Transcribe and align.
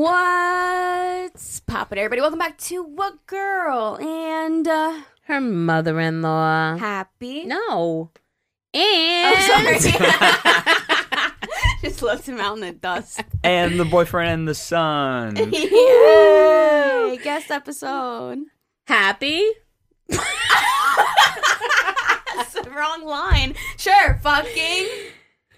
What's 0.00 1.60
poppin', 1.60 1.98
everybody? 1.98 2.22
Welcome 2.22 2.38
back 2.38 2.56
to 2.56 2.82
What 2.82 3.26
Girl 3.26 3.98
and 4.00 4.66
uh 4.66 5.02
Her 5.24 5.42
mother-in-law. 5.42 6.78
Happy. 6.78 7.44
No. 7.44 8.10
And 8.72 9.36
Oh, 9.36 9.46
sorry. 9.46 9.76
Just 11.82 12.00
left 12.00 12.26
him 12.26 12.40
out 12.40 12.54
in 12.54 12.60
the 12.62 12.72
dust. 12.72 13.20
and 13.44 13.78
the 13.78 13.84
boyfriend 13.84 14.30
and 14.30 14.48
the 14.48 14.54
son. 14.54 15.36
Yay! 15.52 17.18
Guest 17.22 17.50
episode. 17.50 18.38
happy. 18.86 19.46
That's 20.08 20.24
the 22.54 22.70
wrong 22.74 23.04
line. 23.04 23.54
Sure, 23.76 24.18
fucking. 24.22 24.86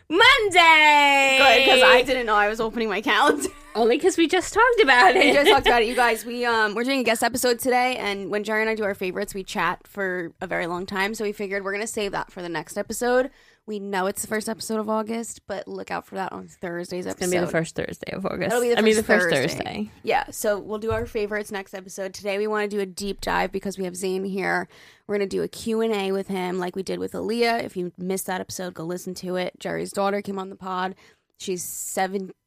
Monday. 0.08 1.38
Good, 1.38 1.64
because 1.64 1.82
I 1.82 2.02
didn't 2.02 2.26
know 2.26 2.34
I 2.36 2.48
was 2.48 2.60
opening 2.60 2.88
my 2.88 3.00
calendar. 3.00 3.48
Only 3.74 3.96
because 3.96 4.18
we 4.18 4.28
just 4.28 4.52
talked 4.52 4.80
about 4.82 5.16
it. 5.16 5.24
we 5.24 5.32
just 5.32 5.50
talked 5.50 5.66
about 5.66 5.80
it, 5.82 5.88
you 5.88 5.94
guys. 6.04 6.26
We 6.26 6.44
um 6.44 6.74
we're 6.74 6.84
doing 6.84 7.00
a 7.00 7.04
guest 7.04 7.22
episode 7.22 7.58
today, 7.58 7.96
and 7.96 8.30
when 8.30 8.44
Jerry 8.44 8.60
and 8.60 8.68
I 8.68 8.74
do 8.74 8.84
our 8.84 8.94
favorites, 8.94 9.34
we 9.34 9.42
chat 9.44 9.86
for 9.86 10.32
a 10.42 10.46
very 10.46 10.66
long 10.66 10.84
time. 10.84 11.14
So 11.14 11.24
we 11.24 11.32
figured 11.32 11.64
we're 11.64 11.72
gonna 11.72 11.86
save 11.86 12.12
that 12.12 12.30
for 12.30 12.42
the 12.42 12.50
next 12.50 12.76
episode. 12.76 13.30
We 13.64 13.78
know 13.78 14.06
it's 14.06 14.22
the 14.22 14.28
first 14.28 14.48
episode 14.48 14.80
of 14.80 14.88
August, 14.88 15.42
but 15.46 15.68
look 15.68 15.92
out 15.92 16.04
for 16.04 16.16
that 16.16 16.32
on 16.32 16.48
Thursday's 16.48 17.06
episode. 17.06 17.24
It's 17.24 17.32
gonna 17.32 17.42
be 17.42 17.46
the 17.46 17.52
first 17.52 17.76
Thursday 17.76 18.12
of 18.12 18.26
August. 18.26 18.48
It'll 18.48 18.60
be 18.60 18.70
the 18.70 18.78
I 18.78 18.82
mean, 18.82 18.96
the 18.96 19.04
first 19.04 19.26
first 19.26 19.34
Thursday. 19.34 19.64
Thursday. 19.64 19.90
Yeah, 20.02 20.24
so 20.30 20.58
we'll 20.58 20.80
do 20.80 20.90
our 20.90 21.06
favorites 21.06 21.52
next 21.52 21.72
episode. 21.72 22.12
Today 22.12 22.38
we 22.38 22.48
want 22.48 22.68
to 22.68 22.76
do 22.76 22.80
a 22.80 22.86
deep 22.86 23.20
dive 23.20 23.52
because 23.52 23.78
we 23.78 23.84
have 23.84 23.94
Zane 23.94 24.24
here. 24.24 24.66
We're 25.06 25.16
going 25.16 25.28
to 25.28 25.36
do 25.36 25.42
a 25.42 25.48
Q&A 25.48 26.10
with 26.10 26.28
him 26.28 26.58
like 26.58 26.74
we 26.74 26.82
did 26.82 26.98
with 26.98 27.12
Aaliyah. 27.12 27.62
If 27.62 27.76
you 27.76 27.92
missed 27.96 28.26
that 28.26 28.40
episode, 28.40 28.74
go 28.74 28.84
listen 28.84 29.14
to 29.14 29.36
it. 29.36 29.54
Jerry's 29.60 29.92
daughter 29.92 30.22
came 30.22 30.38
on 30.38 30.48
the 30.48 30.56
pod. 30.56 30.94
She's 31.38 31.62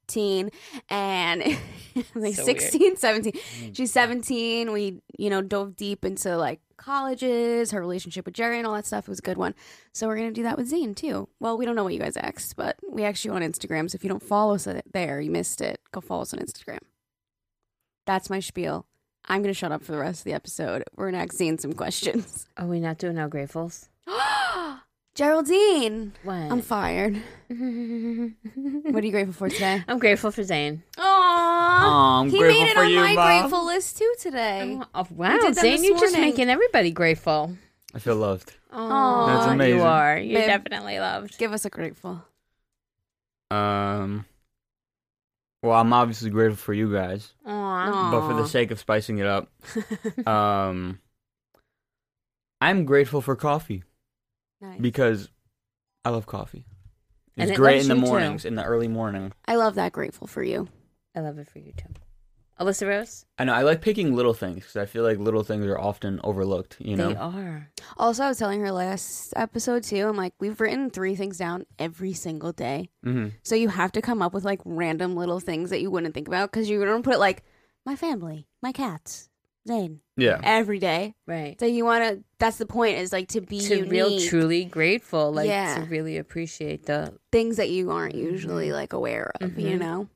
17 0.07 0.51
and 0.89 1.43
like 2.15 2.35
So 2.35 2.43
16, 2.43 2.97
17. 2.97 3.31
Mm. 3.31 3.75
She's 3.75 3.91
17. 3.91 4.71
We, 4.71 5.01
you 5.17 5.29
know, 5.29 5.41
dove 5.41 5.75
deep 5.75 6.05
into 6.05 6.37
like 6.37 6.59
colleges, 6.77 7.71
her 7.71 7.79
relationship 7.79 8.25
with 8.25 8.33
Jerry 8.33 8.57
and 8.57 8.67
all 8.67 8.73
that 8.73 8.85
stuff. 8.85 9.05
It 9.05 9.09
was 9.09 9.19
a 9.19 9.23
good 9.23 9.37
one. 9.37 9.55
So 9.93 10.07
we're 10.07 10.17
going 10.17 10.29
to 10.29 10.33
do 10.33 10.43
that 10.43 10.57
with 10.57 10.67
Zane 10.67 10.95
too. 10.95 11.27
Well, 11.39 11.57
we 11.57 11.65
don't 11.65 11.75
know 11.75 11.83
what 11.83 11.93
you 11.93 11.99
guys 11.99 12.17
asked, 12.17 12.55
but 12.55 12.77
we 12.89 13.03
asked 13.03 13.25
you 13.25 13.31
on 13.33 13.41
Instagram. 13.41 13.89
So 13.89 13.95
if 13.95 14.03
you 14.03 14.09
don't 14.09 14.23
follow 14.23 14.55
us 14.55 14.67
there, 14.91 15.21
you 15.21 15.31
missed 15.31 15.61
it. 15.61 15.79
Go 15.91 16.01
follow 16.01 16.21
us 16.23 16.33
on 16.33 16.39
Instagram. 16.39 16.79
That's 18.05 18.29
my 18.29 18.39
spiel. 18.39 18.85
I'm 19.27 19.41
going 19.41 19.53
to 19.53 19.57
shut 19.57 19.71
up 19.71 19.81
for 19.81 19.91
the 19.91 19.97
rest 19.97 20.19
of 20.19 20.25
the 20.25 20.33
episode. 20.33 20.83
We're 20.95 21.09
going 21.09 21.19
to 21.19 21.23
ask 21.25 21.33
Zane 21.33 21.57
some 21.57 21.73
questions. 21.73 22.45
Are 22.57 22.67
we 22.67 22.79
not 22.79 22.99
doing 22.99 23.17
our 23.17 23.27
gratefuls? 23.27 23.87
Geraldine, 25.15 26.11
What? 26.23 26.33
I'm 26.35 26.61
fired. 26.61 27.15
What 27.47 29.01
are 29.01 29.05
you 29.05 29.11
grateful 29.11 29.31
for 29.33 29.47
today? 29.49 29.81
I'm 29.87 29.97
grateful 29.97 30.29
for 30.29 30.43
Zane. 30.43 30.83
Aww. 30.97 31.01
Aw, 31.03 32.19
I'm 32.19 32.29
he 32.29 32.37
grateful 32.37 32.61
made 32.61 32.69
it 32.71 32.73
for 32.75 32.83
on 32.83 32.89
you, 32.91 32.99
my 32.99 33.13
Mom. 33.13 33.25
grateful 33.41 33.65
list 33.65 33.97
too 33.97 34.13
today. 34.19 34.77
Oh, 34.93 35.07
wow, 35.11 35.29
did 35.37 35.41
them 35.43 35.53
Zane, 35.53 35.71
this 35.77 35.83
you're 35.85 35.97
just 35.99 36.13
morning. 36.15 36.31
making 36.31 36.49
everybody 36.49 36.91
grateful. 36.91 37.55
I 37.93 37.99
feel 37.99 38.17
loved. 38.17 38.55
Oh, 38.73 39.25
That's 39.25 39.45
amazing. 39.45 39.77
You 39.77 39.83
are. 39.85 40.17
You're 40.17 40.41
Babe. 40.41 40.47
definitely 40.63 40.99
loved. 40.99 41.37
Give 41.37 41.53
us 41.53 41.63
a 41.63 41.69
grateful. 41.69 42.21
Um. 43.51 44.25
Well, 45.63 45.79
I'm 45.79 45.93
obviously 45.93 46.29
grateful 46.29 46.57
for 46.57 46.73
you 46.73 46.91
guys, 46.93 47.31
Aw. 47.45 48.09
but 48.11 48.27
for 48.27 48.33
the 48.33 48.45
sake 48.45 48.69
of 48.71 48.79
spicing 48.79 49.19
it 49.19 49.25
up, 49.27 49.49
um, 50.27 50.99
I'm 52.59 52.83
grateful 52.85 53.21
for 53.21 53.35
coffee 53.37 53.83
Nice. 54.65 54.81
because 54.81 55.29
I 56.03 56.09
love 56.09 56.25
coffee. 56.25 56.65
And 57.37 57.49
It's 57.49 57.57
it 57.57 57.61
great 57.61 57.77
loves 57.77 57.85
in 57.85 57.89
the 57.89 57.95
you, 57.95 58.01
too. 58.01 58.07
mornings, 58.07 58.45
in 58.45 58.55
the 58.55 58.63
early 58.63 58.87
morning. 58.87 59.33
I 59.45 59.55
love 59.55 59.75
that 59.75 59.91
grateful 59.91 60.27
for 60.27 60.41
you. 60.43 60.67
I 61.15 61.19
love 61.21 61.37
it 61.37 61.47
for 61.49 61.59
you 61.59 61.71
too. 61.75 61.89
Alyssa 62.59 62.87
Rose? 62.87 63.25
I 63.37 63.43
know 63.43 63.53
I 63.53 63.63
like 63.63 63.81
picking 63.81 64.15
little 64.15 64.33
things 64.33 64.59
because 64.61 64.77
I 64.77 64.85
feel 64.85 65.03
like 65.03 65.17
little 65.17 65.43
things 65.43 65.65
are 65.65 65.77
often 65.77 66.21
overlooked. 66.23 66.77
You 66.79 66.95
know, 66.95 67.09
They 67.09 67.15
are. 67.15 67.69
Also, 67.97 68.23
I 68.23 68.29
was 68.29 68.37
telling 68.37 68.61
her 68.61 68.71
last 68.71 69.33
episode 69.35 69.83
too. 69.83 70.07
I'm 70.07 70.15
like, 70.15 70.33
we've 70.39 70.59
written 70.61 70.89
three 70.89 71.15
things 71.17 71.37
down 71.37 71.65
every 71.77 72.13
single 72.13 72.53
day. 72.53 72.91
hmm 73.03 73.27
So 73.43 73.55
you 73.55 73.67
have 73.67 73.91
to 73.93 74.01
come 74.01 74.21
up 74.21 74.33
with 74.33 74.45
like 74.45 74.61
random 74.63 75.17
little 75.17 75.41
things 75.41 75.69
that 75.71 75.81
you 75.81 75.91
wouldn't 75.91 76.13
think 76.13 76.29
about 76.29 76.49
because 76.49 76.69
you 76.69 76.83
don't 76.85 77.03
put 77.03 77.19
like 77.19 77.43
my 77.85 77.97
family, 77.97 78.47
my 78.61 78.71
cats, 78.71 79.29
Zane 79.67 79.99
yeah. 80.15 80.39
every 80.43 80.79
day. 80.79 81.15
Right. 81.27 81.59
So 81.59 81.65
you 81.65 81.85
want 81.85 82.03
to. 82.03 82.23
That's 82.39 82.57
the 82.57 82.65
point. 82.65 82.97
Is 82.99 83.11
like 83.11 83.29
to 83.29 83.41
be 83.41 83.59
to 83.61 83.77
unique. 83.77 83.91
real 83.91 84.19
truly 84.19 84.65
grateful, 84.65 85.31
like 85.33 85.47
Yeah. 85.47 85.75
to 85.79 85.85
really 85.89 86.17
appreciate 86.17 86.85
the 86.85 87.13
things 87.31 87.57
that 87.57 87.69
you 87.69 87.91
aren't 87.91 88.15
usually 88.15 88.67
Mm-hmm. 88.67 88.75
like 88.75 88.93
aware 88.93 89.31
of. 89.41 89.57
You 89.57 89.77
Mhm. 89.77 89.79
know. 89.79 90.07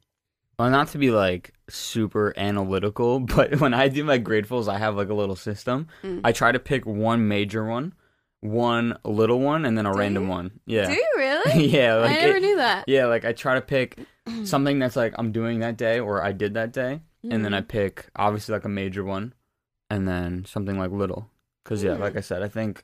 Well, 0.60 0.70
not 0.70 0.90
to 0.90 0.98
be 0.98 1.10
like 1.10 1.54
super 1.70 2.34
analytical, 2.38 3.20
but 3.36 3.60
when 3.60 3.74
I 3.74 3.88
do 3.88 4.04
my 4.04 4.20
gratefuls, 4.20 4.68
I 4.68 4.78
have 4.78 4.96
like 4.96 5.10
a 5.10 5.14
little 5.14 5.36
system. 5.38 5.88
Mm. 6.04 6.22
I 6.24 6.32
try 6.34 6.52
to 6.52 6.60
pick 6.60 6.86
one 6.86 7.28
major 7.28 7.66
one, 7.66 7.94
one 8.42 8.98
little 9.04 9.40
one, 9.40 9.66
and 9.66 9.78
then 9.78 9.86
a 9.86 9.94
Do 9.94 9.98
random 10.00 10.24
you? 10.24 10.30
one. 10.30 10.52
Yeah. 10.66 10.88
Do 10.88 10.94
you 10.94 11.08
really? 11.18 11.66
yeah, 11.68 11.96
like 11.96 12.12
I 12.12 12.22
never 12.22 12.38
it- 12.38 12.42
knew 12.42 12.56
that. 12.58 12.84
Yeah, 12.88 13.06
like 13.06 13.26
I 13.26 13.32
try 13.34 13.56
to 13.56 13.62
pick 13.62 13.98
something 14.44 14.80
that's 14.80 14.96
like 14.96 15.14
I'm 15.18 15.32
doing 15.32 15.60
that 15.62 15.78
day 15.78 16.00
or 16.00 16.22
I 16.24 16.34
did 16.34 16.54
that 16.56 16.72
day, 16.74 17.02
and 17.24 17.44
then 17.44 17.54
I 17.54 17.62
Mm. 17.62 17.68
pick 17.68 18.08
obviously 18.16 18.54
like 18.54 18.66
a 18.66 18.70
major 18.70 19.04
one, 19.04 19.34
and 19.90 20.08
then 20.08 20.46
something 20.46 20.78
like 20.78 20.92
little. 20.92 21.30
Cause 21.66 21.84
yeah, 21.84 21.92
Mm. 21.96 22.00
like 22.00 22.16
I 22.18 22.22
said, 22.22 22.42
I 22.42 22.48
think 22.48 22.84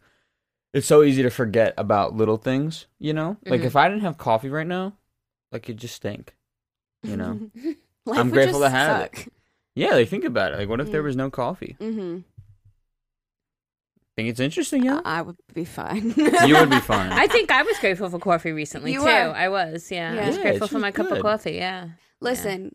it's 0.74 0.86
so 0.88 1.02
easy 1.04 1.24
to 1.24 1.30
forget 1.30 1.74
about 1.78 2.16
little 2.16 2.38
things. 2.38 2.88
You 3.00 3.14
know, 3.14 3.38
like 3.46 3.60
Mm-hmm. 3.60 3.64
Mhm. 3.64 3.68
if 3.68 3.76
I 3.76 3.88
didn't 3.90 4.02
have 4.04 4.18
coffee 4.18 4.50
right 4.50 4.68
now, 4.68 4.94
like 5.52 5.64
it'd 5.70 5.78
just 5.80 5.96
stink. 5.96 6.36
You 7.04 7.18
know. 7.18 7.50
Life 8.06 8.20
I'm 8.20 8.28
would 8.28 8.34
grateful 8.34 8.60
just 8.60 8.72
to 8.72 8.78
have 8.78 9.02
it. 9.02 9.34
Yeah, 9.74 9.94
like 9.96 10.10
think 10.10 10.24
about 10.26 10.54
it. 10.54 10.58
Like, 10.60 10.70
what 10.70 10.80
if 10.80 10.92
there 10.92 11.02
Mm. 11.02 11.06
was 11.06 11.16
no 11.16 11.30
coffee? 11.32 11.76
Mm-hmm. 11.80 12.20
Think 14.16 14.30
it's 14.30 14.40
interesting, 14.40 14.84
yeah. 14.86 15.02
I 15.04 15.22
would 15.22 15.36
be 15.54 15.66
fine. 15.66 16.14
you 16.16 16.56
would 16.56 16.70
be 16.70 16.80
fine. 16.94 17.12
I 17.12 17.28
think 17.28 17.52
I 17.52 17.64
was 17.64 17.78
grateful 17.80 18.10
for 18.10 18.18
coffee 18.20 18.54
recently 18.54 18.94
You 18.94 19.00
too. 19.00 19.06
were. 19.06 19.10
I 19.12 19.50
was, 19.50 19.92
yeah. 19.92 20.14
Yeah. 20.14 20.22
I 20.24 20.28
was 20.28 20.38
Yeah, 20.38 20.42
grateful 20.44 20.68
for 20.70 20.80
my 20.80 20.92
just 20.92 20.96
cup 21.10 21.12
of 21.18 21.22
coffee, 21.22 21.54
yeah. 21.56 21.90
Listen, 22.22 22.74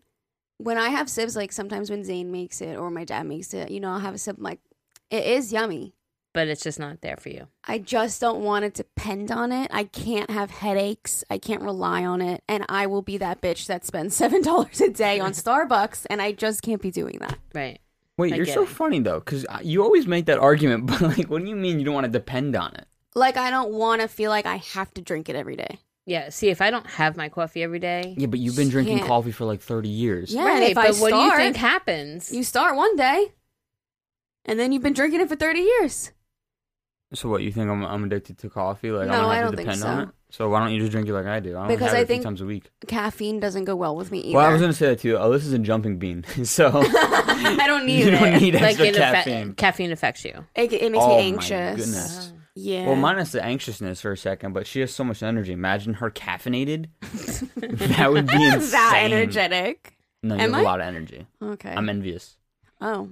when 0.62 0.78
I 0.78 0.90
have 0.90 1.08
sips, 1.08 1.36
like 1.36 1.52
sometimes 1.52 1.90
when 1.90 2.04
Zane 2.04 2.30
makes 2.30 2.60
it 2.60 2.76
or 2.76 2.90
my 2.90 3.04
dad 3.04 3.26
makes 3.26 3.54
it, 3.54 3.70
you 3.70 3.80
know, 3.80 3.90
I'll 3.90 4.00
have 4.00 4.14
a 4.14 4.18
sip. 4.18 4.36
I'm 4.36 4.42
like, 4.42 4.60
it 5.10 5.24
is 5.24 5.52
yummy. 5.52 5.94
But 6.32 6.46
it's 6.46 6.62
just 6.62 6.78
not 6.78 7.00
there 7.00 7.16
for 7.16 7.28
you. 7.30 7.48
I 7.64 7.78
just 7.78 8.20
don't 8.20 8.44
want 8.44 8.64
to 8.64 8.70
depend 8.70 9.32
on 9.32 9.50
it. 9.50 9.68
I 9.72 9.84
can't 9.84 10.30
have 10.30 10.50
headaches. 10.50 11.24
I 11.28 11.38
can't 11.38 11.62
rely 11.62 12.04
on 12.04 12.20
it. 12.20 12.44
And 12.46 12.64
I 12.68 12.86
will 12.86 13.02
be 13.02 13.18
that 13.18 13.40
bitch 13.40 13.66
that 13.66 13.84
spends 13.84 14.18
$7 14.20 14.80
a 14.80 14.90
day 14.90 15.18
on 15.18 15.32
Starbucks. 15.32 16.06
And 16.08 16.22
I 16.22 16.32
just 16.32 16.62
can't 16.62 16.80
be 16.80 16.92
doing 16.92 17.18
that. 17.20 17.38
Right. 17.52 17.80
Wait, 18.16 18.34
I 18.34 18.36
you're 18.36 18.46
so 18.46 18.62
it. 18.62 18.68
funny 18.68 19.00
though, 19.00 19.18
because 19.18 19.44
you 19.62 19.82
always 19.82 20.06
make 20.06 20.26
that 20.26 20.38
argument. 20.38 20.86
But 20.86 21.00
like, 21.00 21.26
what 21.30 21.42
do 21.42 21.48
you 21.48 21.56
mean 21.56 21.78
you 21.78 21.84
don't 21.84 21.94
want 21.94 22.04
to 22.04 22.12
depend 22.12 22.54
on 22.54 22.74
it? 22.74 22.86
Like, 23.14 23.36
I 23.36 23.50
don't 23.50 23.72
want 23.72 24.02
to 24.02 24.08
feel 24.08 24.30
like 24.30 24.46
I 24.46 24.56
have 24.74 24.92
to 24.94 25.02
drink 25.02 25.28
it 25.28 25.34
every 25.34 25.56
day. 25.56 25.80
Yeah. 26.10 26.28
See, 26.30 26.48
if 26.50 26.60
I 26.60 26.70
don't 26.70 26.86
have 26.88 27.16
my 27.16 27.28
coffee 27.28 27.62
every 27.62 27.78
day, 27.78 28.14
Yeah, 28.18 28.26
but 28.26 28.40
you've 28.40 28.56
been 28.56 28.68
drinking 28.68 28.98
Can't. 28.98 29.08
coffee 29.08 29.30
for 29.32 29.44
like 29.44 29.60
30 29.60 29.88
years. 29.88 30.34
Yeah, 30.34 30.44
right. 30.44 30.62
if 30.70 30.74
but 30.74 30.86
I 30.86 30.90
what 31.00 31.10
do 31.12 31.16
you 31.18 31.36
think 31.36 31.56
happens? 31.56 32.32
You 32.32 32.42
start 32.42 32.74
one 32.76 32.96
day, 32.96 33.32
and 34.44 34.58
then 34.58 34.72
you've 34.72 34.82
been 34.82 34.92
drinking 34.92 35.20
it 35.20 35.28
for 35.28 35.36
30 35.36 35.60
years. 35.60 36.10
So 37.14 37.28
what? 37.28 37.42
You 37.42 37.50
think 37.52 37.68
I'm 37.70 37.84
I'm 37.84 38.04
addicted 38.04 38.38
to 38.38 38.50
coffee? 38.50 38.90
Like 38.90 39.08
No, 39.08 39.14
I 39.14 39.16
don't 39.16 39.24
have 39.24 39.30
I 39.30 39.36
to 39.36 39.42
don't 39.46 39.56
think 39.56 39.68
depend 39.68 39.84
on 39.84 39.96
so. 40.06 40.08
it. 40.10 40.14
So 40.32 40.48
why 40.48 40.60
don't 40.60 40.72
you 40.72 40.78
just 40.80 40.92
drink 40.92 41.08
it 41.08 41.12
like 41.12 41.26
I 41.26 41.40
do? 41.40 41.56
I 41.56 41.60
don't 41.60 41.68
Because 41.68 41.88
have 41.88 41.96
I 41.96 42.00
it 42.00 42.04
a 42.04 42.06
think- 42.06 42.22
times 42.24 42.40
a 42.40 42.44
week. 42.46 42.70
Caffeine 42.86 43.40
doesn't 43.40 43.64
go 43.64 43.74
well 43.74 43.96
with 43.96 44.12
me 44.12 44.20
either. 44.20 44.36
Well, 44.36 44.46
I 44.46 44.52
was 44.52 44.60
gonna 44.60 44.72
say 44.72 44.86
that 44.90 45.00
too. 45.00 45.16
Oh, 45.16 45.30
this 45.32 45.44
is 45.44 45.52
a 45.52 45.58
jumping 45.58 45.98
bean, 45.98 46.24
so 46.44 46.70
I 46.74 47.64
don't 47.66 47.84
need 47.90 48.00
you 48.04 48.08
it. 48.08 48.10
don't 48.20 48.40
need 48.40 48.54
like 48.54 48.62
extra 48.80 48.86
it 48.86 48.94
caffeine. 48.96 49.52
affe- 49.52 49.56
caffeine 49.56 49.90
affects 49.92 50.24
you. 50.24 50.44
It, 50.54 50.72
it 50.72 50.92
makes 50.92 51.02
Oh 51.04 51.08
me 51.08 51.14
my 51.16 51.20
anxious. 51.22 51.76
goodness. 51.84 52.32
Yeah. 52.60 52.86
Well, 52.86 52.96
minus 52.96 53.32
the 53.32 53.42
anxiousness 53.44 54.00
for 54.00 54.12
a 54.12 54.16
second, 54.16 54.52
but 54.52 54.66
she 54.66 54.80
has 54.80 54.94
so 54.94 55.04
much 55.04 55.22
energy. 55.22 55.52
Imagine 55.52 55.94
her 55.94 56.10
caffeinated. 56.10 56.88
that 57.96 58.10
would 58.12 58.26
be 58.26 58.32
insane. 58.46 58.70
that 58.70 59.00
energetic. 59.10 59.96
No, 60.22 60.34
you 60.36 60.40
Am 60.42 60.50
have 60.52 60.58
I? 60.58 60.62
a 60.62 60.64
lot 60.64 60.80
of 60.80 60.86
energy. 60.86 61.26
Okay. 61.42 61.72
I'm 61.74 61.88
envious. 61.88 62.36
oh. 62.80 63.08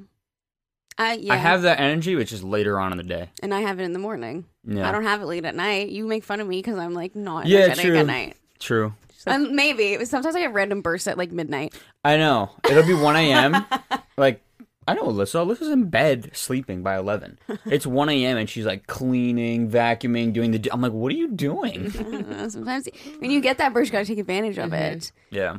I 1.00 1.12
yeah. 1.12 1.32
I 1.34 1.36
have 1.36 1.62
that 1.62 1.78
energy, 1.78 2.16
which 2.16 2.32
is 2.32 2.42
later 2.42 2.80
on 2.80 2.90
in 2.90 2.98
the 2.98 3.04
day. 3.04 3.30
and 3.40 3.54
I 3.54 3.60
have 3.60 3.78
it 3.78 3.84
in 3.84 3.92
the 3.92 4.00
morning. 4.00 4.46
Yeah, 4.66 4.88
I 4.88 4.90
don't 4.90 5.04
have 5.04 5.22
it 5.22 5.26
late 5.26 5.44
at 5.44 5.54
night. 5.54 5.90
You 5.90 6.04
make 6.08 6.24
fun 6.24 6.40
of 6.40 6.48
me 6.48 6.58
because 6.58 6.76
I'm 6.76 6.92
like 6.92 7.14
not 7.14 7.46
Yeah, 7.46 7.60
energetic 7.60 7.84
true. 7.84 7.98
at 7.98 8.06
night. 8.06 8.36
true. 8.58 8.94
Um, 9.26 9.54
maybe 9.54 10.04
sometimes 10.06 10.34
I 10.34 10.40
get 10.40 10.52
random 10.54 10.80
bursts 10.80 11.06
at 11.06 11.16
like 11.16 11.30
midnight. 11.30 11.72
I 12.02 12.16
know. 12.16 12.50
It'll 12.68 12.82
be 12.86 12.94
1 12.94 13.14
a.m. 13.14 13.64
like, 14.16 14.42
I 14.88 14.94
know 14.94 15.04
Alyssa. 15.04 15.44
Alyssa's 15.46 15.68
in 15.68 15.90
bed 15.90 16.30
sleeping 16.34 16.82
by 16.82 16.96
11. 16.96 17.38
It's 17.66 17.86
1 17.86 18.08
a.m. 18.08 18.36
and 18.38 18.48
she's 18.48 18.66
like 18.66 18.86
cleaning, 18.86 19.70
vacuuming, 19.70 20.32
doing 20.32 20.50
the. 20.50 20.68
I'm 20.72 20.80
like, 20.80 20.92
what 20.92 21.12
are 21.12 21.16
you 21.16 21.28
doing? 21.28 21.92
Know, 21.92 22.48
Sometimes 22.48 22.88
when 23.18 23.30
you 23.30 23.40
get 23.40 23.58
that 23.58 23.72
burst, 23.72 23.88
you 23.88 23.92
gotta 23.92 24.04
take 24.06 24.18
advantage 24.18 24.58
of 24.58 24.70
Mhm. 24.70 24.80
it. 24.80 25.12
yeah. 25.30 25.58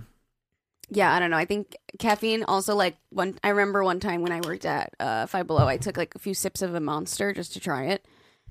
Yeah, 0.91 1.13
I 1.13 1.19
don't 1.19 1.29
know. 1.29 1.37
I 1.37 1.45
think 1.45 1.75
caffeine 1.99 2.43
also 2.43 2.73
like 2.75 2.97
one. 3.11 3.37
I 3.43 3.49
remember 3.49 3.83
one 3.83 3.99
time 3.99 4.23
when 4.23 4.31
I 4.31 4.41
worked 4.41 4.65
at 4.65 4.95
uh, 4.99 5.27
Five 5.27 5.45
Below, 5.45 5.67
I 5.67 5.77
took 5.77 5.97
like 5.97 6.15
a 6.15 6.19
few 6.19 6.33
sips 6.33 6.63
of 6.63 6.73
a 6.73 6.79
Monster 6.79 7.31
just 7.31 7.53
to 7.53 7.59
try 7.59 7.83
it, 7.85 8.03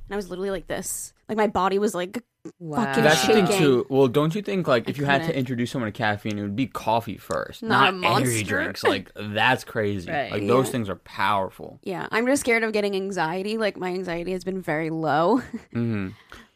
and 0.07 0.13
I 0.15 0.17
was 0.17 0.31
literally 0.31 0.51
like 0.51 0.69
this. 0.69 1.13
Like 1.29 1.37
my 1.37 1.49
body 1.49 1.81
was 1.81 1.97
like 1.97 2.23
Wow. 2.59 2.85
Fucking 2.85 3.03
That's 3.05 3.27
the 3.27 3.33
thing 3.35 3.47
too. 3.59 3.87
Well, 3.89 4.09
don't 4.09 4.35
you 4.35 4.43
think 4.43 4.67
like 4.69 4.89
I 4.89 4.91
if 4.91 4.99
you 4.99 5.05
had 5.05 5.25
to 5.25 5.37
introduce 5.37 5.71
someone 5.71 5.91
to 5.93 5.97
caffeine, 5.97 6.39
it 6.39 6.43
would 6.43 6.57
be 6.57 6.67
coffee 6.67 7.17
first, 7.17 7.63
Not 7.63 7.95
not, 7.95 8.21
energy 8.23 8.43
drinks. 8.45 8.83
Like 8.85 9.11
that's 9.17 9.65
crazy. 9.65 10.11
Right. 10.11 10.33
Like 10.33 10.47
those 10.47 10.71
things 10.71 10.89
are 10.89 10.97
powerful. 10.97 11.81
Yeah, 11.83 12.09
I'm 12.11 12.27
just 12.27 12.41
scared 12.41 12.63
of 12.63 12.73
getting 12.73 12.95
anxiety. 12.95 13.59
Like 13.59 13.77
my 13.77 13.89
anxiety 13.89 14.33
has 14.33 14.45
been 14.45 14.61
very 14.63 14.91
low. 14.91 15.39
hmm 15.73 16.09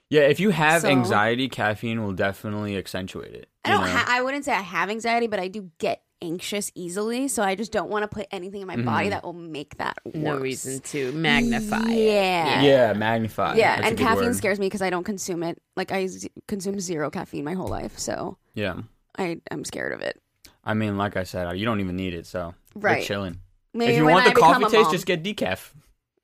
Yeah, 0.08 0.22
if 0.22 0.40
you 0.40 0.50
have 0.50 0.82
So- 0.82 0.88
anxiety, 0.88 1.48
caffeine 1.48 2.02
will 2.04 2.12
definitely 2.12 2.76
accentuate 2.76 3.34
it. 3.34 3.48
I 3.64 3.70
don't. 3.70 3.80
know? 3.80 3.86
Ha- 3.86 4.06
I 4.08 4.22
wouldn't 4.22 4.44
say 4.44 4.52
I 4.52 4.60
have 4.60 4.90
anxiety, 4.90 5.26
but 5.28 5.38
I 5.40 5.48
do 5.48 5.70
get 5.78 6.02
anxious 6.22 6.70
easily. 6.74 7.28
So 7.28 7.42
I 7.42 7.54
just 7.56 7.72
don't 7.72 7.90
want 7.90 8.04
to 8.04 8.08
put 8.08 8.26
anything 8.30 8.60
in 8.62 8.66
my 8.66 8.76
body 8.76 9.08
Mhm. 9.08 9.10
that 9.10 9.24
will 9.24 9.32
make 9.34 9.76
that 9.78 9.98
worse. 10.04 10.14
no 10.14 10.38
reason 10.38 10.80
to 10.80 11.12
magnify 11.12 11.82
it. 11.90 11.98
Yeah. 11.98 12.62
yeah, 12.62 12.92
magnify. 12.94 13.56
Yeah, 13.56 13.76
That's 13.76 13.88
and 13.88 13.98
caffeine 13.98 14.26
word. 14.26 14.36
scares 14.36 14.58
me 14.58 14.66
because 14.66 14.80
I 14.82 14.88
don't 14.90 15.04
consume 15.04 15.42
it. 15.42 15.60
Like 15.76 15.92
I 15.92 16.06
z- 16.06 16.30
consume 16.48 16.80
zero 16.80 17.10
caffeine 17.10 17.44
my 17.44 17.54
whole 17.54 17.69
life, 17.69 17.98
so 17.98 18.38
Yeah, 18.54 18.82
I 19.19 19.40
I'm 19.50 19.64
scared 19.64 19.92
of 19.92 20.00
it. 20.00 20.19
I 20.64 20.74
mean, 20.74 20.96
like 20.96 21.16
I 21.16 21.24
said, 21.24 21.58
you 21.58 21.64
don't 21.66 21.80
even 21.80 21.96
need 21.96 22.14
it, 22.14 22.25
so 22.26 22.54
Right. 22.75 22.98
You're 22.98 23.04
chilling. 23.06 23.40
Maybe 23.75 23.92
if 23.92 23.98
you 23.98 24.04
want 24.06 24.26
I 24.26 24.28
the 24.30 24.34
coffee 24.40 24.64
taste, 24.66 24.90
just 24.92 25.06
get 25.06 25.22
decaf. 25.25 25.72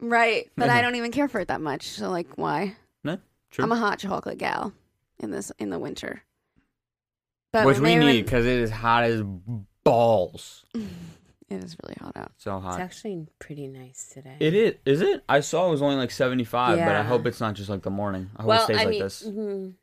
right, 0.00 0.48
but 0.56 0.70
I 0.70 0.80
don't 0.80 0.94
even 0.94 1.10
care 1.10 1.28
for 1.28 1.40
it 1.40 1.48
that 1.48 1.60
much. 1.60 1.88
So 1.88 2.10
like, 2.10 2.36
why? 2.36 2.76
No, 3.04 3.18
true. 3.50 3.64
I'm 3.64 3.72
a 3.72 3.76
hot 3.76 3.98
chocolate 3.98 4.38
gal 4.38 4.72
in 5.18 5.30
this 5.32 5.50
in 5.58 5.70
the 5.70 5.78
winter. 5.78 6.22
But 7.52 7.64
Which 7.66 7.78
we 7.78 7.82
maybe 7.84 8.04
need 8.04 8.14
when- 8.16 8.24
because 8.24 8.44
it 8.46 8.58
is 8.58 8.70
hot 8.70 9.04
as 9.04 9.22
balls. 9.88 10.64
it 10.74 11.64
is 11.64 11.76
really 11.82 11.96
hot 12.00 12.16
out. 12.16 12.32
So 12.38 12.52
hot. 12.60 12.68
It's 12.68 12.76
hot. 12.76 12.80
actually 12.80 13.26
pretty 13.38 13.66
nice 13.66 14.10
today. 14.12 14.36
It 14.40 14.54
is. 14.54 14.74
Is 14.84 15.00
it? 15.00 15.24
I 15.28 15.40
saw 15.40 15.68
it 15.68 15.70
was 15.70 15.82
only 15.82 15.96
like 15.96 16.10
seventy 16.10 16.44
five, 16.44 16.78
but 16.78 16.88
I 16.88 16.98
Yeah. 16.98 17.02
hope 17.04 17.26
it's 17.26 17.40
not 17.40 17.54
just 17.54 17.68
like 17.70 17.82
the 17.82 17.90
morning. 17.90 18.30
I 18.36 18.42
hope 18.42 18.46
it 18.46 18.48
well, 18.48 18.64
stays 18.64 18.76
I 18.76 18.80
like 18.84 18.88
mean, 18.90 19.00
this. 19.02 19.22
mhm. 19.26 19.74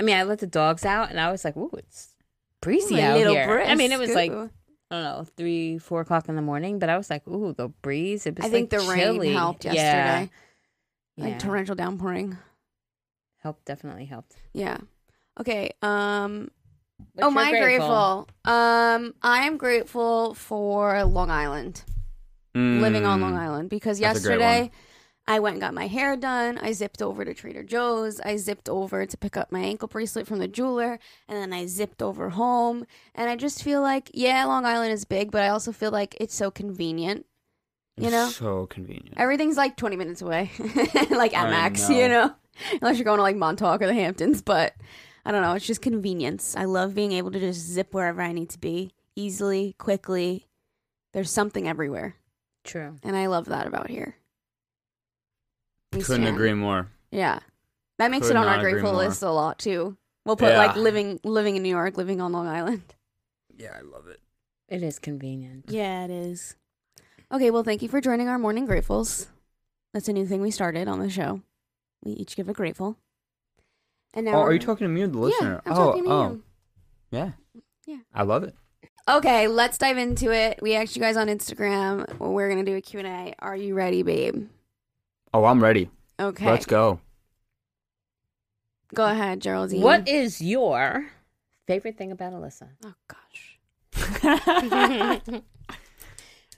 I 0.00 0.02
mean, 0.04 0.16
I 0.16 0.22
let 0.24 0.38
the 0.40 0.46
dogs 0.46 0.84
out, 0.84 1.10
and 1.10 1.20
I 1.20 1.30
was 1.30 1.44
like, 1.44 1.56
"Ooh, 1.56 1.70
it's 1.74 2.14
breezy 2.60 2.96
Ooh, 2.96 3.00
out 3.02 3.16
little 3.18 3.34
here." 3.34 3.62
I 3.64 3.74
mean, 3.76 3.92
it 3.92 3.98
was 3.98 4.14
like 4.14 4.32
I 4.32 4.48
don't 4.96 5.04
know, 5.04 5.26
three, 5.36 5.78
four 5.78 6.00
o'clock 6.02 6.28
in 6.28 6.36
the 6.36 6.42
morning, 6.42 6.78
but 6.78 6.88
I 6.90 6.96
was 6.98 7.08
like, 7.08 7.26
"Ooh, 7.28 7.52
the 7.52 7.68
breeze." 7.68 8.26
It 8.26 8.36
was 8.36 8.44
I 8.46 8.48
think 8.50 8.72
like, 8.72 8.80
the 8.80 8.94
chilly. 8.94 9.28
rain 9.28 9.36
helped 9.36 9.64
Yeah. 9.64 9.72
yesterday, 9.74 10.30
Yeah. 11.16 11.24
like 11.24 11.38
torrential 11.38 11.74
downpouring. 11.74 12.36
helped 13.38 13.64
definitely 13.64 14.04
helped. 14.04 14.36
Yeah. 14.52 14.78
Okay. 15.40 15.70
Um. 15.82 16.50
But 17.14 17.24
oh, 17.24 17.30
my 17.30 17.50
grateful. 17.50 18.28
Um, 18.44 19.14
I 19.22 19.46
am 19.46 19.56
grateful 19.56 20.34
for 20.34 21.04
Long 21.04 21.30
Island, 21.30 21.82
living 22.54 23.04
on 23.06 23.20
Long 23.20 23.34
Mm. 23.34 23.38
Island, 23.38 23.70
because 23.70 23.98
That's 23.98 24.24
yesterday 24.24 24.70
I 25.26 25.38
went 25.38 25.54
and 25.54 25.60
got 25.60 25.72
my 25.74 25.86
hair 25.86 26.16
done. 26.16 26.58
I 26.58 26.72
zipped 26.72 27.00
over 27.00 27.24
to 27.24 27.32
Trader 27.32 27.62
Joe's. 27.62 28.20
I 28.20 28.36
zipped 28.36 28.68
over 28.68 29.06
to 29.06 29.16
pick 29.16 29.36
up 29.36 29.52
my 29.52 29.60
ankle 29.60 29.86
bracelet 29.88 30.26
from 30.26 30.38
the 30.40 30.48
jeweler, 30.48 30.98
and 31.28 31.38
then 31.38 31.52
I 31.52 31.66
zipped 31.66 32.02
over 32.02 32.30
home. 32.30 32.84
And 33.14 33.30
I 33.30 33.36
just 33.36 33.62
feel 33.62 33.80
like, 33.80 34.10
yeah, 34.14 34.44
Long 34.44 34.64
Island 34.66 34.92
is 34.92 35.04
big, 35.04 35.30
but 35.30 35.42
I 35.42 35.48
also 35.48 35.70
feel 35.72 35.90
like 35.92 36.16
it's 36.20 36.34
so 36.34 36.50
convenient. 36.50 37.24
You 37.96 38.04
It's 38.06 38.12
know? 38.12 38.28
so 38.30 38.66
convenient. 38.66 39.14
Everything's 39.18 39.56
like 39.56 39.76
20 39.76 39.96
minutes 39.96 40.22
away, 40.22 40.50
like 41.10 41.36
at 41.36 41.46
I 41.46 41.50
max, 41.50 41.88
know. 41.88 41.96
you 41.98 42.08
know? 42.08 42.34
Unless 42.80 42.96
you're 42.98 43.04
going 43.04 43.18
to 43.18 43.22
like 43.22 43.36
Montauk 43.36 43.80
or 43.80 43.86
the 43.86 43.94
Hamptons, 43.94 44.42
but 44.42 44.74
I 45.24 45.30
don't 45.32 45.42
know. 45.42 45.52
It's 45.52 45.66
just 45.66 45.82
convenience. 45.82 46.56
I 46.56 46.64
love 46.64 46.94
being 46.94 47.12
able 47.12 47.30
to 47.30 47.38
just 47.40 47.60
zip 47.60 47.94
wherever 47.94 48.20
I 48.22 48.32
need 48.32 48.50
to 48.50 48.58
be 48.58 48.92
easily, 49.14 49.74
quickly. 49.78 50.46
There's 51.12 51.30
something 51.30 51.68
everywhere, 51.68 52.16
True. 52.64 52.96
and 53.02 53.14
I 53.16 53.26
love 53.26 53.44
that 53.46 53.66
about 53.66 53.88
here. 53.90 54.16
We 55.92 56.00
Couldn't 56.02 56.22
stand. 56.24 56.36
agree 56.36 56.54
more. 56.54 56.88
Yeah, 57.10 57.40
that 57.98 58.10
makes 58.10 58.28
Could 58.28 58.36
it 58.36 58.38
on 58.38 58.46
our 58.48 58.60
grateful 58.60 58.94
list 58.94 59.22
a 59.22 59.30
lot 59.30 59.58
too. 59.58 59.96
We'll 60.24 60.36
put 60.36 60.50
Yeah. 60.50 60.58
like 60.66 60.76
living 60.76 61.20
living 61.22 61.56
in 61.56 61.62
New 61.62 61.68
York, 61.68 61.96
living 61.98 62.20
on 62.20 62.32
Long 62.32 62.46
Island. 62.46 62.82
Yeah, 63.54 63.76
I 63.78 63.82
love 63.82 64.08
it. 64.08 64.18
It 64.68 64.82
is 64.82 64.98
convenient. 64.98 65.66
Yeah, 65.68 66.04
it 66.06 66.10
is. 66.10 66.56
Okay, 67.30 67.50
well, 67.50 67.62
thank 67.62 67.82
you 67.82 67.88
for 67.88 68.00
joining 68.00 68.26
our 68.28 68.38
morning 68.38 68.66
gratefuls. 68.66 69.26
That's 69.92 70.08
a 70.08 70.12
new 70.12 70.26
thing 70.26 70.40
we 70.40 70.50
started 70.50 70.88
on 70.88 70.98
the 70.98 71.10
show. 71.10 71.42
We 72.02 72.12
each 72.12 72.34
give 72.34 72.48
a 72.48 72.54
grateful. 72.54 72.96
And 74.14 74.26
now 74.26 74.34
Oh, 74.36 74.42
are 74.42 74.52
you 74.52 74.58
talking 74.58 74.86
to 74.86 74.92
me 74.92 75.02
or 75.02 75.06
the 75.08 75.18
listener? 75.18 75.48
Yeah, 75.48 75.54
listener? 75.56 75.62
I'm 75.66 75.72
oh, 75.72 75.76
talking 75.86 76.04
to 76.04 76.10
oh, 76.10 76.30
you. 76.30 76.42
yeah, 77.10 77.30
Yeah. 77.86 77.96
I 78.14 78.22
love 78.24 78.42
it. 78.44 78.54
Okay, 79.08 79.48
let's 79.48 79.78
dive 79.78 79.98
into 79.98 80.30
it. 80.32 80.60
We 80.62 80.74
asked 80.74 80.94
you 80.96 81.02
guys 81.02 81.16
on 81.16 81.26
Instagram. 81.28 82.06
We're 82.18 82.48
gonna 82.48 82.62
do 82.64 82.76
a 82.76 82.80
Q 82.80 83.00
and 83.00 83.08
A. 83.08 83.34
Are 83.40 83.56
you 83.56 83.74
ready, 83.74 84.02
babe? 84.02 84.48
Oh, 85.34 85.44
I'm 85.44 85.62
ready. 85.62 85.90
Okay, 86.20 86.46
Let's 86.46 86.66
go. 86.66 87.00
go 88.94 89.06
ahead, 89.06 89.40
Geraldine. 89.40 89.80
What 89.80 90.06
is 90.06 90.40
your 90.40 91.06
favorite 91.66 91.96
thing 91.98 92.12
about 92.12 92.32
Alyssa? 92.32 92.68
Oh 92.84 92.94
gosh. 93.08 93.58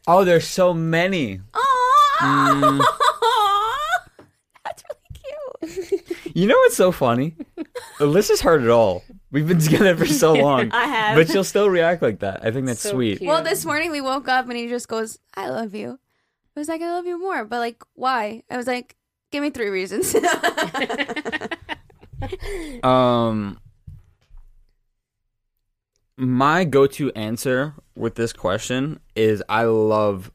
Oh, 0.07 0.23
there's 0.23 0.47
so 0.47 0.75
many. 0.75 1.41
Oh, 1.55 1.81
Mm. 2.21 2.81
that's 5.67 5.77
really 5.77 5.99
cute. 6.03 6.37
You 6.37 6.47
know 6.49 6.57
what's 6.57 6.77
so 6.77 6.93
funny? 6.93 7.35
Alyssa's 7.99 8.41
heard 8.41 8.63
it 8.63 8.71
all. 8.71 9.03
We've 9.31 9.47
been 9.49 9.59
together 9.59 9.97
for 9.97 10.07
so 10.07 10.33
long, 10.47 10.71
I 10.73 10.85
have. 10.87 11.17
but 11.17 11.29
she'll 11.29 11.45
still 11.45 11.69
react 11.69 12.03
like 12.03 12.21
that. 12.21 12.45
I 12.45 12.51
think 12.51 12.67
that's 12.67 12.81
So 12.81 12.91
sweet. 12.93 13.19
cute. 13.19 13.29
Well, 13.29 13.43
this 13.43 13.65
morning 13.65 13.91
we 13.91 14.01
woke 14.01 14.29
up 14.29 14.49
and 14.49 14.57
he 14.57 14.69
just 14.69 14.89
goes, 14.89 15.19
"I 15.35 15.49
love 15.49 15.75
you." 15.75 15.99
I 16.57 16.61
was 16.61 16.69
like, 16.69 16.83
"I 16.83 16.91
love 16.93 17.07
you 17.07 17.19
more," 17.19 17.45
but 17.45 17.59
like, 17.59 17.83
why? 17.95 18.43
I 18.51 18.57
was 18.57 18.67
like, 18.67 18.95
"Give 19.33 19.43
me 19.43 19.51
three 19.51 19.71
reasons." 19.71 20.15
Um, 22.83 23.59
my 26.17 26.65
go-to 26.65 27.13
answer 27.13 27.75
with 27.97 28.15
this 28.15 28.33
question 28.33 29.01
is 29.15 29.43
I 29.49 29.65
love 29.65 30.31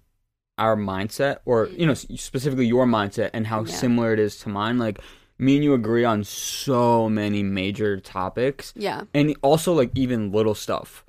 our 0.58 0.75
mindset, 0.75 1.38
or 1.46 1.68
you 1.70 1.86
know, 1.88 1.94
specifically 1.94 2.68
your 2.68 2.86
mindset 2.86 3.32
and 3.34 3.48
how 3.48 3.64
Yeah. 3.64 3.74
similar 3.74 4.14
it 4.14 4.20
is 4.20 4.38
to 4.40 4.50
mine. 4.50 4.78
Like 4.78 5.00
me 5.39 5.56
and 5.56 5.63
you 5.63 5.74
agree 5.74 6.03
on 6.03 6.24
so 6.24 7.09
many 7.09 7.41
major 7.41 8.00
topics, 8.00 8.74
yeah, 8.75 9.03
and 9.13 9.36
also 9.41 9.74
like 9.74 9.91
even 9.95 10.31
little 10.31 10.53
stuff. 10.56 11.06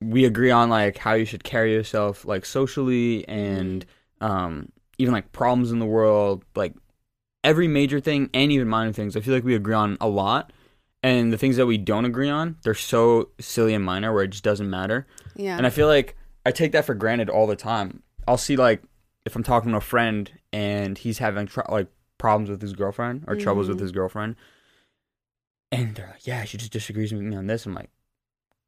We 0.00 0.24
agree 0.24 0.50
on 0.50 0.70
like 0.70 0.98
how 0.98 1.14
you 1.14 1.24
should 1.24 1.44
carry 1.44 1.72
yourself, 1.72 2.24
like 2.24 2.46
socially, 2.46 3.26
and 3.28 3.84
um, 4.20 4.70
even 4.98 5.12
like 5.12 5.32
problems 5.32 5.72
in 5.72 5.78
the 5.78 5.86
world, 5.86 6.44
like 6.54 6.74
every 7.44 7.68
major 7.68 8.00
thing 8.00 8.30
and 8.32 8.52
even 8.52 8.68
minor 8.68 8.92
things. 8.92 9.16
I 9.16 9.20
feel 9.20 9.34
like 9.34 9.44
we 9.44 9.54
agree 9.54 9.74
on 9.74 9.96
a 10.00 10.08
lot, 10.08 10.52
and 11.02 11.32
the 11.32 11.38
things 11.38 11.56
that 11.56 11.66
we 11.66 11.78
don't 11.78 12.04
agree 12.04 12.30
on, 12.30 12.56
they're 12.62 12.74
so 12.74 13.30
silly 13.40 13.74
and 13.74 13.84
minor 13.84 14.12
where 14.12 14.24
it 14.24 14.30
just 14.30 14.44
doesn't 14.44 14.68
matter. 14.70 15.06
yeah, 15.34 15.56
And 15.56 15.66
I 15.66 15.70
feel 15.70 15.86
like 15.88 16.16
I 16.44 16.50
take 16.52 16.72
that 16.72 16.84
for 16.84 16.94
granted 16.94 17.28
all 17.30 17.46
the 17.46 17.56
time. 17.56 18.02
I'll 18.28 18.36
see 18.38 18.56
like 18.56 18.82
if 19.24 19.34
I'm 19.34 19.42
talking 19.42 19.72
to 19.72 19.78
a 19.78 19.80
friend 19.80 20.30
and 20.52 20.96
he's 20.98 21.18
having 21.18 21.46
tr- 21.46 21.60
like 21.68 21.88
problems 22.18 22.48
with 22.50 22.60
his 22.62 22.72
girlfriend 22.72 23.24
or 23.26 23.36
troubles 23.36 23.68
with 23.68 23.78
Mhm. 23.78 23.82
his 23.82 23.92
girlfriend, 23.92 24.36
and 25.72 25.94
they're 25.94 26.06
like, 26.08 26.26
"Yeah, 26.26 26.44
she 26.44 26.58
just 26.58 26.72
disagrees 26.72 27.12
with 27.12 27.22
me 27.22 27.36
on 27.36 27.46
this." 27.46 27.66
I'm 27.66 27.74
like, 27.74 27.90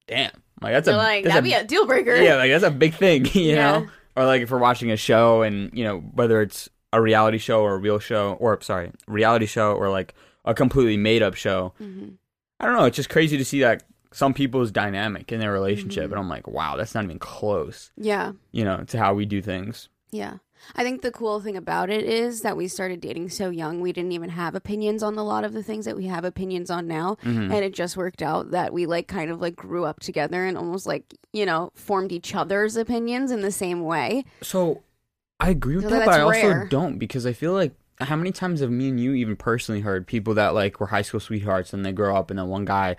"Damn!" 0.07 0.31
Like 0.61 0.73
that's 0.73 0.87
They're 0.87 0.95
a 0.95 0.99
like 0.99 1.25
that's 1.25 1.35
that'd 1.37 1.45
a, 1.51 1.51
be 1.51 1.55
a 1.55 1.65
deal 1.65 1.87
breaker. 1.87 2.17
yeah, 2.17 2.37
like 2.37 2.51
that's 2.51 2.65
a 2.65 2.71
big 2.71 2.95
thing, 2.95 3.25
you 3.33 3.55
Yeah. 3.55 3.55
know. 3.81 3.87
Or 4.17 4.25
like 4.27 4.43
if 4.43 4.51
we're 4.51 4.59
watching 4.59 4.91
a 4.91 4.97
show 4.97 5.43
and 5.43 5.71
you 5.73 5.85
know 5.85 5.99
whether 6.01 6.41
it's 6.43 6.69
a 6.93 7.01
reality 7.01 7.39
show 7.39 7.61
or 7.63 7.75
a 7.75 7.79
real 7.79 7.99
show, 7.99 8.33
or 8.41 8.61
sorry, 8.63 8.91
reality 9.07 9.47
show 9.47 9.75
or 9.75 9.91
like 9.91 10.15
a 10.45 10.55
completely 10.55 10.97
made 10.97 11.23
up 11.23 11.35
show. 11.35 11.73
Mhm. 11.81 12.15
I 12.59 12.67
don't 12.67 12.75
know. 12.75 12.85
It's 12.87 12.97
just 12.97 13.11
crazy 13.11 13.37
to 13.37 13.45
see 13.45 13.61
that 13.61 13.85
some 14.11 14.33
people's 14.35 14.71
dynamic 14.73 15.31
in 15.31 15.39
their 15.39 15.53
relationship, 15.53 16.05
Mhm. 16.09 16.13
and 16.13 16.19
I'm 16.21 16.29
like, 16.31 16.49
wow, 16.49 16.77
that's 16.77 16.95
not 16.95 17.05
even 17.05 17.19
close, 17.19 17.93
yeah, 17.97 18.33
you 18.53 18.65
know, 18.65 18.83
to 18.89 18.99
how 18.99 19.13
we 19.15 19.27
do 19.27 19.41
things. 19.43 19.89
yeah. 20.11 20.39
I 20.77 20.83
think 20.83 21.03
the 21.03 21.11
cool 21.11 21.41
thing 21.41 21.57
about 21.57 21.91
it 21.91 22.05
is 22.05 22.43
that 22.43 22.57
we 22.57 22.69
started 22.69 23.01
dating 23.01 23.31
so 23.31 23.51
young. 23.51 23.81
We 23.81 23.93
didn't 23.93 24.13
even 24.13 24.31
have 24.31 24.55
opinions 24.55 25.03
on 25.03 25.17
a 25.17 25.23
lot 25.25 25.45
of 25.45 25.53
the 25.53 25.63
things 25.63 25.85
that 25.85 25.97
we 25.97 26.07
have 26.07 26.25
opinions 26.25 26.71
on 26.71 26.87
now. 26.87 27.17
Mhm. 27.25 27.53
and 27.53 27.65
it 27.65 27.73
just 27.75 27.97
worked 27.97 28.23
out 28.23 28.51
that 28.51 28.73
we 28.73 28.87
like 28.87 29.07
kind 29.09 29.31
of 29.31 29.41
like 29.41 29.57
grew 29.57 29.85
up 29.85 30.01
together 30.01 30.45
and 30.45 30.57
almost 30.59 30.87
like 30.87 31.15
you 31.33 31.45
know 31.47 31.71
formed 31.75 32.13
each 32.13 32.35
other's 32.35 32.77
opinions 32.77 33.31
in 33.31 33.41
the 33.43 33.51
same 33.53 33.83
way 33.83 34.25
So 34.43 34.83
I 35.41 35.51
agree 35.51 35.77
with 35.77 35.85
So 35.85 35.91
that, 35.91 36.05
but 36.07 36.15
I 36.15 36.19
that's 36.19 36.25
also 36.37 36.49
rare. 36.49 36.67
don't 36.69 36.99
because 36.99 37.25
I 37.27 37.33
feel 37.33 37.53
like 37.53 37.73
how 38.01 38.17
many 38.17 38.31
times 38.33 38.61
have 38.61 38.71
me 38.71 38.89
and 38.89 38.99
you 39.01 39.13
even 39.15 39.37
personally 39.37 39.81
heard 39.81 40.07
people 40.07 40.35
that 40.35 40.55
like 40.55 40.81
were 40.81 40.87
high 40.89 41.03
school 41.03 41.21
sweethearts 41.21 41.73
and 41.73 41.85
they 41.85 41.93
grow 41.93 42.17
up 42.17 42.31
and 42.31 42.39
then 42.39 42.49
one 42.49 42.65
guy 42.65 42.97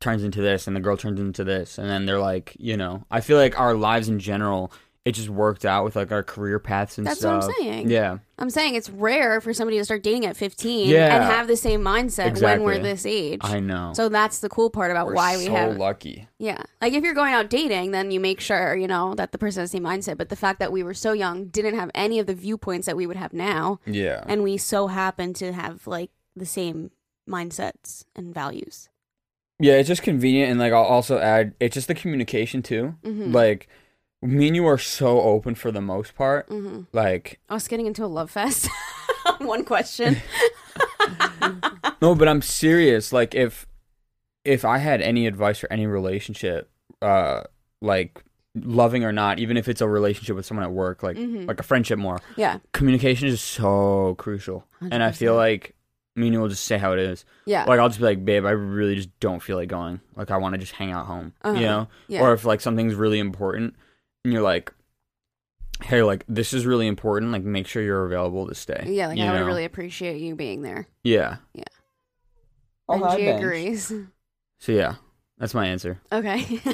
turns 0.00 0.22
into 0.24 0.42
this 0.42 0.66
and 0.66 0.74
the 0.76 0.80
girl 0.80 0.96
turns 0.96 1.18
into 1.20 1.44
this 1.44 1.78
and 1.78 1.88
then 1.88 2.04
they're 2.06 2.18
like, 2.18 2.54
you 2.58 2.76
know, 2.76 3.04
I 3.10 3.20
feel 3.20 3.38
like 3.38 3.58
our 3.58 3.74
lives 3.74 4.08
in 4.08 4.18
general, 4.18 4.70
it 5.04 5.12
just 5.12 5.28
worked 5.28 5.64
out 5.66 5.84
with 5.84 5.96
like 5.96 6.10
our 6.10 6.22
career 6.22 6.58
paths 6.58 6.96
and 6.96 7.06
That's 7.06 7.18
stuff. 7.20 7.42
That's 7.42 7.46
what 7.46 7.56
I'm 7.58 7.72
saying. 7.72 7.90
Yeah. 7.90 8.18
i'm 8.38 8.48
saying 8.50 8.74
it's 8.74 8.88
rare 8.88 9.40
for 9.40 9.52
somebody 9.52 9.76
to 9.78 9.84
start 9.84 10.02
dating 10.02 10.24
at 10.26 10.36
15 10.36 10.88
Yeah. 10.88 11.14
and 11.14 11.24
have 11.24 11.46
the 11.46 11.56
same 11.56 11.82
mindset 11.82 12.40
when 12.40 12.62
we're 12.62 12.78
this 12.78 13.04
age 13.06 13.40
I 13.42 13.60
know. 13.60 13.92
so 13.94 14.08
that's 14.08 14.38
the 14.40 14.48
cool 14.48 14.70
part 14.70 14.90
about 14.90 15.06
We're 15.06 15.14
why 15.14 15.36
we 15.36 15.44
so 15.44 15.52
have 15.54 15.76
lucky. 15.76 16.26
yeah 16.38 16.62
like 16.80 16.92
if 16.94 17.04
you're 17.04 17.14
going 17.14 17.34
out 17.34 17.50
dating 17.50 17.90
then 17.90 18.10
you 18.10 18.18
make 18.18 18.40
sure 18.40 18.74
you 18.76 18.86
know 18.88 19.14
that 19.14 19.32
the 19.32 19.38
person 19.38 19.60
has 19.60 19.70
the 19.70 19.76
same 19.76 19.84
mindset 19.84 20.16
but 20.16 20.30
the 20.30 20.36
fact 20.36 20.58
that 20.58 20.72
we 20.72 20.82
were 20.82 20.94
so 20.94 21.12
young 21.12 21.46
didn't 21.46 21.74
have 21.76 21.90
any 21.94 22.18
of 22.18 22.26
the 22.26 22.34
viewpoints 22.34 22.86
that 22.86 22.96
we 22.96 23.06
would 23.06 23.16
have 23.16 23.32
now 23.34 23.80
Yeah. 23.86 24.24
and 24.26 24.42
we 24.42 24.56
so 24.56 24.86
happen 24.88 25.32
to 25.34 25.52
have 25.52 25.86
like 25.86 26.10
the 26.34 26.46
same 26.46 26.90
mindsets 27.28 28.04
and 28.16 28.34
values. 28.34 28.88
Yeah, 29.60 29.74
it's 29.74 29.86
just 29.88 30.02
convenient, 30.02 30.50
and 30.50 30.58
like 30.60 30.72
I'll 30.72 30.82
also 30.82 31.18
add, 31.18 31.54
it's 31.60 31.74
just 31.74 31.86
the 31.88 31.94
communication 31.94 32.60
too. 32.62 32.96
Mhm. 33.04 33.32
Like 33.32 33.68
me 34.24 34.46
and 34.48 34.56
you 34.56 34.66
are 34.66 34.78
so 34.78 35.20
open 35.20 35.54
for 35.54 35.70
the 35.70 35.80
most 35.80 36.14
part. 36.14 36.46
hmm 36.48 36.82
Like 36.92 37.38
Us 37.48 37.68
getting 37.68 37.86
into 37.86 38.04
a 38.04 38.06
love 38.08 38.30
fest. 38.30 38.68
One 39.38 39.64
question. 39.64 40.16
no, 42.02 42.14
but 42.14 42.28
I'm 42.28 42.42
serious. 42.42 43.12
Like 43.12 43.34
if 43.34 43.66
if 44.44 44.64
I 44.64 44.78
had 44.78 45.00
any 45.00 45.26
advice 45.26 45.58
for 45.58 45.72
any 45.72 45.86
relationship, 45.86 46.70
uh, 47.00 47.42
like 47.80 48.22
loving 48.54 49.04
or 49.04 49.12
not, 49.12 49.38
even 49.38 49.56
if 49.56 49.68
it's 49.68 49.80
a 49.80 49.88
relationship 49.88 50.36
with 50.36 50.46
someone 50.46 50.64
at 50.64 50.72
work, 50.72 51.02
like 51.02 51.16
Mhm. 51.16 51.48
like 51.48 51.60
a 51.60 51.62
friendship 51.62 51.98
more, 51.98 52.20
yeah. 52.36 52.58
communication 52.72 53.28
is 53.28 53.40
so 53.40 54.14
crucial. 54.18 54.66
And 54.80 55.02
I 55.02 55.12
feel 55.12 55.34
like 55.34 55.74
me 56.16 56.26
and 56.28 56.34
you 56.34 56.40
will 56.40 56.48
just 56.48 56.64
say 56.64 56.78
how 56.78 56.92
it 56.92 56.98
is. 57.00 57.24
Yeah. 57.46 57.64
Like 57.64 57.80
I'll 57.80 57.88
just 57.88 57.98
be 57.98 58.04
like, 58.04 58.24
babe, 58.24 58.44
I 58.44 58.50
really 58.50 58.94
just 58.94 59.08
don't 59.18 59.42
feel 59.42 59.56
like 59.56 59.68
going. 59.68 60.00
Like 60.14 60.30
I 60.30 60.36
want 60.36 60.54
to 60.54 60.58
just 60.58 60.72
hang 60.72 60.92
out 60.92 61.06
home. 61.06 61.32
Uh-huh. 61.42 61.58
You 61.58 61.66
know? 61.66 61.88
Yeah. 62.06 62.20
Or 62.20 62.32
if 62.32 62.44
like 62.44 62.60
something's 62.60 62.94
really 62.94 63.18
important 63.18 63.74
and 64.24 64.32
you're 64.32 64.42
like, 64.42 64.72
hey, 65.82 66.02
like 66.02 66.24
this 66.28 66.52
is 66.52 66.66
really 66.66 66.86
important. 66.86 67.32
Like 67.32 67.42
make 67.44 67.66
sure 67.66 67.82
you're 67.82 68.06
available 68.06 68.46
to 68.48 68.54
stay. 68.54 68.84
yeah, 68.88 69.08
like 69.08 69.18
you 69.18 69.24
I 69.24 69.32
would 69.32 69.40
know? 69.40 69.46
really 69.46 69.64
appreciate 69.64 70.20
you 70.20 70.34
being 70.34 70.62
there. 70.62 70.86
Yeah. 71.02 71.36
Yeah. 71.52 71.64
Oh, 72.88 73.02
and 73.02 73.18
she 73.18 73.26
Benj. 73.26 73.42
agrees. 73.42 73.92
So 74.58 74.72
yeah, 74.72 74.94
that's 75.36 75.52
my 75.52 75.66
answer. 75.66 76.00
Okay. 76.10 76.58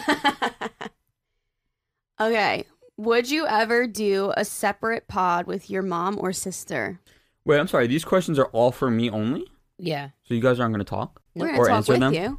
okay. 2.21 2.65
Would 2.97 3.31
you 3.31 3.47
ever 3.47 3.87
do 3.89 4.33
a 4.37 4.45
separate 4.45 5.09
pod 5.09 5.47
with 5.47 5.71
your 5.71 5.83
mom 5.83 6.17
or 6.21 6.33
sister? 6.33 7.01
Wait, 7.45 7.59
I'm 7.59 7.67
sorry. 7.67 7.87
These 7.89 8.05
questions 8.05 8.39
are 8.39 8.45
all 8.47 8.71
for 8.71 8.91
me 8.91 9.11
only. 9.11 9.45
Yeah. 9.79 10.11
So 10.25 10.35
you 10.35 10.41
guys 10.41 10.61
aren't 10.61 10.73
going 10.75 10.85
to 10.85 10.89
talk 10.89 11.21
We're 11.35 11.49
or 11.49 11.53
gonna 11.53 11.65
talk 11.69 11.77
answer 11.79 11.93
with 11.95 12.01
them. 12.01 12.39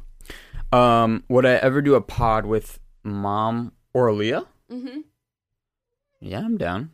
you. 0.72 0.78
Um, 0.78 1.24
would 1.28 1.44
I 1.44 1.54
ever 1.54 1.82
do 1.82 1.96
a 1.96 2.00
pod 2.00 2.46
with 2.46 2.78
mom 3.02 3.72
or 3.92 4.12
Leah? 4.12 4.44
Mm-hmm. 4.72 5.00
Yeah, 6.20 6.38
I'm 6.40 6.56
down. 6.56 6.90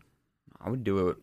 I 0.60 0.70
would 0.70 0.82
do 0.84 1.08
it 1.08 1.16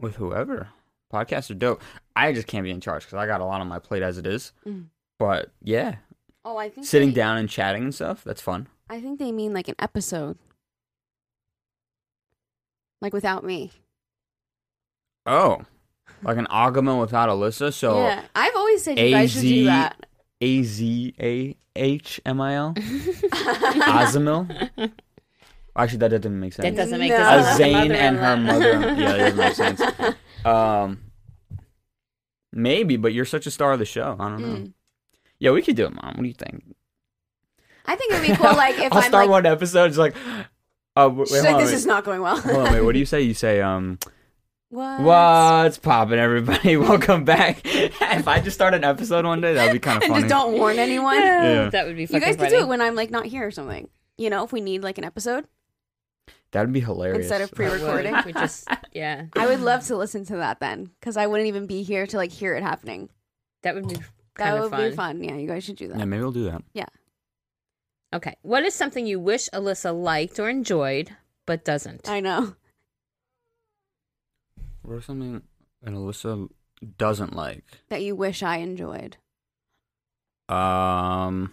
with 0.00 0.16
whoever. 0.16 0.68
Podcasts 1.12 1.50
are 1.50 1.54
dope. 1.54 1.80
I 2.16 2.32
just 2.32 2.46
can't 2.46 2.64
be 2.64 2.70
in 2.70 2.80
charge 2.80 3.04
because 3.04 3.14
I 3.16 3.26
got 3.26 3.40
a 3.40 3.44
lot 3.44 3.60
on 3.60 3.68
my 3.68 3.78
plate 3.78 4.02
as 4.02 4.18
it 4.18 4.26
is. 4.26 4.52
Mm. 4.66 4.86
But 5.18 5.50
yeah, 5.62 5.96
Oh, 6.44 6.56
I 6.58 6.68
think 6.68 6.86
sitting 6.86 7.10
they- 7.10 7.14
down 7.14 7.38
and 7.38 7.48
chatting 7.48 7.84
and 7.84 7.94
stuff, 7.94 8.22
that's 8.24 8.42
fun. 8.42 8.66
I 8.90 9.00
think 9.00 9.18
they 9.18 9.32
mean 9.32 9.54
like 9.54 9.68
an 9.68 9.76
episode, 9.78 10.36
like 13.00 13.12
without 13.12 13.44
me. 13.44 13.70
Oh, 15.24 15.62
like 16.22 16.36
an 16.36 16.46
Agahmil 16.50 17.00
without 17.00 17.28
Alyssa. 17.28 17.72
So 17.72 17.96
yeah, 18.02 18.22
I've 18.34 18.54
always 18.56 18.82
said 18.84 18.98
you 18.98 19.10
guys 19.10 19.32
should 19.32 19.40
do 19.42 19.64
that. 19.66 20.04
A 20.40 20.62
Z 20.62 21.14
A 21.20 21.56
H 21.76 22.20
M 22.26 22.40
I 22.40 22.54
L. 22.56 22.74
Azamil. 22.76 24.70
Actually, 25.76 25.98
that 25.98 26.08
doesn't 26.10 26.38
make 26.40 26.52
sense. 26.52 26.64
That 26.64 26.76
doesn't 26.76 26.98
make 27.00 27.10
No. 27.10 27.16
sense. 27.18 27.46
A 27.46 27.56
Zane 27.56 27.92
and 27.92 28.16
her 28.16 28.36
mother. 28.36 28.72
Yeah, 28.96 29.12
that 29.16 29.36
doesn't 29.36 29.36
make 29.38 29.54
sense. 29.78 30.16
Um, 30.44 30.98
maybe, 32.52 32.98
but 32.98 33.14
you're 33.14 33.24
such 33.24 33.46
a 33.46 33.50
star 33.50 33.72
of 33.72 33.78
the 33.78 33.86
show. 33.86 34.14
I 34.20 34.28
don't 34.28 34.40
know. 34.42 34.56
Mm. 34.58 34.72
Yeah, 35.38 35.52
we 35.52 35.62
could 35.62 35.74
do 35.74 35.86
it, 35.86 35.94
mom. 35.94 36.14
What 36.16 36.22
do 36.22 36.28
you 36.28 36.34
think? 36.34 36.62
I 37.86 37.96
think 37.96 38.12
it 38.12 38.20
would 38.20 38.28
be 38.28 38.36
cool. 38.36 38.54
Like 38.54 38.78
if 38.78 38.92
I'll 38.92 38.98
I'm 38.98 39.04
start 39.08 39.24
like, 39.24 39.30
one 39.30 39.46
episode. 39.46 39.86
It's 39.86 39.96
like, 39.96 40.14
uh, 40.96 41.10
wait, 41.14 41.28
she's 41.28 41.42
like, 41.42 41.54
on, 41.54 41.60
this 41.60 41.70
wait. 41.70 41.76
is 41.76 41.86
not 41.86 42.04
going 42.04 42.20
well. 42.20 42.38
Hold 42.40 42.56
on, 42.68 42.72
wait. 42.74 42.82
What 42.82 42.92
do 42.92 42.98
you 42.98 43.06
say? 43.06 43.22
You 43.22 43.32
say, 43.32 43.62
um, 43.62 43.98
what? 44.68 45.00
what's 45.00 45.78
popping, 45.78 46.18
everybody? 46.18 46.76
Welcome 46.78 47.24
back. 47.24 47.60
if 47.64 48.28
I 48.28 48.40
just 48.40 48.54
start 48.54 48.74
an 48.74 48.84
episode 48.84 49.24
one 49.24 49.40
day, 49.40 49.54
that'd 49.54 49.72
be 49.72 49.78
kind 49.78 49.96
of 49.96 50.02
And 50.04 50.14
just 50.14 50.28
don't 50.28 50.52
warn 50.52 50.78
anyone. 50.78 51.16
Yeah. 51.16 51.70
That 51.70 51.86
would 51.86 51.96
be 51.96 52.02
You 52.02 52.06
fucking 52.08 52.20
guys 52.20 52.36
could 52.36 52.50
funny. 52.50 52.56
do 52.56 52.58
it 52.64 52.68
when 52.68 52.82
I'm 52.82 52.94
like 52.94 53.10
not 53.10 53.24
here 53.24 53.46
or 53.46 53.50
something. 53.50 53.88
You 54.18 54.28
know, 54.30 54.44
if 54.44 54.52
we 54.52 54.60
need 54.60 54.82
like 54.82 54.98
an 54.98 55.04
episode, 55.04 55.46
That'd 56.54 56.72
be 56.72 56.80
hilarious. 56.80 57.18
Instead 57.26 57.40
of 57.42 57.52
pre- 57.52 57.66
That 57.66 57.72
would. 57.72 57.80
pre-recording. 57.80 58.14
We 58.24 58.32
just 58.32 58.66
yeah. 58.92 59.26
I 59.36 59.46
would 59.46 59.60
love 59.60 59.84
to 59.88 59.96
listen 59.96 60.24
to 60.26 60.36
that 60.36 60.60
then, 60.60 60.90
because 61.00 61.16
I 61.18 61.26
wouldn't 61.26 61.48
even 61.48 61.66
be 61.66 61.82
here 61.82 62.06
to 62.06 62.16
like 62.16 62.30
hear 62.32 62.54
it 62.54 62.62
happening. 62.62 63.10
That 63.64 63.74
would 63.74 63.88
be 63.88 63.96
That 64.36 64.60
would 64.60 64.70
fun. 64.70 64.90
be 64.90 64.96
fun. 64.96 65.22
Yeah, 65.24 65.34
you 65.36 65.46
guys 65.48 65.64
should 65.64 65.76
do 65.76 65.88
that. 65.88 65.98
yeah, 65.98 66.04
maybe 66.06 66.22
we'll 66.22 66.32
do 66.32 66.44
that. 66.44 66.62
Yeah. 66.72 66.86
Okay. 68.14 68.36
What 68.42 68.62
is 68.62 68.72
something 68.74 69.04
you 69.06 69.18
wish 69.18 69.48
Alyssa 69.52 69.92
liked 70.00 70.38
or 70.38 70.48
enjoyed 70.48 71.10
but 71.44 71.64
doesn't? 71.64 72.08
I 72.08 72.20
know. 72.20 72.54
What 74.82 74.98
is 74.98 75.04
something 75.06 75.42
that 75.82 75.92
Alyssa 75.92 76.48
doesn't 76.98 77.34
like? 77.34 77.64
That 77.88 78.02
you 78.02 78.14
wish 78.14 78.42
I 78.44 78.58
enjoyed. 78.58 79.16
Um. 80.48 81.52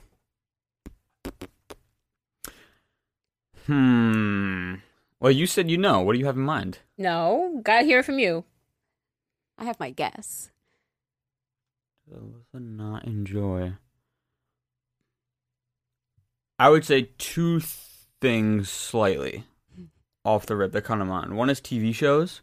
Hmm. 3.66 4.76
Well, 5.22 5.32
you 5.32 5.46
said 5.48 5.70
you 5.70 5.78
know. 5.78 6.02
What 6.02 6.14
do 6.14 6.20
you 6.20 6.26
have 6.26 6.36
in 6.36 6.42
mind? 6.44 6.80
No, 6.98 7.62
gotta 7.64 7.86
hear 7.86 8.00
it 8.00 8.06
from 8.06 8.20
you. 8.20 8.44
I 9.58 9.66
have 9.66 9.80
my 9.80 9.92
guess. 9.92 10.50
Alyssa 12.12 12.60
not 12.60 13.06
enjoy. 13.06 13.74
I 16.60 16.70
would 16.70 16.86
say 16.86 17.10
two 17.18 17.62
things 18.20 18.70
slightly 18.70 19.46
off 20.26 20.46
the 20.46 20.56
rip 20.56 20.72
that 20.74 20.82
come 20.84 21.00
to 21.00 21.06
mind. 21.06 21.36
One 21.38 21.50
is 21.50 21.62
TV 21.62 21.94
shows, 21.94 22.42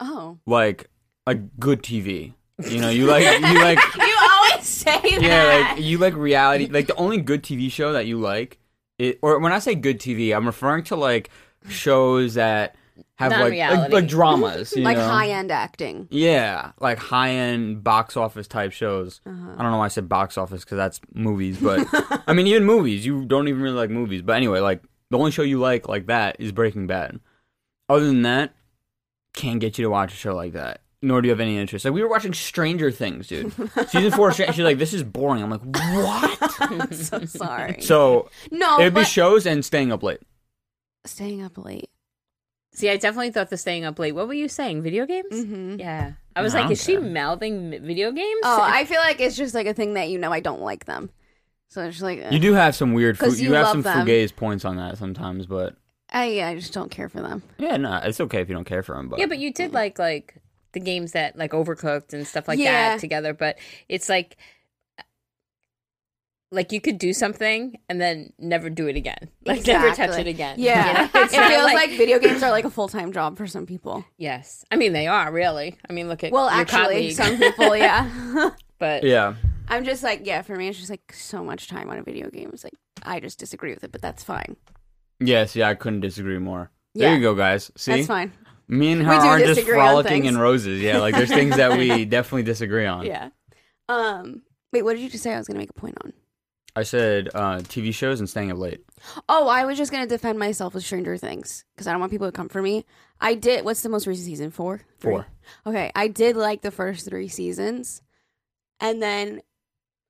Oh. 0.00 0.38
like 0.46 0.88
like 1.26 1.58
good 1.58 1.82
TV. 1.82 2.34
You 2.68 2.80
know, 2.80 2.90
you 2.90 3.06
like 3.06 3.22
you 3.40 3.58
like 3.60 3.78
you 3.96 4.16
always 4.20 4.66
say 4.66 5.00
that. 5.00 5.22
yeah, 5.22 5.72
like 5.74 5.82
you 5.84 5.98
like 5.98 6.14
reality. 6.14 6.66
Like 6.66 6.86
the 6.88 6.94
only 6.96 7.18
good 7.18 7.42
TV 7.42 7.70
show 7.70 7.92
that 7.92 8.06
you 8.06 8.18
like, 8.18 8.58
it 8.98 9.18
or 9.22 9.38
when 9.38 9.52
I 9.52 9.58
say 9.60 9.74
good 9.74 9.98
TV, 9.98 10.34
I'm 10.36 10.46
referring 10.46 10.84
to 10.84 10.96
like 10.96 11.30
shows 11.68 12.34
that 12.34 12.76
have 13.16 13.32
like 13.32 13.52
like, 13.52 13.92
like 13.92 14.06
dramas, 14.06 14.72
you 14.76 14.82
like 14.82 14.96
know? 14.96 15.08
high 15.08 15.30
end 15.30 15.50
acting. 15.50 16.06
Yeah, 16.10 16.72
like 16.80 16.98
high 16.98 17.30
end 17.30 17.82
box 17.82 18.16
office 18.16 18.46
type 18.46 18.72
shows. 18.72 19.20
Uh-huh. 19.26 19.54
I 19.56 19.62
don't 19.62 19.72
know 19.72 19.78
why 19.78 19.86
I 19.86 19.88
said 19.88 20.08
box 20.08 20.38
office 20.38 20.64
because 20.64 20.76
that's 20.76 21.00
movies, 21.14 21.58
but 21.58 21.86
I 22.26 22.32
mean 22.32 22.46
even 22.46 22.64
movies. 22.64 23.04
You 23.04 23.24
don't 23.24 23.48
even 23.48 23.60
really 23.60 23.76
like 23.76 23.90
movies, 23.90 24.22
but 24.22 24.36
anyway, 24.36 24.60
like 24.60 24.82
the 25.10 25.18
only 25.18 25.30
show 25.30 25.42
you 25.42 25.58
like 25.58 25.88
like 25.88 26.06
that 26.06 26.36
is 26.38 26.52
Breaking 26.52 26.86
Bad. 26.86 27.20
Other 27.88 28.06
than 28.06 28.22
that, 28.22 28.54
can't 29.34 29.60
get 29.60 29.78
you 29.78 29.84
to 29.84 29.90
watch 29.90 30.12
a 30.12 30.16
show 30.16 30.34
like 30.34 30.52
that. 30.52 30.82
Nor 31.00 31.22
do 31.22 31.28
you 31.28 31.30
have 31.30 31.40
any 31.40 31.56
interest. 31.56 31.84
Like 31.84 31.94
we 31.94 32.02
were 32.02 32.08
watching 32.08 32.34
Stranger 32.34 32.90
Things, 32.90 33.28
dude. 33.28 33.52
Season 33.88 34.10
four. 34.10 34.32
She's 34.32 34.58
like, 34.58 34.78
"This 34.78 34.92
is 34.92 35.04
boring." 35.04 35.42
I'm 35.42 35.50
like, 35.50 35.60
"What?" 35.64 36.56
I'm 36.60 36.92
so 36.92 37.24
sorry. 37.24 37.80
so 37.80 38.30
no, 38.50 38.80
it'd 38.80 38.94
be 38.94 39.04
shows 39.04 39.46
and 39.46 39.64
staying 39.64 39.92
up 39.92 40.02
late. 40.02 40.20
Staying 41.08 41.42
up 41.42 41.58
late. 41.58 41.90
See, 42.72 42.88
I 42.90 42.96
definitely 42.96 43.30
thought 43.30 43.50
the 43.50 43.56
staying 43.56 43.84
up 43.84 43.98
late. 43.98 44.12
What 44.14 44.28
were 44.28 44.34
you 44.34 44.48
saying? 44.48 44.82
Video 44.82 45.04
games? 45.06 45.32
Mm-hmm. 45.32 45.80
Yeah. 45.80 46.12
I 46.36 46.42
was 46.42 46.54
No, 46.54 46.60
like, 46.60 46.70
is 46.70 46.82
she 46.82 46.92
care. 46.92 47.00
mouthing 47.00 47.70
video 47.70 48.12
games? 48.12 48.40
Oh, 48.44 48.60
I 48.62 48.84
feel 48.84 49.00
like 49.00 49.20
it's 49.20 49.36
just 49.36 49.54
like 49.54 49.66
a 49.66 49.74
thing 49.74 49.94
that 49.94 50.10
you 50.10 50.18
know 50.18 50.32
I 50.32 50.40
don't 50.40 50.60
like 50.60 50.84
them. 50.84 51.10
So 51.70 51.82
it's 51.82 51.96
just 51.96 52.02
like 52.02 52.24
uh, 52.24 52.28
You 52.30 52.38
do 52.38 52.52
have 52.54 52.74
some 52.76 52.92
weird. 52.94 53.18
Fu- 53.18 53.24
'Cause 53.24 53.40
you, 53.40 53.48
you 53.48 53.54
have 53.54 53.68
some 53.68 53.82
them. 53.82 54.06
fugazi 54.06 54.34
points 54.34 54.64
on 54.64 54.76
that 54.76 54.96
sometimes, 54.96 55.46
but 55.46 55.76
I 56.10 56.26
yeah, 56.26 56.48
I 56.48 56.54
just 56.54 56.72
don't 56.72 56.90
care 56.90 57.08
for 57.08 57.20
them. 57.20 57.42
yeah, 57.58 57.76
no, 57.76 57.96
it's 58.04 58.20
okay 58.20 58.40
if 58.40 58.48
you 58.48 58.54
don't 58.54 58.64
care 58.64 58.82
for 58.82 58.94
them. 58.94 59.08
But 59.08 59.18
yeah, 59.18 59.26
but 59.26 59.38
you 59.38 59.52
did 59.52 59.72
like 59.74 59.98
like 59.98 60.36
the 60.72 60.80
games 60.80 61.12
that 61.12 61.36
like 61.36 61.50
Overcooked 61.52 62.12
and 62.12 62.26
stuff 62.26 62.46
like 62.48 62.58
Yeah. 62.58 62.90
that 62.90 63.00
together. 63.00 63.34
But 63.34 63.58
it's 63.88 64.08
like 64.08 64.36
like 66.50 66.72
you 66.72 66.80
could 66.80 66.98
do 66.98 67.12
something 67.12 67.76
and 67.88 68.00
then 68.00 68.32
never 68.38 68.70
do 68.70 68.86
it 68.88 68.96
again. 68.96 69.28
Like 69.44 69.66
never 69.66 69.90
touch 69.94 70.18
it 70.18 70.26
again. 70.26 70.56
Yeah, 70.58 70.86
You 70.86 70.94
know? 70.94 71.10
it 71.24 71.28
feels 71.30 71.64
like, 71.74 71.90
video 71.90 72.18
games 72.18 72.42
are 72.42 72.50
like 72.50 72.64
a 72.64 72.70
full 72.70 72.88
time 72.88 73.12
job 73.12 73.36
for 73.36 73.46
some 73.46 73.66
people. 73.66 74.04
yes. 74.16 74.64
I 74.70 74.76
mean 74.76 74.92
they 74.92 75.06
are 75.06 75.30
really. 75.32 75.76
I 75.88 75.92
mean 75.92 76.08
look 76.08 76.24
at 76.24 76.32
Well, 76.32 76.46
your 76.50 76.60
actually, 76.60 77.12
colleague. 77.12 77.12
some 77.12 77.36
people, 77.38 77.76
yeah. 77.76 78.50
but 78.78 79.02
yeah, 79.04 79.34
I'm 79.68 79.84
just 79.84 80.02
like, 80.02 80.22
yeah, 80.26 80.40
for 80.42 80.56
me, 80.56 80.68
it's 80.68 80.78
just 80.78 80.88
like 80.90 81.12
so 81.12 81.44
much 81.44 81.68
time 81.68 81.90
on 81.90 81.98
a 81.98 82.02
video 82.02 82.30
game. 82.30 82.50
It's 82.52 82.64
like 82.64 82.74
I 83.02 83.20
just 83.20 83.38
disagree 83.38 83.74
with 83.74 83.84
it, 83.84 83.92
but 83.92 84.00
that's 84.00 84.24
fine. 84.24 84.56
yes, 85.20 85.54
yeah, 85.54 85.68
I 85.68 85.74
couldn't 85.74 86.00
disagree 86.00 86.38
more. 86.38 86.70
Yeah. 86.94 87.08
There 87.08 87.16
you 87.16 87.22
go, 87.22 87.34
guys. 87.34 87.70
See, 87.76 87.92
That's 87.92 88.06
fine. 88.06 88.32
me 88.66 88.92
and 88.92 89.02
her 89.02 89.12
We 89.12 89.18
do 89.18 89.26
aren't 89.26 89.44
just 89.44 89.56
disagree 89.60 89.78
on 89.78 89.86
frolicking 89.88 90.24
in 90.24 90.38
roses. 90.38 90.80
Yeah, 90.80 90.98
like 90.98 91.14
there's 91.14 91.28
things 91.28 91.56
that 91.56 91.76
we 91.76 92.06
definitely 92.06 92.44
disagree 92.44 92.86
on. 92.86 93.04
Yeah. 93.04 93.28
Um. 93.88 94.42
Wait, 94.72 94.82
what 94.82 94.94
did 94.94 95.02
you 95.02 95.10
just 95.10 95.22
say? 95.22 95.34
I 95.34 95.38
was 95.38 95.46
gonna 95.46 95.58
make 95.58 95.70
a 95.70 95.74
point 95.74 95.96
on. 96.02 96.12
I 96.78 96.84
said 96.84 97.28
uh, 97.34 97.58
TV 97.58 97.92
shows 97.92 98.20
and 98.20 98.30
staying 98.30 98.52
up 98.52 98.58
late. 98.58 98.84
Oh, 99.28 99.48
I 99.48 99.64
was 99.64 99.76
just 99.76 99.90
gonna 99.90 100.06
defend 100.06 100.38
myself 100.38 100.74
with 100.74 100.84
Stranger 100.84 101.16
Things 101.16 101.64
because 101.74 101.88
I 101.88 101.90
don't 101.90 101.98
want 101.98 102.12
people 102.12 102.28
to 102.28 102.32
come 102.32 102.48
for 102.48 102.62
me. 102.62 102.84
I 103.20 103.34
did. 103.34 103.64
What's 103.64 103.82
the 103.82 103.88
most 103.88 104.06
recent 104.06 104.26
season? 104.26 104.52
Four. 104.52 104.82
Three? 105.00 105.10
Four. 105.10 105.26
Okay, 105.66 105.90
I 105.96 106.06
did 106.06 106.36
like 106.36 106.62
the 106.62 106.70
first 106.70 107.08
three 107.08 107.26
seasons, 107.26 108.00
and 108.78 109.02
then 109.02 109.40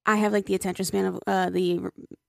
I 0.05 0.17
have 0.17 0.31
like 0.35 0.45
the 0.45 0.55
attention 0.55 0.85
span 0.85 1.07
of 1.07 1.21
uh, 1.27 1.49
the 1.49 1.89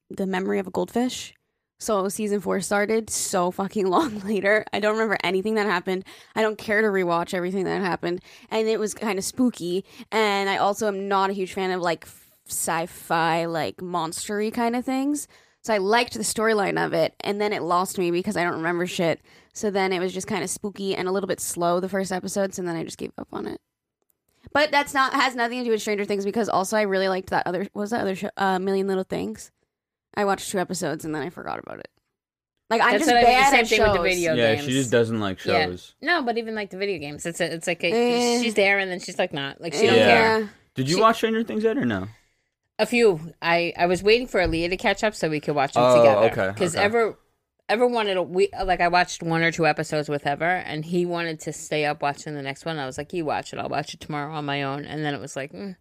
the 0.09 0.25
memory 0.25 0.59
of 0.59 0.67
a 0.67 0.71
goldfish. 0.71 1.33
So 1.77 2.07
season 2.07 2.39
four 2.39 2.61
started 2.61 3.09
so 3.09 3.51
fucking 3.51 3.87
long 3.89 4.19
later. 4.19 4.63
I 4.71 4.79
don't 4.79 4.93
remember 4.93 5.17
anything 5.21 5.55
that 5.55 5.65
happened. 5.65 6.05
I 6.33 6.41
don't 6.43 6.57
care 6.57 6.81
to 6.81 6.87
rewatch 6.87 7.33
everything 7.33 7.65
that 7.65 7.81
happened. 7.81 8.21
And 8.49 8.69
it 8.69 8.79
was 8.79 8.93
kind 8.93 9.19
of 9.19 9.25
spooky. 9.25 9.83
And 10.11 10.49
I 10.49 10.57
also 10.57 10.87
am 10.87 11.09
not 11.09 11.29
a 11.29 11.33
huge 11.33 11.53
fan 11.53 11.71
of 11.71 11.81
like 11.81 12.05
sci-fi, 12.51 13.45
like 13.45 13.77
monstery 13.77 14.53
kind 14.53 14.75
of 14.75 14.85
things. 14.85 15.27
So 15.61 15.73
I 15.73 15.77
liked 15.77 16.13
the 16.13 16.19
storyline 16.19 16.83
of 16.83 16.93
it, 16.93 17.13
and 17.21 17.39
then 17.41 17.51
it 17.53 17.61
lost 17.61 17.97
me 17.97 18.11
because 18.11 18.37
I 18.37 18.43
don't 18.43 18.53
remember 18.55 18.87
shit. 18.87 19.19
So 19.53 19.69
then 19.69 19.91
it 19.91 19.99
was 19.99 20.13
just 20.13 20.27
kind 20.27 20.43
of 20.43 20.49
spooky 20.49 20.95
and 20.95 21.07
a 21.07 21.11
little 21.11 21.27
bit 21.27 21.41
slow 21.41 21.79
the 21.79 21.89
first 21.89 22.11
episodes, 22.11 22.57
and 22.59 22.67
then 22.67 22.75
I 22.77 22.83
just 22.83 22.97
gave 22.97 23.11
up 23.17 23.27
on 23.33 23.45
it. 23.45 23.59
But 24.53 24.71
that's 24.71 24.93
not 24.93 25.13
has 25.13 25.35
nothing 25.35 25.59
to 25.59 25.65
do 25.65 25.71
with 25.71 25.81
Stranger 25.81 26.05
Things 26.05 26.23
because 26.25 26.47
also 26.49 26.77
I 26.77 26.83
really 26.83 27.09
liked 27.09 27.29
that 27.31 27.45
other 27.45 27.67
what 27.73 27.81
was 27.81 27.89
that 27.91 28.01
other 28.01 28.15
show, 28.15 28.29
uh, 28.37 28.57
Million 28.57 28.87
Little 28.87 29.03
Things. 29.03 29.51
I 30.15 30.23
watched 30.25 30.49
two 30.49 30.59
episodes 30.59 31.03
and 31.05 31.13
then 31.13 31.21
I 31.21 31.29
forgot 31.29 31.59
about 31.59 31.79
it. 31.79 31.89
Like 32.69 32.81
I'm 32.81 32.91
That's 32.91 33.05
just 33.05 33.11
what 33.13 33.17
I 33.17 33.27
mean, 33.27 33.39
bad 33.39 33.49
same 33.51 33.59
at 33.59 33.67
thing 33.67 33.81
with 33.81 33.89
the 33.91 33.95
shows. 33.97 34.03
video 34.03 34.33
yeah, 34.35 34.55
games. 34.55 34.65
she 34.65 34.71
just 34.71 34.91
doesn't 34.91 35.19
like 35.19 35.43
Yeah. 35.43 35.65
shows. 35.65 35.93
No, 36.01 36.21
but 36.23 36.37
even 36.37 36.55
like 36.55 36.69
the 36.69 36.77
video 36.77 36.99
games, 36.99 37.25
it's 37.25 37.41
a, 37.41 37.53
it's 37.53 37.67
like 37.67 37.83
a, 37.83 37.91
Eh. 37.91 38.41
she's 38.41 38.53
there 38.53 38.79
and 38.79 38.89
then 38.89 38.99
she's 38.99 39.19
like 39.19 39.33
not 39.33 39.59
like 39.59 39.73
she 39.73 39.85
don't 39.87 39.95
Yeah. 39.97 40.07
care. 40.39 40.49
Did 40.75 40.89
you 40.89 40.95
She- 40.95 41.01
watch 41.01 41.17
Stranger 41.17 41.43
Things 41.43 41.63
yet 41.63 41.77
or 41.77 41.85
no? 41.85 42.07
A 42.79 42.85
few. 42.87 43.33
I 43.41 43.73
I 43.77 43.85
was 43.85 44.01
waiting 44.01 44.25
for 44.25 44.39
Aaliyah 44.39 44.69
to 44.69 44.77
catch 44.77 45.03
up 45.03 45.13
so 45.13 45.29
we 45.29 45.39
could 45.39 45.53
watch 45.53 45.73
them 45.73 45.83
Oh, 45.83 45.97
together. 45.97 46.31
okay, 46.31 46.47
Because 46.53 46.75
okay. 46.75 46.83
ever 46.85 47.19
ever 47.67 47.85
wanted 47.85 48.17
a 48.17 48.23
we 48.23 48.49
like 48.65 48.81
I 48.81 48.87
watched 48.87 49.21
one 49.21 49.43
or 49.43 49.51
two 49.51 49.67
episodes 49.67 50.09
with 50.09 50.25
Ever 50.25 50.43
and 50.45 50.83
he 50.85 51.05
wanted 51.05 51.39
to 51.41 51.53
stay 51.53 51.85
up 51.85 52.01
watching 52.01 52.33
the 52.33 52.41
next 52.41 52.65
one. 52.65 52.79
I 52.79 52.85
was 52.87 52.97
like, 52.97 53.13
you 53.13 53.25
watch 53.25 53.53
it, 53.53 53.59
I'll 53.59 53.69
watch 53.69 53.93
it 53.93 53.99
tomorrow 53.99 54.33
on 54.33 54.45
my 54.45 54.63
own. 54.63 54.85
And 54.85 55.03
then 55.05 55.13
it 55.13 55.19
was 55.19 55.35
like, 55.35 55.51
mm, 55.51 55.75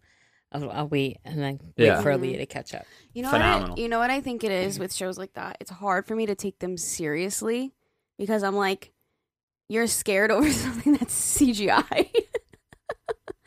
I'll, 0.52 0.70
I'll 0.70 0.88
wait 0.88 1.18
and 1.24 1.40
then 1.40 1.60
wait 1.78 2.02
for 2.02 2.10
Aaliyah 2.12 2.38
to 2.38 2.46
catch 2.46 2.74
up. 2.74 2.84
You 3.14 3.22
know 3.22 3.30
Phenomenal. 3.30 3.70
what? 3.70 3.78
I, 3.78 3.82
you 3.82 3.88
know 3.88 3.98
what 4.00 4.10
I 4.10 4.20
think 4.20 4.44
it 4.44 4.50
is 4.52 4.78
with 4.78 4.92
shows 4.92 5.16
like 5.16 5.32
that. 5.34 5.56
It's 5.60 5.70
hard 5.70 6.06
for 6.06 6.14
me 6.16 6.26
to 6.26 6.34
take 6.34 6.58
them 6.58 6.76
seriously 6.76 7.72
because 8.18 8.42
I'm 8.42 8.56
like, 8.56 8.92
you're 9.68 9.86
scared 9.86 10.30
over 10.32 10.50
something 10.50 10.94
that's 10.94 11.38
CGI. 11.38 12.10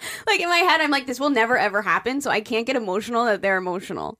like 0.27 0.39
in 0.39 0.49
my 0.49 0.57
head, 0.57 0.81
I'm 0.81 0.91
like, 0.91 1.05
this 1.07 1.19
will 1.19 1.29
never 1.29 1.57
ever 1.57 1.81
happen, 1.81 2.21
so 2.21 2.29
I 2.29 2.41
can't 2.41 2.65
get 2.67 2.75
emotional 2.75 3.25
that 3.25 3.41
they're 3.41 3.57
emotional. 3.57 4.17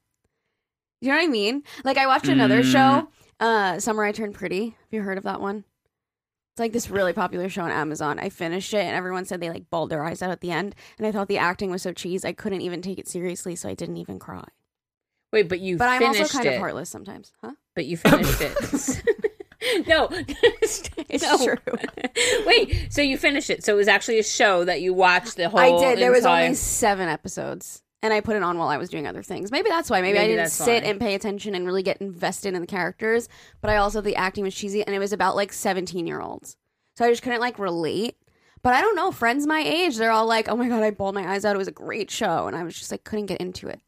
You 1.02 1.10
know 1.10 1.16
what 1.18 1.24
I 1.24 1.28
mean? 1.28 1.64
Like 1.84 1.98
I 1.98 2.08
watched 2.08 2.28
another 2.28 2.62
Mm. 2.62 2.72
show, 2.72 3.08
uh, 3.40 3.80
Summer 3.80 4.04
I 4.04 4.12
Turned 4.12 4.36
Pretty. 4.36 4.66
Have 4.66 4.92
you 4.92 5.02
heard 5.02 5.18
of 5.18 5.24
that 5.24 5.42
one? 5.42 5.64
It's 6.54 6.60
like 6.60 6.74
this 6.74 6.90
really 6.90 7.14
popular 7.14 7.48
show 7.50 7.64
on 7.64 7.72
Amazon. 7.72 8.20
I 8.20 8.30
finished 8.30 8.74
it 8.74 8.84
and 8.86 8.96
everyone 8.96 9.26
said 9.26 9.40
they 9.40 9.50
like 9.50 9.70
bawled 9.70 9.90
their 9.90 10.04
eyes 10.04 10.22
out 10.22 10.32
at 10.32 10.42
the 10.42 10.52
end. 10.52 10.76
And 10.98 11.08
I 11.08 11.12
thought 11.12 11.28
the 11.30 11.38
acting 11.38 11.72
was 11.72 11.82
so 11.82 11.94
cheese, 11.94 12.26
I 12.26 12.34
couldn't 12.34 12.62
even 12.62 12.82
take 12.82 13.00
it 13.00 13.08
seriously, 13.08 13.56
so 13.56 13.70
I 13.70 13.74
didn't 13.74 13.98
even 13.98 14.20
cry. 14.20 14.44
Wait, 15.32 15.48
but 15.48 15.62
you 15.62 15.78
But 15.78 15.88
I'm 15.88 16.04
also 16.04 16.26
kind 16.26 16.46
it. 16.46 16.56
of 16.56 16.60
heartless 16.60 16.90
sometimes, 16.90 17.32
huh? 17.42 17.54
But 17.74 17.86
you 17.86 17.96
finished 17.96 18.42
it. 18.42 19.04
no, 19.88 20.08
It's 20.12 21.24
no. 21.24 21.38
true. 21.38 21.58
Wait, 22.46 22.88
so 22.90 23.02
you 23.02 23.18
finished 23.18 23.50
it? 23.50 23.64
So 23.64 23.74
it 23.74 23.78
was 23.78 23.88
actually 23.88 24.20
a 24.20 24.24
show 24.24 24.64
that 24.66 24.82
you 24.82 24.94
watched 24.94 25.38
the 25.38 25.50
whole. 25.50 25.60
I 25.60 25.70
did. 25.90 26.00
There 26.00 26.12
was 26.12 26.26
only 26.26 26.54
seven 26.56 27.08
episodes, 27.10 27.84
and 28.02 28.14
I 28.14 28.22
put 28.22 28.36
it 28.36 28.44
on 28.44 28.58
while 28.58 28.70
I 28.70 28.78
was 28.78 28.90
doing 28.90 29.08
other 29.08 29.24
things. 29.24 29.52
Maybe 29.52 29.70
that's 29.70 29.90
why. 29.90 30.02
Maybe, 30.02 30.18
I 30.20 30.28
didn't 30.28 30.50
sit 30.50 30.84
why. 30.84 30.90
and 30.90 31.00
pay 31.00 31.16
attention 31.16 31.54
and 31.56 31.66
really 31.66 31.84
get 31.84 31.98
invested 32.02 32.54
in 32.54 32.62
the 32.62 32.68
characters. 32.68 33.30
But 33.62 33.70
I 33.70 33.78
also 33.78 34.02
the 34.02 34.16
acting 34.16 34.44
was 34.44 34.56
cheesy, 34.56 34.84
and 34.86 34.96
it 34.96 35.00
was 35.00 35.14
about 35.14 35.36
like 35.36 35.54
seventeen 35.54 36.08
year 36.08 36.22
olds, 36.22 36.58
so 36.96 37.06
I 37.06 37.10
just 37.10 37.24
couldn't 37.24 37.42
like 37.42 37.60
relate. 37.60 38.16
But 38.64 38.74
I 38.76 38.82
don't 38.82 38.96
know. 38.96 39.12
Friends 39.12 39.48
my 39.48 39.60
age, 39.62 39.98
they're 39.98 40.12
all 40.12 40.28
like, 40.28 40.48
"Oh 40.48 40.56
my 40.56 40.68
god, 40.70 40.84
I 40.84 40.92
bawled 40.92 41.16
my 41.16 41.28
eyes 41.28 41.46
out. 41.46 41.56
It 41.56 41.60
was 41.60 41.68
a 41.68 41.72
great 41.72 42.10
show," 42.12 42.48
and 42.48 42.56
I 42.56 42.64
was 42.64 42.78
just 42.78 42.92
like, 42.92 43.04
couldn't 43.04 43.26
get 43.28 43.42
into 43.42 43.68
it. 43.68 43.82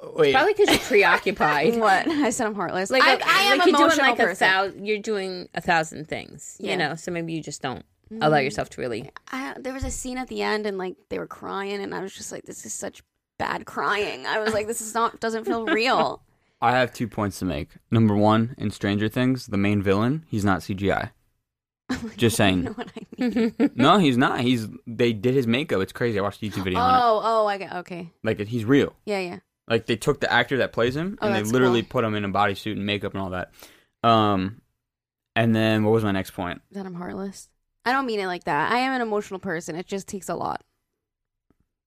Wait, 0.00 0.32
Probably 0.32 0.54
because 0.54 0.68
you're 0.68 0.78
preoccupied. 0.86 1.76
What 1.76 2.06
I 2.08 2.30
said, 2.30 2.46
I'm 2.46 2.54
heartless. 2.54 2.90
Like, 2.90 3.02
I, 3.02 3.14
a- 3.14 3.24
I 3.24 3.42
am 3.52 3.58
like 3.58 3.66
you're 3.66 3.76
doing 3.76 3.84
emotional 3.86 4.10
like 4.10 4.18
a 4.18 4.22
person. 4.22 4.48
thousand. 4.48 4.86
You're 4.86 4.98
doing 4.98 5.48
a 5.54 5.60
thousand 5.60 6.08
things. 6.08 6.56
Yeah. 6.60 6.72
You 6.72 6.76
know, 6.76 6.94
so 6.94 7.10
maybe 7.10 7.32
you 7.32 7.42
just 7.42 7.62
don't 7.62 7.84
allow 8.10 8.38
mm. 8.38 8.44
yourself 8.44 8.70
to 8.70 8.80
really. 8.80 9.10
I, 9.32 9.54
there 9.58 9.72
was 9.72 9.84
a 9.84 9.90
scene 9.90 10.18
at 10.18 10.28
the 10.28 10.42
end, 10.42 10.66
and 10.66 10.78
like 10.78 10.96
they 11.08 11.18
were 11.18 11.26
crying, 11.26 11.80
and 11.82 11.94
I 11.94 12.00
was 12.00 12.14
just 12.14 12.30
like, 12.30 12.44
"This 12.44 12.64
is 12.64 12.72
such 12.72 13.02
bad 13.38 13.66
crying." 13.66 14.24
I 14.24 14.38
was 14.38 14.54
like, 14.54 14.68
"This 14.68 14.80
is 14.80 14.94
not 14.94 15.18
doesn't 15.20 15.44
feel 15.44 15.64
real." 15.66 16.22
I 16.60 16.72
have 16.72 16.92
two 16.92 17.08
points 17.08 17.38
to 17.40 17.44
make. 17.44 17.70
Number 17.90 18.16
one, 18.16 18.54
in 18.58 18.70
Stranger 18.70 19.08
Things, 19.08 19.46
the 19.46 19.56
main 19.56 19.82
villain, 19.82 20.24
he's 20.28 20.44
not 20.44 20.60
CGI. 20.60 21.10
Just 22.16 22.36
saying. 22.36 22.64
know 22.64 22.72
what 22.72 22.88
I 22.96 23.22
mean? 23.22 23.70
No, 23.74 23.98
he's 23.98 24.16
not. 24.16 24.40
He's 24.40 24.68
they 24.86 25.12
did 25.12 25.34
his 25.34 25.46
makeup. 25.46 25.80
It's 25.80 25.92
crazy. 25.92 26.18
I 26.18 26.22
watched 26.22 26.42
a 26.42 26.46
YouTube 26.46 26.64
video 26.64 26.78
on 26.78 26.94
it. 26.94 26.98
Oh, 26.98 27.20
oh, 27.24 27.46
I 27.46 27.58
get 27.58 27.72
okay. 27.76 28.12
Like 28.22 28.38
he's 28.40 28.64
real. 28.64 28.94
Yeah, 29.04 29.20
yeah. 29.20 29.38
Like 29.68 29.86
they 29.86 29.96
took 29.96 30.20
the 30.20 30.32
actor 30.32 30.58
that 30.58 30.72
plays 30.72 30.96
him 30.96 31.18
Oh, 31.20 31.26
and 31.26 31.34
they 31.36 31.42
literally 31.42 31.82
cool. 31.82 31.88
put 31.90 32.04
him 32.04 32.14
in 32.14 32.24
a 32.24 32.28
bodysuit 32.28 32.72
and 32.72 32.86
makeup 32.86 33.12
and 33.14 33.22
all 33.22 33.30
that. 33.30 33.50
Um, 34.02 34.60
and 35.36 35.54
then 35.54 35.84
what 35.84 35.92
was 35.92 36.04
my 36.04 36.12
next 36.12 36.30
point? 36.32 36.62
That 36.72 36.86
I'm 36.86 36.94
heartless. 36.94 37.48
I 37.84 37.92
don't 37.92 38.06
mean 38.06 38.20
it 38.20 38.26
like 38.26 38.44
that. 38.44 38.72
I 38.72 38.78
am 38.78 38.92
an 38.94 39.00
emotional 39.02 39.40
person. 39.40 39.76
It 39.76 39.86
just 39.86 40.08
takes 40.08 40.28
a 40.28 40.34
lot. 40.34 40.62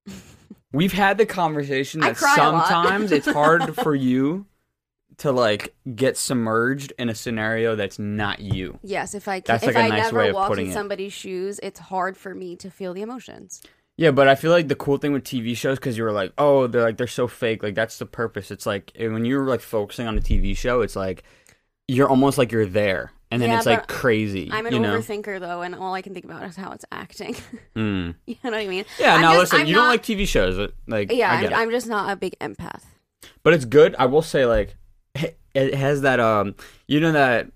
We've 0.73 0.93
had 0.93 1.17
the 1.17 1.25
conversation 1.25 1.99
that 2.01 2.15
cry 2.15 2.35
a 2.39 2.51
lot. 2.51 2.67
sometimes 2.67 3.11
it's 3.11 3.27
hard 3.27 3.75
for 3.83 3.93
you 3.93 4.45
to 5.17 5.31
like 5.31 5.75
get 5.95 6.17
submerged 6.17 6.93
in 6.97 7.09
a 7.09 7.15
scenario 7.15 7.75
that's 7.75 7.99
not 7.99 8.39
you. 8.39 8.79
Yes, 8.81 9.13
if 9.13 9.27
I 9.27 9.41
can, 9.41 9.53
That's 9.53 9.63
if 9.63 9.75
like 9.75 9.83
a 9.83 9.85
I 9.85 9.89
nice 9.89 10.03
never 10.05 10.17
way 10.19 10.29
of 10.29 10.47
putting 10.47 10.65
in 10.67 10.71
it. 10.71 10.73
somebody's 10.73 11.13
shoes, 11.13 11.59
it's 11.61 11.79
hard 11.79 12.15
for 12.17 12.33
me 12.33 12.55
to 12.55 12.71
feel 12.71 12.93
the 12.93 13.01
emotions. 13.01 13.61
Yeah, 14.01 14.09
but 14.09 14.27
I 14.27 14.33
feel 14.33 14.49
like 14.49 14.67
the 14.67 14.73
cool 14.75 14.97
thing 14.97 15.13
with 15.13 15.23
TV 15.23 15.55
shows 15.55 15.77
because 15.77 15.95
you 15.95 16.03
were 16.03 16.11
like, 16.11 16.33
oh, 16.39 16.65
they're 16.65 16.81
like 16.81 16.97
they're 16.97 17.05
so 17.05 17.27
fake. 17.27 17.61
Like 17.61 17.75
that's 17.75 17.99
the 17.99 18.07
purpose. 18.07 18.49
It's 18.49 18.65
like 18.65 18.91
eh, 18.95 19.07
when 19.07 19.25
you're 19.25 19.45
like 19.45 19.61
focusing 19.61 20.07
on 20.07 20.17
a 20.17 20.21
TV 20.21 20.57
show, 20.57 20.81
it's 20.81 20.95
like 20.95 21.23
you're 21.87 22.09
almost 22.09 22.39
like 22.39 22.51
you're 22.51 22.65
there, 22.65 23.11
and 23.29 23.39
then 23.39 23.49
Yeah, 23.51 23.57
it's 23.57 23.67
like 23.67 23.81
but 23.81 23.87
crazy. 23.89 24.49
I'm 24.51 24.65
an 24.65 24.73
you 24.73 24.79
know? 24.79 24.97
overthinker 24.97 25.39
though, 25.39 25.61
and 25.61 25.75
all 25.75 25.93
I 25.93 26.01
can 26.01 26.13
think 26.15 26.25
about 26.25 26.41
is 26.43 26.55
how 26.55 26.71
it's 26.71 26.85
acting. 26.91 27.35
Mm. 27.75 28.15
you 28.25 28.35
know 28.43 28.49
what 28.49 28.59
I 28.59 28.65
mean? 28.67 28.85
Yeah. 28.99 29.13
I'm 29.15 29.21
now 29.21 29.29
just- 29.33 29.53
listen, 29.53 29.61
I'm 29.61 29.67
you 29.67 29.75
not- 29.75 29.81
don't 29.81 29.89
like 29.89 30.03
TV 30.03 30.27
shows, 30.27 30.57
uh, 30.57 30.69
like 30.87 31.11
Yeah, 31.11 31.29
I 31.31 31.35
I'm, 31.35 31.43
it. 31.45 31.53
I'm 31.53 31.69
just 31.69 31.85
not 31.87 32.11
a 32.11 32.15
big 32.15 32.33
empath. 32.39 32.81
but 33.43 33.53
it's 33.53 33.65
good. 33.65 33.95
I 33.99 34.07
will 34.07 34.23
say, 34.23 34.45
like, 34.47 34.75
it 35.53 35.73
has 35.75 36.01
that 36.01 36.19
um, 36.19 36.55
you 36.87 36.99
know 36.99 37.11
that 37.11 37.51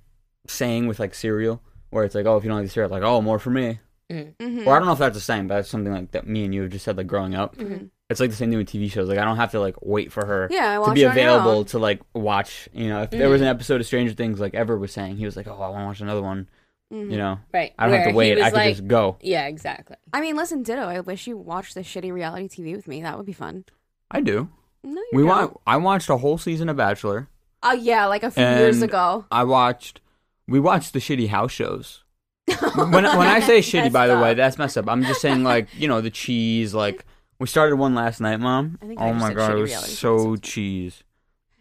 saying 0.48 0.86
with 0.88 1.00
like 1.00 1.16
cereal 1.16 1.60
where 1.90 2.04
it's 2.04 2.14
like, 2.14 2.28
oh, 2.28 2.38
if 2.38 2.44
you 2.44 2.50
don't 2.50 2.60
like 2.60 2.68
the 2.68 2.72
cereal, 2.72 2.88
it's 2.94 3.02
like, 3.02 3.10
oh, 3.10 3.20
more 3.22 3.40
for 3.40 3.50
me. 3.50 3.80
Mm-hmm. 4.12 4.44
Or 4.44 4.46
I 4.46 4.50
mm-hmm. 4.50 4.66
don't 4.66 4.86
know 4.86 4.92
if 4.92 5.00
that's 5.00 5.16
the 5.16 5.22
same, 5.22 5.48
but 5.48 5.56
that's 5.56 5.70
something 5.70 5.92
like 5.92 6.12
that 6.12 6.28
me 6.28 6.46
and 6.46 6.54
you 6.54 6.62
have 6.64 6.72
just 6.72 6.86
said 6.86 6.98
like 6.98 7.08
growing 7.08 7.34
up. 7.36 7.56
Mhm. 7.56 7.90
It's 8.10 8.20
like 8.20 8.30
the 8.30 8.36
same 8.36 8.50
thing 8.52 8.60
with 8.60 8.70
TV 8.70 8.92
shows. 8.92 9.10
Like 9.10 9.18
I 9.18 9.26
don't 9.26 9.38
have 9.38 9.52
to 9.52 9.60
like 9.60 9.76
wait 9.82 10.12
for 10.12 10.26
her 10.26 10.48
Yeah, 10.52 10.76
to 10.78 10.80
be 10.80 10.86
it 10.86 10.90
on 10.90 10.98
your 10.98 11.12
available 11.12 11.66
to 11.66 11.80
like 11.80 12.02
watch. 12.14 12.70
You 12.72 12.90
know, 12.90 13.02
if 13.02 13.10
there 13.10 13.30
was 13.30 13.42
an 13.42 13.48
episode 13.48 13.82
of 13.82 13.88
Stranger 13.88 14.14
Things, 14.14 14.40
like 14.40 14.54
Ever 14.54 14.78
was 14.78 14.92
saying, 14.92 15.18
he 15.18 15.26
was 15.26 15.36
like, 15.36 15.48
"Oh, 15.48 15.54
I 15.56 15.70
want 15.70 15.82
to 15.82 15.86
watch 15.88 16.02
another 16.02 16.22
one." 16.22 16.48
Mm-hmm. 16.94 17.12
You 17.12 17.18
know, 17.18 17.40
Right. 17.52 17.74
I 17.80 17.88
don't 17.88 17.98
have 17.98 18.10
to 18.10 18.14
wait. 18.14 18.40
I 18.40 18.52
can 18.52 18.54
like- 18.60 18.76
just 18.76 18.88
go. 18.88 19.18
Yeah, 19.22 19.48
exactly. 19.48 19.96
I 20.14 20.22
mean, 20.22 20.36
listen, 20.36 20.62
ditto. 20.62 20.84
I 20.84 21.00
wish 21.00 21.26
you 21.26 21.36
watched 21.36 21.74
the 21.74 21.82
shitty 21.82 22.12
reality 22.14 22.48
TV 22.48 22.76
with 22.76 22.88
me. 22.88 23.02
That 23.02 23.18
would 23.18 23.26
be 23.26 23.34
fun. 23.34 23.66
I 24.12 24.22
do. 24.22 24.50
No, 24.84 25.02
you 25.02 25.08
We 25.14 25.22
don't. 25.24 25.30
want. 25.30 25.58
I 25.66 25.78
watched 25.78 26.10
a 26.12 26.18
whole 26.18 26.38
season 26.38 26.70
of 26.70 26.78
Bachelor. 26.78 27.28
Oh 27.64 27.74
yeah, 27.74 28.06
like 28.06 28.22
a 28.22 28.30
few 28.30 28.44
years 28.44 28.84
ago. 28.84 29.26
I 29.32 29.46
watched. 29.46 30.00
We 30.48 30.60
watched 30.60 30.94
the 30.94 31.00
shitty 31.00 31.30
house 31.30 31.52
shows. 31.52 32.04
when 32.76 32.92
when 32.92 33.06
I 33.06 33.40
say 33.40 33.60
shitty, 33.60 33.92
by 33.92 34.08
the 34.08 34.18
way, 34.20 34.34
that's 34.34 34.58
messed 34.58 34.78
up. 34.78 34.88
I'm 34.88 35.04
just 35.04 35.22
saying 35.22 35.44
like 35.44 35.68
you 35.76 35.88
know 35.88 36.02
the 36.02 36.12
cheese. 36.12 36.74
Like 36.74 37.06
we 37.40 37.48
started 37.48 37.76
one 37.78 37.96
last 37.96 38.22
night, 38.22 38.40
mom. 38.40 38.78
I 38.82 38.86
think 38.88 39.02
Oh 39.02 39.10
just 39.12 39.20
my 39.22 39.28
said 39.30 39.38
god, 39.38 39.52
it 39.52 39.62
was 39.62 39.98
so 39.98 40.36
cheese. 40.38 41.04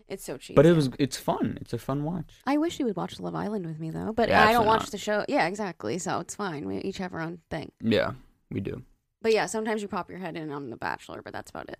it's 0.08 0.24
so 0.24 0.36
cheap. 0.36 0.56
But 0.56 0.66
it 0.66 0.74
was. 0.76 0.90
It's 0.98 1.16
fun. 1.16 1.56
It's 1.60 1.72
a 1.72 1.78
fun 1.78 2.04
watch. 2.04 2.34
I 2.46 2.58
wish 2.58 2.78
you 2.78 2.84
would 2.86 2.96
watch 2.96 3.18
Love 3.18 3.34
Island 3.34 3.64
with 3.66 3.78
me 3.80 3.90
though, 3.90 4.12
but 4.12 4.28
Yeah, 4.28 4.44
I 4.46 4.52
don't 4.52 4.66
watch 4.66 4.80
not. 4.82 4.90
the 4.90 4.98
show. 4.98 5.24
Yeah, 5.28 5.46
exactly. 5.46 5.96
So 5.98 6.20
it's 6.20 6.34
fine. 6.34 6.66
We 6.66 6.78
each 6.78 6.98
have 6.98 7.14
our 7.14 7.20
own 7.20 7.38
thing. 7.50 7.72
Yeah, 7.80 8.12
we 8.50 8.60
do. 8.60 8.82
But 9.22 9.32
yeah, 9.32 9.46
sometimes 9.46 9.80
you 9.80 9.88
pop 9.88 10.10
your 10.10 10.18
head 10.18 10.36
in 10.36 10.52
on 10.52 10.68
The 10.68 10.76
Bachelor, 10.76 11.22
but 11.22 11.32
that's 11.32 11.48
about 11.50 11.70
it. 11.70 11.78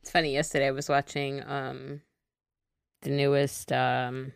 It's 0.00 0.10
funny. 0.10 0.32
Yesterday 0.32 0.68
I 0.68 0.70
was 0.70 0.88
watching 0.88 1.42
um 1.46 2.00
the 3.02 3.10
newest 3.10 3.70
um 3.70 4.32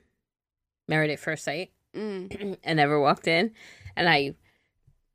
Married 0.89 1.11
at 1.11 1.19
First 1.21 1.45
Sight, 1.45 1.71
Mm. 1.97 2.57
and 2.65 2.77
never 2.77 3.01
walked 3.01 3.27
in, 3.27 3.51
and 3.97 4.09
I, 4.09 4.35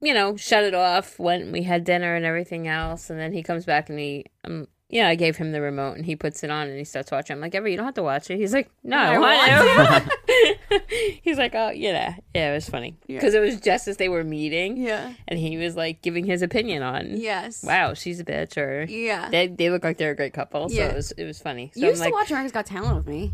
you 0.01 0.13
know, 0.13 0.35
shut 0.35 0.63
it 0.63 0.73
off. 0.75 1.19
Went 1.19 1.51
we 1.51 1.63
had 1.63 1.83
dinner 1.83 2.15
and 2.15 2.25
everything 2.25 2.67
else, 2.67 3.09
and 3.09 3.19
then 3.19 3.33
he 3.33 3.43
comes 3.43 3.65
back 3.65 3.89
and 3.89 3.99
he 3.99 4.25
um. 4.43 4.67
Yeah, 4.87 5.07
I 5.07 5.15
gave 5.15 5.35
him 5.35 5.51
the 5.51 5.61
remote 5.61 5.97
and 5.97 6.05
he 6.05 6.15
puts 6.15 6.43
it 6.43 6.51
on 6.51 6.67
and 6.67 6.77
he 6.77 6.83
starts 6.83 7.11
watching. 7.11 7.33
I'm 7.33 7.41
like, 7.41 7.55
Ever, 7.55 7.67
you 7.67 7.75
don't 7.75 7.87
have 7.87 7.95
to 7.95 8.03
watch 8.03 8.29
it. 8.29 8.37
He's 8.37 8.53
like, 8.53 8.69
No, 8.83 8.95
I, 8.95 9.15
I 9.49 9.77
want 9.89 10.05
to. 10.05 10.81
He's 11.23 11.39
like, 11.39 11.55
Oh, 11.55 11.71
yeah. 11.71 12.15
Yeah, 12.35 12.51
it 12.51 12.53
was 12.53 12.69
funny. 12.69 12.95
Yeah. 13.07 13.17
Because 13.17 13.33
it 13.33 13.39
was 13.39 13.59
just 13.59 13.87
as 13.87 13.97
they 13.97 14.09
were 14.09 14.23
meeting 14.23 14.77
Yeah. 14.77 15.13
and 15.27 15.39
he 15.39 15.57
was 15.57 15.75
like 15.75 16.03
giving 16.03 16.23
his 16.23 16.43
opinion 16.43 16.83
on, 16.83 17.17
Yes. 17.17 17.63
Wow, 17.63 17.95
she's 17.95 18.19
a 18.19 18.23
bitch 18.23 18.57
or 18.57 18.83
Yeah. 18.83 19.27
they, 19.31 19.47
they 19.47 19.71
look 19.71 19.83
like 19.83 19.97
they're 19.97 20.11
a 20.11 20.15
great 20.15 20.33
couple. 20.33 20.69
So 20.69 20.75
Yeah. 20.75 20.89
it 20.89 20.95
was, 20.95 21.11
it 21.13 21.25
was 21.25 21.41
funny. 21.41 21.71
So 21.73 21.79
you 21.79 21.87
I'm 21.87 21.89
used 21.89 22.01
like, 22.01 22.11
to 22.11 22.13
watch 22.13 22.29
America's 22.29 22.51
Got 22.51 22.67
Talent 22.67 22.95
with 22.95 23.07
me. 23.07 23.33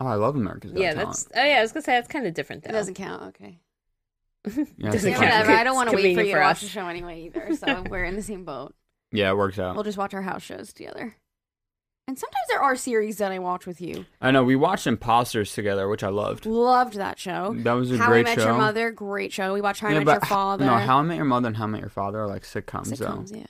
Oh, 0.00 0.06
I 0.06 0.14
love 0.16 0.34
America's 0.34 0.72
Got 0.72 0.80
yeah, 0.80 0.94
Talent. 0.94 1.08
that's 1.10 1.28
oh 1.32 1.44
yeah. 1.44 1.58
I 1.58 1.62
was 1.62 1.70
gonna 1.70 1.84
say 1.84 1.92
that's 1.92 2.08
kind 2.08 2.26
of 2.26 2.34
different 2.34 2.64
though. 2.64 2.70
It 2.70 2.72
doesn't 2.72 2.94
count. 2.94 3.22
Okay. 3.28 3.60
Yeah, 4.76 4.90
Doesn't 4.90 5.10
Yeah, 5.10 5.16
count. 5.18 5.26
whatever. 5.30 5.52
I 5.52 5.64
don't 5.64 5.74
want 5.74 5.90
to 5.90 5.96
wait 5.96 6.14
for 6.14 6.22
you 6.22 6.32
for 6.32 6.38
to 6.38 6.44
watch 6.44 6.60
the 6.60 6.68
show 6.68 6.86
anyway 6.86 7.24
either. 7.24 7.54
So 7.56 7.84
we're 7.90 8.04
in 8.04 8.16
the 8.16 8.22
same 8.22 8.44
boat. 8.44 8.74
Yeah, 9.12 9.30
it 9.30 9.36
works 9.36 9.58
out. 9.58 9.74
We'll 9.74 9.84
just 9.84 9.98
watch 9.98 10.14
our 10.14 10.22
house 10.22 10.42
shows 10.42 10.72
together. 10.72 11.16
And 12.08 12.16
sometimes 12.16 12.46
there 12.48 12.62
are 12.62 12.76
series 12.76 13.18
that 13.18 13.32
I 13.32 13.40
watch 13.40 13.66
with 13.66 13.80
you. 13.80 14.06
I 14.20 14.30
know 14.30 14.44
we 14.44 14.54
watched 14.54 14.86
Imposters 14.86 15.52
together, 15.52 15.88
which 15.88 16.04
I 16.04 16.08
loved. 16.08 16.46
Loved 16.46 16.94
that 16.94 17.18
show. 17.18 17.52
That 17.58 17.72
was 17.72 17.90
a 17.90 17.96
How 17.98 18.06
great 18.06 18.26
I 18.26 18.30
Met 18.30 18.38
show. 18.38 18.44
Your 18.46 18.54
Mother, 18.58 18.90
great 18.92 19.32
show. 19.32 19.52
We 19.54 19.60
watched 19.60 19.80
How 19.80 19.88
I 19.88 19.92
Yeah, 19.94 19.98
Met 20.00 20.12
Your 20.12 20.20
Father. 20.20 20.64
No, 20.64 20.76
How 20.76 20.98
I 20.98 21.02
Met 21.02 21.16
Your 21.16 21.24
Mother 21.24 21.48
and 21.48 21.56
How 21.56 21.64
I 21.64 21.66
Met 21.66 21.80
Your 21.80 21.90
Father 21.90 22.20
are 22.20 22.28
like 22.28 22.42
sitcoms, 22.44 22.92
sitcoms, 22.92 23.30
though. 23.32 23.38
yeah. 23.38 23.46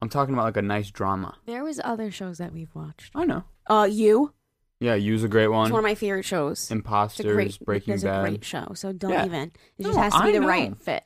I'm 0.00 0.08
talking 0.08 0.34
about 0.34 0.44
like 0.44 0.56
a 0.56 0.62
nice 0.62 0.90
drama. 0.92 1.36
There 1.46 1.64
was 1.64 1.80
other 1.82 2.10
shows 2.12 2.38
that 2.38 2.52
we've 2.52 2.72
watched. 2.74 3.10
I 3.16 3.24
know. 3.24 3.42
Uh, 3.66 3.88
you. 3.90 4.34
Yeah, 4.80 4.94
You's 4.94 5.24
a 5.24 5.28
great 5.28 5.48
one. 5.48 5.66
It's 5.66 5.72
one. 5.72 5.82
one 5.82 5.90
of 5.90 5.90
my 5.90 5.94
favorite 5.94 6.24
shows. 6.24 6.58
It's 6.64 6.70
a 6.70 6.74
Imposters, 6.74 7.24
great, 7.34 7.58
Breaking 7.60 7.94
it's 7.94 8.04
Bad. 8.04 8.24
a 8.24 8.28
great 8.28 8.44
show. 8.44 8.72
So 8.74 8.92
don't 8.92 9.10
Yeah. 9.12 9.24
even. 9.24 9.52
It 9.78 9.82
No, 9.84 9.88
just 9.88 9.98
has 9.98 10.12
to 10.14 10.22
be 10.22 10.28
I 10.28 10.32
the 10.32 10.40
know. 10.40 10.46
right 10.48 10.76
fit. 10.82 11.04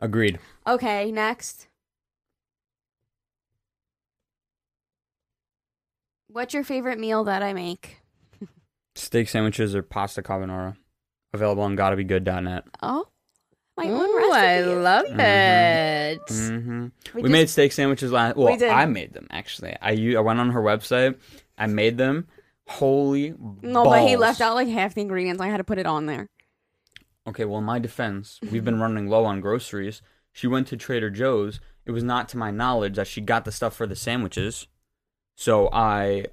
Agreed. 0.00 0.38
Okay, 0.66 1.10
next. 1.12 1.68
What's 6.28 6.54
your 6.54 6.64
favorite 6.64 6.98
meal 6.98 7.24
that 7.24 7.42
I 7.42 7.52
make? 7.52 7.98
Steak 8.94 9.28
sandwiches 9.28 9.74
or 9.74 9.82
pasta 9.82 10.22
carbonara. 10.22 10.76
Available 11.32 11.62
on 11.62 11.76
gottabegood.net. 11.76 12.64
Oh, 12.82 13.06
my 13.76 13.86
own 13.88 14.16
recipe. 14.16 14.36
I 14.36 14.60
love 14.62 15.06
Mhm. 15.06 15.18
it. 15.20 16.26
Mm-hmm. 16.26 16.86
We, 17.14 17.22
We 17.22 17.28
made 17.28 17.48
steak 17.48 17.72
sandwiches 17.72 18.12
last. 18.12 18.36
Well, 18.36 18.48
We 18.52 18.56
did. 18.58 18.70
I 18.70 18.86
made 18.86 19.12
them 19.14 19.26
actually. 19.30 19.76
I 19.80 19.92
I 20.16 20.20
went 20.20 20.40
on 20.40 20.50
her 20.50 20.60
website. 20.60 21.16
I 21.58 21.66
made 21.66 21.98
them. 21.98 22.26
Holy 22.68 23.34
No, 23.62 23.84
but 23.84 24.06
he 24.06 24.16
left 24.16 24.40
out 24.40 24.54
like 24.54 24.68
half 24.68 24.94
the 24.94 25.00
ingredients. 25.00 25.40
I 25.40 25.48
had 25.48 25.56
to 25.58 25.64
put 25.64 25.78
it 25.78 25.86
on 25.86 26.06
there. 26.06 26.28
Okay, 27.26 27.44
well, 27.44 27.58
in 27.58 27.64
my 27.64 27.78
defense, 27.78 28.40
we've 28.50 28.64
been 28.64 28.80
running 28.80 29.06
low 29.08 29.24
on 29.24 29.40
groceries. 29.40 30.02
She 30.32 30.46
went 30.46 30.66
to 30.68 30.76
Trader 30.76 31.10
Joe's. 31.10 31.60
It 31.86 31.90
was 31.92 32.02
not 32.02 32.28
to 32.30 32.36
my 32.38 32.50
knowledge 32.50 32.96
that 32.96 33.06
she 33.06 33.20
got 33.20 33.44
the 33.44 33.52
stuff 33.52 33.74
for 33.76 33.86
the 33.86 33.96
sandwiches. 33.96 34.66
So 35.36 35.68
I 35.72 36.26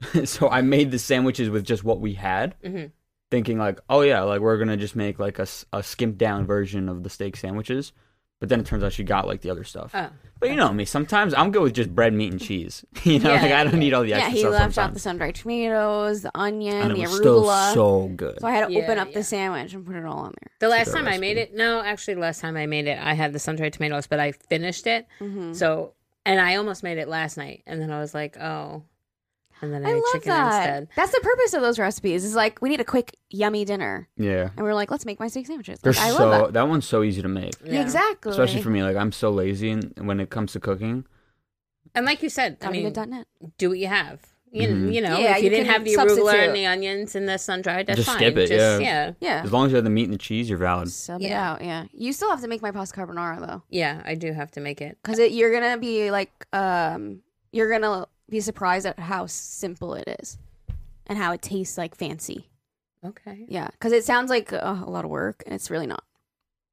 so 0.24 0.48
I 0.48 0.62
made 0.62 0.90
the 0.90 0.98
sandwiches 0.98 1.48
with 1.50 1.64
just 1.64 1.84
what 1.84 2.00
we 2.00 2.14
had, 2.14 2.54
hmm 2.64 2.86
thinking 3.32 3.58
like, 3.58 3.80
"Oh 3.88 4.02
yeah, 4.02 4.20
like 4.22 4.40
we're 4.40 4.58
going 4.58 4.68
to 4.68 4.76
just 4.76 4.94
make 4.94 5.18
like 5.18 5.40
a, 5.40 5.48
a 5.72 5.82
skimped 5.82 6.18
down 6.18 6.46
version 6.46 6.88
of 6.88 7.02
the 7.02 7.10
steak 7.10 7.36
sandwiches." 7.36 7.92
But 8.38 8.48
then 8.48 8.58
it 8.58 8.66
turns 8.66 8.82
out 8.82 8.92
she 8.92 9.04
got 9.04 9.28
like 9.28 9.40
the 9.40 9.50
other 9.50 9.62
stuff. 9.62 9.92
Oh. 9.94 10.08
But 10.40 10.50
you 10.50 10.56
know 10.56 10.72
me, 10.72 10.84
sometimes 10.84 11.32
I'm 11.32 11.52
good 11.52 11.62
with 11.62 11.74
just 11.74 11.94
bread, 11.94 12.12
meat, 12.12 12.32
and 12.32 12.40
cheese. 12.40 12.84
you 13.04 13.20
know, 13.20 13.32
Yeah, 13.34 13.40
like 13.42 13.52
I 13.52 13.62
don't 13.62 13.74
yeah. 13.74 13.78
need 13.78 13.94
all 13.94 14.02
the 14.02 14.14
extra 14.14 14.20
Yeah, 14.20 14.32
extra 14.32 14.36
he 14.36 14.40
stuff 14.40 14.52
left 14.52 14.78
out 14.78 14.94
the 14.94 14.98
sun-dried 15.00 15.34
tomatoes, 15.36 16.22
the 16.22 16.32
onion, 16.36 16.76
and 16.76 16.90
it 16.92 16.94
the 16.96 17.00
was 17.02 17.16
still 17.16 17.44
arugula. 17.44 17.74
so 17.74 18.08
good. 18.08 18.40
So 18.40 18.48
I 18.48 18.50
had 18.52 18.68
to 18.68 18.76
open 18.76 18.98
up 18.98 19.08
yeah. 19.08 19.14
the 19.14 19.22
sandwich 19.22 19.74
and 19.74 19.86
put 19.86 19.94
it 19.94 20.04
all 20.04 20.18
on 20.18 20.34
there. 20.40 20.50
The 20.58 20.68
last 20.68 20.86
Good 20.86 20.96
time 20.96 21.06
I 21.06 21.18
made 21.18 21.36
it, 21.38 21.54
no, 21.54 21.82
actually, 21.82 22.16
last 22.16 22.40
time 22.40 22.56
I 22.56 22.66
made 22.66 22.88
it, 22.88 22.98
I 23.00 23.14
had 23.14 23.32
the 23.32 23.38
sun-dried 23.38 23.72
tomatoes, 23.74 24.08
but 24.08 24.18
I 24.18 24.32
finished 24.32 24.88
it. 24.88 25.06
Mm-hmm. 25.20 25.52
So, 25.52 25.92
and 26.26 26.40
I 26.40 26.56
almost 26.56 26.82
made 26.82 26.98
it 26.98 27.06
last 27.06 27.36
night, 27.36 27.62
and 27.68 27.80
then 27.80 27.92
I 27.92 28.00
was 28.00 28.12
like, 28.12 28.36
oh, 28.38 28.82
and 29.62 29.72
then 29.72 29.84
I, 29.86 29.88
I 29.88 29.92
ate 29.92 29.94
love 29.96 30.04
chicken 30.12 30.28
that. 30.30 30.56
instead. 30.58 30.88
That's 30.96 31.12
the 31.12 31.20
purpose 31.20 31.54
of 31.54 31.62
those 31.62 31.78
recipes. 31.78 32.24
Is 32.24 32.34
like 32.34 32.60
we 32.60 32.68
need 32.68 32.80
a 32.80 32.84
quick, 32.84 33.16
yummy 33.30 33.64
dinner, 33.64 34.08
yeah, 34.16 34.50
and 34.56 34.64
we're 34.66 34.74
like, 34.74 34.90
let's 34.90 35.06
make 35.06 35.18
my 35.20 35.28
steak 35.28 35.46
sandwiches. 35.46 35.78
they're 35.80 35.92
Like, 35.92 36.02
I 36.02 36.10
so 36.10 36.28
love 36.28 36.52
that. 36.52 36.68
one's 36.68 36.86
so 36.86 37.02
easy 37.02 37.22
to 37.22 37.28
make. 37.28 37.56
that. 37.60 37.80
Exactly. 37.80 38.30
especially 38.32 38.60
for 38.62 38.70
me 38.70 38.82
like 38.82 38.96
i'm 38.96 39.12
so 39.12 39.30
lazy 39.30 39.70
and 39.70 39.92
when 40.06 40.20
it 40.20 40.28
comes 40.30 40.52
to 40.52 40.60
cooking 40.60 41.04
And 41.94 42.06
like 42.06 42.22
you 42.22 42.28
said, 42.30 42.56
I 42.62 42.70
mean, 42.70 42.86
Gottabegood.net. 42.92 43.26
do 43.58 43.68
what 43.68 43.78
you 43.78 43.86
have. 43.88 44.20
You, 44.54 44.68
Mhm. 44.68 44.92
you 44.94 45.00
know, 45.00 45.18
Yeah, 45.18 45.32
if 45.32 45.38
you, 45.38 45.44
you 45.44 45.50
didn't 45.50 45.64
can 45.66 45.72
have 45.74 45.84
the 45.84 45.94
arugula 45.94 46.16
substitute. 46.16 46.40
and 46.48 46.56
the 46.56 46.66
onions 46.66 47.14
and 47.14 47.26
the 47.28 47.38
sun-dried, 47.38 47.86
that's 47.86 47.96
Just 47.96 48.08
fine. 48.08 48.18
skip 48.18 48.36
it, 48.36 48.48
Just, 48.48 48.82
yeah. 48.82 48.88
yeah. 48.88 49.12
Yeah. 49.20 49.42
as 49.44 49.50
long 49.52 49.64
as 49.66 49.72
you 49.72 49.76
have 49.76 49.84
the 49.84 49.90
meat 49.90 50.04
and 50.04 50.12
the 50.14 50.18
cheese 50.18 50.48
you're 50.48 50.58
valid 50.58 50.90
Sub 50.90 51.20
Yeah. 51.22 51.28
it 51.28 51.32
out. 51.34 51.64
Yeah. 51.64 51.84
You 51.92 52.12
still 52.12 52.28
have 52.30 52.40
to 52.42 52.48
make 52.48 52.60
my 52.62 52.70
pasta 52.70 52.94
carbonara 52.98 53.40
though, 53.46 53.62
Yeah, 53.70 54.02
I 54.04 54.14
do 54.14 54.32
have 54.32 54.50
to 54.52 54.60
make 54.60 54.80
it. 54.82 54.98
because 55.02 55.18
you're 55.32 55.52
gonna 55.52 55.78
be 55.78 56.10
like, 56.10 56.30
um, 56.52 57.20
you're 57.50 57.70
gonna 57.70 58.06
be 58.32 58.40
surprised 58.40 58.86
at 58.86 58.98
how 58.98 59.26
simple 59.26 59.94
it 59.94 60.08
is, 60.20 60.38
and 61.06 61.18
how 61.18 61.32
it 61.32 61.42
tastes 61.42 61.78
like 61.78 61.94
fancy. 61.94 62.48
Okay. 63.04 63.44
Yeah, 63.46 63.68
because 63.72 63.92
it 63.92 64.04
sounds 64.04 64.30
like 64.30 64.52
uh, 64.52 64.82
a 64.84 64.90
lot 64.90 65.04
of 65.04 65.10
work, 65.10 65.42
and 65.46 65.54
it's 65.54 65.70
really 65.70 65.86
not. 65.86 66.02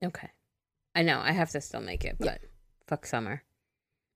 Okay. 0.04 0.30
I 0.96 1.04
know, 1.04 1.20
I 1.20 1.34
have 1.34 1.52
to 1.52 1.62
still 1.62 1.82
make 1.82 2.06
it, 2.06 2.16
but 2.20 2.40
fuck 2.88 3.06
summer. 3.06 3.44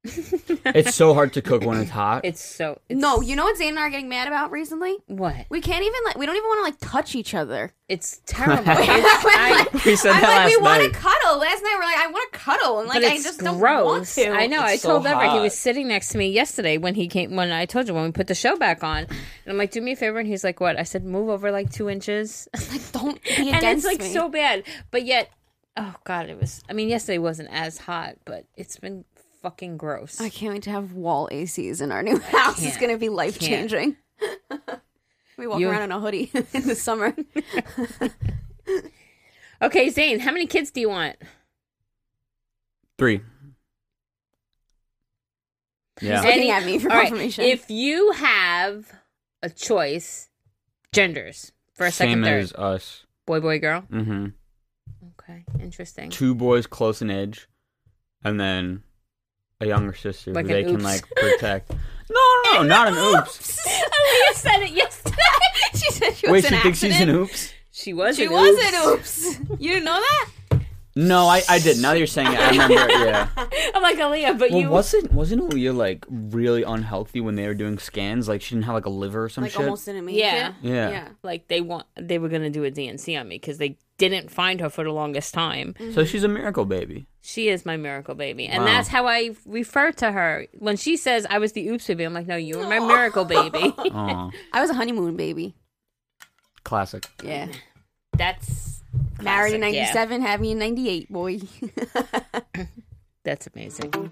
it's 0.66 0.96
so 0.96 1.13
hard 1.13 1.32
to 1.34 1.42
cook 1.42 1.63
when 1.63 1.80
it's 1.80 1.89
hot 1.89 2.26
It's 2.26 2.42
so. 2.44 2.80
It's, 2.89 3.00
no, 3.00 3.22
you 3.22 3.38
know 3.38 3.46
what 3.46 3.56
Zane 3.58 3.70
and 3.70 3.80
I 3.80 3.84
are 3.84 3.89
getting 3.89 4.10
mad 4.10 4.28
about 4.28 4.52
recently? 4.52 4.98
What? 5.08 5.46
We 5.50 5.62
can't 5.62 5.82
even 5.84 6.00
like 6.06 6.18
we 6.18 6.26
don't 6.26 6.36
even 6.36 6.48
want 6.50 6.60
to 6.60 6.63
like 6.63 6.92
touch 6.92 7.16
each 7.16 7.34
other. 7.34 7.72
It's 7.88 8.22
terrible. 8.26 8.70
It's- 8.70 9.26
I- 9.26 9.52
like- 9.72 9.86
we 9.86 9.96
said 9.96 10.12
I'm 10.12 10.22
that 10.22 10.46
like, 10.46 10.48
we 10.58 10.62
last 10.62 10.80
want 10.82 10.94
to 10.94 11.00
cuddle. 11.00 11.38
Last 11.39 11.63
night 11.63 11.76
we're 11.78 11.84
like, 11.86 11.98
I 11.98 12.08
want 12.12 12.34
to 12.34 12.39
cuddle, 12.39 12.80
and 12.80 12.89
like 12.89 13.02
but 13.02 13.10
I 13.12 13.16
it's 13.16 13.24
just 13.24 13.39
don't 13.39 13.60
want 13.60 14.06
to. 14.08 14.28
I 14.30 14.48
know. 14.48 14.62
It's 14.63 14.72
I 14.74 14.76
so 14.78 14.89
told 14.89 15.08
Everett 15.08 15.32
he 15.34 15.39
was 15.39 15.58
sitting 15.58 15.88
next 15.88 16.10
to 16.10 16.18
me 16.18 16.28
yesterday 16.30 16.78
when 16.78 16.96
he 16.96 17.08
came. 17.08 17.36
When 17.36 17.52
I 17.52 17.66
told 17.66 17.88
you 17.88 17.94
when 17.94 18.04
we 18.04 18.12
put 18.12 18.28
the 18.28 18.36
show 18.36 18.58
back 18.58 18.84
on, 18.84 19.00
and 19.06 19.10
I'm 19.48 19.58
like, 19.58 19.72
"Do 19.72 19.82
me 19.82 19.94
a 19.94 19.96
favor," 19.96 20.20
and 20.20 20.28
he's 20.28 20.44
like, 20.44 20.60
"What?" 20.60 20.78
I 20.78 20.84
said, 20.84 21.06
"Move 21.06 21.30
over 21.30 21.50
like 21.52 21.72
two 21.72 21.89
inches." 21.89 22.48
Like, 22.74 22.92
don't 22.92 23.22
be 23.24 23.30
against 23.30 23.39
and 23.50 23.58
against 23.58 23.86
it's 23.86 23.94
like 23.94 24.00
me. 24.02 24.13
so 24.13 24.30
bad, 24.30 24.63
but 24.92 25.04
yet, 25.06 25.30
oh 25.78 25.94
god, 26.06 26.30
it 26.30 26.39
was. 26.39 26.62
I 26.70 26.74
mean, 26.74 26.89
yesterday 26.89 27.20
wasn't 27.20 27.50
as 27.52 27.78
hot, 27.78 28.16
but 28.26 28.46
it's 28.56 28.78
been 28.78 29.06
fucking 29.44 29.78
gross. 29.78 30.20
I 30.20 30.30
can't 30.30 30.54
wait 30.54 30.64
to 30.64 30.72
have 30.72 30.94
wall 30.94 31.30
ACs 31.32 31.82
in 31.82 31.92
our 31.92 32.02
new 32.02 32.18
house. 32.38 32.64
It's 32.64 32.78
gonna 32.78 32.98
be 32.98 33.10
life 33.10 33.38
changing. 33.40 33.96
we 35.38 35.46
walk 35.46 35.60
You- 35.60 35.70
around 35.70 35.84
in 35.84 35.92
a 35.92 36.00
hoodie 36.00 36.32
in 36.54 36.68
the 36.68 36.74
summer. 36.76 37.14
Okay, 39.62 39.90
Zane, 39.92 40.20
how 40.20 40.32
many 40.32 40.48
kids 40.48 40.72
do 40.72 40.82
you 40.82 40.90
want? 40.90 41.18
three 42.98 43.22
yeah 46.02 46.18
He's 46.22 46.26
looking 46.26 46.52
at 46.52 46.64
me 46.64 46.78
for 46.80 46.92
all 46.92 46.98
right, 46.98 47.08
confirmation. 47.08 47.44
If 47.46 47.70
you 47.70 48.12
have 48.12 48.92
a 49.42 49.50
choice, 49.50 50.30
genders 50.92 51.52
for 51.76 51.86
a 51.88 51.92
second, 51.92 52.24
same 52.24 52.34
as 52.34 52.54
us 52.54 53.06
boy, 53.26 53.40
boy, 53.40 53.60
girl. 53.60 53.84
Mm-hmm. 53.92 54.28
Okay, 55.20 55.44
interesting. 55.60 56.10
two 56.12 56.36
boys 56.36 56.68
close 56.68 57.02
in 57.02 57.10
age 57.10 57.48
and 58.24 58.40
then 58.40 58.84
a 59.63 59.67
younger 59.67 59.93
sister 59.93 60.34
Like 60.34 60.45
who 60.47 60.54
an 60.56 60.63
they 60.63 60.71
can 60.71 60.84
like 60.84 61.04
protect 61.15 61.71
no 61.71 62.19
no 62.45 62.54
no 62.62 62.63
not 62.76 62.88
an 62.89 62.95
oops 62.95 63.60
Aaliyah 63.67 64.34
said 64.36 64.60
it 64.62 64.71
yesterday. 64.71 65.15
she 65.73 65.91
said 65.91 66.13
she 66.15 66.28
was 66.28 66.32
wait 66.32 66.43
was 66.43 66.45
she 66.47 66.56
an 66.56 66.62
thinks 66.62 66.80
she's 66.80 66.99
an 67.02 67.10
oops 67.10 67.54
She 67.71 67.93
was. 67.93 68.15
She 68.15 68.26
an 68.26 68.32
was 68.32 68.58
oops. 68.58 69.26
an 69.28 69.38
oops. 69.39 69.39
You 69.60 69.69
didn't 69.73 69.86
know 69.86 69.99
that? 69.99 70.30
no 70.95 71.26
i 71.26 71.41
i 71.49 71.58
did 71.58 71.80
now 71.80 71.89
that 71.91 71.97
you're 71.97 72.06
saying 72.06 72.32
it 72.32 72.39
i 72.39 72.49
remember 72.52 72.76
yeah 72.76 73.28
I'm 73.76 73.82
like 73.82 73.97
Aaliyah, 73.97 74.38
but 74.38 74.52
well, 74.52 74.60
you. 74.62 74.69
wasn't 74.69 75.12
wasn't 75.12 75.41
Aaliyah 75.49 75.76
like 75.76 76.06
really 76.10 76.62
unhealthy 76.62 77.19
when 77.21 77.34
they 77.36 77.47
were 77.47 77.56
doing 77.56 77.80
scans? 77.80 78.28
Like 78.30 78.41
she 78.43 78.54
didn't 78.54 78.65
have 78.65 78.76
like 78.76 78.86
a 78.86 78.89
liver 78.91 79.23
or 79.26 79.30
some 79.30 79.43
Like 79.43 79.52
shit. 79.54 79.62
almost 79.62 79.86
didn't 79.86 80.06
make 80.06 80.15
Yeah. 80.15 80.49
it. 80.49 80.54
Yeah. 80.62 80.89
Yeah. 80.91 81.08
like 81.23 81.47
they 81.47 81.60
want 81.60 81.88
they 81.99 82.19
were 82.19 82.30
gonna 82.30 82.52
do 82.52 82.63
a 82.63 82.69
D&C 82.71 83.15
on 83.17 83.28
me 83.28 83.36
because 83.39 83.58
they 83.58 83.78
didn't 84.10 84.32
find 84.32 84.60
her 84.62 84.70
for 84.70 84.84
the 84.84 84.92
longest 84.92 85.34
time. 85.34 85.74
Mm-hmm. 85.80 85.94
So 85.94 86.06
she's 86.06 86.24
a 86.24 86.28
miracle 86.28 86.66
baby. 86.66 87.08
She 87.22 87.50
is 87.50 87.66
my 87.66 87.78
miracle 87.78 88.16
baby, 88.16 88.48
and 88.48 88.63
Wow. 88.63 88.70
that's 88.70 88.88
how 88.89 89.08
I 89.08 89.32
refer 89.46 89.92
to 89.94 90.12
her 90.12 90.48
when 90.60 90.76
she 90.78 90.98
says 90.98 91.26
I 91.30 91.39
was 91.39 91.54
the 91.54 91.68
oops 91.70 91.88
baby. 91.88 92.04
I'm 92.04 92.13
like, 92.13 92.28
no, 92.28 92.36
you 92.36 92.58
were 92.58 92.68
my 92.68 92.80
miracle 92.80 93.24
baby. 93.26 93.60
Aw, 93.78 94.30
I 94.52 94.62
was 94.62 94.70
a 94.70 94.74
honeymoon 94.74 95.16
baby. 95.16 95.56
classic. 96.63 97.08
Yeah. 97.24 97.48
that's 98.18 98.84
Married 99.22 99.54
in 99.56 99.62
classic, 99.62 99.76
yeah. 99.76 99.82
97, 99.94 100.22
had 100.22 100.42
me 100.42 100.52
in 100.52 100.60
98, 100.60 101.12
boy. 101.12 101.39
That's 103.24 103.48
amazing. 103.56 104.12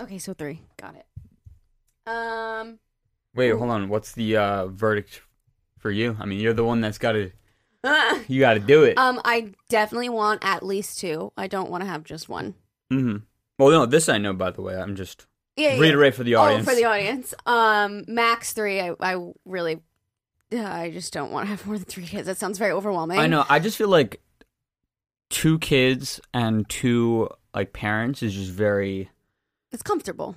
Okay, 0.00 0.18
so 0.18 0.34
three. 0.34 0.60
Got 0.76 0.96
it. 0.96 1.06
Um, 2.10 2.78
Wait, 3.34 3.50
hold 3.50 3.70
on. 3.70 3.88
What's 3.88 4.12
the 4.12 4.36
uh, 4.36 4.66
verdict 4.66 5.22
for 5.78 5.90
you? 5.90 6.16
I 6.20 6.24
mean, 6.26 6.40
you're 6.40 6.52
the 6.54 6.64
one 6.64 6.80
that's 6.80 6.98
got 6.98 7.12
to. 7.12 7.30
You 8.28 8.40
got 8.40 8.54
to 8.54 8.60
do 8.60 8.84
it. 8.84 8.98
um, 8.98 9.20
I 9.24 9.52
definitely 9.70 10.10
want 10.10 10.44
at 10.44 10.62
least 10.62 10.98
two. 10.98 11.32
I 11.36 11.46
don't 11.46 11.70
want 11.70 11.82
to 11.82 11.88
have 11.88 12.04
just 12.04 12.28
one. 12.28 12.54
hmm 12.90 13.16
Well, 13.58 13.70
no, 13.70 13.86
this 13.86 14.08
I 14.08 14.18
know. 14.18 14.32
By 14.34 14.50
the 14.50 14.60
way, 14.62 14.76
I'm 14.76 14.96
just 14.96 15.26
Yeah, 15.56 15.74
yeah. 15.74 15.80
reiterate 15.80 16.14
for 16.14 16.22
the 16.24 16.34
audience. 16.34 16.66
Oh, 16.66 16.70
for 16.70 16.76
the 16.76 16.84
audience. 16.84 17.32
Um, 17.46 18.04
max 18.06 18.52
three. 18.52 18.80
I, 18.80 18.94
I 19.00 19.32
really, 19.46 19.80
uh, 20.52 20.62
I 20.62 20.90
just 20.90 21.12
don't 21.12 21.30
want 21.32 21.46
to 21.46 21.50
have 21.50 21.66
more 21.66 21.76
than 21.78 21.86
three 21.86 22.06
kids. 22.06 22.26
That 22.26 22.36
sounds 22.36 22.58
very 22.58 22.72
overwhelming. 22.72 23.18
I 23.18 23.26
know. 23.26 23.44
I 23.48 23.58
just 23.60 23.78
feel 23.78 23.88
like 23.88 24.20
two 25.30 25.58
kids 25.58 26.20
and 26.34 26.68
two 26.68 27.28
like 27.54 27.72
parents 27.72 28.22
is 28.22 28.34
just 28.34 28.50
very. 28.50 29.08
It's 29.72 29.82
comfortable. 29.82 30.36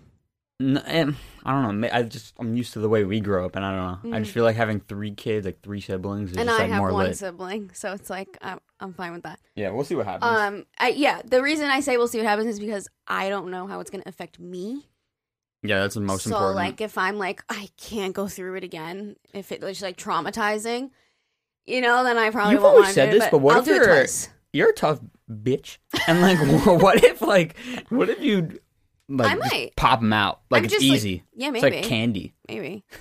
n- 0.62 0.78
eh, 0.86 1.12
I 1.44 1.52
don't 1.52 1.80
know. 1.82 1.90
I 1.92 2.04
just 2.04 2.34
I'm 2.40 2.56
used 2.56 2.74
to 2.74 2.80
the 2.80 2.88
way 2.90 3.04
we 3.04 3.20
grew 3.20 3.44
up, 3.46 3.56
and 3.56 3.66
I 3.66 3.72
don't 4.02 4.12
know. 4.12 4.16
I 4.16 4.20
just 4.20 4.32
feel 4.32 4.44
like 4.44 4.56
having 4.56 4.80
three 4.80 5.12
kids, 5.12 5.46
like 5.46 5.62
three 5.62 5.82
siblings, 5.82 6.32
is 6.32 6.38
Mm. 6.38 6.42
and 6.42 6.50
just 6.50 6.60
I 6.60 6.64
like 6.64 6.72
have 6.72 6.80
more 6.80 6.94
one 6.94 7.06
lit. 7.08 7.18
sibling, 7.18 7.72
so 7.74 7.92
it's 7.94 8.10
like 8.10 8.38
I'm, 8.42 8.60
I'm 8.80 8.94
fine 8.94 9.12
with 9.14 9.24
that. 9.24 9.40
Yeah, 9.56 9.72
we'll 9.72 9.84
see 9.84 9.96
what 9.96 10.06
happens. 10.06 10.32
Um, 10.32 10.66
I, 10.80 10.90
yeah, 10.90 11.22
the 11.26 11.42
reason 11.42 11.70
I 11.70 11.80
say 11.80 11.98
we'll 11.98 12.08
see 12.08 12.20
what 12.20 12.28
happens 12.28 12.48
is 12.48 12.60
because 12.60 12.88
I 13.08 13.30
don't 13.30 13.50
know 13.52 13.66
how 13.68 13.80
it's 13.80 13.90
going 13.90 14.04
to 14.04 14.10
affect 14.10 14.40
me. 14.40 14.88
yeah, 15.64 15.80
that's 15.80 15.96
the 15.96 16.02
most 16.02 16.24
so, 16.24 16.30
important. 16.30 16.56
like, 16.58 16.82
if 16.82 16.98
I'm 16.98 17.18
like, 17.18 17.42
I 17.50 17.70
can't 17.78 18.14
go 18.14 18.28
through 18.28 18.56
it 18.56 18.64
again, 18.64 19.16
if 19.34 19.52
it 19.52 19.62
was 19.62 19.82
like 19.82 19.98
traumatizing, 19.98 20.92
you 21.66 21.82
know, 21.82 22.04
then 22.04 22.18
I 22.18 22.30
probably 22.30 22.54
You've 22.54 22.62
won't 22.64 22.74
always 22.76 22.86
want 22.88 22.96
said 22.96 23.06
to 23.08 23.12
do 23.14 23.18
this, 23.20 23.28
it, 23.28 23.32
but 23.32 23.38
what 23.40 23.56
I'll 23.56 23.62
if 23.62 23.68
you're- 23.68 24.06
You're 24.56 24.70
a 24.70 24.74
tough 24.74 25.00
bitch, 25.32 25.78
and 26.08 26.22
like, 26.22 26.38
what 26.82 27.04
if 27.04 27.22
like, 27.22 27.56
what 27.90 28.08
if 28.10 28.22
you 28.22 28.60
like 29.18 29.32
I 29.32 29.36
just 29.40 29.52
might. 29.52 29.76
pop 29.76 30.00
them 30.00 30.14
out? 30.14 30.42
Like 30.50 30.60
I'm 30.62 30.66
it's 30.66 30.74
just, 30.74 30.86
like- 30.86 30.96
easy. 30.96 31.24
yeah, 31.36 31.50
It's 31.54 31.62
maybe. 31.62 31.76
like 31.78 31.86
candy. 31.86 32.34
Maybe. 32.48 32.84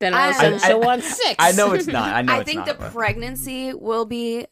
Then 0.00 0.14
all 0.14 0.20
of 0.20 0.26
a 0.26 0.38
I- 0.38 0.40
sudden 0.40 0.60
I- 0.62 0.66
she'll 0.68 0.80
want 0.80 1.02
six. 1.02 1.34
I 1.40 1.50
know 1.52 1.72
it's 1.72 1.88
not. 1.88 2.14
I 2.14 2.22
know 2.22 2.34
I 2.34 2.38
it's 2.38 2.46
think 2.46 2.58
not. 2.58 2.66
the 2.68 2.74
but- 2.74 2.92
pregnancy 2.92 3.74
will 3.74 4.04
be 4.06 4.46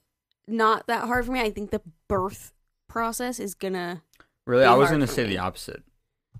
not 0.48 0.88
that 0.88 1.04
hard 1.04 1.24
for 1.24 1.30
me. 1.32 1.40
I 1.40 1.50
think 1.50 1.70
the 1.70 1.82
birth 2.08 2.52
process 2.88 3.38
is 3.38 3.54
gonna. 3.54 4.02
really, 4.44 4.64
be 4.64 4.66
I 4.66 4.74
was 4.74 4.88
hard 4.88 4.96
gonna 4.96 5.06
for 5.06 5.12
say 5.12 5.22
me. 5.22 5.28
the 5.30 5.38
opposite. 5.38 5.84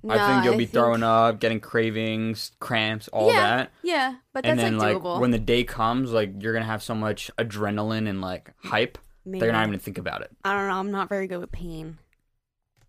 No, 0.03 0.15
I 0.15 0.27
think 0.27 0.45
you'll 0.45 0.55
be 0.59 0.65
think- 0.67 0.73
throwing 0.73 1.03
up, 1.05 1.39
getting 1.41 1.61
cravings, 1.61 2.51
cramps, 2.61 3.07
all 3.09 3.29
yeah, 3.29 3.57
that. 3.57 3.73
Yeah, 3.85 4.15
but 4.35 4.45
and 4.45 4.59
that's 4.59 4.67
then 4.71 4.77
like 4.79 4.95
like 4.97 5.03
doable. 5.05 5.21
when 5.21 5.31
the 5.31 5.39
day 5.39 5.63
comes, 5.63 6.11
like 6.11 6.43
you're 6.43 6.53
gonna 6.53 6.65
have 6.65 6.83
so 6.83 6.95
much 6.97 7.31
adrenaline 7.39 8.09
and 8.09 8.21
like 8.21 8.53
hype, 8.59 8.99
Maybe. 9.25 9.39
they're 9.41 9.53
not 9.53 9.61
even 9.63 9.71
gonna 9.71 9.79
think 9.79 9.99
about 9.99 10.23
it. 10.23 10.31
I 10.45 10.53
don't 10.53 10.67
know. 10.69 10.75
I'm 10.75 10.91
not 10.91 11.09
very 11.09 11.29
good 11.29 11.39
with 11.39 11.53
pain. 11.53 11.99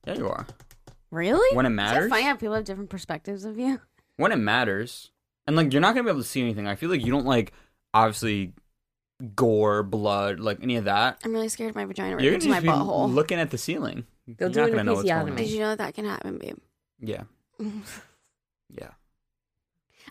Yeah, 0.08 0.16
you 0.16 0.28
are. 0.30 0.48
Really? 1.12 1.56
When 1.56 1.66
it 1.66 1.70
matters, 1.70 2.06
that 2.06 2.10
funny 2.10 2.24
how 2.24 2.36
people 2.36 2.56
have 2.56 2.66
different 2.66 2.90
perspectives 2.90 3.46
of 3.46 3.58
you? 3.58 3.80
when 4.18 4.32
it 4.32 4.38
matters, 4.38 5.12
and 5.46 5.56
like 5.56 5.72
you're 5.72 5.82
not 5.82 5.94
gonna 5.96 6.04
be 6.04 6.10
able 6.10 6.22
to 6.22 6.28
see 6.28 6.42
anything. 6.42 6.68
I 6.68 6.76
feel 6.76 6.90
like 6.90 7.06
you 7.06 7.12
don't 7.12 7.26
like 7.26 7.54
obviously 7.94 8.54
gore, 9.36 9.84
blood, 9.84 10.40
like 10.40 10.60
any 10.62 10.76
of 10.76 10.86
that. 10.86 11.20
I'm 11.24 11.32
really 11.34 11.50
scared 11.50 11.70
of 11.72 11.76
my 11.76 11.86
vagina 11.86 12.16
right 12.16 12.24
You're 12.24 12.34
into 12.34 12.48
gonna 12.48 12.62
my 12.62 12.68
just 12.68 12.80
be 12.86 12.86
butthole. 12.92 13.14
looking 13.14 13.40
at 13.40 13.52
the 13.52 13.58
ceiling. 13.58 14.06
They'll 14.28 14.50
you're 14.50 14.54
do 14.54 14.60
not 14.60 14.70
an 14.70 14.72
gonna 14.76 14.84
know 14.84 14.94
what's 14.96 15.08
going 15.10 15.30
on. 15.30 15.36
Did 15.36 15.48
you 15.50 15.60
know 15.60 15.70
that, 15.70 15.78
that 15.78 15.94
can 15.94 16.06
happen, 16.06 16.38
babe? 16.38 16.58
Yeah, 17.00 17.24
yeah. 17.60 18.90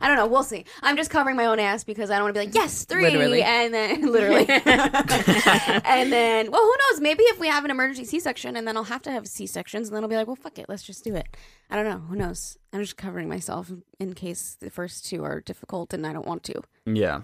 I 0.00 0.08
don't 0.08 0.16
know. 0.16 0.26
We'll 0.26 0.42
see. 0.42 0.64
I'm 0.82 0.96
just 0.96 1.10
covering 1.10 1.36
my 1.36 1.46
own 1.46 1.58
ass 1.58 1.82
because 1.84 2.10
I 2.10 2.16
don't 2.16 2.24
want 2.24 2.34
to 2.34 2.40
be 2.40 2.46
like, 2.46 2.54
yes, 2.54 2.84
three, 2.84 3.04
Literally. 3.04 3.42
and 3.42 3.72
then 3.72 4.02
literally, 4.12 4.46
and 4.48 6.12
then, 6.12 6.50
well, 6.50 6.62
who 6.62 6.74
knows? 6.92 7.00
Maybe 7.00 7.22
if 7.24 7.38
we 7.40 7.48
have 7.48 7.64
an 7.64 7.70
emergency 7.70 8.04
C-section, 8.04 8.56
and 8.56 8.68
then 8.68 8.76
I'll 8.76 8.84
have 8.84 9.02
to 9.02 9.10
have 9.10 9.26
C-sections, 9.26 9.88
and 9.88 9.96
then 9.96 10.02
I'll 10.02 10.08
be 10.10 10.16
like, 10.16 10.26
well, 10.26 10.36
fuck 10.36 10.58
it, 10.58 10.66
let's 10.68 10.82
just 10.82 11.02
do 11.04 11.14
it. 11.14 11.26
I 11.70 11.76
don't 11.76 11.86
know. 11.86 11.98
Who 12.08 12.16
knows? 12.16 12.58
I'm 12.72 12.80
just 12.80 12.96
covering 12.96 13.28
myself 13.28 13.72
in 13.98 14.12
case 14.14 14.56
the 14.60 14.70
first 14.70 15.06
two 15.06 15.24
are 15.24 15.40
difficult, 15.40 15.92
and 15.94 16.06
I 16.06 16.12
don't 16.12 16.26
want 16.26 16.42
to, 16.44 16.60
Yeah. 16.84 17.22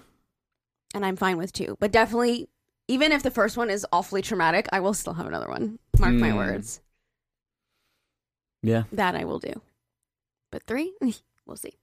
and 0.95 1.05
I'm 1.05 1.17
fine 1.17 1.37
with 1.37 1.53
two. 1.53 1.77
But 1.79 1.93
definitely, 1.93 2.49
even 2.89 3.13
if 3.13 3.23
the 3.23 3.31
first 3.31 3.57
one 3.57 3.69
is 3.71 3.87
awfully 3.93 4.23
traumatic, 4.23 4.67
I 4.73 4.81
will 4.81 4.95
still 4.95 5.15
have 5.15 5.27
another 5.27 5.49
one. 5.49 5.79
Mark 5.99 6.15
my 6.15 6.31
Mm. 6.31 6.37
words. 6.37 6.81
Yeah. 8.63 8.85
That 8.93 9.15
I 9.15 9.25
will 9.25 9.39
do. 9.41 9.61
But 10.51 10.63
three, 10.65 10.95
we'll 11.47 11.57
see. 11.57 11.75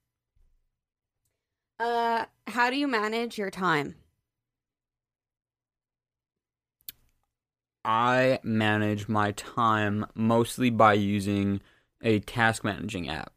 Uh, 1.80 2.26
how 2.48 2.70
do 2.70 2.76
you 2.76 2.88
manage 2.88 3.38
your 3.38 3.50
time? 3.50 3.96
I 7.86 8.39
manage 8.44 9.08
my 9.08 9.32
time 9.32 10.06
mostly 10.13 10.70
by 10.70 10.94
using 10.94 11.62
a 12.02 12.20
task 12.20 12.63
managing 12.63 13.10
app. 13.10 13.32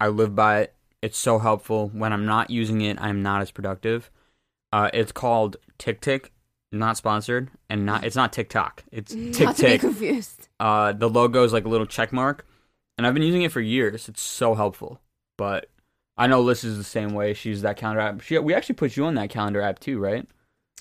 I 0.00 0.08
live 0.08 0.34
by 0.34 0.60
it. 0.62 0.74
It's 1.02 1.18
so 1.18 1.38
helpful. 1.38 1.88
When 1.90 2.12
I'm 2.12 2.24
not 2.24 2.50
using 2.50 2.80
it, 2.80 2.98
I'm 3.00 3.22
not 3.22 3.42
as 3.42 3.50
productive. 3.50 4.10
Uh, 4.72 4.90
it's 4.94 5.12
called 5.12 5.58
TickTick, 5.78 6.30
not 6.72 6.96
sponsored, 6.96 7.50
and 7.68 7.84
not 7.84 8.04
it's 8.04 8.16
not 8.16 8.32
TikTok. 8.32 8.84
It's 8.90 9.14
Not 9.38 9.56
to 9.56 9.62
be 9.66 9.68
TickTick. 9.68 9.80
confused. 9.80 10.48
Uh, 10.58 10.92
the 10.92 11.08
logo 11.08 11.44
is 11.44 11.52
like 11.52 11.66
a 11.66 11.68
little 11.68 11.86
check 11.86 12.12
mark, 12.12 12.46
and 12.96 13.06
I've 13.06 13.14
been 13.14 13.22
using 13.22 13.42
it 13.42 13.52
for 13.52 13.60
years. 13.60 14.08
It's 14.08 14.22
so 14.22 14.54
helpful. 14.54 15.00
But 15.36 15.68
I 16.16 16.26
know 16.28 16.40
Liz 16.40 16.62
is 16.64 16.76
the 16.78 16.84
same 16.84 17.10
way. 17.10 17.34
She 17.34 17.48
uses 17.48 17.62
that 17.62 17.76
calendar 17.76 18.00
app. 18.00 18.20
She, 18.20 18.38
we 18.38 18.54
actually 18.54 18.76
put 18.76 18.96
you 18.96 19.04
on 19.04 19.14
that 19.16 19.30
calendar 19.30 19.60
app 19.60 19.80
too, 19.80 19.98
right? 19.98 20.26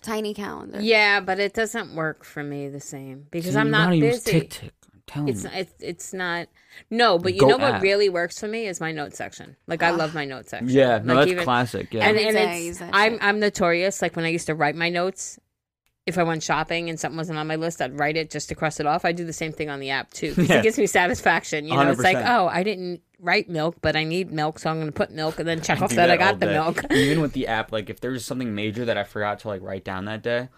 Tiny 0.02 0.34
calendar. 0.34 0.80
Yeah, 0.82 1.22
but 1.22 1.40
it 1.40 1.54
doesn't 1.54 1.96
work 1.96 2.24
for 2.24 2.44
me 2.44 2.68
the 2.70 2.80
same 2.80 3.28
because 3.32 3.54
So 3.54 3.60
I'm 3.60 3.68
you 3.68 3.72
not 3.72 3.84
gotta 3.86 3.96
use 3.98 4.24
busy. 4.24 4.42
TickTick. 4.42 4.72
I'm 4.94 5.02
telling 5.08 5.30
It's 5.30 5.44
you. 5.44 5.50
it's 5.54 5.74
it's 5.80 6.14
not. 6.14 6.48
No, 6.90 7.18
but 7.18 7.34
you 7.34 7.40
Go 7.40 7.48
know 7.50 7.58
what 7.58 7.82
really 7.82 8.10
works 8.10 8.40
for 8.40 8.48
me 8.48 8.68
is 8.68 8.80
my 8.82 8.92
note 8.92 9.16
section. 9.16 9.56
Like 9.66 9.82
I 9.82 9.90
ah. 9.92 9.96
love 9.96 10.14
my 10.14 10.26
note 10.26 10.50
section. 10.50 10.70
yeah, 10.70 11.00
no, 11.04 11.14
Like, 11.14 11.22
that's 11.22 11.32
even- 11.32 11.44
classic. 11.44 11.94
Yeah. 11.94 12.08
And, 12.08 12.18
and 12.18 12.36
day 12.36 12.52
I 12.52 12.58
use 12.58 12.70
it's 12.70 12.80
that 12.82 12.90
I'm. 12.94 13.18
I'm 13.22 13.40
notorious. 13.40 14.02
Like 14.02 14.16
when 14.16 14.26
I 14.26 14.30
used 14.30 14.48
to 14.48 14.56
write 14.56 14.76
my 14.76 14.90
notes, 14.90 15.40
if 16.06 16.18
I 16.18 16.24
went 16.24 16.44
shopping 16.44 16.90
and 16.90 17.00
something 17.00 17.18
wasn't 17.18 17.40
on 17.40 17.48
my 17.48 17.56
list, 17.56 17.82
I'd 17.82 17.98
write 17.98 18.18
it 18.18 18.30
just 18.30 18.50
to 18.50 18.56
cross 18.56 18.80
it 18.80 18.86
off. 18.86 19.06
I 19.06 19.12
do 19.14 19.24
the 19.26 19.32
same 19.34 19.54
thing 19.54 19.70
on 19.70 19.80
the 19.80 19.90
app 19.90 20.12
too. 20.12 20.36
'cause 20.36 20.50
Yeah. 20.50 20.58
It 20.60 20.64
gives 20.64 20.78
me 20.78 20.86
satisfaction. 20.86 21.66
You 21.66 21.76
know, 21.76 21.90
it's 21.92 22.02
like 22.02 22.18
oh, 22.18 22.48
I 22.48 22.64
didn't 22.64 23.02
write 23.20 23.50
milk, 23.50 23.78
but 23.82 23.96
I 23.96 24.04
need 24.04 24.32
milk, 24.32 24.60
so 24.60 24.70
I'm 24.70 24.76
going 24.78 24.88
to 24.88 24.92
put 24.92 25.12
milk 25.12 25.40
and 25.40 25.48
then 25.48 25.62
check 25.64 25.82
off 25.82 25.92
do 25.92 25.96
that, 25.96 26.10
I 26.12 26.18
got 26.18 26.40
the 26.40 26.48
milk. 26.48 26.84
Even 26.92 27.22
with 27.22 27.32
the 27.34 27.48
app, 27.48 27.72
like 27.72 27.90
if 27.90 28.02
there's 28.02 28.26
something 28.26 28.54
major 28.54 28.84
that 28.86 28.98
I 28.98 29.04
forgot 29.06 29.40
to 29.40 29.48
like 29.48 29.62
write 29.62 29.86
down 29.86 30.06
that 30.06 30.24
day, 30.24 30.50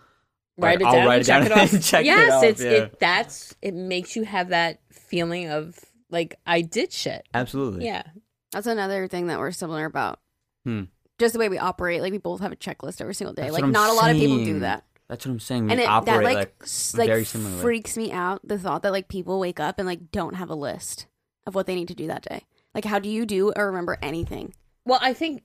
write 0.58 0.82
it 0.82 0.86
I'll 0.88 0.94
down, 0.94 1.08
write 1.08 1.22
it 1.22 1.26
check 1.26 1.44
down 1.44 1.52
it 1.52 1.58
off. 1.64 1.74
and 1.74 1.84
check 1.84 2.02
it 2.02 2.06
yes, 2.08 2.32
off, 2.34 2.44
it's 2.44 2.62
yeah. 2.64 2.70
it. 2.72 3.00
That's 3.00 3.56
it 3.62 3.74
makes 3.76 4.16
you 4.16 4.24
have 4.26 4.50
that 4.50 4.80
feeling 4.92 5.50
of 5.50 5.78
like 6.10 6.36
I 6.48 6.62
did 6.62 6.92
shit. 6.92 7.28
absolutely. 7.34 7.86
Yeah. 7.86 8.04
That's 8.52 8.68
another 8.68 9.08
thing 9.08 9.28
that 9.28 9.38
we're 9.38 9.52
similar 9.52 9.86
about. 9.86 10.20
Hmm. 10.64 10.84
Just 11.20 11.34
the 11.34 11.40
way 11.40 11.50
we 11.50 11.58
operate. 11.60 12.02
Like 12.02 12.12
we 12.14 12.18
both 12.20 12.40
have 12.40 12.52
a 12.52 12.56
checklist 12.56 13.00
every 13.02 13.14
single 13.14 13.34
day. 13.34 13.44
That's 13.44 13.54
like 13.54 13.62
what 13.62 13.68
I'm 13.68 13.72
not 13.74 13.90
a 13.92 13.94
lot 13.94 14.10
of 14.12 14.18
people 14.18 14.44
do 14.44 14.60
that. 14.60 14.86
That's 15.08 15.26
what 15.26 15.34
I'm 15.34 15.40
saying. 15.40 15.66
We 15.66 15.72
and 15.72 15.82
it, 15.82 15.88
operate 15.88 16.18
that 16.18 16.24
like 16.24 16.36
like, 16.36 16.56
s- 16.64 16.96
like 16.98 17.08
very 17.08 17.26
similarly. 17.26 17.62
freaks 17.62 17.96
me 17.96 18.12
out 18.12 18.42
the 18.48 18.58
thought 18.58 18.82
that 18.84 18.92
like 18.92 19.08
people 19.08 19.40
wake 19.40 19.60
up 19.60 19.78
and 19.78 19.88
like 19.88 20.12
don't 20.12 20.36
have 20.36 20.50
a 20.50 20.56
list 20.56 21.08
of 21.46 21.54
what 21.54 21.68
they 21.68 21.76
need 21.76 21.88
to 21.90 21.96
do 21.96 22.08
that 22.08 22.24
day. 22.24 22.44
Like 22.74 22.86
how 22.86 23.00
do 23.00 23.10
you 23.10 23.26
do 23.26 23.54
or 23.56 23.68
remember 23.68 23.98
anything? 24.02 24.54
Well, 24.86 25.00
I 25.02 25.14
think 25.14 25.44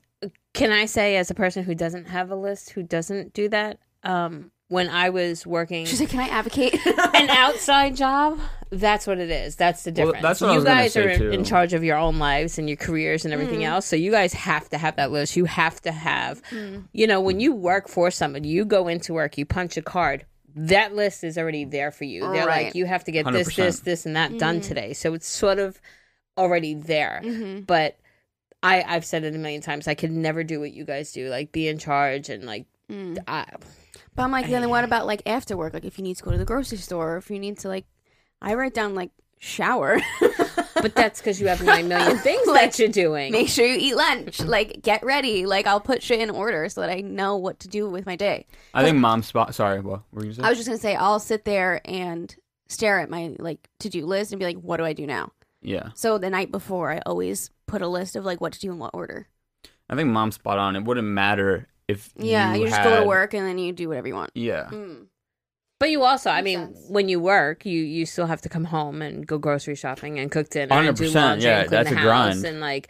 can 0.54 0.72
I 0.72 0.86
say 0.86 1.16
as 1.16 1.30
a 1.30 1.34
person 1.34 1.64
who 1.64 1.74
doesn't 1.74 2.06
have 2.06 2.30
a 2.30 2.36
list, 2.36 2.70
who 2.70 2.82
doesn't 2.82 3.32
do 3.32 3.48
that, 3.50 3.78
um, 4.02 4.50
when 4.70 4.88
I 4.88 5.10
was 5.10 5.44
working 5.44 5.84
She's 5.84 5.98
like, 6.00 6.10
can 6.10 6.20
I 6.20 6.28
advocate? 6.28 6.74
an 6.86 7.28
outside 7.28 7.96
job, 7.96 8.38
that's 8.70 9.04
what 9.04 9.18
it 9.18 9.28
is. 9.28 9.56
That's 9.56 9.82
the 9.82 9.90
Well, 9.90 10.06
difference. 10.12 10.22
that's 10.22 10.40
what 10.40 10.50
I 10.50 10.52
you 10.52 10.58
was 10.58 10.64
gonna 10.64 10.80
guys 10.82 10.92
say, 10.92 11.04
are 11.04 11.08
in, 11.08 11.18
too. 11.18 11.30
in 11.30 11.44
charge 11.44 11.72
of 11.74 11.82
your 11.82 11.96
own 11.96 12.20
lives 12.20 12.56
and 12.56 12.68
your 12.68 12.76
careers 12.76 13.24
and 13.24 13.34
everything 13.34 13.64
else. 13.64 13.84
So 13.84 13.96
you 13.96 14.12
guys 14.12 14.32
have 14.32 14.68
to 14.68 14.78
have 14.78 14.94
that 14.94 15.10
list. 15.10 15.34
You 15.36 15.44
have 15.46 15.80
to 15.82 15.90
have, 15.92 16.40
you 16.92 17.06
know, 17.08 17.20
when 17.20 17.40
you 17.40 17.52
work 17.52 17.88
for 17.88 18.12
somebody, 18.12 18.48
you 18.48 18.64
go 18.64 18.86
into 18.86 19.12
work, 19.12 19.36
you 19.36 19.44
punch 19.44 19.76
a 19.76 19.82
card. 19.82 20.24
That 20.54 20.94
list 20.94 21.24
is 21.24 21.36
already 21.36 21.64
there 21.64 21.90
for 21.90 22.04
you. 22.04 22.20
They're 22.30 22.46
Right. 22.46 22.66
like, 22.66 22.74
you 22.76 22.86
have 22.86 23.02
to 23.04 23.12
get 23.12 23.24
this, 23.32 23.48
100%. 23.48 23.56
this, 23.56 23.80
this, 23.80 24.06
and 24.06 24.14
that 24.16 24.38
done 24.38 24.60
today. 24.60 24.92
So 24.92 25.14
it's 25.14 25.26
sort 25.28 25.58
of 25.58 25.80
already 26.38 26.74
there. 26.74 27.20
Mhm. 27.24 27.66
But 27.66 27.98
I, 28.62 28.84
I've 28.86 29.04
said 29.04 29.24
it 29.24 29.34
a 29.34 29.38
million 29.38 29.62
times. 29.62 29.88
I 29.88 29.94
could 29.94 30.12
never 30.12 30.44
do 30.44 30.60
what 30.60 30.72
you 30.72 30.84
guys 30.84 31.10
do, 31.12 31.28
like 31.28 31.50
be 31.50 31.66
in 31.66 31.78
charge 31.78 32.28
and 32.28 32.44
like. 32.44 32.66
Mm. 32.90 33.18
I, 33.28 33.46
But 34.20 34.24
I'm 34.24 34.32
like, 34.32 34.50
then 34.50 34.68
what 34.68 34.84
about 34.84 35.06
like 35.06 35.22
after 35.24 35.56
work? 35.56 35.72
Like 35.72 35.86
if 35.86 35.96
you 35.96 36.04
need 36.04 36.18
to 36.18 36.22
go 36.22 36.30
to 36.30 36.36
the 36.36 36.44
grocery 36.44 36.76
store, 36.76 37.14
or 37.14 37.16
if 37.16 37.30
you 37.30 37.38
need 37.38 37.58
to 37.60 37.68
like, 37.68 37.86
I 38.42 38.52
write 38.52 38.74
down 38.74 38.94
like 38.94 39.12
shower. 39.38 39.98
but 40.74 40.94
that's 40.94 41.20
because 41.20 41.40
you 41.40 41.48
have 41.48 41.62
nine 41.64 41.88
million 41.88 42.18
things 42.22 42.46
Like, 42.46 42.72
that 42.72 42.78
you're 42.78 42.88
doing. 42.88 43.32
Make 43.32 43.48
sure 43.48 43.64
you 43.64 43.78
eat 43.80 43.96
lunch. 43.96 44.40
Like 44.42 44.82
get 44.82 45.02
ready. 45.02 45.46
Like 45.46 45.66
I'll 45.66 45.80
put 45.80 46.02
shit 46.02 46.20
in 46.20 46.28
order 46.28 46.68
so 46.68 46.82
that 46.82 46.90
I 46.90 47.00
know 47.00 47.38
what 47.38 47.60
to 47.60 47.68
do 47.68 47.88
with 47.88 48.04
my 48.04 48.14
day. 48.14 48.46
I 48.74 48.84
think 48.84 48.98
mom's 48.98 49.26
spot. 49.26 49.54
Sorry, 49.54 49.80
what 49.80 50.02
were 50.12 50.26
you 50.26 50.34
saying? 50.34 50.44
I 50.44 50.50
was 50.50 50.58
just 50.58 50.68
gonna 50.68 50.78
say 50.78 50.94
I'll 50.94 51.18
sit 51.18 51.46
there 51.46 51.80
and 51.86 52.36
stare 52.68 53.00
at 53.00 53.08
my 53.08 53.34
like 53.38 53.70
to 53.78 53.88
do 53.88 54.04
list 54.04 54.32
and 54.32 54.38
be 54.38 54.44
like, 54.44 54.58
what 54.58 54.76
do 54.76 54.84
I 54.84 54.92
do 54.92 55.06
now? 55.06 55.32
yeah, 55.62 55.92
So 55.94 56.18
the 56.18 56.28
night 56.28 56.52
before, 56.52 56.92
I 56.92 56.98
always 57.06 57.50
put 57.66 57.80
a 57.80 57.88
list 57.88 58.16
of 58.16 58.26
like 58.26 58.42
what 58.42 58.52
to 58.52 58.60
do 58.60 58.70
in 58.70 58.78
what 58.78 58.90
order. 58.92 59.28
I 59.88 59.96
think 59.96 60.10
mom's 60.10 60.34
spot 60.34 60.58
on. 60.58 60.76
It 60.76 60.84
wouldn't 60.84 61.08
matter 61.08 61.68
if 61.90 62.10
Yeah, 62.16 62.54
you, 62.54 62.62
you, 62.62 62.68
just 62.68 62.82
go 62.82 63.00
to 63.00 63.06
work 63.06 63.34
and 63.34 63.46
then 63.46 63.58
you 63.58 63.72
do 63.72 63.88
whatever 63.88 64.08
you 64.08 64.14
want. 64.14 64.30
Yeah, 64.34 64.68
Mm. 64.70 65.06
But 65.78 65.90
you 65.90 66.02
also, 66.02 66.28
I 66.28 66.42
mean, 66.42 66.74
sense. 66.74 66.86
when 66.90 67.08
you 67.08 67.18
work, 67.20 67.64
you 67.64 67.80
you 67.80 68.04
still 68.04 68.26
have 68.26 68.42
to 68.42 68.50
come 68.50 68.64
home 68.64 69.00
and 69.00 69.26
go 69.26 69.38
grocery 69.38 69.74
shopping 69.74 70.18
and 70.18 70.30
cook 70.30 70.50
dinner 70.50 70.74
and 70.74 70.94
do 70.94 71.04
100%, 71.10 71.14
laundry 71.14 71.44
yeah, 71.48 71.60
and 71.60 71.68
clean 71.68 71.70
that's 71.70 71.88
the 71.88 71.94
a 71.96 71.98
house 71.98 72.04
grind. 72.06 72.44
and 72.44 72.60
like 72.60 72.88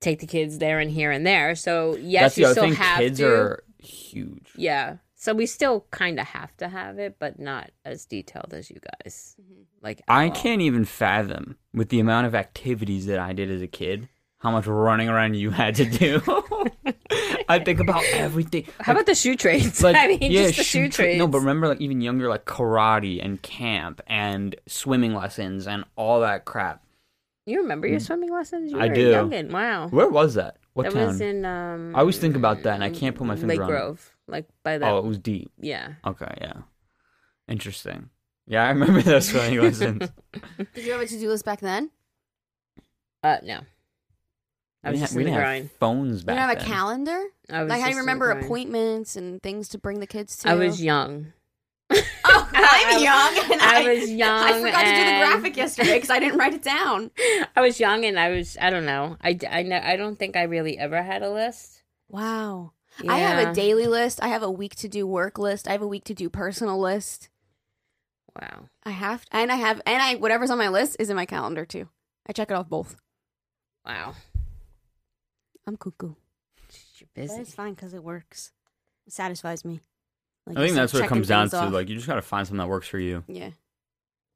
take 0.00 0.18
the 0.20 0.26
kids 0.26 0.56
there 0.58 0.78
and 0.78 0.90
here 0.90 1.10
and 1.10 1.26
there. 1.26 1.54
So 1.54 1.94
yes, 1.96 2.22
that's 2.22 2.38
you 2.38 2.46
still 2.52 2.64
thing. 2.64 2.74
have 2.74 2.98
Kids 3.00 3.18
to. 3.18 3.26
are 3.26 3.64
huge. 3.78 4.48
Yeah. 4.56 4.96
So 5.14 5.34
we 5.34 5.44
still 5.46 5.84
kind 5.90 6.18
of 6.18 6.26
have 6.28 6.56
to 6.56 6.68
have 6.68 6.98
it, 6.98 7.16
but 7.20 7.38
not 7.38 7.70
as 7.84 8.06
detailed 8.06 8.54
as 8.54 8.70
you 8.70 8.78
guys. 9.04 9.36
Mm-hmm. 9.40 9.62
Like 9.82 10.00
I 10.08 10.28
all. 10.30 10.34
can't 10.34 10.62
even 10.62 10.86
fathom 10.86 11.58
with 11.74 11.90
the 11.90 12.00
amount 12.00 12.26
of 12.28 12.34
activities 12.34 13.04
that 13.06 13.18
I 13.18 13.34
did 13.34 13.50
as 13.50 13.60
a 13.60 13.68
kid 13.68 14.08
how 14.42 14.50
much 14.50 14.66
running 14.66 15.08
around 15.08 15.34
you 15.34 15.50
had 15.50 15.76
to 15.76 15.84
do. 15.84 16.20
I 17.48 17.60
think 17.60 17.78
about 17.78 18.02
everything. 18.06 18.66
How 18.80 18.92
about 18.92 19.06
the 19.06 19.14
shoe 19.14 19.36
trades? 19.36 19.82
Like, 19.82 19.94
I 19.98 20.08
mean, 20.08 20.18
yeah, 20.20 20.46
just 20.46 20.56
the 20.58 20.64
shoe 20.64 20.84
shoot- 20.84 20.92
trades. 20.92 21.18
No, 21.18 21.28
but 21.28 21.38
remember, 21.38 21.68
like 21.68 21.80
even 21.80 22.00
younger, 22.00 22.28
like 22.28 22.44
karate 22.44 23.24
and 23.24 23.40
camp 23.40 24.00
and 24.08 24.56
swimming 24.66 25.14
lessons 25.14 25.68
and 25.68 25.84
all 25.96 26.20
that 26.20 26.44
crap. 26.44 26.82
you 27.46 27.62
remember 27.62 27.86
your 27.86 28.00
swimming 28.00 28.32
lessons? 28.32 28.72
You 28.72 28.80
I 28.80 28.88
were 28.88 28.94
do. 28.94 29.12
youngin'. 29.12 29.50
Wow. 29.52 29.88
Where 29.88 30.08
was 30.08 30.34
that? 30.34 30.56
What 30.74 30.84
that 30.84 30.92
town? 30.92 31.06
was 31.06 31.20
in. 31.20 31.44
Um, 31.44 31.94
I 31.94 32.00
always 32.00 32.18
think 32.18 32.34
about 32.34 32.62
that, 32.64 32.74
and 32.74 32.82
I 32.82 32.90
can't 32.90 33.14
put 33.14 33.26
my 33.26 33.36
finger 33.36 33.48
Lake 33.48 33.60
on 33.60 33.68
it. 33.68 33.70
Grove, 33.70 34.16
like 34.26 34.48
by 34.64 34.78
that. 34.78 34.90
oh, 34.90 34.98
it 34.98 35.04
was 35.04 35.18
deep. 35.18 35.52
Yeah. 35.60 35.92
Okay, 36.04 36.34
yeah, 36.40 36.62
interesting. 37.46 38.08
Yeah, 38.46 38.64
I 38.64 38.70
remember 38.70 39.02
those 39.02 39.28
swimming 39.28 39.60
lessons. 39.60 40.10
Did 40.74 40.84
you 40.84 40.92
have 40.92 41.00
a 41.00 41.06
to 41.06 41.18
do 41.18 41.28
list 41.28 41.44
back 41.44 41.60
then? 41.60 41.90
Uh, 43.22 43.36
no. 43.44 43.60
I 44.84 44.88
we 44.88 44.92
was 44.92 45.00
didn't, 45.00 45.02
just 45.02 45.12
have, 45.12 45.16
we 45.16 45.24
in 45.26 45.32
the 45.32 45.38
grind. 45.38 45.70
phones 45.78 46.20
You 46.20 46.26
back 46.26 46.36
didn't 46.36 46.48
have 46.48 46.56
a 46.56 46.60
then. 46.60 46.68
calendar? 46.68 47.22
I 47.50 47.62
was 47.62 47.70
Like, 47.70 47.82
how 47.82 47.88
you 47.88 47.98
remember 47.98 48.30
appointments 48.30 49.16
and 49.16 49.42
things 49.42 49.68
to 49.70 49.78
bring 49.78 50.00
the 50.00 50.06
kids 50.06 50.36
to? 50.38 50.48
I 50.50 50.54
was 50.54 50.82
young. 50.82 51.32
Oh, 52.24 52.48
I'm 52.54 53.02
young. 53.02 53.52
And 53.52 53.60
I 53.60 53.82
I, 53.84 53.94
was 53.94 54.10
young. 54.10 54.42
I 54.44 54.52
forgot 54.60 54.80
to 54.80 54.90
do 54.94 55.04
the 55.04 55.18
graphic 55.18 55.56
yesterday 55.58 55.94
because 55.94 56.08
I 56.08 56.18
didn't 56.20 56.38
write 56.38 56.54
it 56.54 56.62
down. 56.62 57.10
I 57.56 57.60
was 57.60 57.78
young 57.78 58.04
and 58.06 58.18
I 58.18 58.30
was. 58.30 58.56
I 58.58 58.70
don't 58.70 58.86
know. 58.86 59.18
I, 59.22 59.38
I, 59.50 59.62
ne- 59.62 59.80
I 59.82 59.96
don't 59.96 60.18
think 60.18 60.34
I 60.36 60.44
really 60.44 60.78
ever 60.78 61.02
had 61.02 61.22
a 61.22 61.30
list. 61.30 61.82
Wow. 62.08 62.72
I 63.06 63.18
have 63.18 63.48
a 63.48 63.52
daily 63.54 63.86
list. 63.86 64.22
I 64.22 64.28
have 64.28 64.42
a 64.42 64.50
week 64.50 64.74
to 64.76 64.88
do 64.88 65.06
work 65.06 65.36
list. 65.38 65.68
I 65.68 65.72
have 65.72 65.82
a 65.82 65.86
week 65.86 66.04
to 66.04 66.14
do 66.14 66.30
personal 66.30 66.78
list. 66.78 67.28
Wow. 68.40 68.68
I 68.84 68.90
have, 68.90 69.24
and 69.30 69.52
I 69.52 69.56
have, 69.56 69.82
and 69.84 70.00
I 70.02 70.14
whatever's 70.14 70.50
on 70.50 70.56
my 70.58 70.68
list 70.68 70.96
is 70.98 71.10
in 71.10 71.16
my 71.16 71.26
calendar 71.26 71.66
too. 71.66 71.88
I 72.26 72.32
check 72.32 72.50
it 72.50 72.54
off 72.54 72.68
both. 72.70 72.96
Wow. 73.84 74.14
I'm 75.66 75.76
cuckoo, 75.76 76.14
You're 76.98 77.08
but 77.14 77.38
it's 77.40 77.54
fine 77.54 77.74
because 77.74 77.94
it 77.94 78.02
works. 78.02 78.52
It 79.06 79.12
satisfies 79.12 79.64
me. 79.64 79.80
Like, 80.46 80.56
I 80.56 80.60
think 80.60 80.70
just, 80.70 80.76
that's 80.76 80.92
what 80.94 81.04
it 81.04 81.08
comes 81.08 81.28
down 81.28 81.48
things 81.48 81.60
to. 81.60 81.66
off. 81.66 81.72
Like, 81.72 81.88
you 81.88 81.94
just 81.94 82.06
gotta 82.06 82.22
find 82.22 82.46
something 82.46 82.58
that 82.58 82.68
works 82.68 82.88
for 82.88 82.98
you. 82.98 83.24
yeah, 83.28 83.50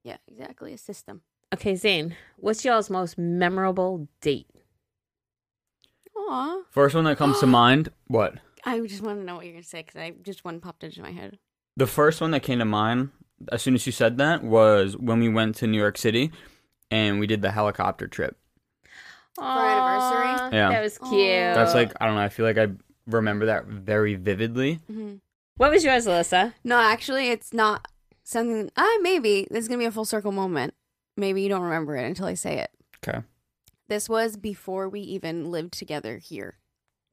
yeah, 0.04 0.18
exactly. 0.28 0.72
A 0.72 0.78
system. 0.78 1.22
Okay, 1.54 1.74
Zane. 1.74 2.16
What's 2.36 2.64
y'all's 2.64 2.90
most 2.90 3.18
memorable 3.18 4.08
date? 4.20 4.46
Aw, 6.16 6.62
First 6.70 6.94
one 6.94 7.04
that 7.04 7.18
comes 7.18 7.40
to 7.40 7.46
mind. 7.46 7.90
What? 8.06 8.34
I 8.64 8.80
just 8.80 9.02
want 9.02 9.20
to 9.20 9.24
know 9.24 9.36
what 9.36 9.44
you're 9.44 9.54
gonna 9.54 9.62
say 9.64 9.82
because 9.82 9.96
I 9.96 10.12
just 10.22 10.44
one 10.44 10.60
popped 10.60 10.84
into 10.84 11.02
my 11.02 11.12
head. 11.12 11.38
The 11.76 11.86
first 11.86 12.20
one 12.20 12.30
that 12.32 12.42
came 12.42 12.58
to 12.58 12.64
mind 12.64 13.10
as 13.52 13.62
soon 13.62 13.74
as 13.74 13.86
you 13.86 13.92
said 13.92 14.18
that 14.18 14.42
was 14.42 14.96
when 14.96 15.20
we 15.20 15.28
went 15.28 15.56
to 15.56 15.66
New 15.66 15.78
York 15.78 15.98
City 15.98 16.30
and 16.90 17.20
we 17.20 17.26
did 17.26 17.42
the 17.42 17.50
helicopter 17.50 18.06
trip. 18.06 18.36
Anniversary? 19.44 20.56
Yeah. 20.56 20.70
That 20.70 20.82
was 20.82 20.98
cute. 20.98 21.12
Aw. 21.12 21.54
That's 21.54 21.74
like 21.74 21.92
I 22.00 22.06
don't 22.06 22.14
know. 22.16 22.22
I 22.22 22.28
feel 22.28 22.46
like 22.46 22.58
I 22.58 22.68
remember 23.06 23.46
that 23.46 23.66
very 23.66 24.14
vividly. 24.14 24.80
hmm 24.86 25.14
What 25.56 25.70
was 25.70 25.84
yours, 25.84 26.06
Alyssa? 26.06 26.54
No, 26.64 26.78
actually, 26.78 27.28
it's 27.30 27.52
not 27.52 27.88
something. 28.24 28.70
Ah, 28.76 28.98
maybe 29.02 29.46
this 29.50 29.62
is 29.62 29.68
gonna 29.68 29.78
be 29.78 29.84
a 29.84 29.90
full 29.92 30.04
circle 30.04 30.32
moment. 30.32 30.74
Maybe 31.16 31.42
you 31.42 31.48
don't 31.48 31.62
remember 31.62 31.96
it 31.96 32.04
until 32.04 32.26
I 32.26 32.34
say 32.34 32.58
it. 32.58 32.70
Okay. 33.06 33.20
This 33.88 34.08
was 34.08 34.36
before 34.36 34.88
we 34.88 35.00
even 35.00 35.50
lived 35.50 35.72
together 35.72 36.18
here. 36.18 36.58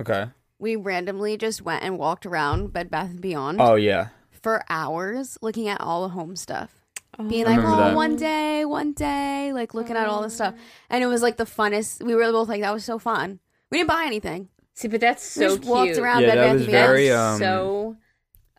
Okay. 0.01 0.27
We 0.59 0.75
randomly 0.75 1.37
just 1.37 1.61
went 1.61 1.83
and 1.83 1.97
walked 1.99 2.25
around 2.25 2.73
Bed 2.73 2.89
Bath 2.89 3.11
and 3.11 3.21
Beyond 3.21 3.61
Oh 3.61 3.75
yeah. 3.75 4.07
for 4.31 4.63
hours, 4.69 5.37
looking 5.41 5.67
at 5.67 5.79
all 5.79 6.01
the 6.03 6.09
home 6.09 6.35
stuff. 6.35 6.82
Being 7.29 7.45
like, 7.45 7.57
remember 7.57 7.75
oh, 7.75 7.77
that. 7.89 7.95
one 7.95 8.15
day, 8.15 8.65
one 8.65 8.93
day, 8.93 9.51
like 9.53 9.73
looking 9.73 9.95
at 9.95 10.07
all 10.07 10.23
this 10.23 10.35
stuff, 10.35 10.55
and 10.89 11.03
it 11.03 11.07
was 11.07 11.21
like 11.21 11.37
the 11.37 11.45
funnest. 11.45 12.03
We 12.03 12.15
were 12.15 12.23
both 12.31 12.49
like, 12.49 12.61
that 12.61 12.73
was 12.73 12.83
so 12.83 12.97
fun. 12.97 13.39
We 13.69 13.77
didn't 13.79 13.89
buy 13.89 14.05
anything. 14.05 14.49
See, 14.73 14.87
but 14.87 14.99
that's 15.01 15.35
We 15.37 15.43
so 15.43 15.49
just 15.49 15.61
cute. 15.61 15.71
walked 15.73 15.97
around 15.97 16.21
Yeah, 16.23 16.27
Bed 16.29 16.37
that 16.37 16.43
Bath 16.45 16.53
was 16.53 16.61
and 16.63 16.71
Beyond. 16.71 16.87
very, 16.89 17.11
um, 17.11 17.37
so 17.39 17.97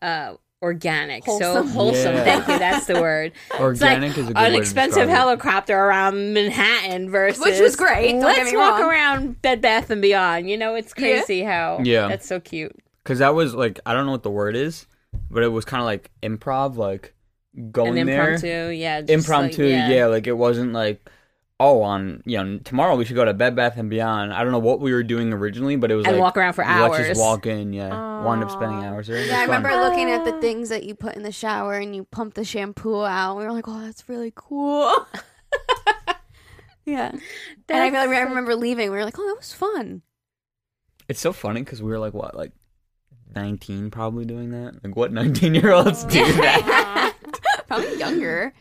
uh, 0.01 0.33
organic, 0.61 1.25
so 1.25 1.31
Wholesome. 1.31 1.67
wholesome. 1.67 2.15
Yeah. 2.15 2.23
Thank 2.23 2.47
you. 2.47 2.59
That's 2.59 2.85
the 2.85 3.01
word. 3.01 3.33
Organic 3.59 4.09
like 4.11 4.17
is 4.17 4.23
a 4.25 4.27
good 4.33 4.35
word. 4.37 4.45
an 4.45 4.55
expensive 4.55 5.09
helicopter 5.09 5.77
around 5.77 6.33
Manhattan 6.33 7.09
versus 7.09 7.43
Which 7.43 7.59
was 7.59 7.75
great, 7.75 8.11
don't 8.13 8.21
let's 8.21 8.37
get 8.37 8.45
me 8.51 8.57
walk 8.57 8.79
wrong. 8.79 8.89
around 8.89 9.41
Bed 9.41 9.59
Bath 9.61 9.89
and 9.89 10.01
Beyond. 10.01 10.49
You 10.49 10.57
know, 10.57 10.75
it's 10.75 10.93
Yeah. 10.97 11.01
crazy 11.17 11.43
how 11.43 11.79
Yeah. 11.83 12.07
that's 12.07 12.25
so 12.27 12.39
cute. 12.39 12.73
Because 13.03 13.19
that 13.19 13.35
was 13.35 13.53
like 13.53 13.79
I 13.85 13.93
don't 13.93 14.05
know 14.05 14.11
what 14.13 14.23
the 14.23 14.31
word 14.31 14.55
is, 14.55 14.87
but 15.29 15.43
it 15.43 15.49
was 15.49 15.65
kind 15.65 15.81
of 15.81 15.85
like 15.85 16.09
improv, 16.23 16.77
like 16.77 17.13
going 17.71 17.97
An 17.99 18.07
there. 18.07 18.33
impromptu, 18.33 18.69
yeah, 18.73 19.01
just 19.01 19.11
impromptu, 19.11 19.63
like, 19.63 19.91
yeah. 19.91 20.05
Like 20.07 20.27
it 20.27 20.33
wasn't 20.33 20.73
like, 20.73 21.09
oh, 21.59 21.81
on 21.81 22.21
you 22.25 22.43
know 22.43 22.57
tomorrow 22.59 22.95
we 22.95 23.05
should 23.05 23.15
go 23.15 23.23
to 23.25 23.33
Bed 23.33 23.55
Bath 23.55 23.77
and 23.77 23.89
Beyond. 23.89 24.33
I 24.33 24.43
don't 24.43 24.51
know 24.51 24.59
what 24.59 24.79
we 24.81 24.91
were 24.93 25.03
doing 25.03 25.31
originally, 25.33 25.75
but 25.75 25.91
it 25.91 25.95
was 25.95 26.05
And 26.05 26.15
like 26.15 26.21
walk 26.21 26.37
around 26.37 26.53
for 26.53 26.63
Let's 26.65 26.95
hours. 26.97 27.07
just 27.07 27.19
walk 27.19 27.45
in, 27.45 27.71
yeah. 27.73 27.89
Wound 28.23 28.43
up 28.43 28.51
spending 28.51 28.83
hours 28.83 29.07
there. 29.07 29.17
Yeah, 29.23 29.37
I 29.37 29.41
was 29.47 29.47
fun. 29.49 29.63
remember 29.63 29.89
looking 29.89 30.11
at 30.11 30.25
the 30.25 30.39
things 30.41 30.69
that 30.69 30.83
you 30.83 30.95
put 30.95 31.15
in 31.15 31.23
the 31.23 31.31
shower 31.31 31.75
and 31.75 31.95
you 31.95 32.03
pump 32.05 32.33
the 32.33 32.43
shampoo 32.43 33.03
out. 33.03 33.37
We 33.37 33.43
were 33.45 33.51
like, 33.51 33.67
oh, 33.67 33.81
that's 33.81 34.07
really 34.09 34.33
cool. 34.35 34.93
yeah. 36.85 37.11
and 37.11 37.21
I 37.69 37.89
feel 37.89 37.99
like 37.99 38.09
I 38.17 38.21
remember 38.21 38.55
leaving. 38.55 38.91
We 38.91 38.97
were 38.97 39.05
like, 39.05 39.17
oh, 39.17 39.25
that 39.27 39.37
was 39.37 39.53
fun. 39.53 40.01
It's 41.07 41.19
so 41.19 41.31
funny 41.33 41.61
because 41.61 41.81
we 41.83 41.89
were 41.89 41.99
like 41.99 42.13
what, 42.13 42.35
like 42.35 42.51
nineteen, 43.35 43.91
probably 43.91 44.25
doing 44.25 44.51
that. 44.51 44.83
Like 44.83 44.95
what 44.95 45.11
nineteen 45.11 45.53
year 45.53 45.71
olds 45.71 46.03
do 46.05 46.23
that? 46.33 47.13
Probably 47.67 47.97
younger. 47.97 48.53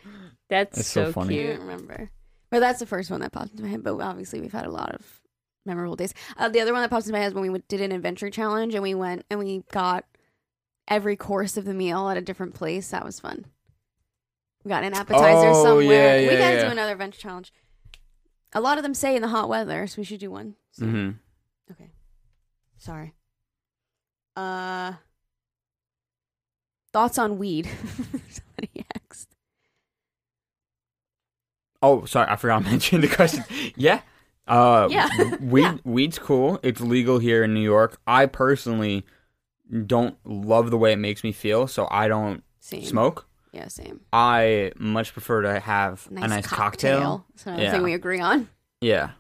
That's 0.51 0.77
That's 0.77 0.89
so, 0.89 1.07
so 1.07 1.13
funny. 1.13 1.39
I 1.39 1.43
cute. 1.45 1.57
don't 1.57 1.67
remember. 1.67 2.11
But 2.51 2.61
that's 2.61 2.79
the 2.81 2.87
first 2.87 3.11
one 3.11 3.21
that 3.21 3.33
popped 3.33 3.51
into 3.53 3.63
my 3.63 3.69
head. 3.71 3.83
But 3.83 4.01
obviously, 4.01 4.41
we've 4.41 4.53
had 4.53 4.67
a 4.67 4.71
lot 4.71 4.95
of 4.95 5.21
memorable 5.67 5.97
days. 5.97 6.15
Uh, 6.37 6.49
the 6.49 6.61
other 6.61 6.73
one 6.73 6.83
that 6.83 6.91
popped 6.91 7.05
into 7.07 7.13
my 7.13 7.19
head 7.21 7.29
is 7.29 7.35
when 7.35 7.51
we 7.51 7.59
did 7.69 7.81
an 7.81 7.93
adventure 7.93 8.31
challenge 8.31 8.75
and 8.75 8.83
we 8.83 8.95
went 8.95 9.25
and 9.31 9.39
we 9.41 9.65
got 9.73 10.05
every 10.87 11.17
course 11.17 11.57
of 11.57 11.65
the 11.65 11.75
meal 11.75 12.09
at 12.09 12.17
a 12.17 12.21
different 12.21 12.55
place. 12.55 12.91
That 12.91 13.05
was 13.05 13.19
fun. 13.19 13.47
We 14.65 14.69
got 14.69 14.85
an 14.85 14.95
appetizer 14.95 15.49
Oh, 15.49 15.65
somewhere. 15.65 16.19
yeah, 16.21 16.29
we 16.29 16.35
yeah, 16.35 16.39
gotta 16.39 16.55
yeah. 16.57 16.65
do 16.67 16.71
another 16.71 16.93
adventure 16.93 17.21
challenge. 17.21 17.53
A 18.53 18.61
lot 18.61 18.79
of 18.79 18.83
them 18.85 18.95
say 18.95 19.17
in 19.17 19.23
the 19.23 19.29
hot 19.29 19.49
weather, 19.49 19.87
so 19.87 19.97
we 20.01 20.05
should 20.05 20.21
do 20.21 20.31
one. 20.31 20.55
soon. 20.73 20.91
hmm 21.69 21.73
Okay. 21.73 21.91
Sorry. 22.79 23.15
Uh 24.37 24.93
thoughts 26.93 27.19
on 27.19 27.39
weed. 27.39 27.69
Asked. 29.11 29.29
Oh, 31.83 32.05
sorry, 32.07 32.29
I 32.31 32.37
forgot 32.37 32.63
to 32.65 32.65
mention 32.71 33.01
the 33.01 33.09
question. 33.09 33.45
Yeah. 33.77 34.01
Uh, 34.47 34.89
Yeah. 34.91 35.09
weed 35.41 35.63
Yeah. 35.63 35.77
weed's 35.85 36.19
cool. 36.19 36.59
It's 36.63 36.81
legal 36.81 37.19
here 37.19 37.45
in 37.45 37.55
New 37.55 37.61
York. 37.63 38.01
I 38.07 38.27
personally 38.27 39.05
don't 39.87 40.17
love 40.25 40.71
the 40.71 40.79
way 40.79 40.93
it 40.93 40.99
makes 40.99 41.25
me 41.25 41.33
feel, 41.33 41.67
so 41.67 41.89
I 41.91 42.09
don't 42.09 42.43
Same. 42.61 42.85
smoke. 42.85 43.27
Yeah, 43.53 43.69
same. 43.69 44.01
I 44.13 44.73
much 44.79 45.13
prefer 45.13 45.43
to 45.43 45.61
have 45.61 46.11
Nice 46.11 46.25
a 46.25 46.29
nice 46.29 46.47
cocktail. 46.47 46.99
cocktail. 46.99 47.27
That's 47.31 47.47
another 47.47 47.63
Yeah. 47.63 47.71
thing 47.73 47.83
we 47.85 47.95
agree 47.95 48.21
on. 48.21 48.49
Yeah, 48.81 49.11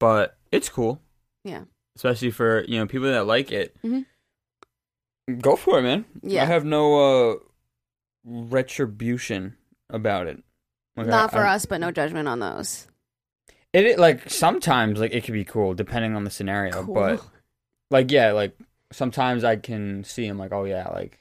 but 0.00 0.36
it's 0.50 0.68
cool, 0.68 1.00
Yeah. 1.44 1.62
especially 1.96 2.30
for 2.32 2.64
you 2.66 2.78
know 2.78 2.86
people 2.86 3.06
that 3.08 3.26
like 3.26 3.52
it. 3.52 3.76
Mhm. 3.84 4.04
Go 5.40 5.54
for 5.56 5.78
it, 5.78 5.82
man. 5.82 6.04
Yeah. 6.22 6.42
I 6.42 6.46
have 6.46 6.64
no 6.64 7.30
uh, 7.32 7.36
retribution 8.26 9.56
about 9.88 10.26
it. 10.26 10.42
Like, 10.96 11.06
Not 11.06 11.30
I- 11.32 11.36
for 11.36 11.44
I- 11.44 11.54
us, 11.54 11.64
but 11.66 11.80
no 11.80 11.90
judgment 11.90 12.28
on 12.28 12.40
those. 12.40 12.86
It, 13.72 13.84
it 13.84 13.98
like 13.98 14.30
sometimes 14.30 14.98
like 15.00 15.12
it 15.12 15.24
could 15.24 15.34
be 15.34 15.44
cool 15.44 15.74
depending 15.74 16.14
on 16.16 16.24
the 16.24 16.30
scenario, 16.30 16.84
Cool. 16.84 16.94
but 16.94 17.22
like 17.90 18.10
yeah, 18.10 18.32
like 18.32 18.56
sometimes 18.90 19.44
I 19.44 19.56
can 19.56 20.02
see 20.04 20.24
him 20.26 20.38
like 20.38 20.52
oh 20.52 20.64
yeah, 20.64 20.88
like 20.88 21.18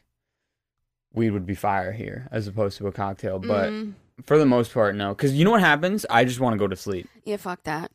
weed 1.14 1.32
would 1.32 1.46
be 1.46 1.56
fire 1.56 1.92
here 1.92 2.28
as 2.32 2.48
opposed 2.48 2.78
to 2.78 2.88
a 2.88 2.92
cocktail, 2.94 3.40
but 3.40 3.72
Mm, 3.72 3.94
for 4.26 4.38
the 4.38 4.46
most 4.46 4.74
part 4.74 4.96
no, 4.96 5.10
because 5.14 5.34
you 5.34 5.44
know 5.44 5.52
what 5.52 5.60
happens? 5.62 6.06
I 6.10 6.24
just 6.24 6.40
want 6.40 6.54
to 6.54 6.58
go 6.58 6.68
to 6.68 6.76
sleep, 6.78 7.10
yeah, 7.26 7.36
fuck 7.38 7.64
that. 7.64 7.92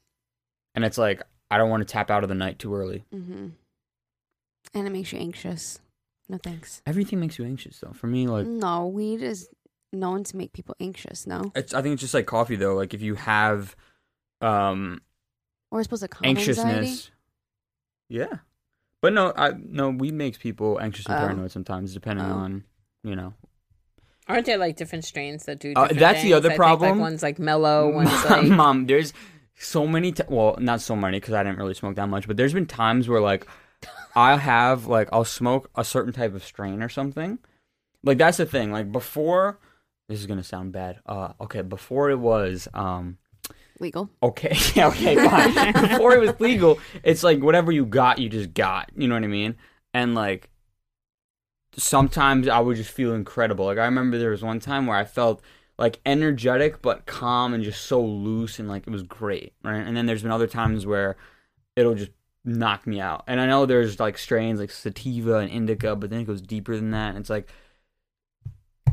and 0.74 0.84
it's 0.84 0.98
like 0.98 1.22
I 1.50 1.56
don't 1.56 1.70
want 1.70 1.80
to 1.86 1.90
tap 1.90 2.10
out 2.10 2.22
of 2.22 2.28
the 2.28 2.34
night 2.34 2.58
too 2.58 2.74
early. 2.74 3.04
hmm 3.10 3.48
And 4.74 4.86
it 4.86 4.90
makes 4.90 5.10
you 5.12 5.18
anxious. 5.20 5.80
No 6.30 6.38
thanks. 6.38 6.80
Everything 6.86 7.18
makes 7.18 7.38
you 7.38 7.44
anxious 7.44 7.80
though. 7.80 7.92
For 7.92 8.06
me, 8.06 8.26
like 8.28 8.46
no, 8.46 8.86
weed 8.86 9.20
is 9.20 9.48
known 9.92 10.22
to 10.24 10.36
make 10.36 10.52
people 10.52 10.76
anxious. 10.80 11.26
No, 11.26 11.50
it's 11.56 11.74
I 11.74 11.82
think 11.82 11.94
it's 11.94 12.00
just 12.02 12.14
like 12.14 12.26
coffee 12.26 12.54
though. 12.56 12.74
Like 12.76 12.94
if 12.94 13.02
you 13.02 13.16
have 13.16 13.74
um 14.40 15.00
or 15.72 15.80
it's 15.80 15.86
supposed 15.86 16.02
to 16.02 16.08
calm 16.08 16.24
anxiety. 16.36 17.10
yeah. 18.08 18.38
But 19.02 19.12
no, 19.14 19.32
I 19.36 19.52
no 19.58 19.90
weed 19.90 20.14
makes 20.14 20.38
people 20.38 20.78
anxious 20.80 21.06
and 21.06 21.16
Oh. 21.16 21.18
paranoid 21.18 21.50
sometimes, 21.50 21.92
depending 21.94 22.26
Oh. 22.26 22.30
on 22.34 22.64
you 23.02 23.16
know 23.16 23.34
Aren't 24.28 24.46
there 24.46 24.58
like 24.58 24.76
different 24.76 25.04
strains 25.04 25.46
that 25.46 25.58
do? 25.58 25.72
Uh, 25.74 25.82
different 25.88 25.98
that's 25.98 26.18
the 26.18 26.22
things? 26.28 26.34
other 26.34 26.48
I 26.48 26.52
think, 26.52 26.56
problem. 26.58 26.90
like 26.92 27.00
one's 27.00 27.22
like 27.22 27.38
mellow, 27.40 27.90
one's 27.92 28.10
Mom, 28.10 28.24
like 28.30 28.46
Mom, 28.46 28.86
there's 28.86 29.12
so 29.58 29.86
many. 29.88 30.12
T- 30.12 30.22
well, 30.28 30.54
not 30.60 30.80
so 30.80 30.94
many 30.94 31.18
because 31.18 31.34
I 31.34 31.42
didn't 31.42 31.58
really 31.58 31.74
smoke 31.74 31.96
that 31.96 32.08
much. 32.08 32.28
But 32.28 32.36
there's 32.36 32.54
been 32.54 32.66
times 32.66 33.08
where 33.08 33.20
like 33.20 33.46
I'll 34.14 34.38
have 34.38 34.86
like 34.86 35.08
I'll 35.12 35.24
smoke 35.24 35.70
a 35.74 35.84
certain 35.84 36.12
type 36.12 36.34
of 36.34 36.44
strain 36.44 36.82
or 36.82 36.88
something. 36.88 37.38
Like 38.02 38.18
that's 38.18 38.38
the 38.38 38.46
thing. 38.46 38.72
Like 38.72 38.90
before, 38.92 39.58
this 40.08 40.20
is 40.20 40.26
gonna 40.26 40.42
sound 40.42 40.72
bad. 40.72 41.00
Uh, 41.06 41.32
okay, 41.40 41.62
before 41.62 42.10
it 42.10 42.18
was 42.18 42.68
um 42.74 43.18
Legal. 43.80 44.10
Okay, 44.22 44.54
yeah, 44.74 44.88
okay, 44.88 45.16
fine. 45.16 45.72
Before 45.88 46.12
it 46.12 46.20
was 46.20 46.38
legal, 46.38 46.78
it's 47.02 47.22
like 47.22 47.42
whatever 47.42 47.72
you 47.72 47.86
got, 47.86 48.18
you 48.18 48.28
just 48.28 48.52
got. 48.52 48.90
You 48.94 49.08
know 49.08 49.14
what 49.14 49.24
I 49.24 49.28
mean? 49.28 49.56
And 49.94 50.14
like 50.14 50.50
sometimes 51.76 52.46
I 52.46 52.60
would 52.60 52.76
just 52.76 52.90
feel 52.90 53.14
incredible. 53.14 53.64
Like 53.64 53.78
I 53.78 53.86
remember 53.86 54.18
there 54.18 54.30
was 54.30 54.42
one 54.42 54.60
time 54.60 54.86
where 54.86 54.98
I 54.98 55.04
felt 55.04 55.40
like 55.78 55.98
energetic 56.04 56.82
but 56.82 57.06
calm 57.06 57.54
and 57.54 57.64
just 57.64 57.86
so 57.86 58.02
loose 58.04 58.58
and 58.58 58.68
like 58.68 58.86
it 58.86 58.90
was 58.90 59.02
great, 59.02 59.54
right? 59.64 59.80
And 59.80 59.96
then 59.96 60.04
there's 60.04 60.22
been 60.22 60.30
other 60.30 60.46
times 60.46 60.84
where 60.84 61.16
it'll 61.74 61.94
just 61.94 62.10
knock 62.44 62.86
me 62.86 63.00
out. 63.00 63.24
And 63.26 63.40
I 63.40 63.46
know 63.46 63.66
there's 63.66 64.00
like 64.00 64.18
strains 64.18 64.60
like 64.60 64.70
sativa 64.70 65.36
and 65.36 65.50
indica, 65.50 65.96
but 65.96 66.10
then 66.10 66.20
it 66.20 66.26
goes 66.26 66.40
deeper 66.40 66.76
than 66.76 66.90
that. 66.92 67.10
And 67.10 67.18
it's 67.18 67.30
like 67.30 67.48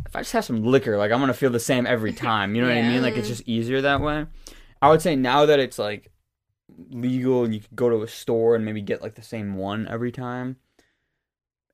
if 0.05 0.15
I 0.15 0.21
just 0.21 0.33
have 0.33 0.45
some 0.45 0.63
liquor, 0.63 0.97
like 0.97 1.11
I'm 1.11 1.19
gonna 1.19 1.33
feel 1.33 1.49
the 1.49 1.59
same 1.59 1.85
every 1.85 2.13
time. 2.29 2.55
You 2.55 2.61
know 2.61 2.67
what 2.67 2.77
I 2.77 2.81
mean? 2.81 3.01
Like 3.01 3.17
it's 3.17 3.27
just 3.27 3.47
easier 3.47 3.81
that 3.81 4.01
way. 4.01 4.25
I 4.81 4.89
would 4.89 5.01
say 5.01 5.15
now 5.15 5.45
that 5.45 5.59
it's 5.59 5.79
like 5.79 6.11
legal 6.89 7.43
and 7.43 7.53
you 7.53 7.61
could 7.61 7.75
go 7.75 7.89
to 7.89 8.03
a 8.03 8.07
store 8.07 8.55
and 8.55 8.65
maybe 8.65 8.81
get 8.81 9.01
like 9.01 9.15
the 9.15 9.21
same 9.21 9.55
one 9.55 9.87
every 9.87 10.11
time. 10.11 10.57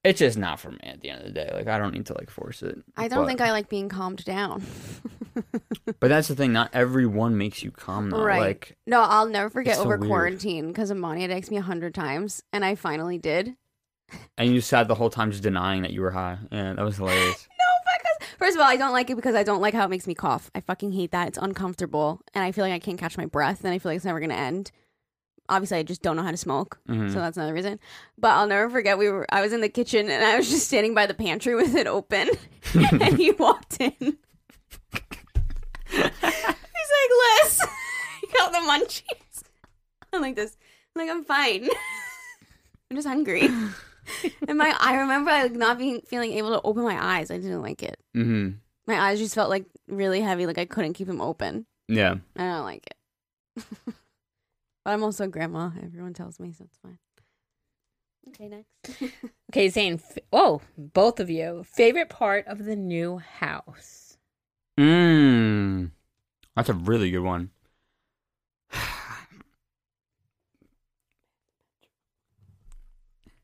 It's 0.03 0.19
just 0.19 0.37
not 0.37 0.59
for 0.59 0.71
me 0.71 0.79
at 0.83 0.99
the 1.01 1.09
end 1.09 1.21
of 1.21 1.27
the 1.27 1.31
day. 1.33 1.49
Like 1.53 1.67
I 1.67 1.77
don't 1.77 1.93
need 1.93 2.05
to 2.07 2.13
like 2.13 2.29
force 2.29 2.61
it. 2.61 2.77
I 2.97 3.07
don't 3.07 3.19
But- 3.23 3.27
think 3.27 3.41
I 3.41 3.51
like 3.51 3.69
being 3.69 3.89
calmed 3.89 4.23
down. 4.25 4.63
But 5.99 6.09
that's 6.09 6.27
the 6.27 6.35
thing. 6.35 6.53
Not 6.53 6.69
everyone 6.73 7.37
makes 7.37 7.63
you 7.63 7.71
calm 7.71 8.09
though. 8.11 8.23
Right. 8.23 8.39
Like 8.39 8.77
no, 8.85 9.01
I'll 9.01 9.25
never 9.27 9.49
forget 9.49 9.71
It's 9.73 9.79
so 9.79 9.85
over 9.85 9.97
quarantine 9.97 10.67
because 10.67 10.91
Amani 10.91 11.21
had 11.23 11.31
asked 11.31 11.49
me 11.49 11.57
a 11.57 11.61
hundred 11.61 11.95
times, 11.95 12.43
and 12.53 12.63
I 12.63 12.75
finally 12.75 13.17
did. 13.17 13.55
and 14.37 14.53
you 14.53 14.61
sat 14.61 14.87
the 14.87 14.95
whole 14.95 15.09
time 15.09 15.31
just 15.31 15.43
denying 15.43 15.81
that 15.81 15.91
you 15.91 16.01
were 16.01 16.11
high. 16.11 16.37
Yeah, 16.51 16.73
that 16.73 16.83
was 16.83 16.97
hilarious. 16.97 17.47
No, 17.57 17.65
because 18.19 18.29
first 18.37 18.55
of 18.57 18.61
all, 18.61 18.67
I 18.67 18.75
don't 18.75 18.91
like 18.91 19.09
it 19.09 19.15
because 19.15 19.35
I 19.35 19.43
don't 19.43 19.61
like 19.61 19.73
how 19.73 19.85
it 19.85 19.89
makes 19.89 20.05
me 20.07 20.13
cough. 20.13 20.51
I 20.53 20.59
fucking 20.59 20.91
hate 20.91 21.11
that. 21.11 21.29
It's 21.29 21.37
uncomfortable, 21.37 22.21
and 22.33 22.43
I 22.43 22.51
feel 22.51 22.63
like 22.65 22.73
I 22.73 22.79
can't 22.79 22.99
catch 22.99 23.17
my 23.17 23.25
breath, 23.25 23.63
and 23.63 23.73
I 23.73 23.79
feel 23.79 23.89
like 23.91 23.95
it's 23.97 24.05
never 24.05 24.19
gonna 24.19 24.33
end. 24.35 24.71
Obviously, 25.49 25.77
I 25.77 25.83
just 25.83 26.01
don't 26.01 26.15
know 26.15 26.23
how 26.23 26.31
to 26.31 26.37
smoke, 26.37 26.79
Mhm. 26.89 27.09
so 27.11 27.19
that's 27.19 27.35
another 27.37 27.53
reason. 27.53 27.79
But 28.17 28.29
I'll 28.31 28.47
never 28.47 28.69
forget 28.69 28.97
we 28.97 29.09
were. 29.09 29.25
I 29.29 29.41
was 29.41 29.51
in 29.53 29.61
the 29.61 29.69
kitchen 29.69 30.09
and 30.09 30.23
I 30.23 30.37
was 30.37 30.49
just 30.49 30.65
standing 30.67 30.93
by 30.93 31.05
the 31.05 31.13
pantry 31.13 31.53
with 31.61 31.75
it 31.75 31.85
open, 31.87 32.29
and 32.73 33.17
he 33.17 33.31
walked 33.31 33.79
in. 33.81 33.93
He's 33.99 34.13
like, 35.91 37.43
"Liz, 37.43 37.61
you 38.23 38.29
got 38.37 38.51
the 38.51 38.57
munchies." 38.59 39.43
I'm 40.11 40.21
like 40.21 40.35
this. 40.35 40.55
I'm 40.95 41.01
like, 41.07 41.15
I'm 41.15 41.23
fine. 41.23 41.67
I'm 42.89 42.95
just 42.97 43.07
hungry. 43.07 43.49
and 44.47 44.57
my, 44.57 44.75
I 44.79 44.95
remember 44.97 45.31
like 45.31 45.53
not 45.53 45.77
being 45.77 46.01
feeling 46.01 46.33
able 46.33 46.51
to 46.51 46.61
open 46.63 46.83
my 46.83 47.17
eyes. 47.17 47.31
I 47.31 47.37
didn't 47.37 47.61
like 47.63 47.81
it. 47.83 47.97
hmm 48.13 48.49
My 48.87 48.99
eyes 48.99 49.19
just 49.19 49.33
felt 49.35 49.49
like 49.49 49.65
really 49.87 50.21
heavy, 50.21 50.45
like 50.45 50.57
I 50.59 50.65
couldn't 50.65 50.93
keep 50.93 51.07
them 51.07 51.21
open. 51.21 51.65
Yeah. 51.87 52.15
I 52.37 52.43
don't 52.43 52.63
like 52.63 52.85
it. 52.87 53.65
But 54.83 54.91
I'm 54.91 55.03
also 55.03 55.27
grandma. 55.27 55.71
Everyone 55.81 56.13
tells 56.13 56.39
me, 56.39 56.51
so 56.53 56.65
it's 56.65 56.77
fine. 56.77 56.97
Okay, 58.29 58.47
next. 58.47 59.13
Okay, 59.51 59.69
Zane. 59.69 59.95
F- 59.95 60.17
oh, 60.31 60.61
both 60.77 61.19
of 61.19 61.29
you. 61.29 61.63
Favorite 61.63 62.09
part 62.09 62.47
of 62.47 62.65
the 62.65 62.75
new 62.75 63.19
house? 63.19 64.17
Mmm. 64.79 65.91
That's 66.55 66.69
a 66.69 66.73
really 66.73 67.11
good 67.11 67.19
one. 67.19 67.51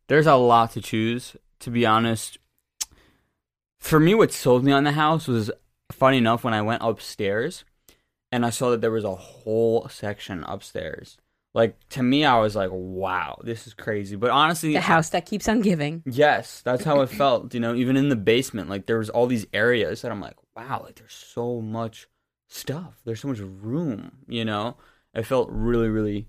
There's 0.07 0.25
a 0.25 0.35
lot 0.35 0.71
to 0.71 0.81
choose, 0.81 1.35
to 1.59 1.69
be 1.69 1.85
honest. 1.85 2.39
For 3.79 3.99
me, 3.99 4.15
what 4.15 4.33
sold 4.33 4.63
me 4.63 4.71
on 4.71 4.83
the 4.83 4.93
house 4.93 5.27
was 5.27 5.51
funny 5.91 6.17
enough 6.17 6.43
when 6.43 6.55
I 6.55 6.63
went 6.63 6.81
upstairs 6.81 7.63
and 8.31 8.43
I 8.43 8.49
saw 8.49 8.71
that 8.71 8.81
there 8.81 8.89
was 8.89 9.03
a 9.03 9.15
whole 9.15 9.87
section 9.89 10.43
upstairs. 10.45 11.17
Like, 11.53 11.77
to 11.89 12.03
me, 12.03 12.25
I 12.25 12.39
was 12.39 12.55
like, 12.55 12.69
wow, 12.71 13.39
this 13.43 13.65
is 13.65 13.73
crazy. 13.73 14.15
But 14.15 14.29
honestly, 14.29 14.73
The 14.73 14.81
house 14.81 15.09
that 15.09 15.25
keeps 15.25 15.49
on 15.49 15.61
giving. 15.61 16.03
Yes, 16.05 16.61
that's 16.61 16.83
how 16.83 17.01
it 17.01 17.09
felt. 17.09 17.53
You 17.53 17.59
know, 17.59 17.73
even 17.73 17.97
in 17.97 18.09
the 18.09 18.15
basement, 18.15 18.69
like 18.69 18.85
there 18.85 18.99
was 18.99 19.09
all 19.09 19.25
these 19.25 19.47
areas 19.51 20.01
that 20.01 20.11
I'm 20.11 20.21
like, 20.21 20.35
wow, 20.55 20.81
like 20.83 20.95
there's 20.95 21.13
so 21.13 21.59
much 21.59 22.07
stuff. 22.47 23.01
There's 23.03 23.21
so 23.21 23.29
much 23.29 23.39
room. 23.39 24.19
You 24.27 24.45
know, 24.45 24.77
I 25.15 25.23
felt 25.23 25.49
really, 25.51 25.89
really. 25.89 26.27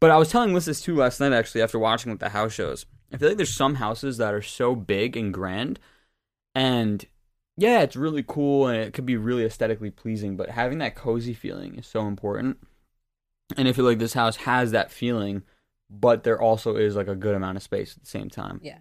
But 0.00 0.10
I 0.10 0.18
was 0.18 0.30
telling 0.30 0.52
Liz 0.52 0.66
this 0.66 0.80
too 0.80 0.96
last 0.96 1.18
night, 1.18 1.32
actually, 1.32 1.62
after 1.62 1.78
watching 1.78 2.12
like 2.12 2.20
the 2.20 2.28
house 2.28 2.52
shows. 2.52 2.84
I 3.12 3.16
feel 3.16 3.28
like 3.28 3.38
there's 3.38 3.54
some 3.54 3.76
houses 3.76 4.18
that 4.18 4.34
are 4.34 4.42
so 4.42 4.74
big 4.74 5.16
and 5.16 5.32
grand, 5.32 5.80
and 6.54 7.06
yeah, 7.56 7.80
it's 7.80 7.96
really 7.96 8.22
cool 8.26 8.68
and 8.68 8.76
it 8.76 8.92
could 8.92 9.06
be 9.06 9.16
really 9.16 9.44
aesthetically 9.44 9.90
pleasing. 9.90 10.36
But 10.36 10.50
having 10.50 10.78
that 10.78 10.94
cozy 10.94 11.34
feeling 11.34 11.76
is 11.76 11.86
so 11.86 12.06
important. 12.06 12.58
And 13.56 13.66
I 13.66 13.72
feel 13.72 13.84
like 13.84 13.98
this 13.98 14.12
house 14.12 14.36
has 14.36 14.72
that 14.72 14.90
feeling, 14.90 15.42
but 15.90 16.22
there 16.22 16.40
also 16.40 16.76
is 16.76 16.96
like 16.96 17.08
a 17.08 17.14
good 17.14 17.34
amount 17.34 17.56
of 17.56 17.62
space 17.62 17.94
at 17.96 18.02
the 18.02 18.08
same 18.08 18.28
time. 18.28 18.60
Yeah. 18.62 18.78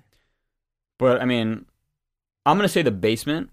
But 1.00 1.22
I 1.22 1.26
mean, 1.26 1.66
I'm 2.46 2.58
gonna 2.58 2.68
say 2.68 2.82
the 2.82 2.92
basement, 2.92 3.50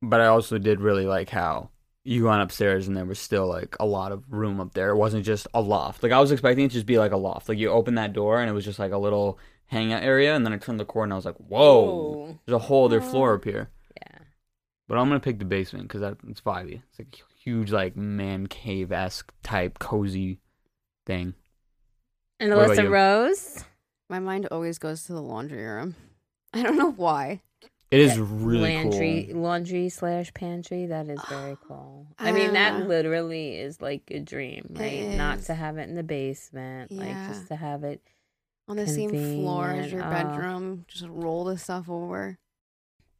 but 0.00 0.20
I 0.20 0.26
also 0.26 0.58
did 0.58 0.80
really 0.80 1.06
like 1.06 1.30
how 1.30 1.70
you 2.04 2.24
went 2.24 2.40
upstairs 2.40 2.86
and 2.86 2.96
there 2.96 3.04
was 3.04 3.18
still 3.18 3.48
like 3.48 3.76
a 3.80 3.86
lot 3.86 4.12
of 4.12 4.22
room 4.30 4.60
up 4.60 4.74
there. 4.74 4.90
It 4.90 4.96
wasn't 4.96 5.24
just 5.24 5.48
a 5.52 5.60
loft. 5.60 6.02
Like 6.02 6.12
I 6.12 6.20
was 6.20 6.30
expecting 6.30 6.64
it 6.64 6.68
to 6.68 6.74
just 6.74 6.86
be 6.86 6.98
like 6.98 7.12
a 7.12 7.16
loft. 7.16 7.48
Like 7.48 7.58
you 7.58 7.68
open 7.70 7.96
that 7.96 8.12
door 8.12 8.40
and 8.40 8.48
it 8.48 8.52
was 8.52 8.64
just 8.64 8.78
like 8.78 8.92
a 8.92 8.98
little 8.98 9.38
hangout 9.66 10.04
area, 10.04 10.34
and 10.34 10.46
then 10.46 10.52
I 10.52 10.58
turned 10.58 10.78
the 10.78 10.84
corner 10.84 11.06
and 11.06 11.12
I 11.14 11.16
was 11.16 11.24
like, 11.24 11.36
whoa, 11.36 12.38
there's 12.46 12.54
a 12.54 12.66
whole 12.66 12.84
other 12.84 13.00
floor 13.00 13.34
up 13.34 13.44
here. 13.44 13.70
Yeah. 13.96 14.18
But 14.86 14.98
I'm 14.98 15.08
gonna 15.08 15.20
pick 15.20 15.40
the 15.40 15.44
basement 15.44 15.88
because 15.88 16.00
that 16.00 16.16
it's 16.28 16.40
vibey. 16.40 16.82
It's 16.90 16.98
like 17.00 17.08
a 17.18 17.42
huge 17.42 17.72
like 17.72 17.96
man 17.96 18.46
cave 18.46 18.92
esque 18.92 19.32
type 19.42 19.80
cozy 19.80 20.38
thing. 21.06 21.34
And 22.40 22.50
What 22.54 22.66
about 22.66 22.76
Alyssa 22.76 22.82
you? 22.82 22.88
Rose? 22.90 23.64
My 24.10 24.18
mind 24.18 24.46
always 24.50 24.78
goes 24.78 25.04
to 25.04 25.12
the 25.14 25.22
laundry 25.22 25.64
room. 25.64 25.94
I 26.52 26.62
don't 26.62 26.76
know 26.76 26.92
why. 26.92 27.40
It 27.90 28.00
is 28.00 28.18
really 28.18 28.74
laundry, 28.74 29.28
cool. 29.32 29.42
laundry 29.42 29.88
slash 29.88 30.34
pantry. 30.34 30.86
That 30.86 31.08
is 31.08 31.20
very 31.28 31.56
cool. 31.68 32.08
I 32.18 32.28
I 32.28 32.32
mean, 32.32 32.46
don't 32.46 32.54
that 32.54 32.88
literally 32.88 33.56
is 33.58 33.80
like 33.80 34.02
a 34.10 34.18
dream, 34.18 34.72
It 34.74 34.80
right? 34.80 35.16
Not 35.16 35.38
is. 35.38 35.46
to 35.46 35.54
have 35.54 35.78
it 35.78 35.88
in 35.88 35.94
the 35.94 36.02
basement, 36.02 36.90
like 36.90 37.08
Yeah. 37.08 37.28
just 37.28 37.46
to 37.48 37.56
have 37.56 37.84
it. 37.84 38.02
On 38.68 38.76
the 38.76 38.86
same 38.88 39.10
floor 39.10 39.70
as 39.70 39.92
your 39.92 40.02
Convenient. 40.02 40.26
Oh. 40.28 40.32
bedroom, 40.36 40.84
just 40.88 41.06
roll 41.08 41.44
the 41.44 41.56
stuff 41.56 41.88
over. 41.88 42.36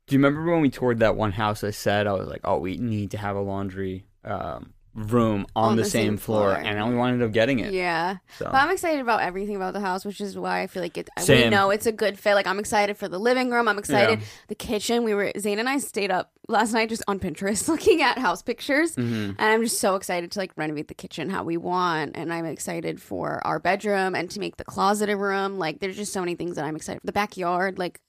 Do 0.08 0.14
you 0.14 0.18
remember 0.18 0.50
when 0.50 0.60
we 0.60 0.70
toured 0.70 0.98
that 0.98 1.14
one 1.16 1.30
house? 1.32 1.62
I 1.62 1.70
said 1.70 2.08
I 2.08 2.12
was 2.14 2.26
like, 2.28 2.40
"Oh, 2.44 2.58
we 2.58 2.76
need 2.78 3.12
to 3.12 3.18
have 3.18 3.36
a 3.36 3.40
laundry 3.40 4.06
um, 4.24 4.72
room 4.96 5.46
on, 5.54 5.76
the, 5.76 5.84
same, 5.84 6.16
floor. 6.16 6.54
floor. 6.54 6.64
and 6.64 6.78
then 6.78 6.88
we 6.88 6.94
wound 6.96 7.22
up 7.22 7.30
getting 7.30 7.58
it. 7.58 7.72
Yeah. 7.74 8.16
So 8.38 8.46
But 8.46 8.54
I'm 8.54 8.70
excited 8.70 9.00
about 9.00 9.20
everything 9.20 9.54
about 9.54 9.74
the 9.74 9.80
house, 9.80 10.06
which 10.06 10.22
is 10.22 10.38
why 10.38 10.62
I 10.62 10.66
feel 10.66 10.82
like 10.82 10.96
it. 10.96 11.10
We 11.28 11.48
know 11.50 11.68
it's 11.70 11.84
a 11.84 11.92
good 11.92 12.18
fit. 12.18 12.34
Like 12.34 12.46
I'm 12.46 12.58
excited 12.58 12.96
for 12.96 13.06
the 13.06 13.18
living 13.18 13.50
room. 13.50 13.68
I'm 13.68 13.78
excited. 13.78 14.20
Yeah. 14.20 14.24
The 14.48 14.54
kitchen. 14.54 15.04
We 15.04 15.12
were 15.12 15.30
Zane 15.38 15.58
and 15.58 15.68
I 15.68 15.78
stayed 15.78 16.10
up 16.10 16.32
last 16.48 16.72
night 16.72 16.88
just 16.88 17.02
on 17.08 17.20
Pinterest 17.20 17.68
looking 17.72 18.00
at 18.00 18.16
house 18.18 18.40
pictures, 18.40 18.96
Mhm. 18.96 19.34
and 19.38 19.40
I'm 19.40 19.62
just 19.62 19.80
so 19.80 19.96
excited 19.96 20.32
to 20.32 20.38
like 20.38 20.52
renovate 20.56 20.88
the 20.88 20.94
kitchen 20.94 21.28
how 21.28 21.44
we 21.44 21.56
want, 21.58 22.12
and 22.16 22.32
I'm 22.32 22.46
excited 22.46 23.02
for 23.02 23.46
our 23.46 23.58
bedroom 23.58 24.14
and 24.14 24.30
to 24.30 24.40
make 24.40 24.56
the 24.56 24.64
closet 24.64 25.10
a 25.10 25.16
room. 25.16 25.58
Like 25.58 25.80
there's 25.80 25.96
just 25.96 26.12
so 26.12 26.20
many 26.20 26.36
things 26.36 26.56
that 26.56 26.64
I'm 26.64 26.74
excited 26.76 27.00
for. 27.02 27.06
The 27.06 27.12
backyard, 27.12 27.78
like 27.78 28.00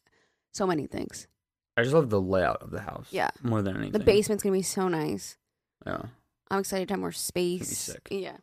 so 0.54 0.66
many 0.66 0.88
things. 0.88 1.28
I 1.76 1.84
just 1.84 1.94
love 1.94 2.10
the 2.10 2.22
layout 2.22 2.64
of 2.64 2.72
the 2.72 2.80
house. 2.82 3.08
Yeah. 3.12 3.30
more 3.44 3.62
than 3.62 3.76
anything. 3.76 3.92
The 3.92 4.00
basement's 4.00 4.42
gonna 4.44 4.54
be 4.54 4.62
so 4.64 4.88
nice. 4.88 5.38
Yeah. 5.86 6.04
I'm 6.50 6.60
excited 6.60 6.88
to 6.90 6.94
have 6.94 7.02
more 7.02 7.12
space. 7.12 7.78
sick. 7.78 8.08
Yeah. 8.10 8.38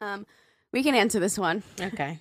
Um, 0.00 0.26
we 0.72 0.82
can 0.82 0.94
answer 0.94 1.20
this 1.20 1.38
one. 1.38 1.62
Okay. 1.80 2.20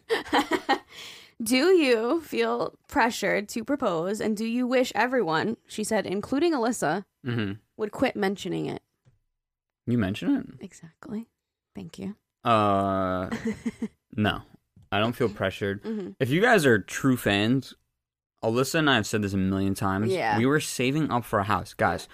do 1.44 1.58
you 1.58 2.22
feel 2.22 2.78
pressured 2.88 3.50
to 3.50 3.64
propose 3.64 4.22
and 4.22 4.38
do 4.38 4.46
you 4.46 4.66
wish 4.68 4.92
everyone, 4.96 5.58
she 5.68 5.84
said, 5.84 6.06
including 6.06 6.54
Alyssa, 6.54 7.06
hmm 7.24 7.54
would 7.76 7.92
quit 7.92 8.16
mentioning 8.16 8.68
it? 8.68 8.82
You 9.88 9.98
mention 9.98 10.36
it? 10.36 10.64
Exactly. 10.64 11.26
Thank 11.76 11.98
you. 11.98 12.16
Uh, 12.46 13.30
no, 14.16 14.42
I 14.92 15.00
don't 15.00 15.14
feel 15.14 15.30
pressured. 15.30 15.82
hmm 15.84 16.10
If 16.20 16.30
you 16.30 16.40
guys 16.42 16.66
are 16.66 16.78
true 16.80 17.18
fans, 17.18 17.74
Alyssa 18.44 18.76
and 18.76 18.90
I 18.90 18.96
have 18.96 19.08
said 19.08 19.22
this 19.24 19.34
a 19.34 19.38
million 19.38 19.74
times. 19.74 20.12
Yeah. 20.12 20.38
We 20.38 20.46
were 20.46 20.60
saving 20.60 21.10
up 21.12 21.26
for 21.26 21.40
a 21.40 21.44
house, 21.44 21.74
guys. 21.74 22.08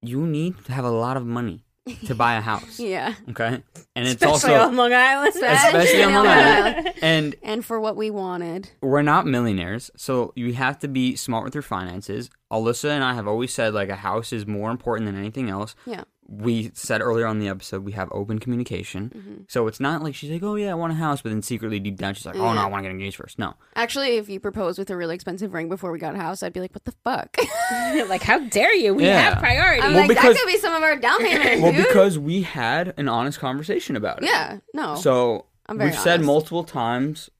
You 0.00 0.26
need 0.26 0.64
to 0.66 0.72
have 0.72 0.84
a 0.84 0.90
lot 0.90 1.16
of 1.16 1.26
money 1.26 1.64
to 2.06 2.14
buy 2.14 2.34
a 2.36 2.40
house. 2.40 2.78
Yeah. 2.88 3.14
Okay, 3.30 3.62
and 3.96 4.06
it's 4.08 4.22
Especially 4.22 4.54
also 4.54 4.68
on 4.68 4.76
Long 4.76 4.92
Island. 4.92 5.34
especially 5.36 6.02
on 6.02 6.14
Long 6.14 6.26
Island. 6.26 6.92
and 7.02 7.34
And 7.42 7.64
for 7.64 7.80
what 7.80 7.96
we 7.96 8.10
wanted. 8.10 8.70
we're 8.80 9.02
not 9.02 9.26
millionaires, 9.26 9.90
so 9.96 10.32
you 10.36 10.54
have 10.54 10.78
to 10.80 10.88
be 10.88 11.16
smart 11.16 11.44
with 11.44 11.54
your 11.54 11.62
finances. 11.62 12.30
Alyssa 12.52 12.90
and 12.90 13.04
I 13.04 13.14
have 13.14 13.28
always 13.28 13.52
said 13.52 13.74
like 13.74 13.88
a 13.90 13.96
house 13.96 14.32
is 14.32 14.46
more 14.46 14.70
important 14.70 15.06
than 15.06 15.16
anything 15.18 15.50
else. 15.50 15.74
Yeah. 15.86 16.04
We 16.30 16.70
said 16.74 17.00
earlier 17.00 17.26
on 17.26 17.38
the 17.38 17.48
episode 17.48 17.82
we 17.84 17.92
have 17.92 18.08
open 18.12 18.38
communication. 18.38 19.10
Mm-hmm. 19.16 19.34
So 19.48 19.66
it's 19.66 19.80
not 19.80 20.02
like 20.02 20.14
she's 20.14 20.30
like, 20.30 20.42
oh 20.42 20.56
yeah, 20.56 20.70
I 20.70 20.74
want 20.74 20.92
a 20.92 20.96
house, 20.96 21.22
but 21.22 21.30
then 21.30 21.40
secretly 21.40 21.80
deep 21.80 21.96
down 21.96 22.12
she's 22.12 22.26
like, 22.26 22.36
oh 22.36 22.52
no, 22.52 22.60
I 22.60 22.66
want 22.66 22.80
to 22.80 22.88
get 22.88 22.90
engaged 22.92 23.16
first. 23.16 23.38
No, 23.38 23.54
Actually, 23.74 24.16
if 24.18 24.28
you 24.28 24.38
proposed 24.38 24.78
with 24.78 24.90
a 24.90 24.96
really 24.96 25.14
expensive 25.14 25.54
ring 25.54 25.68
before 25.70 25.90
we 25.90 25.98
got 25.98 26.14
a 26.14 26.18
house, 26.18 26.42
I'd 26.42 26.52
be 26.52 26.60
like, 26.60 26.74
"What 26.74 26.84
the 26.84 26.92
fuck?" 27.02 27.34
like, 28.08 28.22
how 28.22 28.40
dare 28.40 28.74
you? 28.74 28.92
We 28.94 29.06
Yeah. 29.06 29.20
have 29.30 29.38
priorities. 29.38 29.84
I'm 29.84 29.92
Well, 29.92 30.00
like, 30.02 30.08
because- 30.10 30.34
that 30.34 30.40
could 30.42 30.52
be 30.52 30.58
some 30.58 30.74
of 30.74 30.82
our 30.82 30.96
down 30.96 31.18
payment, 31.24 31.62
well 31.62 31.72
dude. 31.72 31.86
because 31.86 32.18
we 32.18 32.42
had 32.42 32.92
an 32.98 33.08
honest 33.08 33.38
conversation 33.38 33.96
about 33.96 34.22
it. 34.22 34.26
yeah, 34.26 34.58
no. 34.74 34.96
So 34.96 35.46
I'm 35.66 35.78
very 35.78 35.90
we've 35.90 35.98
said 35.98 36.20
multiple 36.22 36.62
times, 36.64 37.30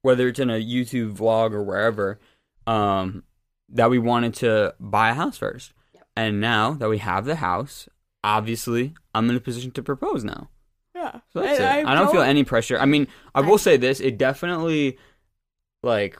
whether 0.00 0.26
it's 0.28 0.38
in 0.40 0.48
a 0.48 0.54
YouTube 0.54 1.16
vlog 1.16 1.52
or 1.52 1.62
wherever, 1.62 2.18
um, 2.66 3.24
that 3.68 3.90
we 3.90 3.98
wanted 3.98 4.32
to 4.34 4.74
buy 4.80 5.10
a 5.10 5.14
house 5.14 5.36
first. 5.36 5.74
And 6.16 6.40
now 6.40 6.72
that 6.72 6.88
we 6.88 6.98
have 6.98 7.24
the 7.24 7.36
house, 7.36 7.88
obviously 8.24 8.94
I'm 9.14 9.28
in 9.30 9.36
a 9.36 9.40
position 9.40 9.70
to 9.72 9.82
propose 9.82 10.24
now. 10.24 10.48
yeah. 10.94 11.20
So 11.32 11.40
that's 11.40 11.58
it. 11.58 11.86
I, 11.86 11.94
don't 11.94 12.10
feel 12.12 12.22
any 12.22 12.44
pressure. 12.44 12.78
I 12.78 12.84
mean, 12.86 13.08
I 13.34 13.40
will 13.40 13.58
say 13.58 13.76
this: 13.76 14.00
it 14.00 14.18
definitely, 14.18 14.98
like, 15.82 16.16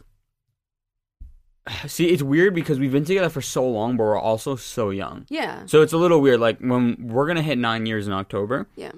see, 1.87 2.07
it's 2.09 2.23
weird 2.23 2.55
because 2.55 2.79
we've 2.79 2.93
been 2.93 3.05
together 3.05 3.29
for 3.29 3.41
so 3.43 3.67
long, 3.69 3.97
but 3.97 4.05
we're 4.05 4.19
also 4.19 4.57
so 4.57 4.91
young. 4.91 5.27
Yeah, 5.29 5.67
So 5.67 5.83
it's 5.83 5.93
a 5.93 5.99
little 5.99 6.21
weird. 6.21 6.41
Like 6.41 6.59
when 6.61 6.97
we're 7.09 7.27
gonna 7.27 7.43
hit 7.43 7.59
nine 7.59 7.87
years 7.87 8.07
in 8.07 8.13
October, 8.13 8.67
yeah. 8.77 8.93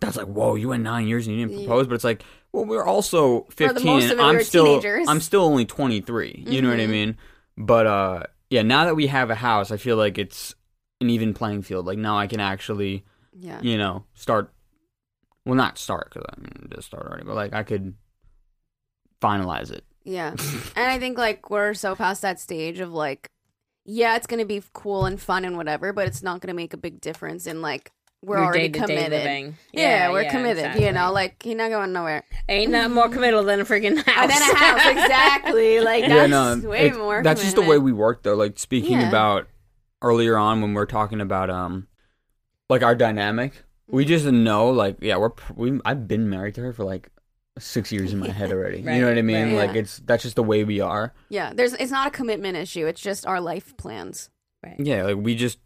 that's 0.00 0.16
like, 0.16 0.26
whoa, 0.26 0.56
you 0.56 0.68
went 0.68 0.82
nine 0.82 1.06
years 1.06 1.26
and 1.26 1.36
you 1.38 1.46
didn't 1.46 1.60
Yeah. 1.60 1.66
propose. 1.66 1.86
But 1.86 1.94
it's 1.94 2.04
like, 2.04 2.22
well, 2.52 2.64
we're 2.64 2.84
also 2.84 3.42
fifteen. 3.50 4.00
it, 4.02 4.18
I'm 4.18 4.42
still, 4.42 4.64
teenagers. 4.80 5.08
I'm 5.08 5.20
still 5.20 5.42
only 5.42 5.64
twenty 5.64 6.00
three. 6.00 6.44
You 6.46 6.62
know 6.62 6.70
what 6.70 6.80
I 6.80 6.86
Mhm. 6.86 6.90
mean? 6.90 7.16
But 7.56 7.86
uh, 7.86 8.22
yeah, 8.50 8.62
now 8.62 8.84
that 8.86 8.96
we 8.96 9.06
have 9.06 9.30
a 9.30 9.34
house, 9.36 9.70
I 9.70 9.76
feel 9.76 9.96
like 9.96 10.18
it's 10.18 10.54
an 11.00 11.10
even 11.10 11.34
playing 11.34 11.62
field. 11.62 11.86
Like 11.86 11.98
now 11.98 12.18
I 12.18 12.26
can 12.26 12.40
actually, 12.40 13.04
Yeah. 13.38 13.60
you 13.62 13.76
know, 13.78 14.04
start. 14.14 14.52
Well, 15.44 15.54
not 15.56 15.76
start 15.78 16.10
because 16.12 16.26
I 16.36 16.40
mean, 16.40 16.70
just 16.74 16.86
start 16.88 17.06
already, 17.06 17.24
but 17.24 17.34
like 17.34 17.52
I 17.52 17.62
could 17.64 17.94
finalize 19.20 19.70
it. 19.70 19.84
Yeah. 20.04 20.30
and 20.76 20.90
I 20.90 20.98
think 20.98 21.18
like 21.18 21.50
we're 21.50 21.74
so 21.74 21.94
past 21.94 22.22
that 22.22 22.40
stage 22.40 22.80
of 22.80 22.92
like, 22.92 23.30
yeah, 23.84 24.16
it's 24.16 24.26
gonna 24.26 24.46
be 24.46 24.62
cool 24.72 25.04
and 25.06 25.20
fun 25.20 25.44
and 25.44 25.56
whatever, 25.56 25.92
but 25.92 26.06
it's 26.06 26.22
not 26.22 26.40
gonna 26.40 26.54
make 26.54 26.72
a 26.72 26.78
big 26.78 27.00
difference 27.00 27.46
in 27.46 27.60
like 27.62 27.90
we're 28.22 28.38
Your 28.38 28.46
already 28.46 28.70
committed. 28.70 29.10
living. 29.10 29.58
Yeah, 29.74 30.10
we're 30.10 30.22
yeah, 30.22 30.30
committed. 30.30 30.56
exactly. 30.64 30.86
You 30.86 30.92
know, 30.92 31.12
like 31.12 31.44
you're 31.44 31.56
not 31.58 31.68
going 31.68 31.92
nowhere. 31.92 32.24
ain't 32.48 32.70
nothing 32.72 32.94
more 32.94 33.10
committal 33.10 33.44
than 33.44 33.60
a 33.60 33.64
freaking 33.66 33.96
house. 34.06 34.16
And 34.16 34.30
then 34.30 34.40
a 34.50 34.56
house, 34.56 34.86
exactly. 34.86 35.80
Like 35.80 36.06
that's 36.06 36.30
yeah, 36.30 36.54
no, 36.54 36.68
way 36.68 36.86
it's- 36.86 36.96
more. 36.96 37.22
That's 37.22 37.42
just 37.42 37.56
the 37.56 37.62
way 37.62 37.76
we 37.76 37.92
work, 37.92 38.22
though. 38.22 38.34
Like 38.34 38.58
speaking 38.58 38.92
Yeah. 38.92 39.08
about 39.10 39.46
earlier 40.04 40.36
on 40.36 40.60
when 40.60 40.74
we 40.74 40.80
are 40.80 40.86
talking 40.86 41.20
about 41.20 41.50
um, 41.50 41.88
like 42.68 42.82
our 42.82 42.94
dynamic, 42.94 43.52
Mm-hmm. 43.86 43.96
we 43.96 44.04
just 44.06 44.24
know, 44.24 44.70
like, 44.70 44.96
yeah, 45.02 45.18
we're 45.18 45.32
we. 45.54 45.78
I've 45.84 46.08
been 46.08 46.30
married 46.30 46.54
to 46.54 46.62
her 46.62 46.72
for 46.72 46.84
like 46.84 47.10
six 47.58 47.92
years 47.92 48.14
in 48.14 48.18
my 48.18 48.28
head 48.30 48.50
already. 48.56 48.78
you 48.78 48.84
know 48.84 49.08
what 49.08 49.18
I 49.18 49.22
mean? 49.22 49.54
right. 49.56 49.66
Like 49.68 49.76
it's 49.76 49.98
that's 50.06 50.22
just 50.22 50.36
the 50.36 50.42
way 50.42 50.64
we 50.64 50.80
are. 50.80 51.12
Yeah, 51.28 51.52
there's. 51.54 51.74
It's 51.74 51.92
not 51.92 52.06
a 52.06 52.10
commitment 52.10 52.56
issue. 52.56 52.86
It's 52.86 53.02
just 53.02 53.26
our 53.26 53.40
life 53.42 53.76
plans. 53.76 54.30
Right. 54.64 54.76
Yeah, 54.78 55.02
like 55.02 55.16
we 55.18 55.34
just 55.36 55.58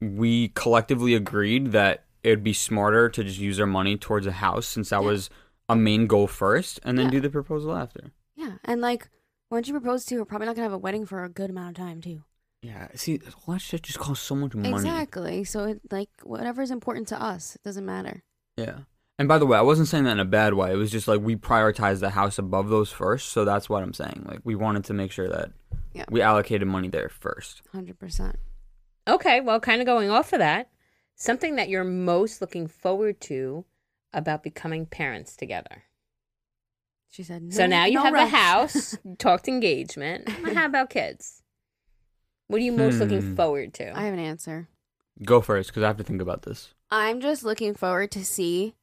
we 0.00 0.48
collectively 0.54 1.14
agreed 1.14 1.72
that 1.72 2.04
it 2.22 2.30
would 2.30 2.42
be 2.44 2.54
smarter 2.54 3.10
to 3.10 3.22
just 3.24 3.38
use 3.38 3.60
our 3.60 3.66
money 3.66 3.96
towards 3.98 4.26
a 4.26 4.32
house 4.32 4.66
since 4.66 4.88
that 4.88 5.02
Yeah. 5.02 5.06
was 5.08 5.28
a 5.68 5.76
main 5.76 6.06
goal 6.06 6.26
first, 6.26 6.80
and 6.82 6.98
then 6.98 7.06
Yeah. 7.06 7.12
do 7.12 7.20
the 7.20 7.30
proposal 7.30 7.74
after. 7.76 8.10
Yeah, 8.36 8.54
and 8.64 8.80
like 8.80 9.10
once 9.50 9.68
you 9.68 9.74
propose 9.78 10.06
to, 10.06 10.16
we're 10.18 10.24
probably 10.24 10.46
not 10.46 10.56
gonna 10.56 10.64
have 10.64 10.72
a 10.72 10.78
wedding 10.78 11.04
for 11.04 11.24
a 11.24 11.28
good 11.28 11.50
amount 11.50 11.76
of 11.78 11.84
time 11.84 12.00
too. 12.00 12.22
Yeah, 12.64 12.88
see, 12.94 13.20
all 13.46 13.52
that 13.54 13.60
shit 13.60 13.82
just 13.82 13.98
costs 13.98 14.24
so 14.24 14.34
much 14.34 14.54
money. 14.54 14.70
Exactly. 14.70 15.44
So 15.44 15.64
it, 15.64 15.80
like 15.90 16.08
whatever's 16.22 16.70
important 16.70 17.08
to 17.08 17.22
us, 17.22 17.56
it 17.56 17.62
doesn't 17.62 17.84
matter. 17.84 18.22
Yeah. 18.56 18.78
And 19.18 19.28
by 19.28 19.36
the 19.38 19.44
way, 19.44 19.58
I 19.58 19.60
wasn't 19.60 19.88
saying 19.88 20.04
that 20.04 20.12
in 20.12 20.18
a 20.20 20.24
bad 20.24 20.54
way. 20.54 20.72
It 20.72 20.76
was 20.76 20.90
just 20.90 21.06
like 21.06 21.20
we 21.20 21.36
prioritized 21.36 22.00
the 22.00 22.10
house 22.10 22.38
above 22.38 22.70
those 22.70 22.90
first, 22.90 23.28
so 23.32 23.44
that's 23.44 23.68
what 23.68 23.82
I'm 23.82 23.92
saying. 23.92 24.24
Like 24.26 24.40
we 24.44 24.54
wanted 24.54 24.84
to 24.84 24.94
make 24.94 25.12
sure 25.12 25.28
that 25.28 25.50
Yeah. 25.92 26.06
we 26.10 26.22
allocated 26.22 26.66
money 26.66 26.88
there 26.88 27.10
first. 27.10 27.60
Hundred 27.70 27.98
percent. 27.98 28.36
Okay, 29.06 29.40
well, 29.42 29.60
kind 29.60 29.82
of 29.82 29.86
going 29.86 30.08
off 30.10 30.32
of 30.32 30.38
that, 30.38 30.70
something 31.16 31.56
that 31.56 31.68
you're 31.68 31.84
most 31.84 32.40
looking 32.40 32.66
forward 32.66 33.20
to 33.22 33.66
about 34.14 34.42
becoming 34.42 34.86
parents 34.86 35.36
together. 35.36 35.84
She 37.10 37.22
said. 37.22 37.52
so 37.52 37.66
now 37.66 37.84
you 37.84 37.96
no 37.98 38.04
have 38.04 38.14
rush." 38.14 38.32
a 38.32 38.36
house, 38.36 38.98
talked 39.18 39.46
engagement. 39.48 40.28
How 40.54 40.64
about 40.64 40.88
kids? 40.90 41.42
What 42.48 42.58
are 42.60 42.64
you 42.64 42.72
most 42.72 42.94
Hmm. 42.94 43.00
looking 43.00 43.34
forward 43.36 43.74
to? 43.74 43.96
I 43.96 44.02
have 44.04 44.12
an 44.14 44.20
answer. 44.20 44.68
Go 45.24 45.40
first, 45.40 45.70
because 45.70 45.82
I 45.82 45.86
have 45.86 45.96
to 45.98 46.04
think 46.04 46.20
about 46.20 46.42
this. 46.42 46.74
I'm 46.90 47.20
just 47.20 47.44
looking 47.44 47.74
forward 47.74 48.10
to 48.12 48.24
see 48.24 48.74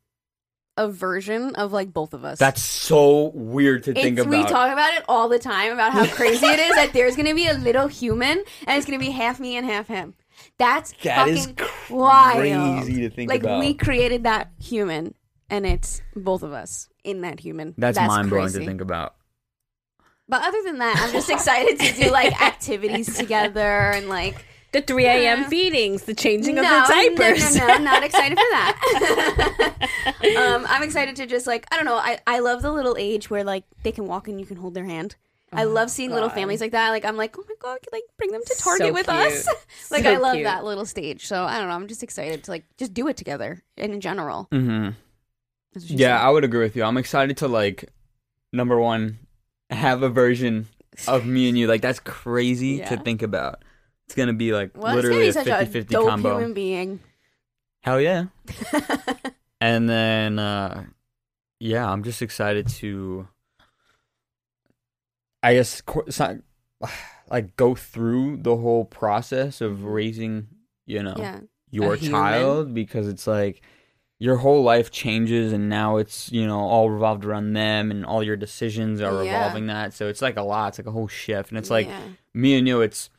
a 0.77 0.87
version 0.89 1.53
of 1.55 1.71
like 1.73 1.93
both 1.93 2.13
of 2.13 2.23
us. 2.23 2.39
That's 2.39 2.61
so 2.61 3.27
weird 3.35 3.83
to 3.83 3.93
think 3.93 4.17
It's, 4.17 4.25
about. 4.25 4.37
we 4.37 4.43
talk 4.49 4.71
about 4.71 4.93
it 4.95 5.03
all 5.09 5.27
the 5.29 5.37
time 5.39 5.73
about 5.73 5.91
how 5.91 6.05
crazy 6.07 6.45
it 6.45 6.59
is 6.59 6.75
that 6.75 6.93
there's 6.93 7.15
gonna 7.17 7.35
be 7.35 7.47
a 7.47 7.53
little 7.53 7.87
human 7.87 8.37
and 8.65 8.77
it's 8.77 8.85
gonna 8.85 8.97
be 8.97 9.11
half 9.11 9.39
me 9.39 9.57
and 9.57 9.65
half 9.65 9.87
him. 9.87 10.13
That's 10.57 10.93
That 11.03 11.27
is 11.27 11.45
fucking 11.47 11.67
wild. 11.95 12.83
crazy 12.83 13.01
to 13.01 13.09
think 13.09 13.29
like 13.29 13.43
about. 13.43 13.59
we 13.59 13.73
created 13.73 14.23
that 14.23 14.51
human, 14.59 15.13
and 15.49 15.65
it's 15.67 16.01
both 16.15 16.41
of 16.41 16.53
us 16.53 16.87
in 17.03 17.21
that 17.21 17.39
human. 17.41 17.75
That's, 17.77 17.97
mind 17.99 18.29
blowing 18.29 18.51
to 18.53 18.65
think 18.65 18.81
about. 18.81 19.15
But 20.31 20.43
other 20.43 20.63
than 20.63 20.77
that, 20.77 20.95
I'm 21.03 21.11
just 21.11 21.29
excited 21.29 21.77
to 21.77 21.93
do 21.93 22.09
like 22.09 22.41
activities 22.41 23.13
together 23.17 23.91
and 23.91 24.07
like 24.07 24.45
the 24.71 24.81
3 24.81 25.05
a.m. 25.05 25.41
Yeah. 25.41 25.49
feedings, 25.49 26.03
the 26.03 26.13
changing 26.15 26.55
no, 26.55 26.61
of 26.61 26.67
the 26.87 26.93
diapers. 26.93 27.41
No, 27.41 27.49
no, 27.49 27.67
no, 27.67 27.73
I'm 27.73 27.83
not 27.83 28.03
excited 28.03 28.37
for 28.37 28.45
that. 28.51 29.75
um, 30.37 30.65
I'm 30.69 30.83
excited 30.83 31.17
to 31.17 31.25
just 31.27 31.47
like 31.47 31.67
I 31.69 31.75
don't 31.75 31.83
know. 31.83 31.97
I 31.97 32.19
I 32.25 32.39
love 32.39 32.61
the 32.61 32.71
little 32.71 32.95
age 32.97 33.29
where 33.29 33.43
like 33.43 33.65
they 33.83 33.91
can 33.91 34.07
walk 34.07 34.29
and 34.29 34.39
you 34.39 34.45
can 34.45 34.55
hold 34.55 34.73
their 34.73 34.85
hand. 34.85 35.17
I 35.53 35.65
love 35.65 35.89
seeing 35.91 36.11
little 36.11 36.29
families 36.29 36.61
like 36.61 36.71
that. 36.71 36.91
Like 36.91 37.03
I'm 37.03 37.17
like, 37.17 37.37
oh 37.37 37.43
my 37.49 37.55
god, 37.59 37.79
like 37.91 38.03
bring 38.17 38.31
them 38.31 38.41
to 38.45 38.55
Target 38.57 38.87
So 38.87 38.93
with 38.93 39.07
cute. 39.07 39.17
us. 39.19 39.47
like 39.91 40.05
So 40.05 40.13
I 40.13 40.15
love 40.17 40.35
cute. 40.35 40.45
that 40.45 40.63
little 40.63 40.85
stage. 40.85 41.27
So 41.27 41.43
I 41.43 41.59
don't 41.59 41.67
know. 41.67 41.75
I'm 41.75 41.89
just 41.89 42.03
excited 42.03 42.45
to 42.45 42.51
like 42.51 42.63
just 42.77 42.93
do 42.93 43.09
it 43.09 43.17
together 43.17 43.61
and 43.75 43.91
in 43.93 43.99
general. 43.99 44.47
hmm 44.49 44.91
That's 45.73 45.83
what 45.83 45.89
she 45.89 45.95
Yeah, 45.97 46.17
said. 46.17 46.25
I 46.25 46.29
would 46.29 46.45
agree 46.45 46.61
with 46.63 46.77
you. 46.77 46.83
I'm 46.85 46.95
excited 46.95 47.35
to 47.37 47.49
like, 47.49 47.89
number 48.53 48.79
one, 48.79 49.19
have 49.71 50.03
a 50.03 50.09
version 50.09 50.67
of 51.07 51.25
me 51.25 51.49
and 51.49 51.57
you. 51.57 51.67
Like 51.67 51.81
that's 51.81 51.99
crazy 51.99 52.79
to 52.79 52.97
think 52.97 53.21
about. 53.21 53.63
It's 54.05 54.15
gonna 54.15 54.33
be 54.33 54.53
like 54.53 54.71
well, 54.75 54.95
literally 54.95 55.25
a 55.25 55.27
it's 55.29 55.37
gonna 55.37 55.59
be 55.59 55.65
50 55.65 55.77
a 55.79 55.81
50 55.81 55.93
dope 55.93 56.09
combo. 56.09 56.37
human 56.37 56.53
being. 56.53 56.99
Hell 57.81 57.99
yeah. 57.99 58.25
And 59.61 59.87
then, 59.87 60.39
uh, 60.39 60.85
yeah, 61.59 61.87
I'm 61.87 62.03
just 62.03 62.23
excited 62.23 62.67
to, 62.69 63.27
I 65.43 65.53
guess, 65.53 65.83
like 67.29 67.55
go 67.55 67.75
through 67.75 68.37
the 68.37 68.57
whole 68.57 68.85
process 68.85 69.61
of 69.61 69.83
raising, 69.85 70.47
you 70.87 71.03
know, 71.03 71.15
yeah, 71.15 71.41
your 71.69 71.95
child 71.95 72.73
because 72.73 73.07
it's 73.07 73.27
like 73.27 73.61
your 74.21 74.37
whole 74.37 74.61
life 74.61 74.91
changes 74.91 75.51
and 75.51 75.67
now 75.67 75.97
it's, 75.97 76.31
you 76.31 76.45
know, 76.45 76.59
all 76.59 76.91
revolved 76.91 77.25
around 77.25 77.53
them 77.53 77.89
and 77.89 78.05
all 78.05 78.21
your 78.21 78.35
decisions 78.35 79.01
are 79.01 79.23
Yeah. 79.23 79.33
revolving 79.33 79.65
that. 79.65 79.95
So 79.95 80.09
it's 80.09 80.21
like 80.21 80.37
a 80.37 80.43
lot. 80.43 80.67
It's 80.67 80.77
like 80.77 80.85
a 80.85 80.91
whole 80.91 81.07
shift. 81.07 81.49
And 81.49 81.57
it's 81.57 81.71
like 81.71 81.87
yeah. 81.87 82.01
me 82.31 82.55
and 82.55 82.67
you, 82.67 82.81
it's 82.81 83.09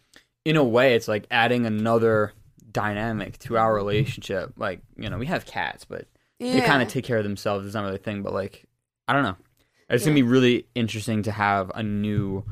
in 0.45 0.57
a 0.57 0.63
way, 0.63 0.95
it's 0.95 1.09
like 1.09 1.27
adding 1.29 1.67
another 1.67 2.33
dynamic 2.71 3.37
to 3.41 3.59
our 3.59 3.75
relationship. 3.75 4.53
Like, 4.57 4.79
you 4.97 5.11
know, 5.11 5.19
we 5.19 5.27
have 5.27 5.45
cats, 5.45 5.85
but 5.85 6.07
they 6.39 6.61
kind 6.61 6.81
of 6.83 6.87
take 6.89 7.05
care 7.05 7.19
of 7.19 7.25
themselves. 7.25 7.67
It's 7.67 7.75
not 7.75 7.83
really 7.83 7.97
a 7.97 7.99
thing, 7.99 8.23
but 8.23 8.33
like, 8.33 8.65
I 9.09 9.13
don't 9.13 9.25
know. 9.25 9.37
It's 9.89 10.05
gonna 10.05 10.15
be 10.15 10.23
really 10.23 10.67
interesting 10.77 11.25
to 11.25 11.33
have 11.33 11.73
a 11.75 11.83
new. 11.83 12.45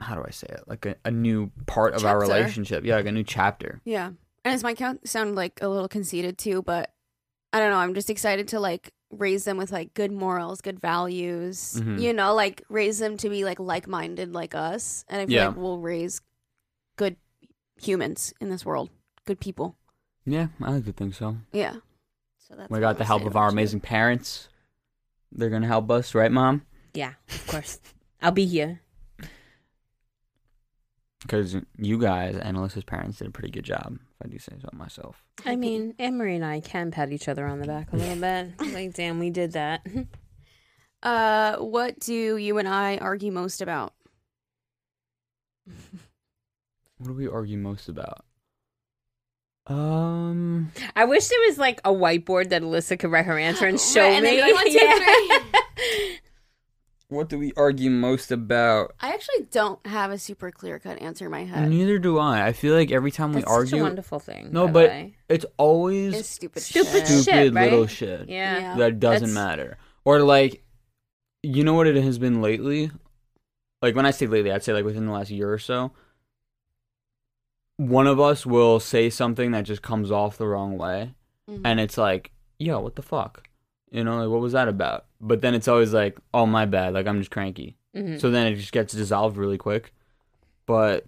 How 0.00 0.16
do 0.16 0.24
I 0.26 0.30
say 0.30 0.48
it? 0.50 0.64
Like 0.66 0.86
a, 0.86 0.96
a 1.04 1.12
new 1.12 1.52
part 1.66 1.94
of 1.94 2.04
our 2.04 2.18
relationship. 2.20 2.84
Yeah, 2.84 2.96
like 2.96 3.06
a 3.06 3.12
new 3.12 3.22
chapter. 3.22 3.80
Yeah. 3.84 4.10
And 4.44 4.52
this 4.54 4.62
might 4.62 4.76
count, 4.76 5.08
sound 5.08 5.34
like 5.36 5.58
a 5.62 5.68
little 5.68 5.88
conceited 5.88 6.36
too, 6.38 6.62
but 6.62 6.92
I 7.52 7.58
don't 7.60 7.70
know. 7.70 7.78
I'm 7.78 7.94
just 7.94 8.10
excited 8.10 8.48
to 8.48 8.60
like 8.60 8.92
raise 9.10 9.44
them 9.44 9.56
with 9.56 9.70
like 9.72 9.94
good 9.94 10.12
morals, 10.12 10.60
good 10.60 10.80
values, 10.80 11.74
Mhm. 11.80 12.00
you 12.00 12.12
know, 12.12 12.34
like 12.34 12.62
raise 12.68 12.98
them 12.98 13.16
to 13.18 13.28
be 13.28 13.44
like 13.44 13.58
like 13.60 13.86
minded 13.86 14.32
like 14.34 14.54
us. 14.54 15.04
And 15.08 15.20
I 15.20 15.26
feel 15.26 15.34
Yeah. 15.34 15.48
like 15.48 15.56
we'll 15.56 15.78
raise 15.78 16.20
good 16.96 17.16
humans 17.80 18.34
in 18.40 18.50
this 18.50 18.64
world, 18.66 18.90
good 19.24 19.40
people. 19.40 19.76
Yeah, 20.26 20.48
I 20.62 20.72
like 20.72 20.84
to 20.86 20.92
think 20.92 21.14
so. 21.14 21.36
Yeah. 21.52 21.76
So 22.38 22.54
that's 22.56 22.70
we 22.70 22.80
got 22.80 22.98
the 22.98 23.04
help 23.04 23.24
of 23.24 23.36
our 23.36 23.44
about. 23.46 23.52
amazing 23.52 23.80
parents. 23.80 24.48
They're 25.32 25.50
gonna 25.50 25.66
help 25.66 25.90
us, 25.90 26.14
right, 26.14 26.30
Mom? 26.30 26.66
Yeah, 26.92 27.14
of 27.30 27.46
course. 27.46 27.80
I'll 28.20 28.30
be 28.32 28.46
here. 28.46 28.80
Because 31.22 31.56
you 31.78 31.98
guys 31.98 32.36
and 32.36 32.56
Alyssa's 32.56 32.84
parents 32.84 33.18
did 33.18 33.28
a 33.28 33.30
pretty 33.30 33.50
good 33.50 33.64
job. 33.64 33.98
If 34.24 34.30
I 34.30 34.32
do 34.32 34.38
say 34.38 34.52
so 34.60 34.68
myself. 34.72 35.22
I 35.44 35.54
mean, 35.56 35.94
Anne 35.98 36.16
Marie 36.16 36.36
and 36.36 36.44
I 36.44 36.60
can 36.60 36.90
pat 36.90 37.12
each 37.12 37.28
other 37.28 37.46
on 37.46 37.58
the 37.60 37.66
back 37.66 37.92
a 37.92 37.96
little 37.96 38.16
bit. 38.20 38.52
Like, 38.72 38.94
damn, 38.94 39.18
we 39.18 39.30
did 39.30 39.52
that. 39.52 39.86
Uh, 41.02 41.56
what 41.58 42.00
do 42.00 42.14
you 42.38 42.56
and 42.56 42.66
I 42.66 42.96
argue 42.96 43.30
most 43.30 43.60
about? 43.60 43.92
What 46.96 47.08
do 47.08 47.12
we 47.12 47.28
argue 47.28 47.58
most 47.58 47.90
about? 47.90 48.24
Um, 49.66 50.72
I 50.96 51.04
wish 51.04 51.28
there 51.28 51.38
was 51.46 51.58
like 51.58 51.80
a 51.84 51.90
whiteboard 51.92 52.48
that 52.48 52.62
Alyssa 52.62 52.98
could 52.98 53.10
write 53.10 53.26
her 53.26 53.38
answer 53.38 53.66
and 53.66 53.78
show 53.80 54.00
Right, 54.00 54.12
and 54.12 54.24
then 54.24 54.36
me. 54.36 54.42
be 54.42 54.52
like, 54.52 54.54
one, 54.54 54.72
two, 54.72 54.78
Yeah. 54.78 55.60
What 57.08 57.28
do 57.28 57.38
we 57.38 57.52
argue 57.56 57.90
most 57.90 58.30
about? 58.32 58.94
I 59.00 59.12
actually 59.12 59.46
don't 59.50 59.84
have 59.86 60.10
a 60.10 60.18
super 60.18 60.50
clear 60.50 60.78
cut 60.78 61.00
answer 61.00 61.26
in 61.26 61.30
my 61.30 61.44
head. 61.44 61.68
Neither 61.68 61.98
do 61.98 62.18
I. 62.18 62.46
I 62.46 62.52
feel 62.52 62.74
like 62.74 62.90
every 62.90 63.10
time 63.10 63.30
we 63.32 63.40
That's 63.42 63.50
such 63.50 63.52
a 63.52 63.58
argue, 63.76 63.82
wonderful 63.82 64.18
thing. 64.18 64.48
no, 64.52 64.66
by 64.66 64.66
the 64.66 64.72
but 64.72 64.88
way. 64.90 65.16
it's 65.28 65.46
always 65.58 66.14
It's 66.18 66.28
stupid, 66.28 66.62
Stupid 66.62 66.90
shit. 66.90 67.06
shit. 67.08 67.22
stupid 67.22 67.54
right? 67.54 67.70
little 67.70 67.86
shit 67.86 68.28
yeah. 68.28 68.58
Yeah. 68.58 68.76
that 68.76 68.98
doesn't 69.00 69.34
That's- 69.34 69.34
matter. 69.34 69.78
Or 70.04 70.20
like, 70.20 70.62
you 71.42 71.62
know 71.64 71.74
what 71.74 71.86
it 71.86 71.96
has 72.02 72.18
been 72.18 72.40
lately? 72.42 72.90
Like 73.82 73.94
when 73.94 74.06
I 74.06 74.10
say 74.10 74.26
lately, 74.26 74.50
I'd 74.50 74.62
say 74.64 74.72
like 74.72 74.84
within 74.84 75.06
the 75.06 75.12
last 75.12 75.30
year 75.30 75.52
or 75.52 75.58
so. 75.58 75.92
One 77.76 78.06
of 78.06 78.20
us 78.20 78.46
will 78.46 78.78
say 78.80 79.10
something 79.10 79.50
that 79.50 79.62
just 79.64 79.82
comes 79.82 80.10
off 80.10 80.38
the 80.38 80.46
wrong 80.46 80.78
way, 80.78 81.14
Mhm. 81.50 81.62
and 81.64 81.80
it's 81.80 81.98
like, 81.98 82.30
yo, 82.58 82.78
what 82.80 82.94
the 82.94 83.02
fuck? 83.02 83.48
You 83.90 84.04
know, 84.04 84.18
like 84.22 84.28
what 84.30 84.40
was 84.40 84.52
that 84.52 84.68
about? 84.68 85.06
But 85.26 85.40
then 85.40 85.54
it's 85.54 85.68
always 85.68 85.94
like, 85.94 86.18
oh 86.34 86.44
my 86.44 86.66
bad, 86.66 86.92
like 86.92 87.06
I'm 87.06 87.18
just 87.18 87.30
cranky. 87.30 87.76
Mhm. 87.96 88.20
So 88.20 88.30
then 88.30 88.46
it 88.46 88.56
just 88.56 88.72
gets 88.72 88.92
dissolved 88.92 89.38
really 89.38 89.56
quick. 89.56 89.94
But 90.66 91.06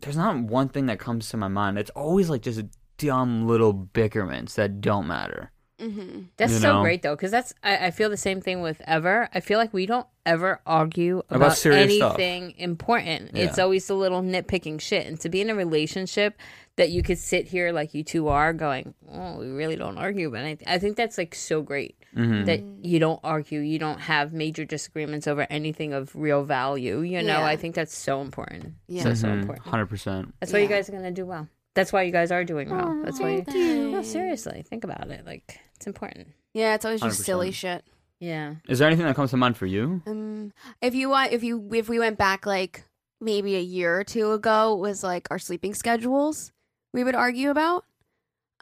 there's 0.00 0.16
not 0.16 0.36
one 0.36 0.68
thing 0.68 0.86
that 0.86 0.98
comes 0.98 1.28
to 1.30 1.38
my 1.38 1.48
mind. 1.48 1.78
It's 1.78 1.90
always 1.90 2.28
like 2.28 2.42
just 2.42 2.62
dumb 2.98 3.46
little 3.48 3.72
bickerments 3.72 4.54
that 4.56 4.80
don't 4.82 5.06
matter. 5.06 5.50
Mhm. 5.80 6.26
That's 6.36 6.52
you 6.52 6.58
so 6.60 6.72
know? 6.74 6.82
great 6.82 7.02
though, 7.02 7.16
because 7.16 7.30
that's 7.32 7.52
I, 7.62 7.86
I 7.86 7.90
feel 7.90 8.08
the 8.08 8.16
same 8.16 8.40
thing 8.40 8.62
with 8.62 8.80
Ever. 8.86 9.28
I 9.34 9.40
feel 9.40 9.58
like 9.58 9.72
we 9.74 9.86
don't 9.86 10.06
ever 10.24 10.60
argue 10.66 11.18
About 11.28 11.36
about, 11.36 11.56
serious 11.56 11.96
stuff. 11.96 12.18
anything 12.18 12.54
important. 12.58 13.32
It's 13.34 13.58
always 13.58 13.86
the 13.86 13.94
little 13.94 14.22
nitpicking 14.22 14.80
shit. 14.80 15.06
And 15.06 15.18
to 15.20 15.28
be 15.28 15.40
in 15.40 15.50
a 15.50 15.54
relationship 15.54 16.38
that 16.76 16.90
you 16.90 17.02
could 17.02 17.18
sit 17.18 17.46
here 17.48 17.72
like 17.72 17.92
you 17.94 18.02
two 18.04 18.28
are, 18.28 18.52
going, 18.52 18.94
"Oh, 19.12 19.38
we 19.38 19.48
really 19.48 19.76
don't 19.76 19.98
argue," 19.98 20.30
but 20.30 20.40
I, 20.44 20.56
I 20.66 20.78
think 20.78 20.96
that's 20.96 21.18
like 21.18 21.34
so 21.34 21.60
great 21.62 21.96
hmm 22.14 22.44
that 22.44 22.60
you 22.82 23.00
don't 23.00 23.18
argue, 23.24 23.58
you 23.58 23.78
don't 23.80 23.98
have 24.00 24.32
major 24.32 24.64
disagreements 24.64 25.26
over 25.26 25.44
anything 25.50 25.92
of 25.92 26.14
real 26.14 26.44
value. 26.44 27.00
You 27.00 27.22
know, 27.22 27.40
Yeah. 27.40 27.46
I 27.46 27.56
think 27.56 27.74
that's 27.74 27.96
so 27.96 28.20
important. 28.20 28.74
Yeah. 28.86 29.02
So 29.02 29.14
so 29.14 29.28
Mhm. 29.28 29.40
important. 29.40 29.66
100%. 29.66 30.32
That's 30.38 30.52
why 30.52 30.60
you 30.60 30.68
guys 30.68 30.88
are 30.88 30.92
gonna 30.92 31.10
do 31.10 31.26
well. 31.26 31.48
That's 31.74 31.92
why 31.92 32.02
you 32.02 32.12
guys 32.12 32.30
are 32.30 32.44
doing 32.44 32.70
well. 32.70 33.02
That's 33.04 33.18
why. 33.20 33.30
You, 33.30 33.42
thank 33.44 33.56
you. 33.56 33.90
no, 33.90 34.02
seriously, 34.02 34.62
think 34.68 34.84
about 34.84 35.10
it. 35.10 35.26
Like 35.26 35.58
it's 35.76 35.86
important. 35.86 36.28
Yeah, 36.52 36.74
it's 36.74 36.84
always 36.84 37.00
just 37.00 37.20
100%. 37.22 37.24
silly 37.24 37.50
shit. 37.50 37.84
Yeah. 38.20 38.54
Is 38.68 38.78
there 38.78 38.86
anything 38.88 39.06
that 39.06 39.16
comes 39.16 39.30
to 39.30 39.36
mind 39.36 39.56
for 39.56 39.66
you? 39.66 40.00
Um, 40.06 40.52
if 40.80 40.94
you 40.94 41.08
want, 41.10 41.32
if 41.32 41.42
you 41.42 41.68
if 41.72 41.88
we 41.88 41.98
went 41.98 42.16
back 42.16 42.46
like 42.46 42.84
maybe 43.20 43.56
a 43.56 43.60
year 43.60 43.98
or 43.98 44.04
two 44.04 44.32
ago, 44.32 44.76
was 44.76 45.02
like 45.02 45.26
our 45.30 45.38
sleeping 45.38 45.74
schedules. 45.74 46.52
We 46.92 47.02
would 47.04 47.16
argue 47.16 47.50
about. 47.50 47.84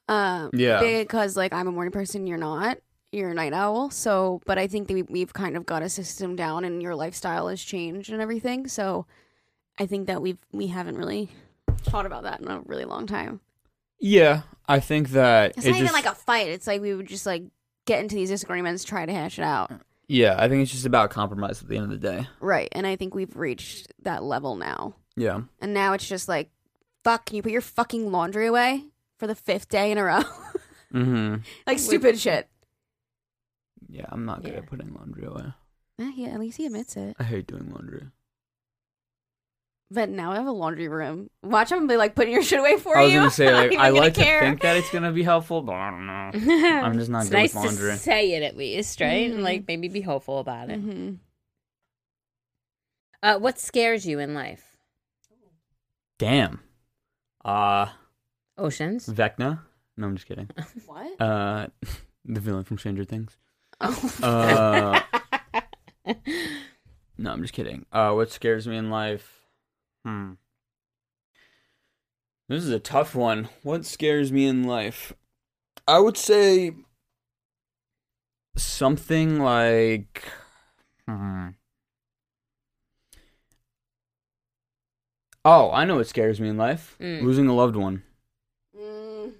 Um, 0.08 0.50
Yeah. 0.54 0.80
because 0.80 1.36
like 1.36 1.52
I'm 1.52 1.68
a 1.68 1.72
morning 1.72 1.92
person, 1.92 2.26
you're 2.26 2.38
not. 2.38 2.78
You're 3.12 3.30
a 3.30 3.34
night 3.34 3.52
owl. 3.52 3.90
So, 3.90 4.40
but 4.46 4.56
I 4.56 4.66
think 4.66 4.88
that 4.88 4.94
we, 4.94 5.02
we've 5.02 5.34
kind 5.34 5.54
of 5.56 5.66
got 5.66 5.82
a 5.82 5.88
system 5.90 6.34
down, 6.34 6.64
and 6.64 6.82
your 6.82 6.94
lifestyle 6.94 7.48
has 7.48 7.62
changed 7.62 8.10
and 8.10 8.22
everything. 8.22 8.68
So, 8.68 9.06
I 9.78 9.84
think 9.84 10.06
that 10.06 10.22
we've 10.22 10.38
we 10.50 10.68
haven't 10.68 10.96
really 10.96 11.28
thought 11.84 12.06
about 12.06 12.22
that 12.24 12.40
in 12.40 12.48
a 12.48 12.60
really 12.60 12.84
long 12.84 13.06
time. 13.06 13.40
Yeah, 14.00 14.42
I 14.68 14.80
think 14.80 15.10
that 15.10 15.52
It's 15.56 15.66
it 15.66 15.70
not 15.70 15.80
even 15.80 15.92
like 15.92 16.06
a 16.06 16.14
fight. 16.14 16.48
It's 16.48 16.66
like 16.66 16.80
we 16.80 16.94
would 16.94 17.06
just 17.06 17.26
like 17.26 17.44
get 17.86 18.00
into 18.00 18.14
these 18.16 18.28
disagreements, 18.30 18.84
try 18.84 19.06
to 19.06 19.12
hash 19.12 19.38
it 19.38 19.44
out. 19.44 19.70
Yeah, 20.08 20.34
I 20.38 20.48
think 20.48 20.62
it's 20.62 20.72
just 20.72 20.86
about 20.86 21.10
compromise 21.10 21.62
at 21.62 21.68
the 21.68 21.76
end 21.76 21.84
of 21.84 21.90
the 22.00 22.08
day. 22.08 22.26
Right. 22.40 22.68
And 22.72 22.86
I 22.86 22.96
think 22.96 23.14
we've 23.14 23.34
reached 23.36 23.92
that 24.02 24.22
level 24.22 24.56
now. 24.56 24.94
Yeah. 25.16 25.42
And 25.60 25.72
now 25.72 25.92
it's 25.94 26.08
just 26.08 26.28
like, 26.28 26.50
fuck, 27.04 27.26
can 27.26 27.36
you 27.36 27.42
put 27.42 27.52
your 27.52 27.60
fucking 27.60 28.10
laundry 28.10 28.46
away 28.46 28.84
for 29.18 29.26
the 29.26 29.34
fifth 29.34 29.68
day 29.68 29.90
in 29.90 29.98
a 29.98 30.04
row? 30.04 30.22
Mm-hmm. 30.92 31.36
like 31.66 31.78
stupid 31.78 32.18
shit. 32.18 32.50
Yeah, 33.88 34.04
I'm 34.10 34.26
not 34.26 34.42
good 34.42 34.52
Yeah. 34.52 34.58
at 34.58 34.66
putting 34.66 34.92
laundry 34.92 35.24
away. 35.24 35.44
Yeah, 35.98 36.28
at 36.30 36.38
least 36.40 36.58
he 36.58 36.66
admits 36.66 36.96
it. 36.98 37.16
I 37.18 37.22
hate 37.24 37.46
doing 37.46 37.70
laundry. 37.72 38.08
But 39.94 40.08
now 40.08 40.32
I 40.32 40.36
have 40.36 40.46
a 40.46 40.52
laundry 40.52 40.88
room. 40.88 41.28
Watch 41.42 41.70
him 41.70 41.86
be 41.86 41.96
like 41.96 42.14
putting 42.14 42.32
your 42.32 42.42
shit 42.42 42.58
away 42.60 42.78
for 42.78 42.94
you. 42.96 43.00
I 43.00 43.02
was 43.02 43.12
you. 43.12 43.18
gonna 43.18 43.30
say 43.30 43.52
like 43.68 43.74
I 43.78 43.90
like 43.90 44.14
care. 44.14 44.40
to 44.40 44.46
think 44.46 44.62
that 44.62 44.76
it's 44.76 44.90
gonna 44.90 45.12
be 45.12 45.22
helpful, 45.22 45.60
but 45.62 45.74
I 45.74 45.90
don't 45.90 46.06
know. 46.06 46.12
I'm 46.82 46.98
just 46.98 47.10
not 47.10 47.22
it's 47.22 47.30
good 47.30 47.36
nice 47.36 47.54
with 47.54 47.64
laundry. 47.64 47.90
to 47.92 47.96
say 47.98 48.32
it 48.32 48.42
at 48.42 48.56
least, 48.56 49.00
right? 49.00 49.30
Mhm. 49.30 49.34
And 49.34 49.42
like 49.42 49.64
maybe 49.68 49.88
be 49.88 50.00
hopeful 50.00 50.38
about 50.38 50.70
it. 50.70 50.80
Mhm. 50.82 51.18
Uh, 53.22 53.38
what 53.38 53.58
scares 53.58 54.06
you 54.06 54.18
in 54.18 54.34
life? 54.34 54.76
Damn. 56.18 56.60
Uh 57.44 57.86
Oceans. 58.56 59.06
Vecna. 59.08 59.60
No, 59.96 60.06
I'm 60.06 60.14
just 60.16 60.26
kidding. 60.26 60.48
What? 60.86 61.20
Uh, 61.20 61.66
the 62.24 62.40
villain 62.40 62.64
from 62.64 62.78
Stranger 62.78 63.04
Things. 63.04 63.36
Oh. 63.80 64.14
Uh, 64.22 65.00
no, 67.18 67.30
I'm 67.32 67.42
just 67.42 67.52
kidding. 67.52 67.84
Uh, 67.92 68.12
what 68.12 68.30
scares 68.30 68.66
me 68.66 68.76
in 68.76 68.90
life? 68.90 69.41
Hmm. 70.04 70.32
This 72.48 72.64
is 72.64 72.70
a 72.70 72.80
tough 72.80 73.14
one. 73.14 73.48
What 73.62 73.84
scares 73.86 74.30
me 74.32 74.46
in 74.46 74.64
life? 74.64 75.12
I 75.86 75.98
would 76.00 76.16
say 76.16 76.72
something 78.56 79.38
like. 79.40 80.24
Hmm. 81.08 81.48
Oh, 85.44 85.70
I 85.72 85.84
know 85.84 85.96
what 85.96 86.06
scares 86.06 86.40
me 86.40 86.48
in 86.48 86.56
life. 86.56 86.96
Mm. 87.00 87.22
Losing 87.22 87.48
a 87.48 87.54
loved 87.54 87.74
one. 87.74 88.02
Mm, 88.78 89.32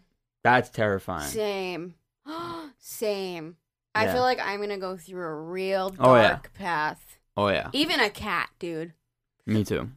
That's 0.42 0.68
terrifying. 0.68 1.28
same. 1.28 1.94
same. 2.78 3.56
I 3.94 4.06
feel 4.08 4.22
like 4.22 4.40
I'm 4.40 4.60
gonna 4.60 4.78
go 4.78 4.96
through 4.96 5.22
a 5.22 5.34
real 5.34 5.90
dark 5.90 6.00
Oh, 6.08 6.16
yeah. 6.16 6.38
path. 6.54 7.18
Oh 7.36 7.48
yeah, 7.48 7.68
Even 7.72 8.00
a 8.00 8.10
cat, 8.10 8.48
dude. 8.58 8.94
me 9.46 9.64
too. 9.64 9.90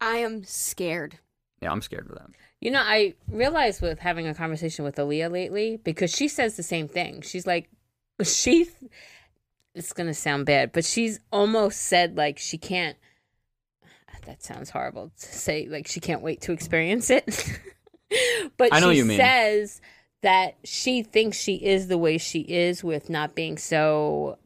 I 0.00 0.16
am 0.18 0.44
scared. 0.44 1.18
Yeah, 1.60 1.72
I'm 1.72 1.82
scared 1.82 2.08
of 2.10 2.16
that. 2.16 2.28
You 2.60 2.70
know, 2.70 2.82
I 2.82 3.14
realized 3.28 3.82
with 3.82 3.98
having 3.98 4.26
a 4.26 4.34
conversation 4.34 4.84
with 4.84 4.96
Aaliyah 4.96 5.30
lately 5.30 5.78
because 5.82 6.14
she 6.14 6.28
says 6.28 6.56
the 6.56 6.62
same 6.62 6.88
thing. 6.88 7.22
She's 7.22 7.46
like, 7.46 7.68
she, 8.22 8.68
it's 9.74 9.92
going 9.92 10.06
to 10.06 10.14
sound 10.14 10.46
bad, 10.46 10.72
but 10.72 10.84
she's 10.84 11.20
almost 11.30 11.82
said 11.82 12.16
like 12.16 12.38
she 12.38 12.58
can't, 12.58 12.96
that 14.26 14.42
sounds 14.42 14.70
horrible 14.70 15.12
to 15.18 15.26
say, 15.26 15.66
like 15.68 15.86
she 15.86 16.00
can't 16.00 16.22
wait 16.22 16.40
to 16.42 16.52
experience 16.52 17.10
it. 17.10 17.60
but 18.56 18.72
I 18.72 18.80
know 18.80 18.92
she 18.92 18.98
you 18.98 19.04
mean. 19.04 19.18
says 19.18 19.80
that 20.22 20.56
she 20.64 21.02
thinks 21.02 21.36
she 21.38 21.56
is 21.56 21.88
the 21.88 21.98
way 21.98 22.18
she 22.18 22.40
is 22.40 22.82
with 22.82 23.10
not 23.10 23.34
being 23.34 23.58
so 23.58 24.38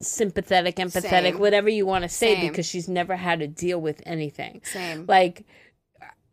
sympathetic, 0.00 0.76
empathetic, 0.76 1.10
Same. 1.10 1.38
whatever 1.38 1.68
you 1.68 1.86
want 1.86 2.02
to 2.02 2.08
say, 2.08 2.34
Same. 2.34 2.48
because 2.48 2.66
she's 2.66 2.88
never 2.88 3.16
had 3.16 3.40
to 3.40 3.46
deal 3.46 3.80
with 3.80 4.02
anything 4.06 4.60
Same. 4.64 5.06
like 5.06 5.46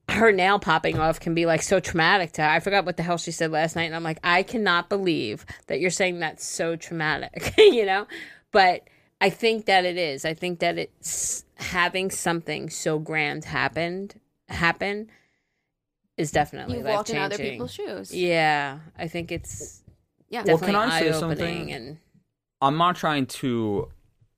her 0.09 0.31
nail 0.33 0.59
popping 0.59 0.99
off 0.99 1.19
can 1.21 1.33
be 1.33 1.45
like 1.45 1.61
so 1.61 1.79
traumatic 1.79 2.33
to 2.33 2.41
her. 2.41 2.47
I 2.49 2.59
forgot 2.59 2.85
what 2.85 2.97
the 2.97 3.03
hell 3.03 3.17
she 3.17 3.31
said 3.31 3.51
last 3.51 3.75
night, 3.75 3.83
and 3.85 3.95
I'm 3.95 4.03
like, 4.03 4.19
I 4.23 4.43
cannot 4.43 4.89
believe 4.89 5.45
that 5.67 5.79
you're 5.79 5.89
saying 5.89 6.19
that's 6.19 6.45
so 6.45 6.75
traumatic, 6.75 7.53
you 7.57 7.85
know? 7.85 8.07
But 8.51 8.83
I 9.21 9.29
think 9.29 9.65
that 9.67 9.85
it 9.85 9.97
is. 9.97 10.25
I 10.25 10.33
think 10.33 10.59
that 10.59 10.77
it's 10.77 11.45
having 11.55 12.11
something 12.11 12.69
so 12.69 12.99
grand 12.99 13.45
happened 13.45 14.19
happen 14.49 15.09
is 16.17 16.31
definitely 16.31 16.75
You've 16.77 16.85
life 16.85 16.95
walked 16.95 17.09
in 17.11 17.17
other 17.17 17.37
changing. 17.37 17.53
people's 17.53 17.73
shoes. 17.73 18.13
Yeah, 18.13 18.79
I 18.97 19.07
think 19.07 19.31
it's 19.31 19.81
Yeah. 20.27 20.43
Well, 20.45 20.57
can 20.57 20.75
I 20.75 20.99
say 20.99 21.11
something? 21.13 21.71
and 21.71 21.97
I'm 22.61 22.77
not 22.77 22.95
trying 22.95 23.25
to 23.27 23.89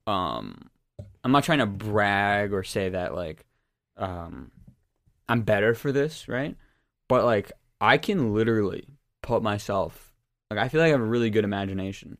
um 0.06 0.70
I'm 1.22 1.32
not 1.32 1.44
trying 1.44 1.58
to 1.58 1.66
brag 1.66 2.52
or 2.52 2.62
say 2.62 2.90
that 2.90 3.14
like 3.14 3.44
um 3.96 4.50
I'm 5.28 5.42
better 5.42 5.74
for 5.74 5.92
this, 5.92 6.28
right? 6.28 6.56
But 7.08 7.24
like 7.24 7.52
I 7.80 7.98
can 7.98 8.34
literally 8.34 8.88
put 9.22 9.42
myself 9.42 10.12
like 10.50 10.58
I 10.58 10.68
feel 10.68 10.80
like 10.80 10.88
I 10.88 10.92
have 10.92 11.00
a 11.00 11.04
really 11.04 11.30
good 11.30 11.44
imagination. 11.44 12.18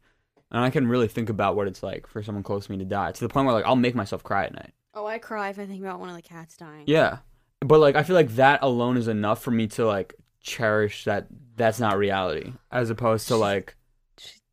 And 0.51 0.63
I 0.63 0.71
can 0.71 0.87
really 0.87 1.09
think 1.09 1.31
about 1.31 1.57
what 1.57 1.67
it's 1.67 1.83
like 1.83 2.07
for 2.07 2.23
someone 2.23 2.45
close 2.45 2.67
to 2.67 2.73
me 2.73 2.79
to 2.79 2.85
die 2.85 3.11
to 3.11 3.21
the 3.21 3.29
point 3.29 3.47
where 3.47 3.55
like 3.55 3.65
I'll 3.65 3.77
make 3.77 3.95
myself 3.95 4.23
cry 4.23 4.45
at 4.45 4.55
night. 4.55 4.73
Oh, 4.95 5.07
I 5.07 5.19
cry 5.19 5.49
if 5.51 5.59
I 5.59 5.67
think 5.67 5.83
about 5.83 5.99
one 5.99 6.09
of 6.09 6.15
the 6.15 6.23
cats 6.23 6.57
dying. 6.57 6.85
Yeah. 6.87 7.19
But 7.61 7.81
like 7.81 7.97
I 7.97 8.03
feel 8.03 8.15
like 8.15 8.37
that 8.37 8.63
alone 8.63 8.97
is 8.97 9.09
enough 9.09 9.43
for 9.43 9.51
me 9.51 9.67
to 9.69 9.87
like 9.87 10.15
cherish 10.41 11.05
that 11.05 11.27
that's 11.57 11.81
not 11.81 11.97
reality 11.97 12.53
as 12.71 12.91
opposed 12.91 13.29
to 13.29 13.37
like 13.37 13.77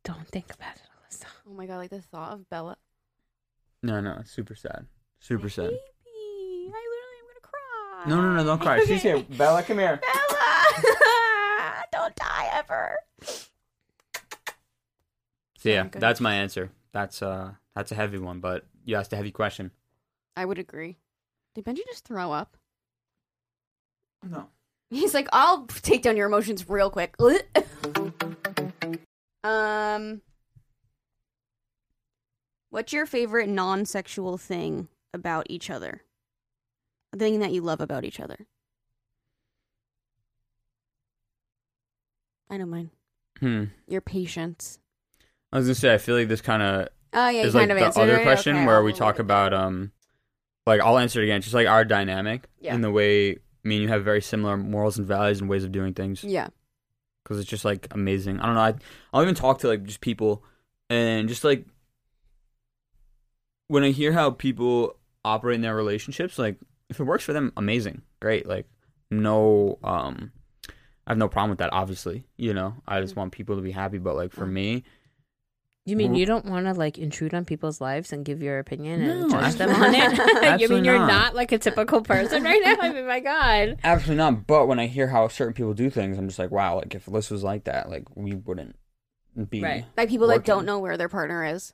don't 0.04 0.26
think 0.28 0.52
about 0.52 0.76
it. 0.76 0.81
Oh 1.52 1.54
my 1.54 1.66
god, 1.66 1.76
like 1.76 1.90
the 1.90 2.00
thought 2.00 2.32
of 2.32 2.48
Bella. 2.48 2.78
no 3.82 4.00
no 4.00 4.16
it's 4.20 4.30
super 4.30 4.54
sad. 4.54 4.86
Super 5.20 5.50
sad. 5.50 5.68
Baby, 5.68 6.72
I 6.72 6.80
literally 6.88 7.18
am 7.20 7.26
gonna 7.28 7.40
cry. 7.42 8.04
No 8.08 8.22
no 8.22 8.32
no 8.36 8.42
don't 8.44 8.58
cry. 8.58 8.82
She's 8.86 9.02
here. 9.02 9.22
Bella 9.36 9.62
come 9.62 9.78
here. 9.78 10.00
Bella, 10.00 11.84
don't 11.92 12.16
die 12.16 12.48
ever. 12.54 12.96
So 15.58 15.68
yeah, 15.68 15.88
Oh, 15.94 15.98
that's 15.98 16.22
my 16.22 16.36
answer. 16.36 16.70
That's 16.92 17.20
uh 17.20 17.50
that's 17.74 17.92
a 17.92 17.96
heavy 17.96 18.16
one, 18.16 18.40
but 18.40 18.64
you 18.86 18.96
asked 18.96 19.12
a 19.12 19.16
heavy 19.16 19.30
question. 19.30 19.72
I 20.34 20.46
would 20.46 20.58
agree. 20.58 20.96
Did 21.54 21.66
Benji 21.66 21.84
just 21.86 22.06
throw 22.06 22.32
up? 22.32 22.56
No. 24.26 24.48
He's 24.88 25.12
like, 25.12 25.28
I'll 25.34 25.66
take 25.66 26.00
down 26.00 26.16
your 26.16 26.28
emotions 26.28 26.66
real 26.66 26.88
quick. 26.88 27.14
um, 29.44 30.22
what's 32.72 32.92
your 32.92 33.04
favorite 33.06 33.48
non-sexual 33.50 34.38
thing 34.38 34.88
about 35.14 35.46
each 35.50 35.68
other? 35.70 36.02
A 37.12 37.18
thing 37.18 37.38
that 37.40 37.52
you 37.52 37.60
love 37.60 37.80
about 37.82 38.04
each 38.04 38.18
other. 38.18 38.46
I 42.50 42.56
know 42.56 42.66
mine. 42.66 42.90
Hmm. 43.40 43.64
Your 43.86 44.00
patience. 44.00 44.78
I 45.52 45.58
was 45.58 45.66
gonna 45.66 45.74
say 45.74 45.92
I 45.94 45.98
feel 45.98 46.16
like 46.16 46.28
this 46.28 46.40
kind 46.40 46.62
of 46.62 46.88
Oh 47.12 47.28
yeah, 47.28 47.42
is 47.42 47.54
like 47.54 47.68
the 47.68 48.00
other 48.00 48.16
it. 48.16 48.22
question 48.22 48.56
Okay, 48.56 48.66
where 48.66 48.76
I'll 48.76 48.82
we 48.84 48.92
talk 48.94 49.16
it. 49.16 49.20
about 49.20 49.52
um, 49.52 49.92
like 50.66 50.80
I'll 50.80 50.98
answer 50.98 51.20
it 51.20 51.24
again, 51.24 51.42
just 51.42 51.54
like 51.54 51.66
our 51.68 51.84
dynamic 51.84 52.48
Yeah. 52.60 52.74
and 52.74 52.82
the 52.82 52.90
way 52.90 53.38
me 53.64 53.76
and 53.76 53.82
you 53.82 53.88
have 53.88 54.04
very 54.04 54.22
similar 54.22 54.56
morals 54.56 54.98
and 54.98 55.06
values 55.06 55.40
and 55.40 55.48
ways 55.48 55.64
of 55.64 55.72
doing 55.72 55.92
things. 55.94 56.24
Yeah. 56.24 56.48
because 57.22 57.38
it's 57.38 57.48
just 57.50 57.64
like 57.64 57.86
amazing. 57.90 58.40
I 58.40 58.46
don't 58.46 58.54
know. 58.54 58.60
I, 58.62 58.74
I'll 59.12 59.22
even 59.22 59.34
talk 59.34 59.58
to 59.60 59.68
like 59.68 59.84
just 59.84 60.00
people 60.00 60.42
and 60.90 61.28
just 61.28 61.44
like 61.44 61.66
when 63.72 63.84
I 63.84 63.90
hear 63.90 64.12
how 64.12 64.30
people 64.30 64.96
operate 65.24 65.54
in 65.54 65.62
their 65.62 65.74
relationships, 65.74 66.38
like 66.38 66.58
if 66.90 67.00
it 67.00 67.04
works 67.04 67.24
for 67.24 67.32
them, 67.32 67.52
amazing, 67.56 68.02
great. 68.20 68.46
Like 68.46 68.66
no, 69.10 69.78
um, 69.82 70.30
I 71.06 71.10
have 71.12 71.18
no 71.18 71.28
problem 71.28 71.50
with 71.50 71.58
that. 71.60 71.72
Obviously, 71.72 72.24
you 72.36 72.52
know, 72.52 72.74
I 72.86 73.00
just 73.00 73.16
want 73.16 73.32
people 73.32 73.56
to 73.56 73.62
be 73.62 73.70
happy. 73.70 73.96
But 73.96 74.14
like 74.14 74.30
for 74.32 74.46
me, 74.46 74.84
You 75.86 75.96
mean 75.96 76.14
you 76.14 76.26
don't 76.26 76.44
want 76.44 76.66
to 76.66 76.74
like 76.74 76.98
intrude 76.98 77.32
on 77.32 77.46
people's 77.46 77.80
lives 77.80 78.12
and 78.12 78.26
give 78.26 78.42
your 78.42 78.58
opinion 78.58 79.00
and 79.02 79.20
No, 79.22 79.28
judge 79.30 79.54
them 79.54 79.70
on 79.70 79.94
it? 79.94 80.16
not. 80.16 80.60
you 80.60 80.68
mean 80.68 80.84
you're 80.84 80.98
not. 80.98 81.08
not 81.08 81.34
like 81.34 81.50
a 81.52 81.58
typical 81.58 82.02
person 82.02 82.44
right 82.44 82.60
now? 82.62 82.76
I 82.78 82.92
mean, 82.92 83.06
my 83.06 83.20
God. 83.20 83.78
absolutely 83.84 84.16
not. 84.22 84.46
But 84.46 84.66
when 84.68 84.78
I 84.78 84.86
hear 84.86 85.08
how 85.08 85.28
certain 85.28 85.54
people 85.54 85.72
do 85.72 85.88
things, 85.88 86.18
I'm 86.18 86.28
just 86.28 86.38
like, 86.38 86.50
wow. 86.50 86.76
Like 86.76 86.94
if 86.94 87.06
this 87.06 87.30
was 87.30 87.42
like 87.42 87.64
that, 87.64 87.88
like 87.88 88.04
we 88.14 88.34
wouldn't 88.34 88.76
be 89.48 89.62
Right. 89.62 89.86
Like 89.96 90.10
people 90.10 90.26
that 90.28 90.44
don't 90.44 90.66
know 90.66 90.78
where 90.78 90.98
their 90.98 91.08
partner 91.08 91.42
is. 91.44 91.72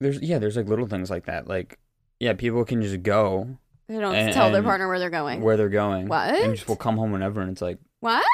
There's 0.00 0.20
yeah, 0.20 0.38
there's 0.38 0.56
like 0.56 0.66
little 0.68 0.86
things 0.86 1.10
like 1.10 1.26
that. 1.26 1.46
Like 1.48 1.78
yeah, 2.20 2.32
people 2.34 2.64
can 2.64 2.82
just 2.82 3.02
go 3.02 3.56
They 3.88 3.98
don't 3.98 4.14
And- 4.14 4.32
tell 4.32 4.50
their 4.50 4.62
partner 4.62 4.88
where 4.88 4.98
they're 4.98 5.10
going. 5.10 5.40
where 5.42 5.56
they're 5.56 5.68
going. 5.68 6.08
What? 6.08 6.34
And 6.34 6.54
just 6.54 6.68
will 6.68 6.76
come 6.76 6.96
home 6.96 7.12
whenever, 7.12 7.40
and 7.40 7.50
it's 7.50 7.62
like, 7.62 7.78
What? 8.00 8.24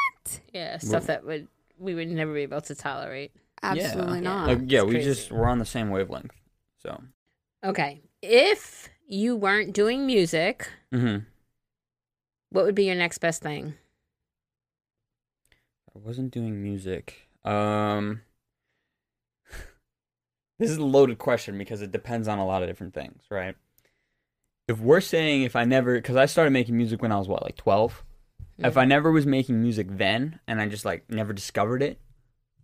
Yeah, 0.53 0.79
stuff 0.79 1.07
that 1.07 1.25
would 1.25 1.49
we 1.79 1.95
would 1.95 2.09
never 2.09 2.33
be 2.33 2.41
able 2.43 2.61
to 2.63 2.75
tolerate. 2.75 3.33
Absolutely 3.63 4.19
Yeah. 4.19 4.21
not. 4.21 4.49
like 4.49 4.59
yeah, 4.67 4.81
it's 4.81 4.87
we 4.89 4.95
crazy. 4.95 5.11
just 5.11 5.33
we're 5.33 5.47
on 5.49 5.59
the 5.59 5.65
same 5.65 5.91
wavelength. 5.91 6.33
So, 6.79 7.01
Okay. 7.65 8.01
If 8.23 8.89
you 9.07 9.37
weren't 9.37 9.73
doing 9.73 10.07
music, 10.07 10.69
hmm 10.93 11.19
what 12.51 12.65
would 12.65 12.75
be 12.75 12.85
your 12.85 12.95
next 12.97 13.19
best 13.19 13.41
thing? 13.43 13.75
I 15.95 15.99
wasn't 15.99 16.33
doing 16.33 16.63
music. 16.63 17.29
Um, 17.45 18.23
this 20.63 20.71
is 20.71 20.79
a 20.79 20.85
loaded 20.85 21.19
question 21.19 21.59
because 21.59 21.83
it 21.83 21.93
depends 21.93 22.29
on 22.29 22.39
a 22.39 22.47
lot 22.47 22.63
of 22.63 22.69
different 22.69 22.95
things, 22.95 23.23
right? 23.31 23.55
If 24.69 24.79
we're 24.79 25.01
saying 25.01 25.43
if 25.43 25.57
I 25.57 25.65
never, 25.65 25.97
because 25.97 26.17
I 26.17 26.27
started 26.27 26.53
making 26.53 26.77
music 26.77 27.03
when 27.03 27.13
I 27.13 27.19
was 27.19 27.29
what, 27.29 27.43
like 27.43 27.57
twelve. 27.57 28.05
If 28.59 28.77
I 28.77 28.85
never 28.85 29.11
was 29.11 29.27
making 29.27 29.61
music 29.61 29.89
then, 29.91 30.39
and 30.47 30.61
I 30.61 30.69
just 30.69 30.85
like 30.85 31.11
never 31.11 31.33
discovered 31.33 31.83
it, 31.83 31.99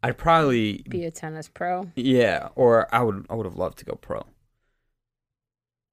I'd 0.02 0.16
probably 0.16 0.84
Be 0.88 1.04
a 1.04 1.10
tennis 1.10 1.48
pro. 1.48 1.90
Yeah, 1.96 2.48
or 2.54 2.92
I 2.94 3.02
would 3.02 3.26
I 3.28 3.34
would 3.34 3.46
have 3.46 3.56
loved 3.56 3.78
to 3.78 3.84
go 3.84 3.94
pro. 3.94 4.24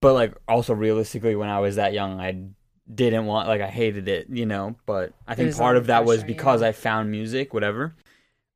But 0.02 0.14
like 0.14 0.36
also 0.48 0.74
realistically 0.74 1.36
when 1.36 1.50
I 1.50 1.60
was 1.60 1.78
that 1.78 1.94
young 1.94 2.20
I 2.20 2.50
didn't 2.94 3.26
want 3.26 3.48
like 3.48 3.62
I 3.62 3.68
hated 3.68 4.08
it, 4.08 4.28
you 4.30 4.46
know, 4.46 4.76
but 4.86 5.14
I 5.28 5.34
think 5.34 5.56
part 5.58 5.78
of 5.78 5.88
that 5.88 6.06
was 6.06 6.24
because 6.24 6.62
yeah. 6.62 6.68
I 6.68 6.72
found 6.72 7.10
music, 7.10 7.54
whatever. 7.54 7.96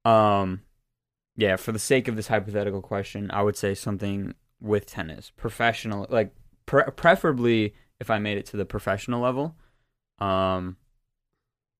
Um 0.05 0.61
yeah, 1.39 1.55
for 1.55 1.71
the 1.71 1.79
sake 1.79 2.09
of 2.09 2.17
this 2.17 2.27
hypothetical 2.27 2.81
question, 2.81 3.31
I 3.31 3.41
would 3.41 3.55
say 3.55 3.73
something 3.73 4.35
with 4.59 4.85
tennis, 4.85 5.31
professional 5.37 6.05
like 6.09 6.33
pre- 6.65 6.91
preferably 6.97 7.73
if 7.97 8.09
I 8.09 8.19
made 8.19 8.37
it 8.37 8.45
to 8.47 8.57
the 8.57 8.65
professional 8.65 9.21
level. 9.21 9.55
Um 10.19 10.75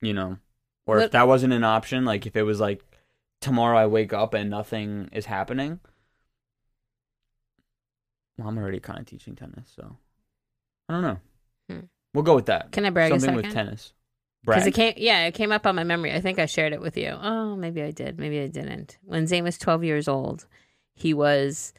you 0.02 0.14
know, 0.14 0.38
or 0.86 1.00
if 1.00 1.12
that 1.12 1.28
wasn't 1.28 1.52
an 1.52 1.66
option, 1.66 2.06
like 2.06 2.26
if 2.26 2.38
it 2.38 2.44
was 2.44 2.62
like 2.62 2.86
tomorrow 3.42 3.78
I 3.78 3.88
wake 3.88 4.14
up 4.14 4.34
and 4.34 4.50
nothing 4.50 5.10
is 5.12 5.26
happening. 5.26 5.82
Well, 8.38 8.48
I'm 8.48 8.58
already 8.58 8.80
kind 8.80 9.00
of 9.00 9.06
teaching 9.08 9.36
tennis, 9.36 9.70
so 9.76 9.98
I 10.88 10.94
don't 10.94 11.02
know. 11.02 11.20
Hmm. 11.70 11.86
We'll 12.14 12.24
go 12.24 12.36
with 12.36 12.46
that. 12.46 12.72
Can 12.72 12.86
I 12.86 12.92
brag 12.92 13.12
Something 13.12 13.36
with 13.36 13.52
tennis. 13.52 13.92
Because 14.46 14.66
it 14.66 14.72
came, 14.74 14.94
yeah, 14.98 15.26
it 15.26 15.34
came 15.34 15.52
up 15.52 15.66
on 15.68 15.76
my 15.76 15.84
memory. 15.84 16.14
I 16.14 16.22
think 16.22 16.40
I 16.40 16.46
shared 16.46 16.74
it 16.74 16.82
with 16.82 16.98
you. 16.98 17.10
Oh, 17.22 17.56
maybe 17.56 17.82
I 17.84 17.92
did. 17.92 18.18
Maybe 18.18 18.40
I 18.40 18.48
didn't. 18.48 18.98
When 19.04 19.28
Zane 19.28 19.44
was 19.44 19.58
12 19.58 19.84
years 19.84 20.08
old, 20.08 20.46
he 20.96 21.14
was 21.14 21.74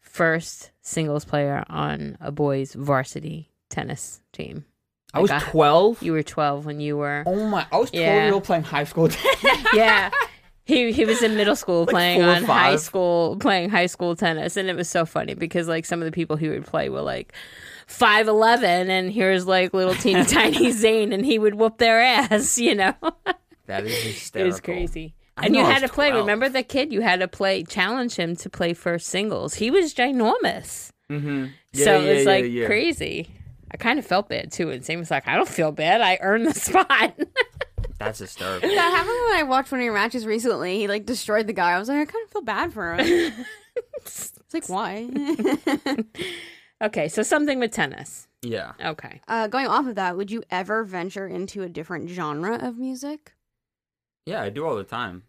first 0.00 0.70
singles 0.82 1.24
player 1.24 1.64
on 1.68 2.16
a 2.20 2.30
boys' 2.30 2.74
varsity 2.74 3.50
tennis 3.70 4.20
team. 4.32 4.64
I 5.12 5.20
was 5.20 5.30
Like, 5.30 5.42
12. 5.44 6.02
You 6.02 6.12
were 6.12 6.22
12 6.22 6.66
when 6.66 6.80
you 6.80 6.96
were. 6.96 7.22
oh 7.26 7.48
my! 7.48 7.66
I 7.72 7.78
was 7.78 7.90
12 7.90 8.04
Yeah. 8.04 8.24
year 8.24 8.34
old 8.34 8.44
playing 8.44 8.64
high 8.64 8.84
school 8.84 9.08
tennis. 9.08 9.66
yeah. 9.74 10.10
He 10.66 10.92
he 10.92 11.04
was 11.04 11.22
in 11.22 11.36
middle 11.36 11.56
school 11.56 11.80
Like 11.82 11.90
playing 11.90 12.22
on 12.22 12.42
high 12.42 12.76
school 12.76 13.36
playing 13.36 13.68
high 13.68 13.84
school 13.86 14.16
tennis 14.16 14.56
and 14.56 14.68
it 14.70 14.74
was 14.76 14.88
so 14.88 15.04
funny 15.04 15.34
because 15.34 15.68
like 15.68 15.84
some 15.84 16.00
of 16.00 16.06
the 16.06 16.12
people 16.12 16.36
he 16.36 16.48
would 16.48 16.64
play 16.64 16.88
were 16.88 17.02
like 17.02 17.34
five 17.86 18.28
eleven 18.28 18.90
and 18.90 19.10
here's 19.12 19.46
like 19.46 19.74
little 19.74 19.94
teeny 19.94 20.24
tiny 20.26 20.70
Zane 20.70 21.12
and 21.12 21.24
he 21.24 21.38
would 21.38 21.54
whoop 21.54 21.78
their 21.78 22.00
ass, 22.00 22.58
you 22.58 22.74
know. 22.74 22.94
that 23.66 23.84
is 23.84 23.92
it 23.92 24.02
hysterical. 24.12 24.46
was 24.52 24.60
crazy. 24.60 25.14
I 25.36 25.46
And 25.46 25.56
you 25.56 25.64
had 25.64 25.78
to 25.80 25.84
was 25.84 25.90
play. 25.90 26.10
12. 26.10 26.24
Remember 26.24 26.48
the 26.48 26.62
kid? 26.62 26.92
You 26.92 27.00
had 27.00 27.18
to 27.20 27.26
play. 27.28 27.64
Challenge 27.64 28.14
him 28.14 28.36
to 28.36 28.48
play 28.48 28.72
first 28.72 29.08
singles. 29.08 29.54
He 29.54 29.70
was 29.70 29.92
ginormous. 29.92 30.90
Mm-hmm. 31.10 31.46
so 31.74 32.00
it 32.00 32.16
was 32.16 32.24
like 32.26 32.44
crazy. 32.66 33.28
I 33.70 33.76
kind 33.76 33.98
of 33.98 34.06
felt 34.06 34.28
bad 34.28 34.52
too. 34.52 34.70
And 34.70 34.84
Zane 34.84 35.00
was 35.00 35.10
like, 35.10 35.26
"I 35.26 35.34
don't 35.34 35.48
feel 35.48 35.72
bad. 35.72 36.00
I 36.00 36.18
earned 36.20 36.46
the 36.46 36.54
spot." 36.54 37.14
That's 37.98 38.20
hysterical. 38.20 38.68
That 38.68 38.90
happened 38.90 39.16
when 39.30 39.38
I 39.40 39.42
watched 39.42 39.72
one 39.72 39.80
of 39.80 39.84
your 39.84 39.92
matches 39.94 40.24
recently. 40.26 40.78
He 40.78 40.86
like 40.88 41.04
destroyed 41.06 41.46
the 41.48 41.52
guy. 41.52 41.72
I 41.72 41.78
was 41.80 41.88
like, 41.88 41.98
I 42.08 42.10
kind 42.12 42.24
of 42.24 42.30
feel 42.30 42.42
bad 42.42 42.72
for 42.72 42.94
him. 42.94 43.32
it's 43.96 44.32
like 44.52 44.68
why? 44.68 45.08
Okay, 46.82 47.08
so 47.08 47.22
something 47.22 47.58
with 47.58 47.70
tennis. 47.72 48.28
yeah. 48.42 48.72
Okay. 48.82 49.20
uh, 49.28 49.46
going 49.48 49.66
off 49.66 49.86
of 49.86 49.94
that, 49.96 50.16
would 50.16 50.30
you 50.30 50.42
ever 50.50 50.84
venture 50.84 51.26
into 51.26 51.62
a 51.62 51.68
different 51.68 52.08
genre 52.10 52.56
of 52.56 52.76
music? 52.78 53.32
Yeah, 54.26 54.42
I 54.42 54.50
do 54.50 54.64
all 54.66 54.76
the 54.76 54.84
time. 54.84 55.24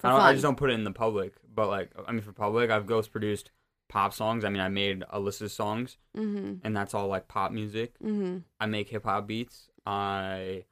For 0.00 0.06
I, 0.08 0.10
don't, 0.10 0.20
I 0.20 0.32
just 0.32 0.42
don't 0.42 0.56
put 0.56 0.70
it 0.70 0.74
in 0.74 0.84
the 0.84 0.90
public, 0.92 1.34
but 1.52 1.68
like, 1.68 1.90
I 2.06 2.12
mean, 2.12 2.22
for 2.22 2.32
public, 2.32 2.70
I've 2.70 2.86
ghost 2.86 3.10
produced 3.12 3.50
pop 3.88 4.12
songs. 4.12 4.44
I 4.44 4.48
mean, 4.50 4.60
I 4.60 4.68
made 4.68 5.02
Alyssa's 5.12 5.52
songs, 5.52 5.96
Mm-hmm. 6.16 6.54
and 6.64 6.76
that's 6.76 6.94
all 6.94 7.06
like 7.08 7.28
pop 7.28 7.52
music. 7.52 7.94
Mm-hmm. 8.00 8.38
I 8.60 8.66
make 8.66 8.88
hip 8.88 9.04
hop 9.04 9.26
beats. 9.26 9.68
I 9.86 10.64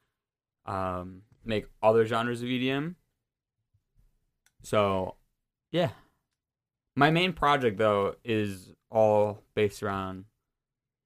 um, 0.65 1.21
make 1.45 1.65
other 1.81 2.05
genres 2.05 2.41
of 2.41 2.47
EDM. 2.49 2.95
So, 4.63 5.15
yeah. 5.71 5.89
My 6.95 7.09
main 7.11 7.33
project 7.33 7.77
though 7.77 8.15
is 8.23 8.69
all 8.93 9.39
based 9.55 9.83
around 9.83 10.25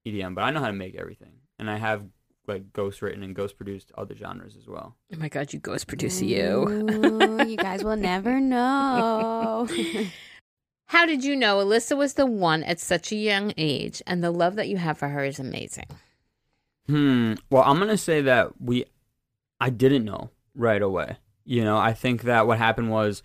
EDM, 0.08 0.36
but 0.36 0.44
I 0.44 0.52
know 0.52 0.60
how 0.60 0.68
to 0.68 0.74
make 0.74 0.96
everything, 0.96 1.34
and 1.58 1.70
I 1.70 1.78
have 1.78 2.06
like 2.48 2.72
ghost 2.72 3.02
written 3.02 3.24
and 3.24 3.36
ghost 3.36 3.58
produced 3.58 3.92
other 3.98 4.16
genres 4.16 4.56
as 4.56 4.68
well. 4.68 4.96
Oh 5.14 5.18
my 5.18 5.30
god, 5.30 5.54
you 5.54 5.60
ghost 5.60 5.88
producer 5.88 6.26
you. 6.26 6.68
Ooh, 6.68 7.46
you 7.46 7.58
guys 7.58 7.84
will 7.84 7.96
never 7.98 8.40
know. 8.40 9.68
How 10.88 11.06
did 11.06 11.24
you 11.24 11.36
know 11.36 11.58
Alyssa 11.58 11.98
was 11.98 12.14
the 12.14 12.26
one 12.26 12.64
at 12.64 12.80
such 12.80 13.12
a 13.12 13.16
young 13.16 13.54
age 13.58 14.02
and 14.08 14.24
the 14.24 14.32
love 14.32 14.56
that 14.56 14.70
you 14.70 14.78
have 14.78 14.98
for 14.98 15.10
her 15.10 15.26
is 15.26 15.40
amazing? 15.40 15.88
Hmm. 16.88 17.34
Well, 17.50 17.64
I'm 17.64 17.80
gonna 17.80 17.98
say 17.98 18.22
that 18.22 18.62
we, 18.62 18.86
I 19.60 19.70
didn't 19.70 20.06
know 20.06 20.30
right 20.56 20.82
away. 20.82 21.18
You 21.44 21.64
know, 21.64 21.78
I 21.78 21.94
think 21.94 22.24
that 22.24 22.48
what 22.48 22.58
happened 22.58 22.90
was, 22.90 23.22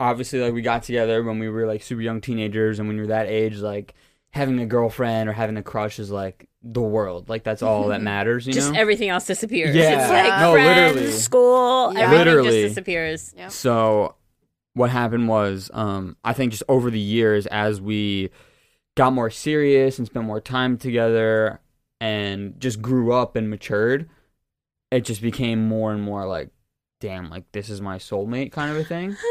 obviously, 0.00 0.40
like 0.40 0.52
we 0.52 0.62
got 0.62 0.82
together 0.82 1.22
when 1.22 1.38
we 1.38 1.48
were 1.48 1.66
like 1.66 1.82
super 1.82 2.00
young 2.02 2.20
teenagers, 2.20 2.78
and 2.78 2.88
when 2.88 2.96
you're 2.96 3.08
that 3.08 3.26
age, 3.28 3.56
like 3.58 3.94
having 4.30 4.58
a 4.60 4.66
girlfriend 4.66 5.28
or 5.28 5.32
having 5.32 5.56
a 5.56 5.62
crush 5.62 5.98
is 5.98 6.10
like 6.10 6.48
the 6.62 6.82
world. 6.82 7.28
Like 7.28 7.44
that's 7.44 7.62
all 7.62 7.88
that 7.88 8.02
matters. 8.02 8.46
You 8.46 8.52
Just 8.52 8.72
know. 8.72 8.78
everything 8.78 9.08
else 9.08 9.26
disappears. 9.26 9.74
Yeah. 9.74 10.00
It's 10.02 10.10
like 10.10 10.40
No, 10.40 10.52
friends, 10.52 10.94
literally. 10.96 11.12
school, 11.16 11.92
Yeah. 11.94 12.00
everything 12.00 12.26
Literally. 12.26 12.62
just 12.62 12.68
disappears. 12.74 13.34
Yep. 13.38 13.50
So 13.52 14.14
what 14.74 14.90
happened 14.90 15.28
was, 15.28 15.70
um, 15.72 16.16
I 16.24 16.32
think 16.34 16.52
just 16.52 16.62
over 16.68 16.90
the 16.90 16.98
years, 17.00 17.46
as 17.46 17.80
we 17.80 18.30
got 18.96 19.12
more 19.12 19.30
serious 19.30 19.98
and 19.98 20.06
spent 20.06 20.26
more 20.26 20.40
time 20.40 20.76
together 20.76 21.60
and 22.00 22.60
just 22.60 22.82
grew 22.82 23.12
up 23.12 23.34
and 23.34 23.48
matured, 23.48 24.08
it 24.90 25.00
just 25.04 25.22
became 25.22 25.66
more 25.66 25.92
and 25.92 26.02
more 26.02 26.26
like, 26.26 26.50
damn, 27.00 27.30
like 27.30 27.44
this 27.52 27.70
is 27.70 27.80
my 27.80 27.96
soulmate 27.98 28.52
kind 28.52 28.70
of 28.70 28.76
a 28.76 28.84
thing. 28.84 29.16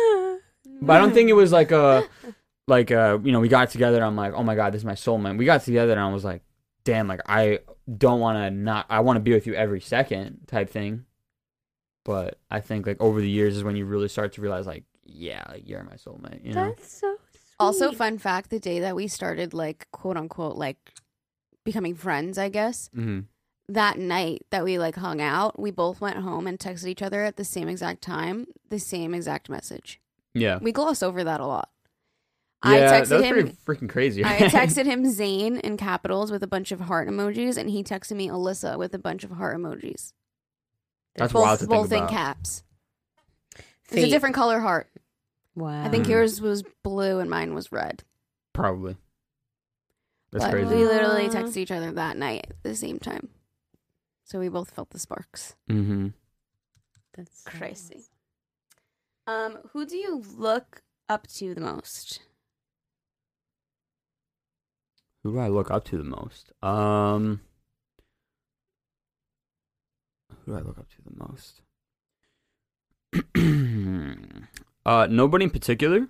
But 0.82 0.93
I 0.93 0.99
don't 0.99 1.13
think 1.13 1.30
it 1.30 1.34
was 1.34 1.51
like 1.51 1.71
a, 1.71 2.07
like 2.67 2.91
uh, 2.91 3.19
you 3.23 3.32
know, 3.32 3.39
we 3.39 3.47
got 3.47 3.69
together. 3.69 3.97
And 3.97 4.05
I'm 4.05 4.15
like, 4.15 4.34
oh 4.34 4.43
my 4.43 4.55
god, 4.55 4.73
this 4.73 4.82
is 4.82 4.86
my 4.86 4.93
soulmate. 4.93 5.38
We 5.38 5.45
got 5.45 5.63
together 5.63 5.91
and 5.91 6.01
I 6.01 6.11
was 6.11 6.23
like, 6.23 6.43
damn, 6.84 7.07
like 7.07 7.21
I 7.28 7.59
don't 7.97 8.19
want 8.19 8.38
to 8.38 8.51
not 8.51 8.86
I 8.89 8.99
want 9.01 9.17
to 9.17 9.21
be 9.21 9.34
with 9.34 9.47
you 9.47 9.53
every 9.53 9.82
second 9.82 10.47
type 10.47 10.69
thing. 10.69 11.05
But 12.05 12.39
I 12.49 12.61
think 12.61 12.88
like 12.88 13.01
over 13.01 13.19
the 13.19 13.30
years 13.30 13.57
is 13.57 13.63
when 13.63 13.75
you 13.75 13.86
really 13.86 14.07
start 14.07 14.34
to 14.34 14.41
realize 14.41 14.65
like 14.65 14.84
yeah, 15.09 15.43
like, 15.49 15.63
you're 15.67 15.84
my 15.84 15.95
soulmate, 15.95 16.43
you 16.43 16.53
know. 16.53 16.65
That's 16.67 16.99
so 16.99 17.15
sweet. 17.32 17.53
Also, 17.59 17.91
fun 17.93 18.17
fact: 18.17 18.49
the 18.49 18.59
day 18.59 18.80
that 18.82 18.95
we 18.95 19.07
started, 19.07 19.53
like 19.53 19.88
quote 19.91 20.17
unquote, 20.17 20.57
like 20.57 20.78
becoming 21.63 21.95
friends, 21.95 22.38
I 22.38 22.49
guess 22.49 22.89
hmm 22.93 23.21
that 23.69 23.97
night 23.97 24.45
that 24.49 24.63
we 24.63 24.80
like 24.80 24.95
hung 24.95 25.21
out, 25.21 25.59
we 25.59 25.71
both 25.71 25.99
went 25.99 26.17
home 26.17 26.47
and 26.47 26.57
texted 26.57 26.88
each 26.88 27.01
other 27.01 27.23
at 27.23 27.36
the 27.36 27.43
same 27.43 27.67
exact 27.67 28.01
time, 28.01 28.47
the 28.69 28.80
same 28.80 29.13
exact 29.13 29.49
message. 29.49 29.99
Yeah. 30.39 30.59
We 30.61 30.71
gloss 30.71 31.01
over 31.03 31.23
that 31.23 31.39
a 31.39 31.45
lot. 31.45 31.69
Yeah, 32.65 32.71
I 32.71 32.79
that 32.79 33.03
texted 33.03 33.11
was 33.17 33.23
him. 33.23 33.33
pretty 33.33 33.51
freaking 33.85 33.89
crazy. 33.89 34.25
I 34.25 34.38
texted 34.39 34.85
him 34.85 35.05
Zane 35.09 35.57
in 35.57 35.77
capitals 35.77 36.31
with 36.31 36.41
a 36.43 36.47
bunch 36.47 36.71
of 36.71 36.79
heart 36.81 37.07
emojis, 37.07 37.55
and 37.57 37.69
he 37.69 37.83
texted 37.83 38.15
me 38.15 38.27
Alyssa 38.29 38.77
with 38.77 38.93
a 38.95 38.99
bunch 38.99 39.23
of 39.23 39.31
heart 39.31 39.57
emojis. 39.57 40.13
That's 41.15 41.31
both, 41.33 41.43
wild 41.43 41.59
to 41.59 41.65
think 41.67 41.69
both 41.81 41.91
in 41.91 41.97
about. 41.99 42.09
caps. 42.09 42.63
It's 43.89 44.03
a 44.03 44.09
different 44.09 44.35
color 44.35 44.59
heart. 44.59 44.89
Wow. 45.55 45.83
I 45.83 45.89
think 45.89 46.05
Mhm. 46.05 46.09
yours 46.09 46.41
was 46.41 46.63
blue 46.83 47.19
and 47.19 47.29
mine 47.29 47.53
was 47.53 47.71
red. 47.71 48.03
Probably. 48.53 48.97
That's 50.31 50.43
but 50.45 50.51
crazy. 50.51 50.75
we 50.75 50.83
literally 50.85 51.29
texted 51.29 51.57
each 51.57 51.71
other 51.71 51.91
that 51.93 52.17
night 52.17 52.47
at 52.49 52.61
the 52.63 52.75
same 52.75 52.99
time. 52.99 53.29
So 54.25 54.39
we 54.39 54.49
both 54.49 54.71
felt 54.71 54.89
the 54.89 54.99
sparks. 54.99 55.55
Mm-hmm. 55.69 56.07
That's 57.15 57.43
so 57.43 57.49
Crazy. 57.51 58.03
Um, 59.28 59.57
who 59.73 59.86
do 59.86 59.97
you 59.97 60.23
look 60.38 60.82
up 61.09 61.28
to 61.28 61.53
the 61.53 61.59
most? 61.59 62.21
Who 65.23 65.34
do 65.34 65.39
I 65.39 65.49
look 65.49 65.69
up 65.69 65.84
to 65.86 65.97
the 65.97 66.05
most? 66.05 66.53
Um, 66.63 67.41
who 70.30 70.53
do 70.53 70.57
I 70.57 70.61
look 70.61 70.78
up 70.78 70.88
to 70.89 71.01
the 71.03 71.11
most? 71.28 71.61
uh, 74.86 75.07
nobody 75.09 75.43
in 75.43 75.49
particular. 75.51 76.07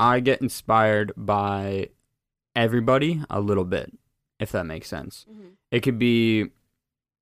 I 0.00 0.20
get 0.20 0.40
inspired 0.40 1.12
by 1.18 1.90
everybody 2.56 3.22
a 3.28 3.40
little 3.40 3.64
bit, 3.64 3.92
if 4.40 4.52
that 4.52 4.64
makes 4.64 4.88
sense. 4.88 5.26
It 5.70 5.80
could 5.80 5.98
be, 5.98 6.50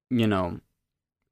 you 0.09 0.27
know, 0.29 0.61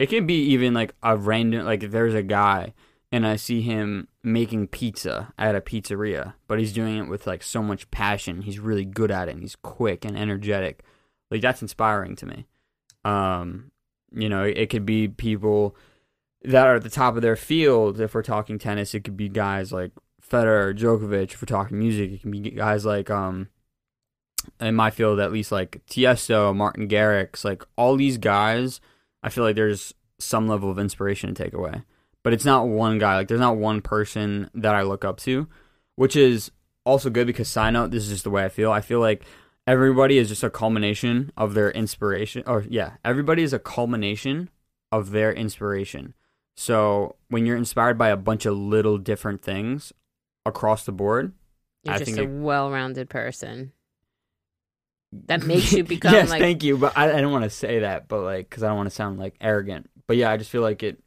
it 0.01 0.07
could 0.07 0.27
be 0.27 0.43
even 0.47 0.75
like 0.75 0.95
a 1.01 1.17
random, 1.17 1.65
like 1.65 1.93
there's 1.93 2.15
a 2.15 2.23
guy 2.25 2.75
and 3.13 3.27
I 3.27 3.37
see 3.37 3.61
him 3.61 4.09
making 4.23 4.69
pizza 4.69 5.33
at 5.37 5.57
a 5.57 5.61
pizzeria, 5.61 6.35
but 6.47 6.59
he's 6.59 6.73
doing 6.73 6.99
it 6.99 7.09
with 7.09 7.27
like 7.27 7.43
so 7.43 7.63
much 7.63 7.91
passion. 7.91 8.43
He's 8.43 8.59
really 8.59 8.85
good 8.85 9.11
at 9.11 9.29
it 9.29 9.33
and 9.33 9.43
he's 9.43 9.57
quick 9.57 10.05
and 10.05 10.17
energetic. 10.17 10.85
Like 11.31 11.41
that's 11.43 11.63
inspiring 11.63 12.17
to 12.17 12.27
me. 12.27 12.47
Um, 13.05 13.73
you 14.13 14.29
know, 14.29 14.45
it 14.45 14.71
could 14.71 14.87
be 14.87 15.09
people 15.09 15.77
that 16.43 16.67
are 16.67 16.77
at 16.77 16.83
the 16.83 16.91
top 16.91 17.17
of 17.17 17.23
their 17.23 17.37
field. 17.37 18.01
If 18.01 18.15
we're 18.15 18.23
talking 18.23 18.59
tennis, 18.59 18.95
it 18.95 19.05
could 19.05 19.17
be 19.17 19.29
guys 19.29 19.73
like 19.73 19.93
Federer, 20.23 20.77
Djokovic. 20.77 21.33
If 21.33 21.43
we're 21.43 21.47
talking 21.47 21.79
music, 21.79 22.13
it 22.13 22.23
can 22.23 22.31
be 22.31 22.51
guys 22.51 22.85
like 22.85 23.11
um 23.11 23.49
in 24.61 24.75
my 24.75 24.91
field 24.91 25.21
at 25.21 25.33
least 25.33 25.53
like 25.53 25.83
Tiesto, 25.87 26.55
Martin 26.55 26.89
Garrix, 26.89 27.45
like 27.45 27.65
all 27.77 27.97
these 27.97 28.19
guys, 28.19 28.81
I 29.23 29.29
feel 29.29 29.45
like 29.45 29.57
there's 29.57 29.95
some 30.19 30.47
level 30.47 30.71
of 30.71 30.79
inspiration 30.79 31.35
to 31.35 31.43
take 31.43 31.53
away. 31.55 31.83
But 32.23 32.33
it's 32.33 32.45
not 32.45 32.69
one 32.69 32.99
guy, 32.99 33.17
like 33.17 33.29
there's 33.29 33.41
not 33.41 33.57
one 33.57 33.81
person 33.81 34.51
that 34.55 34.75
I 34.75 34.83
look 34.83 35.05
up 35.05 35.19
to, 35.21 35.49
which 35.97 36.17
is 36.17 36.51
also 36.85 37.09
good 37.11 37.27
because 37.27 37.49
side 37.49 37.71
note, 37.73 37.91
this 37.91 38.05
is 38.05 38.11
just 38.11 38.25
the 38.25 38.31
way 38.31 38.45
I 38.45 38.49
feel. 38.49 38.71
I 38.71 38.81
feel 38.83 39.01
like 39.01 39.25
everybody 39.67 40.19
is 40.19 40.29
just 40.29 40.43
a 40.43 40.51
culmination 40.51 41.33
of 41.37 41.55
their 41.55 41.71
inspiration 41.71 42.43
or 42.47 42.65
yeah, 42.69 42.95
everybody 43.05 43.43
is 43.43 43.53
a 43.53 43.59
culmination 43.59 44.51
of 44.93 45.13
their 45.13 45.33
inspiration. 45.33 46.15
So 46.57 47.17
when 47.29 47.47
you're 47.47 47.57
inspired 47.57 47.97
by 47.97 48.09
a 48.09 48.17
bunch 48.17 48.45
of 48.45 48.55
little 48.57 48.99
different 48.99 49.41
things 49.43 49.93
across 50.45 50.85
the 50.85 50.93
board, 50.93 51.33
You're 51.85 51.95
I 51.95 51.99
just 51.99 52.11
think 52.11 52.19
a 52.19 52.31
it- 52.31 52.43
well-rounded 52.43 53.09
person. 53.09 53.73
That 55.27 55.43
makes 55.47 55.73
you 55.73 55.85
become 55.85 56.13
yes, 56.13 56.29
like 56.31 56.41
thank 56.41 56.63
you. 56.63 56.77
But 56.77 56.97
I, 56.97 57.19
I 57.19 57.21
don't 57.21 57.33
want 57.33 57.45
to 57.45 57.51
say 57.51 57.81
that, 57.81 58.09
but 58.09 58.21
like, 58.21 58.49
because 58.49 58.63
I 58.63 58.69
don't 58.69 58.77
want 58.77 58.89
to 58.91 58.95
sound 58.95 59.19
like 59.19 59.35
arrogant. 59.41 59.89
But 60.07 60.17
yeah, 60.17 60.31
I 60.31 60.37
just 60.37 60.51
feel 60.51 60.63
like 60.63 60.83
it. 60.83 61.03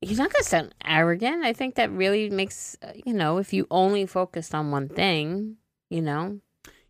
You're 0.00 0.16
not 0.18 0.32
gonna 0.32 0.44
sound 0.44 0.74
arrogant. 0.84 1.44
I 1.44 1.52
think 1.52 1.74
that 1.76 1.90
really 1.90 2.30
makes 2.30 2.76
uh, 2.82 2.92
you 3.04 3.12
know 3.14 3.38
if 3.38 3.52
you 3.52 3.66
only 3.70 4.06
focused 4.06 4.54
on 4.54 4.70
one 4.70 4.88
thing, 4.88 5.56
you 5.90 6.02
know. 6.02 6.40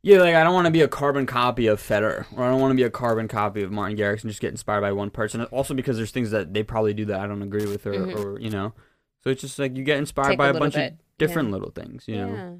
Yeah, 0.02 0.18
like 0.20 0.34
I 0.36 0.44
don't 0.44 0.54
want 0.54 0.66
to 0.66 0.70
be 0.70 0.82
a 0.82 0.88
carbon 0.88 1.26
copy 1.26 1.66
of 1.66 1.80
Federer, 1.82 2.24
or 2.36 2.44
I 2.44 2.50
don't 2.50 2.60
want 2.60 2.70
to 2.70 2.76
be 2.76 2.84
a 2.84 2.90
carbon 2.90 3.26
copy 3.26 3.62
of 3.62 3.72
Martin 3.72 3.96
Garrix 3.98 4.22
and 4.22 4.30
just 4.30 4.40
get 4.40 4.50
inspired 4.52 4.80
by 4.80 4.92
one 4.92 5.10
person. 5.10 5.42
Also, 5.46 5.74
because 5.74 5.96
there's 5.96 6.12
things 6.12 6.30
that 6.30 6.54
they 6.54 6.62
probably 6.62 6.94
do 6.94 7.04
that 7.06 7.18
I 7.20 7.26
don't 7.26 7.42
agree 7.42 7.66
with, 7.66 7.84
or, 7.86 7.92
Mhm. 8.06 8.14
or 8.16 8.38
you 8.40 8.48
know, 8.48 8.74
so 9.20 9.30
it's 9.30 9.40
just 9.40 9.58
like 9.58 9.76
you 9.76 9.82
get 9.82 9.98
inspired 9.98 10.30
Take 10.30 10.38
by 10.38 10.48
a 10.48 10.54
a, 10.54 10.58
bunch 10.58 10.74
bit, 10.74 10.92
of 10.92 10.98
different 11.18 11.48
yeah. 11.48 11.52
little 11.54 11.70
things. 11.72 12.06
You 12.06 12.16
know, 12.16 12.28
yeah, 12.28 12.52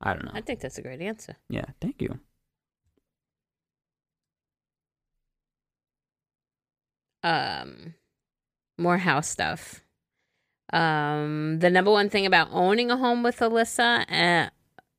I 0.00 0.12
don't 0.14 0.24
know. 0.24 0.32
I 0.34 0.40
think 0.40 0.58
that's 0.60 0.76
a 0.76 0.82
great 0.82 1.00
answer. 1.00 1.36
Yeah, 1.48 1.66
thank 1.80 2.02
you. 2.02 2.18
um 7.22 7.94
more 8.78 8.98
house 8.98 9.28
stuff 9.28 9.80
um 10.72 11.58
the 11.60 11.70
number 11.70 11.90
one 11.90 12.08
thing 12.10 12.26
about 12.26 12.48
owning 12.50 12.90
a 12.90 12.96
home 12.96 13.22
with 13.22 13.38
alyssa 13.38 14.00
uh, 14.10 14.50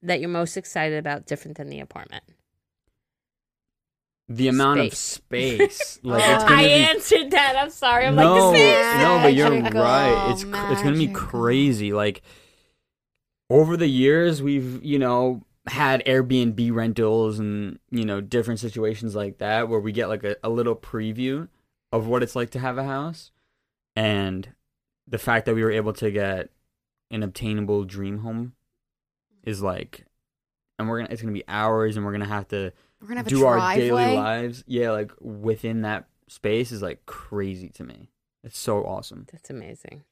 that 0.02 0.20
you're 0.20 0.30
most 0.30 0.56
excited 0.58 0.98
about 0.98 1.26
different 1.26 1.58
than 1.58 1.70
the 1.70 1.80
apartment 1.80 2.24
The 4.30 4.48
amount 4.50 4.80
of 4.82 4.94
Space. 4.94 5.78
space, 5.78 6.00
like 6.04 6.24
Oh. 6.24 6.34
it's 6.36 6.44
gonna 6.44 6.56
i 6.56 6.64
be 6.64 6.72
answered 6.72 7.32
that 7.32 7.56
i'm 7.58 7.70
sorry 7.70 8.06
i'm 8.06 8.16
no, 8.16 8.34
like 8.50 8.54
this 8.54 8.62
is 8.62 9.02
no, 9.02 9.20
but 9.22 9.34
you're 9.34 9.50
Magical, 9.50 9.82
right. 9.82 10.32
It's 10.32 10.44
cr- 10.44 10.72
it's 10.72 10.82
gonna 10.82 10.98
be 10.98 11.08
magical. 11.08 11.28
crazy. 11.28 11.94
Like 11.94 12.22
over 13.50 13.78
the 13.78 13.88
years, 13.88 14.42
we've 14.42 14.84
you 14.84 15.00
know 15.00 15.44
had 15.68 16.04
Airbnb 16.06 16.74
rentals 16.74 17.40
and 17.40 17.80
you 17.92 18.04
know 18.06 18.20
different 18.22 18.60
situations 18.60 19.16
like 19.16 19.38
that 19.38 19.70
where 19.70 19.80
we 19.80 19.92
get 19.94 20.08
like 20.10 20.24
a, 20.26 20.36
a 20.44 20.50
little 20.50 20.76
preview 20.76 21.48
of 21.94 22.08
what 22.08 22.22
it's 22.24 22.36
like 22.36 22.50
to 22.52 22.60
have 22.60 22.78
a 22.78 22.84
house, 22.84 23.32
and 23.98 24.48
the 25.08 25.18
fact 25.18 25.48
that 25.48 25.56
we 25.56 25.64
were 25.64 25.72
able 25.72 25.92
to 25.94 26.12
get 26.12 26.50
an 27.10 27.24
obtainable 27.24 27.84
dream 27.84 28.20
home 28.20 28.54
is 29.44 29.64
like, 29.64 30.06
and 30.78 30.88
we're 30.88 31.00
gonna 31.00 31.12
it's 31.12 31.22
gonna 31.22 31.34
be 31.34 31.44
hours, 31.48 31.98
and 31.98 32.06
we're 32.06 32.12
gonna 32.12 32.26
have 32.26 32.48
to 32.50 32.72
We're 33.02 33.08
gonna 33.08 33.22
have 33.22 33.28
do 33.28 33.44
a 33.44 33.48
our 33.48 33.76
daily 33.76 34.16
lives. 34.16 34.64
Yeah, 34.68 34.92
like 34.92 35.12
within 35.20 35.82
that 35.82 36.08
space 36.28 36.72
is 36.72 36.84
like 36.84 37.08
crazy 37.08 37.70
to 37.70 37.84
me. 37.84 38.12
It's 38.44 38.60
so 38.60 38.86
awesome. 38.86 39.26
that's 39.32 39.50
amazing 39.50 40.04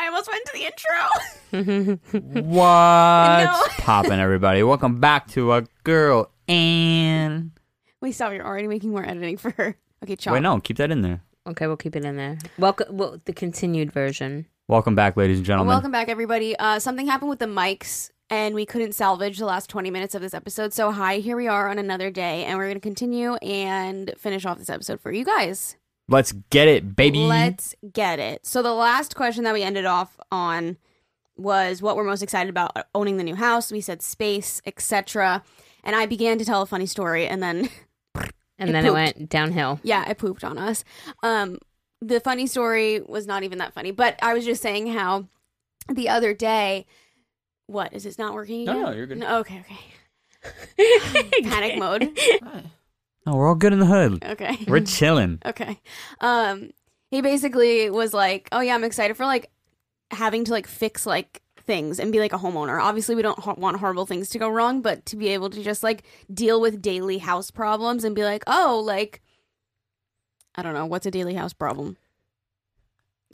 I 0.00 0.06
almost 0.06 0.28
went 0.28 0.44
to 0.46 0.52
the 0.52 1.62
intro. 1.62 2.00
What's 2.42 3.74
popping, 3.76 4.18
everybody? 4.18 4.64
Welcome 4.64 4.98
back 4.98 5.28
to 5.28 5.52
a 5.52 5.62
girl 5.84 6.32
and 6.48 7.52
Wait, 8.00 8.10
stop! 8.12 8.32
You're 8.32 8.44
already 8.44 8.66
making 8.66 8.90
more 8.90 9.06
editing 9.06 9.36
for 9.36 9.52
her. 9.52 9.76
Okay, 10.02 10.16
chop. 10.16 10.34
wait, 10.34 10.42
no, 10.42 10.58
keep 10.58 10.78
that 10.78 10.90
in 10.90 11.02
there. 11.02 11.22
Okay 11.46 11.66
we'll 11.66 11.76
keep 11.76 11.96
it 11.96 12.04
in 12.04 12.16
there 12.16 12.38
welcome 12.58 12.96
well, 12.96 13.20
the 13.24 13.32
continued 13.32 13.92
version 13.92 14.46
Welcome 14.68 14.94
back, 14.94 15.18
ladies 15.18 15.38
and 15.38 15.44
gentlemen. 15.44 15.68
Welcome 15.68 15.90
back, 15.90 16.08
everybody. 16.08 16.56
Uh, 16.56 16.78
something 16.78 17.06
happened 17.06 17.28
with 17.28 17.40
the 17.40 17.46
mics, 17.46 18.10
and 18.30 18.54
we 18.54 18.64
couldn't 18.64 18.94
salvage 18.94 19.38
the 19.38 19.44
last 19.44 19.68
20 19.68 19.90
minutes 19.90 20.14
of 20.14 20.22
this 20.22 20.32
episode. 20.32 20.72
So, 20.72 20.92
hi, 20.92 21.18
here 21.18 21.36
we 21.36 21.48
are 21.48 21.68
on 21.68 21.78
another 21.78 22.10
day, 22.10 22.44
and 22.44 22.56
we're 22.56 22.66
going 22.66 22.76
to 22.76 22.80
continue 22.80 23.34
and 23.34 24.14
finish 24.16 24.46
off 24.46 24.58
this 24.58 24.70
episode 24.70 25.00
for 25.00 25.12
you 25.12 25.24
guys. 25.24 25.76
Let's 26.08 26.32
get 26.50 26.68
it, 26.68 26.96
baby. 26.96 27.18
Let's 27.18 27.74
get 27.92 28.18
it. 28.18 28.46
So, 28.46 28.62
the 28.62 28.72
last 28.72 29.14
question 29.14 29.44
that 29.44 29.52
we 29.52 29.62
ended 29.62 29.84
off 29.84 30.18
on 30.30 30.78
was 31.36 31.82
what 31.82 31.96
we're 31.96 32.04
most 32.04 32.22
excited 32.22 32.48
about 32.48 32.86
owning 32.94 33.18
the 33.18 33.24
new 33.24 33.34
house. 33.34 33.70
We 33.70 33.82
said 33.82 34.00
space, 34.00 34.62
etc. 34.64 35.42
And 35.84 35.96
I 35.96 36.06
began 36.06 36.38
to 36.38 36.44
tell 36.44 36.62
a 36.62 36.66
funny 36.66 36.86
story, 36.86 37.26
and 37.26 37.42
then 37.42 37.68
and 38.62 38.70
It 38.70 38.72
then 38.72 38.84
pooped. 38.84 38.90
it 38.90 39.18
went 39.18 39.28
downhill 39.28 39.80
yeah, 39.82 40.08
it 40.08 40.18
pooped 40.18 40.44
on 40.44 40.56
us. 40.58 40.84
Um, 41.22 41.58
the 42.00 42.20
funny 42.20 42.46
story 42.46 43.00
was 43.00 43.26
not 43.26 43.42
even 43.42 43.58
that 43.58 43.74
funny, 43.74 43.90
but 43.90 44.18
I 44.22 44.34
was 44.34 44.44
just 44.44 44.62
saying 44.62 44.88
how 44.88 45.26
the 45.88 46.08
other 46.08 46.32
day, 46.34 46.86
what 47.66 47.92
is 47.92 48.04
this 48.04 48.18
not 48.18 48.34
working? 48.34 48.64
No, 48.64 48.72
no, 48.84 48.90
you're 48.92 49.06
good. 49.06 49.18
No, 49.18 49.38
okay, 49.38 49.60
okay. 49.60 49.78
Panic 51.44 51.78
mode. 51.78 52.18
No, 53.24 53.36
we're 53.36 53.48
all 53.48 53.54
good 53.54 53.72
in 53.72 53.78
the 53.78 53.86
hood. 53.86 54.24
Okay, 54.24 54.58
We're 54.66 54.80
chilling. 54.80 55.38
okay. 55.46 55.78
Um, 56.20 56.70
he 57.10 57.20
basically 57.20 57.88
was 57.90 58.12
like, 58.12 58.48
"Oh 58.50 58.60
yeah, 58.60 58.74
I'm 58.74 58.82
excited 58.84 59.16
for 59.16 59.24
like 59.26 59.50
having 60.10 60.44
to 60.44 60.52
like 60.52 60.66
fix 60.66 61.06
like." 61.06 61.40
Things 61.62 61.98
and 62.00 62.12
be 62.12 62.18
like 62.20 62.32
a 62.32 62.38
homeowner 62.38 62.80
obviously 62.82 63.14
we 63.14 63.22
don't 63.22 63.38
ho- 63.38 63.54
want 63.56 63.78
horrible 63.78 64.06
things 64.06 64.28
to 64.28 64.38
go 64.38 64.48
wrong 64.48 64.82
but 64.82 65.04
to 65.06 65.16
be 65.16 65.28
able 65.28 65.48
to 65.50 65.62
just 65.62 65.82
like 65.82 66.02
deal 66.32 66.60
with 66.60 66.82
daily 66.82 67.18
house 67.18 67.50
problems 67.50 68.04
and 68.04 68.14
be 68.14 68.24
like 68.24 68.42
oh 68.46 68.82
like 68.84 69.20
i 70.54 70.62
don't 70.62 70.74
know 70.74 70.86
what's 70.86 71.06
a 71.06 71.10
daily 71.10 71.34
house 71.34 71.52
problem 71.52 71.96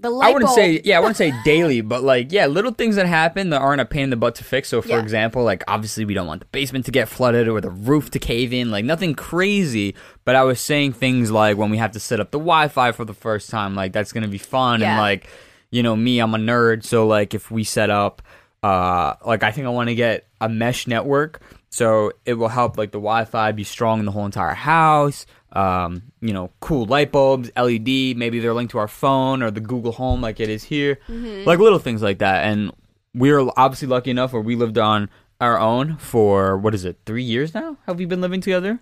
The 0.00 0.10
light 0.10 0.28
I 0.28 0.32
wouldn't 0.32 0.46
bulb. 0.48 0.56
say 0.58 0.80
yeah, 0.84 0.96
I 0.98 1.00
wouldn't 1.00 1.16
say 1.16 1.32
daily, 1.44 1.80
but 1.80 2.04
like 2.04 2.30
yeah, 2.30 2.46
little 2.46 2.70
things 2.72 2.94
that 2.94 3.06
happen 3.06 3.50
that 3.50 3.60
aren't 3.60 3.80
a 3.80 3.84
pain 3.84 4.04
in 4.04 4.10
the 4.10 4.16
butt 4.16 4.36
to 4.36 4.44
fix. 4.44 4.68
So 4.68 4.80
for 4.80 4.88
Yeah. 4.90 5.00
example, 5.00 5.42
like 5.42 5.64
obviously 5.66 6.04
we 6.04 6.14
don't 6.14 6.28
want 6.28 6.40
the 6.40 6.46
basement 6.52 6.84
to 6.84 6.92
get 6.92 7.08
flooded 7.08 7.48
or 7.48 7.60
the 7.60 7.70
roof 7.70 8.08
to 8.12 8.20
cave 8.20 8.52
in, 8.52 8.70
like 8.70 8.84
nothing 8.84 9.14
crazy. 9.16 9.96
But 10.24 10.36
I 10.36 10.44
was 10.44 10.60
saying 10.60 10.92
things 10.92 11.32
like 11.32 11.56
when 11.56 11.70
we 11.70 11.78
have 11.78 11.90
to 11.92 12.00
set 12.00 12.20
up 12.20 12.30
the 12.30 12.38
Wi-Fi 12.38 12.92
for 12.92 13.04
the 13.04 13.12
first 13.14 13.50
time, 13.50 13.74
like 13.74 13.92
that's 13.92 14.12
gonna 14.12 14.28
be 14.28 14.38
fun. 14.38 14.82
And 14.82 14.96
like, 14.98 15.26
you 15.70 15.82
know, 15.82 15.94
me, 15.96 16.18
I'm 16.20 16.34
a 16.34 16.38
nerd, 16.38 16.84
so 16.84 17.06
like 17.06 17.34
if 17.34 17.50
we 17.50 17.64
set 17.64 17.90
up, 17.90 18.22
uh, 18.62 19.14
like 19.24 19.42
I 19.42 19.50
think 19.50 19.66
I 19.66 19.70
want 19.70 19.88
to 19.88 19.94
get 19.94 20.26
a 20.40 20.48
mesh 20.48 20.86
network, 20.86 21.40
so 21.70 22.12
it 22.24 22.34
will 22.34 22.48
help 22.48 22.78
like 22.78 22.92
the 22.92 22.98
Wi-Fi 22.98 23.52
be 23.52 23.64
strong 23.64 24.00
in 24.00 24.06
the 24.06 24.12
whole 24.12 24.26
entire 24.26 24.54
house 24.54 25.26
um, 25.52 26.02
you 26.20 26.32
know, 26.32 26.50
cool 26.60 26.84
light 26.86 27.10
bulbs, 27.12 27.50
LED. 27.56 28.16
Maybe 28.16 28.38
they're 28.40 28.54
linked 28.54 28.72
to 28.72 28.78
our 28.78 28.88
phone 28.88 29.42
or 29.42 29.50
the 29.50 29.60
Google 29.60 29.92
Home, 29.92 30.20
like 30.20 30.40
it 30.40 30.48
is 30.48 30.64
here, 30.64 30.98
like 31.08 31.58
little 31.58 31.78
things 31.78 32.02
like 32.02 32.18
that. 32.18 32.44
And 32.44 32.72
we 33.14 33.32
were 33.32 33.50
obviously 33.56 33.88
lucky 33.88 34.10
enough 34.10 34.32
where 34.32 34.42
we 34.42 34.56
lived 34.56 34.78
on 34.78 35.08
our 35.40 35.58
own 35.58 35.96
for 35.96 36.58
what 36.58 36.74
is 36.74 36.84
it, 36.84 36.98
three 37.06 37.22
years 37.22 37.54
now? 37.54 37.76
Have 37.86 37.98
we 37.98 38.04
been 38.04 38.20
living 38.20 38.40
together? 38.40 38.80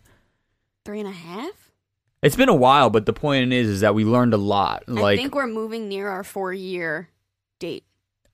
three 0.85 1.01
and 1.01 1.09
a 1.09 1.13
half. 1.13 1.66
It's 2.27 2.37
been 2.37 2.49
a 2.49 2.55
while, 2.55 2.91
but 2.91 3.07
the 3.07 3.13
point 3.13 3.53
is, 3.53 3.69
is 3.69 3.81
that 3.81 3.95
we 3.95 4.05
learned 4.05 4.35
a 4.35 4.37
lot. 4.37 4.89
Like, 4.89 5.19
I 5.19 5.23
think 5.23 5.35
we're 5.35 5.47
moving 5.47 5.89
near 5.89 6.09
our 6.09 6.25
four 6.25 6.53
year 6.53 7.09
date 7.61 7.85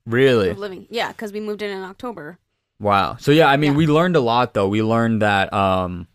really, 0.07 0.49
of 0.51 0.59
living. 0.59 0.87
Yeah, 0.91 1.09
because 1.13 1.33
we 1.33 1.41
moved 1.41 1.63
in 1.63 1.71
in 1.71 1.83
October. 1.83 2.39
wow. 2.81 3.17
So 3.21 3.31
yeah, 3.33 3.47
I 3.49 3.57
mean, 3.57 3.73
Yeah. 3.73 3.77
we 3.79 3.87
learned 3.87 4.17
a 4.17 4.21
lot 4.21 4.55
though. 4.55 4.67
We 4.69 4.83
learned 4.83 5.23
that, 5.23 5.53
um, 5.53 6.09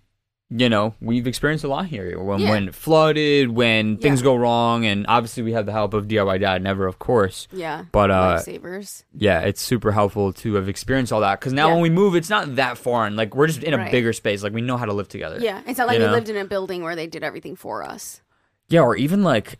you 0.49 0.69
know, 0.69 0.95
we've 1.01 1.27
experienced 1.27 1.65
a 1.65 1.67
lot 1.67 1.87
here. 1.87 2.17
When 2.21 2.39
Yeah. 2.39 2.49
when 2.51 2.71
flooded, 2.71 3.49
when 3.49 3.97
things 3.97 4.21
Yeah. 4.21 4.25
go 4.25 4.35
wrong, 4.37 4.85
and 4.85 5.05
obviously 5.09 5.43
we 5.43 5.51
have 5.51 5.65
the 5.65 5.73
help 5.73 5.93
of 5.93 6.07
DIY 6.07 6.37
Dad, 6.37 6.63
never, 6.63 6.87
of 6.87 6.99
course. 6.99 7.49
Yeah, 7.51 7.83
But, 7.91 8.11
uh, 8.11 8.37
lifesavers. 8.39 9.03
yeah, 9.13 9.41
it's 9.41 9.61
super 9.61 9.91
helpful 9.91 10.31
to 10.33 10.53
have 10.55 10.69
experienced 10.69 11.11
all 11.11 11.19
that 11.21 11.39
because 11.41 11.51
now 11.51 11.67
Yeah. 11.67 11.73
when 11.73 11.81
we 11.81 11.89
move, 11.89 12.15
it's 12.15 12.29
not 12.29 12.55
that 12.55 12.77
foreign. 12.77 13.15
Like 13.17 13.35
we're 13.35 13.47
just 13.47 13.61
in 13.63 13.73
a 13.73 13.77
Right. 13.77 13.91
bigger 13.91 14.13
space. 14.13 14.41
Like 14.41 14.53
we 14.53 14.61
know 14.61 14.77
how 14.77 14.85
to 14.85 14.93
live 14.93 15.09
together. 15.09 15.37
Yeah, 15.41 15.61
it's 15.67 15.77
not 15.77 15.87
like 15.87 15.95
you 15.97 16.03
we 16.03 16.07
know? 16.07 16.13
lived 16.13 16.29
in 16.29 16.37
a 16.37 16.45
building 16.45 16.81
where 16.81 16.95
they 16.95 17.07
did 17.07 17.23
everything 17.23 17.57
for 17.57 17.83
us. 17.83 18.21
Yeah, 18.69 18.81
or 18.81 18.95
even 18.95 19.23
like 19.23 19.59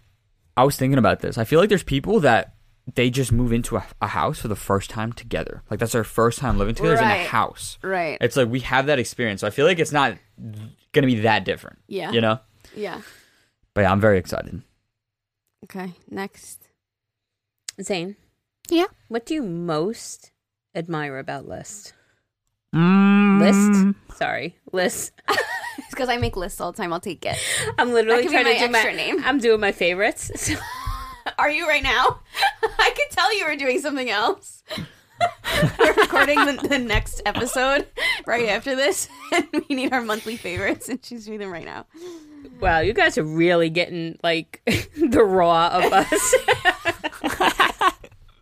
I 0.55 0.63
was 0.63 0.77
thinking 0.77 0.97
about 0.97 1.19
this. 1.19 1.37
I 1.37 1.43
feel 1.43 1.59
like 1.59 1.69
there's 1.69 1.83
people 1.83 2.19
that 2.21 2.53
they 2.95 3.09
just 3.09 3.33
move 3.33 3.51
into 3.51 3.75
a, 3.75 3.83
a 4.01 4.07
house 4.07 4.39
for 4.39 4.47
the 4.47 4.55
first 4.55 4.89
time 4.89 5.11
together. 5.11 5.61
Like 5.69 5.81
that's 5.81 5.91
their 5.91 6.05
first 6.05 6.39
time 6.39 6.57
living 6.57 6.73
together 6.73 6.95
is 6.95 7.01
in 7.01 7.07
a 7.07 7.25
house. 7.25 7.77
Right. 7.83 8.17
It's 8.21 8.37
like 8.37 8.47
we 8.47 8.61
have 8.61 8.85
that 8.85 8.97
experience. 8.97 9.41
So 9.41 9.47
I 9.47 9.49
feel 9.49 9.65
like 9.65 9.77
it's 9.79 9.91
not 9.91 10.13
gonna 11.01 11.07
be 11.13 11.21
that 11.21 11.45
different. 11.45 11.79
Yeah. 11.87 12.11
You 12.11 12.21
know. 12.21 12.39
yeah. 12.75 13.01
But 13.73 13.81
yeah, 13.81 13.91
I'm 13.91 14.01
very 14.01 14.17
excited. 14.17 14.61
Okay. 15.65 15.93
Next. 16.09 16.67
Zane. 17.81 18.15
Yeah. 18.69 18.85
What 19.07 19.25
do 19.25 19.33
you 19.35 19.43
most 19.43 20.31
admire 20.75 21.17
about 21.19 21.47
List? 21.47 21.93
Mm. 22.75 23.39
List? 23.39 24.17
Sorry. 24.17 24.57
List. 24.71 25.11
It's 25.79 25.89
because 25.91 26.09
I 26.09 26.17
make 26.17 26.35
lists 26.35 26.59
all 26.59 26.71
the 26.71 26.77
time. 26.77 26.91
I'll 26.91 26.99
take 26.99 27.23
it. 27.23 27.37
I'm 27.77 27.93
literally 27.93 28.23
That 28.23 28.29
could 28.29 28.35
be 28.35 28.43
trying 28.43 28.55
to 28.59 28.65
do 28.65 28.71
my 28.71 28.79
extra 28.79 28.93
name. 28.95 29.23
I'm 29.23 29.37
doing 29.39 29.59
my 29.61 29.71
favorites. 29.71 30.31
So- 30.35 30.55
Are 31.37 31.51
you 31.51 31.67
right 31.67 31.83
now? 31.83 32.19
I 32.63 32.91
could 32.95 33.11
tell 33.11 33.37
you 33.37 33.45
were 33.45 33.55
doing 33.55 33.79
something 33.79 34.09
else. 34.09 34.63
we're 35.79 35.93
recording 35.93 36.43
the, 36.45 36.67
the 36.69 36.77
next 36.79 37.21
episode 37.25 37.87
right 38.25 38.47
after 38.49 38.75
this, 38.75 39.07
and 39.33 39.47
we 39.69 39.75
need 39.75 39.93
our 39.93 40.01
monthly 40.01 40.37
favorites, 40.37 40.89
and 40.89 41.03
she's 41.03 41.25
doing 41.25 41.39
them 41.39 41.51
right 41.51 41.65
now. 41.65 41.85
wow, 42.59 42.79
you 42.79 42.93
guys 42.93 43.17
are 43.17 43.23
really 43.23 43.69
getting 43.69 44.17
like 44.23 44.61
the 44.95 45.23
raw 45.23 45.67
of 45.69 45.91
us. 45.91 46.35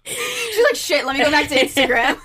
She's 0.06 0.64
like, 0.64 0.76
"Shit, 0.76 1.06
let 1.06 1.18
me 1.18 1.24
go 1.24 1.32
back 1.32 1.48
to 1.50 1.56
Instagram." 1.56 2.18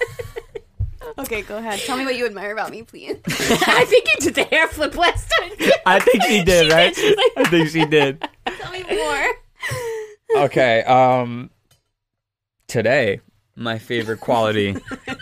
okay, 1.19 1.43
go 1.43 1.57
ahead. 1.59 1.79
Tell 1.81 1.97
me 1.97 2.05
what 2.05 2.17
you 2.17 2.27
admire 2.27 2.53
about 2.53 2.71
me, 2.71 2.83
please. 2.83 3.17
I 3.27 3.85
think 3.89 4.07
you 4.07 4.21
did 4.21 4.35
the 4.35 4.45
hair 4.45 4.69
flip 4.69 4.97
last 4.97 5.33
time. 5.41 5.51
I 5.87 5.99
think 6.01 6.23
she 6.25 6.45
did, 6.45 6.71
right? 6.73 6.95
She's 6.95 7.17
like- 7.17 7.33
I 7.37 7.45
think 7.49 7.69
she 7.71 7.85
did. 7.87 8.27
Tell 8.47 8.73
me 8.73 8.85
more. 8.89 9.27
Okay. 10.45 10.83
Um. 10.83 11.51
Today, 12.69 13.21
my 13.61 13.79
favorite 13.79 14.21
quality 14.21 14.75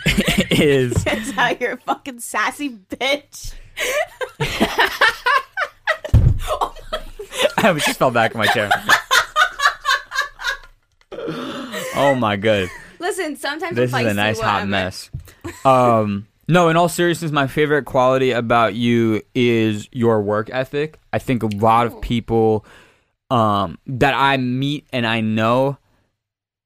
is 0.49 0.93
That's 1.03 1.31
how 1.31 1.49
you're 1.59 1.73
a 1.73 1.77
fucking 1.77 2.21
sassy 2.21 2.69
bitch. 2.89 3.53
I 7.57 7.73
just 7.73 7.99
fell 7.99 8.11
back 8.11 8.31
in 8.33 8.37
my 8.37 8.47
chair. 8.47 8.69
oh 11.95 12.15
my 12.17 12.37
god. 12.37 12.69
Listen, 12.99 13.35
sometimes 13.35 13.75
This 13.75 13.93
I'm 13.93 14.05
is 14.05 14.11
a 14.13 14.15
nice 14.15 14.39
hot 14.39 14.65
whatever. 14.65 14.69
mess. 14.71 15.09
Um 15.65 16.25
no, 16.47 16.69
in 16.69 16.77
all 16.77 16.89
seriousness, 16.89 17.31
my 17.31 17.45
favorite 17.47 17.83
quality 17.85 18.31
about 18.31 18.73
you 18.73 19.21
is 19.35 19.87
your 19.91 20.21
work 20.21 20.49
ethic. 20.51 20.97
I 21.13 21.19
think 21.19 21.43
a 21.43 21.47
lot 21.47 21.87
of 21.87 21.99
people 22.01 22.65
um 23.29 23.77
that 23.85 24.13
I 24.15 24.37
meet 24.37 24.87
and 24.93 25.05
I 25.05 25.19
know 25.21 25.77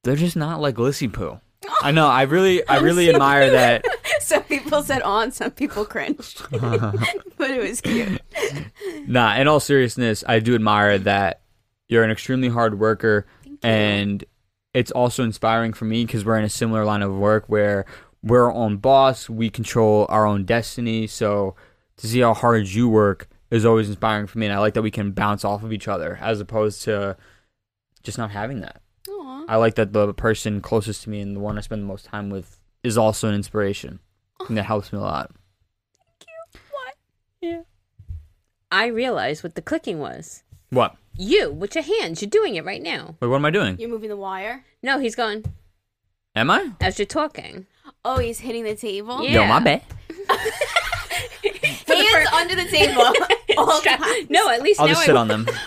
they're 0.04 0.16
just 0.16 0.36
not 0.36 0.62
like 0.62 0.78
Lissy 0.78 1.08
Poo. 1.08 1.40
I 1.82 1.92
know. 1.92 2.08
I 2.08 2.24
really 2.24 2.66
I 2.68 2.78
really 2.80 3.10
admire 3.10 3.52
that. 3.52 3.86
Some 4.20 4.44
people 4.44 4.82
said 4.84 5.02
on, 5.02 5.32
some 5.32 5.52
people 5.52 5.86
cringed, 5.86 6.42
but 6.52 7.52
it 7.52 7.62
was 7.62 7.82
cute. 7.82 8.22
Nah, 9.06 9.36
in 9.36 9.50
all 9.50 9.60
seriousness, 9.60 10.24
I 10.28 10.40
do 10.40 10.56
admire 10.56 10.98
that 11.00 11.42
you're 11.90 12.06
an 12.06 12.10
extremely 12.10 12.48
hard 12.48 12.80
worker, 12.80 13.26
and 13.62 14.24
it's 14.74 14.92
also 14.92 15.24
inspiring 15.24 15.74
for 15.74 15.84
me 15.84 16.06
because 16.06 16.24
we're 16.24 16.38
in 16.38 16.46
a 16.46 16.50
similar 16.50 16.86
line 16.86 17.02
of 17.02 17.14
work 17.14 17.46
where 17.48 17.86
we're 18.24 18.46
our 18.46 18.54
own 18.54 18.78
boss, 18.78 19.30
we 19.30 19.50
control 19.50 20.06
our 20.10 20.26
own 20.26 20.46
destiny. 20.46 21.06
So 21.06 21.56
to 21.98 22.08
see 22.08 22.22
how 22.22 22.34
hard 22.34 22.68
you 22.68 22.88
work 22.88 23.28
is 23.52 23.66
always 23.66 23.90
inspiring 23.90 24.28
for 24.28 24.40
me, 24.40 24.46
and 24.46 24.56
I 24.56 24.60
like 24.60 24.74
that 24.76 24.84
we 24.84 24.92
can 24.92 25.12
bounce 25.12 25.44
off 25.44 25.64
of 25.64 25.74
each 25.74 25.90
other 25.90 26.18
as 26.22 26.40
opposed 26.40 26.84
to 26.84 27.18
just 28.04 28.18
not 28.18 28.32
having 28.32 28.62
that. 28.62 28.83
Aw. 29.48 29.52
I 29.54 29.56
like 29.58 29.76
that 29.76 29.94
the 29.94 30.14
person 30.14 30.62
closest 30.62 31.04
to 31.04 31.10
me 31.10 31.20
and 31.22 31.36
the 31.36 31.40
one 31.40 31.58
I 31.58 31.62
spend 31.62 31.82
the 31.84 31.88
most 31.88 32.06
time 32.06 32.30
with 32.30 32.60
is 32.84 32.98
also 32.98 33.30
an 33.30 33.36
inspiration, 33.36 34.00
and 34.48 34.58
that 34.58 34.64
helps 34.64 34.92
me 34.92 35.00
a 35.00 35.02
lot. 35.02 35.32
Thank 36.20 36.28
you. 36.28 36.62
What? 36.72 36.96
Yeah. 37.42 37.62
I 38.72 38.88
realized 38.88 39.44
what 39.44 39.56
the 39.56 39.62
clicking 39.62 40.00
was. 40.00 40.44
What? 40.70 40.96
You 41.16 41.52
with 41.52 41.76
your 41.76 41.84
hands. 41.84 42.22
You're 42.22 42.30
doing 42.30 42.56
it 42.56 42.66
right 42.66 42.82
now. 42.82 43.16
Wait, 43.22 43.28
what 43.28 43.36
am 43.36 43.46
I 43.46 43.52
doing? 43.52 43.78
You're 43.80 43.90
moving 43.90 44.10
the 44.10 44.18
wire. 44.18 44.66
No, 44.82 44.98
he's 45.00 45.16
going 45.16 45.46
Am 46.36 46.50
I? 46.50 46.72
as 46.82 46.98
you're 46.98 47.06
talking. 47.06 47.68
Oh, 48.04 48.18
he's 48.18 48.40
hitting 48.40 48.64
the 48.64 48.76
table. 48.76 49.24
Yeah. 49.24 49.42
Yo, 49.44 49.46
my 49.48 49.60
bad. 49.60 49.84
Hands 51.88 52.28
under 52.34 52.56
the 52.56 52.66
table. 52.66 53.04
all 53.58 53.80
Strap- 53.80 54.00
times. 54.00 54.30
no, 54.30 54.50
at 54.50 54.62
least 54.62 54.80
I'll 54.80 54.88
now 54.88 54.94
just 54.94 55.04
I- 55.04 55.06
sit 55.06 55.16
on 55.16 55.28
them. 55.28 55.48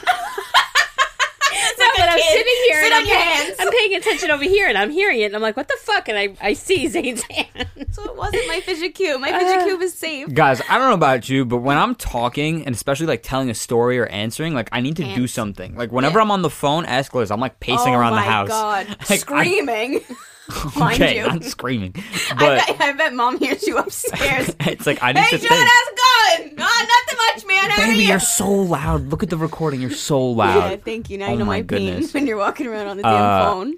No, 2.06 2.12
but 2.12 2.20
I'm 2.22 2.28
sitting 2.32 2.54
here 2.68 2.82
Sit 2.82 2.84
and 2.84 2.94
on 2.94 3.00
I'm, 3.02 3.06
your 3.08 3.16
paying- 3.16 3.36
hands. 3.46 3.56
I'm 3.60 3.70
paying 3.70 3.94
attention 3.94 4.30
over 4.30 4.44
here 4.44 4.68
and 4.68 4.78
I'm 4.78 4.90
hearing 4.90 5.20
it 5.20 5.24
and 5.26 5.36
I'm 5.36 5.42
like, 5.42 5.56
what 5.56 5.68
the 5.68 5.76
fuck? 5.80 6.08
And 6.08 6.16
I, 6.18 6.34
I 6.40 6.52
see 6.54 6.86
Zane's 6.88 7.22
hand. 7.30 7.68
So 7.92 8.04
it 8.04 8.16
wasn't 8.16 8.46
my 8.48 8.60
fidget 8.60 8.94
cube. 8.94 9.20
My 9.20 9.30
uh, 9.32 9.38
fidget 9.38 9.66
cube 9.66 9.82
is 9.82 9.94
safe. 9.94 10.32
Guys, 10.32 10.60
I 10.68 10.78
don't 10.78 10.88
know 10.88 10.94
about 10.94 11.28
you, 11.28 11.44
but 11.44 11.58
when 11.58 11.76
I'm 11.78 11.94
talking 11.94 12.64
and 12.66 12.74
especially 12.74 13.06
like 13.06 13.22
telling 13.22 13.50
a 13.50 13.54
story 13.54 13.98
or 13.98 14.06
answering, 14.06 14.54
like 14.54 14.68
I 14.72 14.80
need 14.80 14.96
to 14.96 15.14
do 15.14 15.26
something. 15.26 15.74
Like 15.76 15.92
whenever 15.92 16.18
Yeah. 16.18 16.22
I'm 16.24 16.30
on 16.30 16.42
the 16.42 16.50
phone, 16.50 16.84
ask 16.86 17.14
Liz, 17.14 17.30
I'm 17.30 17.40
like 17.40 17.60
pacing 17.60 17.94
oh 17.94 17.98
around 17.98 18.12
my 18.14 18.24
the 18.24 18.30
house. 18.30 18.48
god, 18.48 18.88
Like, 19.10 19.20
screaming. 19.20 19.92
Mind 19.92 20.04
okay, 20.76 21.16
you. 21.18 21.26
not 21.26 21.42
screaming, 21.44 21.92
I, 22.30 22.34
but 22.38 22.66
bet, 22.66 22.80
I 22.80 22.92
bet 22.92 23.14
mom 23.14 23.38
hears 23.38 23.66
you 23.66 23.76
upstairs. 23.78 24.54
it's 24.60 24.86
like 24.86 25.02
I 25.02 25.12
need 25.12 25.20
hey, 25.20 25.36
to 25.36 25.38
John, 25.38 25.48
think. 25.48 25.68
how's 25.70 25.88
it 25.88 26.46
going? 26.46 26.54
Oh, 26.60 26.86
nothing 26.88 27.18
much, 27.26 27.46
man. 27.46 27.70
How 27.70 27.82
are 27.82 27.86
Baby, 27.88 28.02
you? 28.02 28.08
you're 28.10 28.20
so 28.20 28.48
loud. 28.50 29.08
Look 29.08 29.22
at 29.22 29.30
the 29.30 29.36
recording. 29.36 29.80
You're 29.80 29.90
so 29.90 30.24
loud. 30.24 30.70
Yeah, 30.70 30.76
thank 30.76 31.10
you. 31.10 31.18
Now 31.18 31.26
Oh 31.28 31.32
you 31.32 31.38
know 31.38 31.44
my 31.44 31.62
my, 31.62 31.66
pain 31.66 32.04
when 32.08 32.26
you're 32.26 32.36
walking 32.36 32.66
around 32.68 32.86
on 32.86 32.96
the 32.96 33.02
damn 33.02 33.12
Uh, 33.14 33.44
phone. 33.44 33.74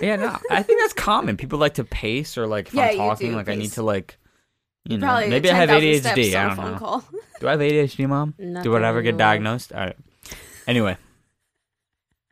Yeah, 0.00 0.16
no, 0.16 0.36
I 0.50 0.62
think 0.62 0.80
that's 0.80 0.92
common. 0.92 1.36
People 1.36 1.58
like 1.58 1.74
to 1.74 1.84
pace 1.84 2.36
or 2.36 2.46
like 2.46 2.68
if 2.68 2.74
Yeah, 2.74 2.88
I'm 2.90 2.96
talking, 2.96 3.30
do 3.30 3.36
like 3.36 3.48
I 3.48 3.54
need 3.54 3.72
to 3.72 3.82
like, 3.82 4.18
you 4.84 4.98
know, 4.98 5.06
Probably 5.06 5.28
maybe 5.30 5.50
I 5.50 5.54
have 5.54 5.68
ADHD. 5.70 6.34
I 6.34 6.46
don't 6.48 6.56
phone 6.56 6.72
know. 6.72 6.78
Call. 6.78 7.04
Do 7.40 7.48
I 7.48 7.52
have 7.52 7.60
ADHD, 7.60 8.08
mom? 8.08 8.34
Nothing 8.38 8.70
Do 8.70 8.76
I 8.76 8.86
ever 8.88 9.00
get 9.02 9.16
diagnosed? 9.16 9.72
All 9.72 9.80
right. 9.80 9.96
Anyway, 10.66 10.96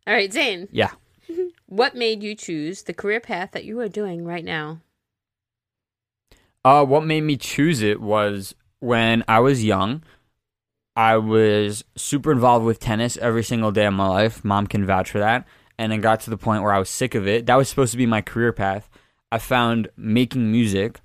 All 0.06 0.14
right, 0.14 0.32
Zane, 0.32 0.68
yeah. 0.72 0.90
What 1.68 1.94
made 1.94 2.22
you 2.22 2.34
choose 2.34 2.82
the 2.82 2.94
career 2.94 3.20
path 3.20 3.50
that 3.52 3.64
you 3.64 3.78
are 3.78 3.88
doing 3.88 4.24
right 4.24 4.44
now? 4.44 4.80
Uh, 6.64 6.84
what 6.84 7.04
made 7.04 7.22
me 7.22 7.36
choose 7.36 7.82
it 7.82 8.00
was 8.00 8.54
when 8.80 9.22
I 9.28 9.40
was 9.40 9.64
young. 9.64 10.02
I 10.96 11.16
was 11.18 11.84
super 11.94 12.32
involved 12.32 12.64
with 12.64 12.80
tennis 12.80 13.16
every 13.18 13.44
single 13.44 13.70
day 13.70 13.84
of 13.84 13.94
my 13.94 14.08
life. 14.08 14.44
Mom 14.44 14.66
can 14.66 14.84
vouch 14.84 15.10
for 15.10 15.18
that. 15.18 15.46
And 15.78 15.92
it 15.92 15.98
got 15.98 16.20
to 16.22 16.30
the 16.30 16.36
point 16.36 16.62
where 16.62 16.72
I 16.72 16.78
was 16.78 16.88
sick 16.88 17.14
of 17.14 17.28
it. 17.28 17.46
That 17.46 17.54
was 17.54 17.68
supposed 17.68 17.92
to 17.92 17.98
be 17.98 18.06
my 18.06 18.22
career 18.22 18.52
path. 18.52 18.90
I 19.30 19.38
found 19.38 19.88
making 19.96 20.50
music, 20.50 21.00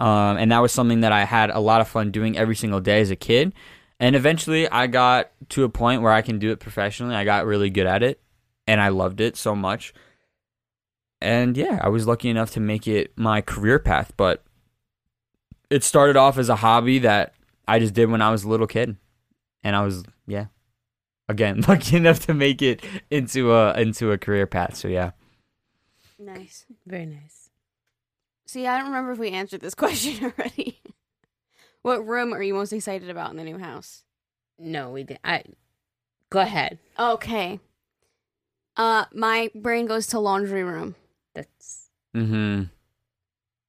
um, 0.00 0.38
and 0.38 0.50
that 0.50 0.60
was 0.60 0.72
something 0.72 1.00
that 1.00 1.12
I 1.12 1.24
had 1.24 1.50
a 1.50 1.60
lot 1.60 1.82
of 1.82 1.88
fun 1.88 2.10
doing 2.10 2.36
every 2.36 2.56
single 2.56 2.80
day 2.80 3.02
as 3.02 3.10
a 3.10 3.16
kid. 3.16 3.52
And 4.00 4.16
eventually, 4.16 4.66
I 4.68 4.86
got 4.86 5.30
to 5.50 5.64
a 5.64 5.68
point 5.68 6.00
where 6.00 6.10
I 6.10 6.22
can 6.22 6.38
do 6.38 6.50
it 6.50 6.58
professionally. 6.58 7.14
I 7.14 7.24
got 7.24 7.44
really 7.44 7.68
good 7.68 7.86
at 7.86 8.02
it, 8.02 8.18
and 8.70 8.80
I 8.80 8.88
loved 8.88 9.20
it 9.20 9.36
so 9.36 9.54
much 9.54 9.92
and 11.20 11.56
yeah, 11.56 11.80
I 11.82 11.88
was 11.88 12.06
lucky 12.06 12.28
enough 12.30 12.50
to 12.52 12.60
make 12.60 12.88
it 12.88 13.12
my 13.16 13.40
career 13.40 13.78
path. 13.78 14.12
But 14.16 14.42
it 15.68 15.84
started 15.84 16.16
off 16.16 16.38
as 16.38 16.48
a 16.48 16.56
hobby 16.56 17.00
that 17.00 17.34
I 17.68 17.78
just 17.78 17.94
did 17.94 18.10
when 18.10 18.22
I 18.22 18.30
was 18.30 18.44
a 18.44 18.48
little 18.48 18.66
kid, 18.66 18.96
and 19.62 19.76
I 19.76 19.84
was 19.84 20.02
yeah, 20.26 20.46
again 21.28 21.62
lucky 21.68 21.96
enough 21.96 22.20
to 22.26 22.34
make 22.34 22.62
it 22.62 22.82
into 23.10 23.52
a 23.52 23.78
into 23.78 24.12
a 24.12 24.18
career 24.18 24.46
path. 24.46 24.76
So 24.76 24.88
yeah, 24.88 25.12
Nice. 26.18 26.66
Very 26.86 27.06
nice. 27.06 27.50
See, 28.46 28.66
I 28.66 28.78
don't 28.78 28.88
remember 28.88 29.12
if 29.12 29.18
we 29.18 29.30
answered 29.30 29.60
this 29.60 29.74
question 29.84 30.24
already. 30.24 30.80
what 31.82 32.06
room 32.06 32.32
are 32.32 32.42
you 32.42 32.54
most 32.54 32.72
excited 32.72 33.10
about 33.10 33.30
in 33.30 33.36
the 33.36 33.44
new 33.44 33.58
house? 33.58 34.04
No, 34.58 34.90
we 34.90 35.04
did. 35.04 35.18
I 35.22 35.44
go 36.30 36.40
ahead. 36.40 36.78
Okay. 36.98 37.60
Uh, 38.76 39.04
my 39.12 39.50
brain 39.54 39.86
goes 39.86 40.06
to 40.08 40.18
laundry 40.18 40.62
room. 40.62 40.94
That's 41.34 41.90
mm-hmm. 42.16 42.64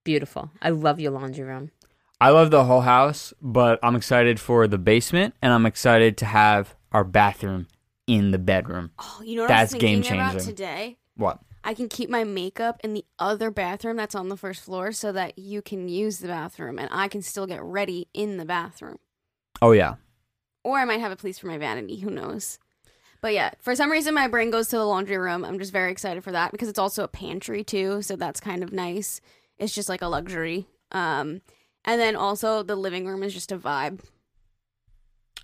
beautiful. 0.04 0.52
I 0.62 0.70
love 0.70 0.99
your 0.99 1.12
laundry 1.12 1.43
room. 1.43 1.72
I 2.20 2.30
love 2.30 2.52
the 2.52 2.66
whole 2.66 2.82
house, 2.82 3.34
but 3.41 3.80
I'm 3.82 3.95
excited 3.95 4.39
for 4.39 4.68
the 4.68 4.78
basement, 4.78 5.34
and 5.41 5.52
I'm 5.52 5.66
excited 5.66 6.18
to 6.18 6.26
have 6.26 6.76
our 6.91 7.04
bathroom 7.04 7.68
in 8.06 8.32
the 8.32 8.38
bedroom. 8.38 8.91
Oh, 8.99 9.22
you 9.24 9.36
know 9.36 9.43
what 9.43 9.47
That's 9.47 9.74
I 9.74 9.78
was 9.78 9.82
thinking 9.82 10.02
game 10.02 10.14
about 10.14 10.34
changing. 10.34 10.47
today? 10.47 10.97
What? 11.16 11.39
I 11.64 11.74
can 11.74 11.89
keep 11.89 12.10
my 12.10 12.24
makeup 12.24 12.80
in 12.84 12.93
the 12.93 13.06
other 13.20 13.52
bathroom 13.52 13.95
that's 13.97 14.16
on 14.16 14.30
the 14.30 14.38
first 14.38 14.64
floor 14.64 14.91
so 14.91 15.12
that 15.12 15.38
you 15.38 15.62
can 15.62 15.88
use 15.88 16.20
the 16.20 16.28
bathroom 16.28 16.80
and 16.80 16.89
I 16.91 17.08
can 17.08 17.22
still 17.22 17.45
get 17.45 17.62
ready 17.62 18.08
in 18.14 18.38
the 18.38 18.45
bathroom. 18.45 18.97
Oh 19.62 19.72
yeah, 19.72 19.95
Or 20.64 20.80
I 20.80 20.86
might 20.86 20.99
have 20.99 21.12
a 21.12 21.16
place 21.16 21.38
for 21.38 21.47
my 21.47 21.60
vanity, 21.60 21.99
who 21.99 22.10
knows. 22.10 22.58
But 23.22 23.34
yeah, 23.34 23.51
for 23.59 23.76
some 23.76 23.91
reason 23.91 24.13
my 24.15 24.28
brain 24.28 24.49
goes 24.49 24.67
to 24.69 24.78
the 24.78 24.86
laundry 24.86 25.17
room. 25.17 25.45
I'm 25.45 25.59
just 25.59 25.72
very 25.72 25.91
excited 25.91 26.24
for 26.24 26.32
that 26.32 26.51
because 26.51 26.67
it's 26.67 26.80
also 26.80 27.03
a 27.03 27.07
pantry 27.07 27.63
too, 27.63 28.01
so 28.01 28.15
that's 28.15 28.39
kind 28.39 28.63
of 28.63 28.74
nice. 28.74 29.22
It's 29.59 29.74
just 29.74 29.89
like 29.89 30.01
a 30.01 30.07
luxury. 30.07 30.67
Um 30.91 31.41
and 31.86 31.99
then 32.01 32.15
also 32.15 32.63
the 32.63 32.76
living 32.76 33.05
room 33.05 33.24
is 33.24 33.34
just 33.34 33.51
a 33.51 33.57
vibe. 33.57 33.99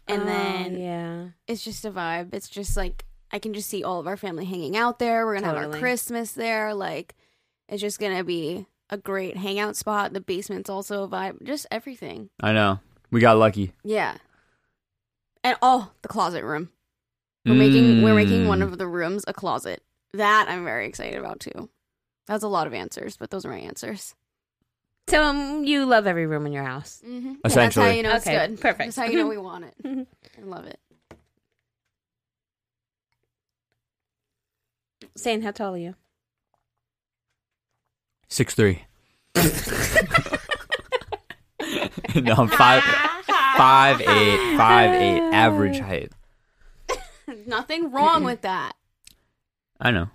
And 0.08 0.24
Oh, 0.24 0.26
then 0.26 0.78
yeah, 0.80 1.28
it's 1.48 1.64
just 1.64 1.86
a 1.86 1.92
vibe. 1.92 2.34
It's 2.34 2.50
just 2.50 2.76
like 2.78 3.06
I 3.32 3.40
can 3.40 3.54
just 3.54 3.70
see 3.70 3.84
all 3.84 4.00
of 4.00 4.08
our 4.08 4.18
family 4.18 4.46
hanging 4.46 4.76
out 4.78 5.00
there. 5.00 5.26
We're 5.26 5.36
gonna 5.36 5.48
have 5.48 5.58
our 5.74 5.80
Christmas 5.80 6.32
there. 6.32 6.74
Like 6.74 7.14
it's 7.70 7.82
just 7.82 8.00
gonna 8.00 8.24
be 8.24 8.66
a 8.90 8.98
great 8.98 9.38
hangout 9.38 9.76
spot. 9.76 10.14
The 10.14 10.22
basement's 10.22 10.70
also 10.70 11.04
a 11.04 11.08
vibe. 11.08 11.44
Just 11.44 11.68
everything. 11.70 12.30
I 12.42 12.54
know. 12.54 12.80
We 13.12 13.20
got 13.20 13.38
lucky. 13.38 13.74
Yeah. 13.84 14.18
And 15.44 15.58
oh, 15.62 15.92
the 16.02 16.08
closet 16.08 16.44
room. 16.44 16.70
We're 17.48 17.54
making 17.56 18.02
we're 18.04 18.14
making 18.16 18.48
one 18.48 18.60
Mm. 18.60 18.64
of 18.64 18.78
the 18.78 18.88
rooms 18.88 19.24
a 19.28 19.34
closet. 19.34 19.82
That 20.14 20.48
I'm 20.50 20.64
very 20.66 20.88
excited 20.88 21.18
about 21.20 21.40
too. 21.40 21.70
That's 22.28 22.44
a 22.44 22.48
lot 22.48 22.68
of 22.68 22.74
answers, 22.74 23.16
but 23.18 23.30
those 23.30 23.46
are 23.46 23.50
my 23.50 23.60
answers. 23.60 24.14
so 25.10 25.24
um, 25.24 25.64
you 25.64 25.86
love 25.86 26.06
every 26.08 26.26
room 26.28 26.46
in 26.46 26.52
your 26.52 26.64
house. 26.66 27.02
Mm-hmm. 27.08 27.36
Essentially. 27.46 27.66
that's 27.66 27.76
how 27.76 27.88
you 27.88 28.04
know 28.04 28.16
it's 28.16 28.28
Okay, 28.28 28.48
good. 28.48 28.60
perfect. 28.60 28.80
That's 28.88 28.98
how 28.98 29.06
you 29.06 29.18
know 29.20 29.28
we 29.28 29.38
want 29.50 29.66
it. 29.66 29.76
I 29.86 30.42
love 30.44 30.66
it. 30.66 30.80
Zane 35.18 35.42
how 35.42 35.52
tall 35.52 35.74
are 35.76 35.78
you? 35.78 35.96
six 38.30 38.54
three. 38.56 38.84
no, 42.16 42.34
I'm 42.34 42.48
five 42.50 42.84
five 43.58 44.02
eight 44.02 44.58
five 44.58 44.94
eight 44.94 45.22
average 45.34 45.80
height. 45.80 46.12
Nothing 47.46 47.92
wrong 47.92 48.24
with 48.24 48.42
that. 48.42 48.74
I 49.80 49.92
know. 49.92 50.10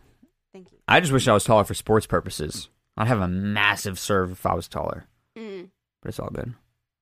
Thank 0.53 0.73
you. 0.73 0.79
I 0.89 1.01
just 1.01 1.13
wish 1.13 1.29
I 1.29 1.33
was 1.33 1.45
taller 1.45 1.65
for 1.65 1.75
sports 1.75 2.07
purposes. 2.07 2.69
I'd 2.97 3.07
have 3.09 3.21
a 3.21 3.29
massive 3.29 3.99
serve 3.99 4.33
if 4.33 4.45
I 4.45 4.55
was 4.55 4.69
taller, 4.69 5.07
Mm. 5.37 5.71
but 6.03 6.09
it's 6.09 6.19
all 6.21 6.29
good. 6.31 6.55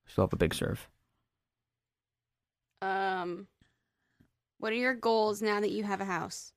Still 0.07 0.25
have 0.25 0.33
a 0.33 0.37
big 0.37 0.53
serve. 0.53 0.87
Um, 2.81 3.47
what 4.59 4.71
are 4.71 4.75
your 4.77 4.93
goals 4.95 5.41
now 5.41 5.59
that 5.59 5.71
you 5.71 5.83
have 5.83 6.01
a 6.01 6.05
house? 6.05 6.53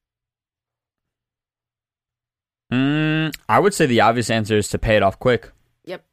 Mm, 2.73 3.35
I 3.49 3.59
would 3.59 3.75
say 3.75 3.87
the 3.87 4.01
obvious 4.01 4.31
answer 4.31 4.57
is 4.57 4.69
to 4.69 4.79
pay 4.79 4.97
it 4.97 5.03
off 5.03 5.19
quick. 5.19 5.51
Yep. 5.85 6.05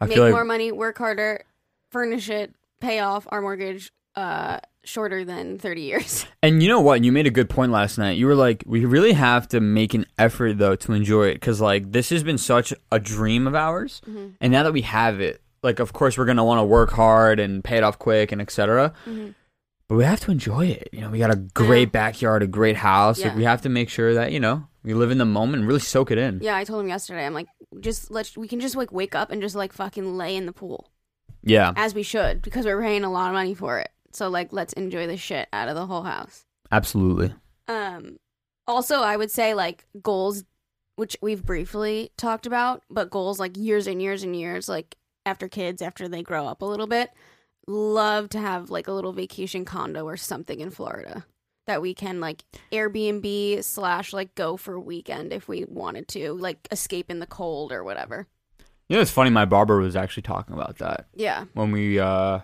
I 0.00 0.06
Make 0.06 0.14
feel 0.14 0.24
like 0.24 0.32
more 0.32 0.44
money, 0.44 0.70
work 0.72 0.98
harder, 0.98 1.44
furnish 1.90 2.28
it, 2.28 2.54
pay 2.80 3.00
off 3.00 3.26
our 3.30 3.40
mortgage. 3.40 3.92
Uh, 4.14 4.58
shorter 4.84 5.24
than 5.24 5.58
thirty 5.58 5.82
years. 5.82 6.26
And 6.42 6.60
you 6.62 6.68
know 6.68 6.80
what? 6.80 7.04
You 7.04 7.12
made 7.12 7.26
a 7.28 7.30
good 7.30 7.48
point 7.48 7.70
last 7.70 7.98
night. 7.98 8.18
You 8.18 8.26
were 8.26 8.34
like, 8.34 8.64
we 8.66 8.84
really 8.84 9.12
have 9.12 9.46
to 9.48 9.60
make 9.60 9.94
an 9.94 10.06
effort 10.18 10.58
though 10.58 10.74
to 10.76 10.92
enjoy 10.92 11.28
it 11.28 11.34
because 11.34 11.60
like 11.60 11.92
this 11.92 12.10
has 12.10 12.22
been 12.24 12.38
such 12.38 12.72
a 12.90 12.98
dream 12.98 13.46
of 13.46 13.54
ours, 13.54 14.00
Mhm. 14.08 14.32
and 14.40 14.52
now 14.52 14.62
that 14.64 14.72
we 14.72 14.82
have 14.82 15.20
it, 15.20 15.40
like 15.62 15.78
of 15.78 15.92
course 15.92 16.18
we're 16.18 16.24
gonna 16.24 16.44
want 16.44 16.58
to 16.58 16.64
work 16.64 16.90
hard 16.90 17.38
and 17.38 17.62
pay 17.62 17.76
it 17.76 17.84
off 17.84 17.98
quick 17.98 18.32
and 18.32 18.40
etc. 18.40 18.92
Mhm. 19.06 19.34
But 19.88 19.96
we 19.96 20.04
have 20.04 20.20
to 20.20 20.30
enjoy 20.32 20.66
it. 20.66 20.88
You 20.92 21.02
know, 21.02 21.10
we 21.10 21.18
got 21.18 21.30
a 21.32 21.36
great 21.36 21.92
backyard, 21.92 22.42
a 22.42 22.46
great 22.46 22.76
house. 22.76 23.22
Like 23.22 23.36
we 23.36 23.44
have 23.44 23.62
to 23.62 23.68
make 23.68 23.88
sure 23.88 24.14
that 24.14 24.32
you 24.32 24.40
know 24.40 24.66
we 24.82 24.94
live 24.94 25.10
in 25.12 25.18
the 25.18 25.24
moment 25.24 25.58
and 25.60 25.66
really 25.68 25.80
soak 25.80 26.10
it 26.10 26.18
in. 26.18 26.40
Yeah, 26.42 26.56
I 26.56 26.64
told 26.64 26.82
him 26.82 26.88
yesterday. 26.88 27.24
I'm 27.24 27.34
like, 27.34 27.46
just 27.80 28.10
let's 28.10 28.36
we 28.36 28.48
can 28.48 28.58
just 28.58 28.74
like 28.74 28.90
wake 28.90 29.14
up 29.14 29.30
and 29.30 29.40
just 29.40 29.54
like 29.54 29.72
fucking 29.72 30.16
lay 30.16 30.34
in 30.34 30.46
the 30.46 30.52
pool 30.52 30.90
Yeah, 31.44 31.72
as 31.76 31.94
we 31.94 32.02
should 32.02 32.42
because 32.42 32.64
we're 32.64 32.80
paying 32.82 33.04
a 33.04 33.12
lot 33.12 33.28
of 33.28 33.34
money 33.34 33.54
for 33.54 33.78
it. 33.78 33.90
So 34.12 34.28
like, 34.28 34.52
let's 34.52 34.72
enjoy 34.74 35.06
the 35.06 35.16
shit 35.16 35.48
out 35.52 35.68
of 35.68 35.74
the 35.74 35.86
whole 35.86 36.02
house. 36.02 36.44
absolutely. 36.70 37.34
Um, 37.68 38.18
also, 38.66 38.96
I 39.00 39.16
would 39.16 39.30
say 39.30 39.54
like 39.54 39.86
goals, 40.02 40.44
which 40.96 41.16
we've 41.22 41.44
briefly 41.44 42.10
talked 42.16 42.46
about, 42.46 42.82
but 42.90 43.10
goals 43.10 43.38
like 43.40 43.56
years 43.56 43.86
and 43.86 44.00
years 44.02 44.22
and 44.22 44.36
years, 44.36 44.68
like 44.68 44.96
after 45.24 45.48
kids, 45.48 45.80
after 45.82 46.08
they 46.08 46.22
grow 46.22 46.46
up 46.46 46.62
a 46.62 46.66
little 46.66 46.86
bit, 46.86 47.10
love 47.66 48.28
to 48.30 48.38
have 48.40 48.70
like 48.70 48.88
a 48.88 48.92
little 48.92 49.12
vacation 49.12 49.64
condo 49.64 50.04
or 50.04 50.16
something 50.16 50.60
in 50.60 50.70
Florida 50.70 51.24
that 51.66 51.80
we 51.80 51.94
can 51.94 52.20
like 52.20 52.42
Airbnb 52.72 53.62
slash 53.62 54.12
like 54.12 54.34
go 54.34 54.56
for 54.56 54.74
a 54.74 54.80
weekend 54.80 55.32
if 55.32 55.46
we 55.48 55.64
wanted 55.68 56.08
to, 56.08 56.32
like 56.32 56.66
escape 56.72 57.10
in 57.10 57.20
the 57.20 57.26
cold 57.26 57.70
or 57.72 57.84
whatever. 57.84 58.26
You 58.88 58.96
know, 58.96 59.02
it's 59.02 59.12
funny. 59.12 59.30
My 59.30 59.44
barber 59.44 59.78
was 59.78 59.94
actually 59.96 60.24
talking 60.24 60.54
about 60.54 60.78
that 60.78 61.06
Yeah. 61.14 61.44
when 61.54 61.70
we 61.70 61.98
uh 62.00 62.40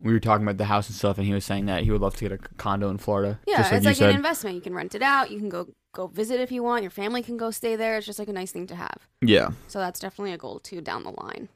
we 0.00 0.12
were 0.12 0.20
talking 0.20 0.44
about 0.46 0.58
the 0.58 0.64
house 0.66 0.88
and 0.88 0.96
stuff, 0.96 1.16
and 1.18 1.26
he 1.26 1.32
was 1.32 1.44
saying 1.44 1.66
that 1.66 1.82
he 1.84 1.90
would 1.90 2.00
love 2.00 2.16
to 2.16 2.28
get 2.28 2.32
a 2.32 2.38
condo 2.38 2.90
in 2.90 2.98
Florida. 2.98 3.40
Yeah, 3.46 3.58
just 3.58 3.72
like 3.72 3.76
it's 3.78 3.84
you 3.84 3.88
like 3.90 3.96
said. 3.96 4.10
an 4.10 4.16
investment. 4.16 4.54
You 4.56 4.60
can 4.62 4.74
rent 4.74 4.94
it 4.94 5.02
out. 5.02 5.30
You 5.30 5.38
can 5.38 5.48
go 5.48 5.68
go 5.94 6.06
visit 6.08 6.40
if 6.40 6.52
you 6.52 6.62
want. 6.62 6.82
Your 6.82 6.90
family 6.90 7.22
can 7.22 7.36
go 7.38 7.50
stay 7.50 7.76
there. 7.76 7.96
It's 7.96 8.06
just 8.06 8.18
like 8.18 8.28
a 8.28 8.32
nice 8.32 8.52
thing 8.52 8.66
to 8.66 8.74
have. 8.76 9.08
yeah. 9.22 9.50
So 9.68 9.78
that's 9.78 9.98
definitely 10.00 10.32
a 10.32 10.38
goal 10.38 10.58
too 10.60 10.80
down 10.80 11.04
the 11.04 11.12
line. 11.12 11.48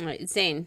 All 0.00 0.06
right, 0.06 0.28
Zane. 0.28 0.66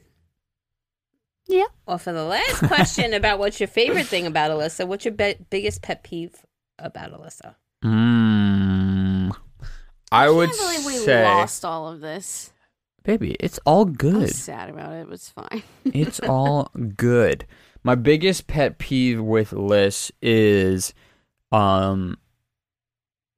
Yeah. 1.47 1.65
Well, 1.85 1.97
for 1.97 2.11
the 2.13 2.23
last 2.23 2.59
question 2.67 3.13
about 3.15 3.39
what's 3.39 3.59
your 3.59 3.67
favorite 3.67 4.05
thing 4.05 4.25
about 4.25 4.51
Alyssa, 4.51 4.87
what's 4.87 5.05
your 5.05 5.13
be- 5.13 5.37
biggest 5.49 5.81
pet 5.81 6.03
peeve 6.03 6.45
about 6.77 7.11
Alyssa? 7.11 7.55
Mm, 7.83 9.31
I 10.11 10.29
would 10.29 10.49
can't 10.49 10.59
believe 10.59 10.85
we 10.85 10.93
say, 11.05 11.23
lost 11.23 11.63
all 11.65 11.87
of 11.87 11.99
this. 12.01 12.51
Baby, 13.07 13.37
it's 13.39 13.57
all 13.65 13.85
good. 13.85 14.29
sad 14.29 14.69
about 14.69 14.91
it. 14.91 14.99
It 14.99 15.07
was 15.07 15.29
fine. 15.29 15.63
it's 15.85 16.19
all 16.19 16.69
good. 16.97 17.47
My 17.81 17.95
biggest 17.95 18.47
pet 18.47 18.79
peeve 18.79 19.21
with 19.21 19.53
Liz 19.53 20.11
is, 20.21 20.93
um, 21.53 22.17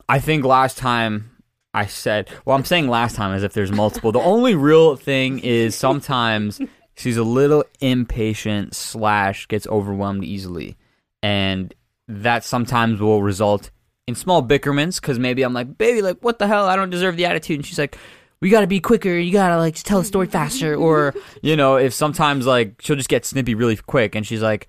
I 0.10 0.18
think 0.20 0.44
last 0.44 0.80
time 0.80 1.30
I 1.72 1.86
said, 1.86 2.30
well, 2.44 2.58
I'm 2.58 2.66
saying 2.66 2.88
last 2.88 3.16
time 3.16 3.32
as 3.32 3.44
if 3.44 3.54
there's 3.54 3.72
multiple. 3.72 4.12
The 4.12 4.20
only 4.20 4.56
real 4.56 4.96
thing 4.96 5.38
is 5.38 5.76
sometimes 5.76 6.60
she's 6.98 7.18
a 7.18 7.24
little 7.24 7.64
impatient 7.80 8.74
slash 8.74 9.48
gets 9.48 9.68
overwhelmed 9.68 10.24
easily, 10.24 10.78
and 11.22 11.76
that 12.08 12.44
sometimes 12.44 13.00
will 13.00 13.22
result 13.22 13.70
in 14.08 14.16
small 14.16 14.42
bickerments 14.42 15.00
because 15.00 15.20
maybe 15.20 15.44
I'm 15.44 15.54
like, 15.54 15.78
baby, 15.78 16.02
like 16.02 16.18
what 16.22 16.40
the 16.40 16.48
hell? 16.48 16.66
I 16.66 16.76
don't 16.76 16.90
deserve 16.90 17.18
the 17.18 17.28
attitude, 17.28 17.60
and 17.60 17.66
she's 17.66 17.78
like. 17.78 17.96
We 18.42 18.50
gotta 18.50 18.68
be 18.68 18.80
quicker. 18.80 19.18
You 19.18 19.34
gotta 19.34 19.58
like 19.58 19.74
just 19.74 19.86
tell 19.86 20.00
a 20.00 20.06
story 20.06 20.28
faster, 20.28 20.76
or 20.76 21.14
you 21.42 21.56
know, 21.56 21.76
if 21.76 21.94
sometimes 21.94 22.46
like 22.46 22.82
she'll 22.82 22.96
just 22.96 23.10
get 23.10 23.26
snippy 23.26 23.54
really 23.56 23.76
quick, 23.76 24.16
and 24.16 24.26
she's 24.26 24.42
like, 24.42 24.68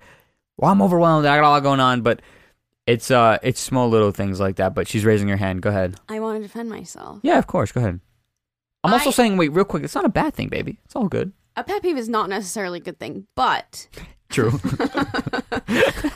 "Well, 0.57 0.71
I'm 0.71 0.81
overwhelmed. 0.81 1.25
I 1.25 1.37
got 1.37 1.45
a 1.45 1.49
lot 1.49 1.63
going 1.63 1.79
on." 1.79 2.01
But 2.01 2.21
it's 2.85 3.09
uh, 3.11 3.37
it's 3.43 3.59
small 3.61 3.89
little 3.89 4.11
things 4.11 4.39
like 4.39 4.57
that. 4.57 4.75
But 4.75 4.87
she's 4.87 5.05
raising 5.05 5.29
her 5.29 5.37
hand. 5.37 5.61
Go 5.61 5.69
ahead. 5.69 5.95
I 6.09 6.19
want 6.19 6.37
to 6.39 6.43
defend 6.43 6.69
myself. 6.69 7.19
Yeah, 7.23 7.37
of 7.37 7.47
course. 7.47 7.71
Go 7.71 7.79
ahead. 7.79 7.99
I'm 8.83 8.93
also 8.93 9.09
I- 9.09 9.13
saying, 9.13 9.37
wait, 9.37 9.49
real 9.49 9.65
quick. 9.65 9.83
It's 9.83 9.95
not 9.95 10.05
a 10.05 10.09
bad 10.09 10.33
thing, 10.33 10.49
baby. 10.49 10.79
It's 10.85 10.95
all 10.95 11.07
good. 11.07 11.31
A 11.55 11.63
pet 11.63 11.81
peeve 11.81 11.97
is 11.97 12.09
not 12.09 12.29
necessarily 12.29 12.79
a 12.79 12.81
good 12.81 12.99
thing, 12.99 13.27
but 13.35 13.87
True. 14.29 14.51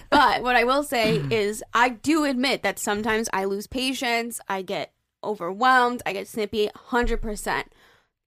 but 0.10 0.42
what 0.42 0.56
I 0.56 0.64
will 0.64 0.84
say 0.84 1.22
is 1.30 1.64
I 1.74 1.90
do 1.90 2.24
admit 2.24 2.64
that 2.64 2.80
sometimes 2.80 3.30
I 3.34 3.46
lose 3.46 3.68
patience, 3.68 4.40
I 4.48 4.62
get 4.62 4.94
overwhelmed, 5.26 6.02
I 6.06 6.14
get 6.14 6.28
snippy 6.28 6.70
100%. 6.90 7.64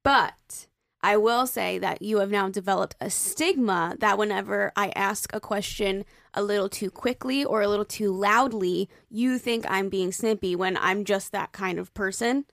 But 0.04 0.66
I 1.00 1.16
will 1.16 1.46
say 1.46 1.78
that 1.78 2.02
you 2.02 2.18
have 2.18 2.30
now 2.30 2.48
developed 2.48 2.96
a 3.00 3.08
stigma 3.08 3.96
that 4.00 4.18
whenever 4.18 4.72
I 4.74 4.88
ask 4.96 5.32
a 5.32 5.40
question 5.40 6.04
a 6.34 6.42
little 6.42 6.68
too 6.68 6.90
quickly 6.90 7.44
or 7.44 7.62
a 7.62 7.68
little 7.68 7.84
too 7.84 8.12
loudly, 8.12 8.88
you 9.08 9.38
think 9.38 9.64
I'm 9.68 9.88
being 9.88 10.12
snippy 10.12 10.56
when 10.56 10.76
I'm 10.76 11.04
just 11.04 11.32
that 11.32 11.52
kind 11.52 11.78
of 11.78 11.94
person. 11.94 12.46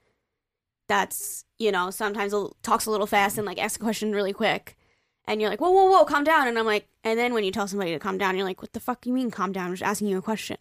That's, 0.88 1.46
you 1.58 1.72
know, 1.72 1.90
sometimes 1.90 2.34
talks 2.62 2.86
a 2.86 2.92
little 2.92 3.08
fast 3.08 3.38
and 3.38 3.48
like 3.48 3.58
asks 3.58 3.78
a 3.78 3.80
question 3.80 4.12
really 4.12 4.34
quick. 4.34 4.78
And 5.28 5.42
you're 5.42 5.50
like, 5.50 5.60
whoa, 5.60 5.72
whoa, 5.72 5.86
whoa, 5.86 6.06
calm 6.06 6.24
down. 6.24 6.48
And 6.48 6.60
I'm 6.60 6.68
like, 6.68 6.88
and 7.04 7.18
then 7.18 7.34
when 7.34 7.44
you 7.44 7.52
tell 7.52 7.68
somebody 7.68 7.92
to 7.94 8.00
calm 8.00 8.20
down, 8.20 8.36
you're 8.36 8.46
like, 8.46 8.62
what 8.62 8.74
the 8.74 8.80
fuck 8.80 9.08
you 9.08 9.14
mean 9.14 9.32
calm 9.32 9.52
down? 9.52 9.68
I'm 9.68 9.74
just 9.74 9.82
asking 9.82 10.10
you 10.10 10.20
a 10.20 10.22
question. 10.22 10.58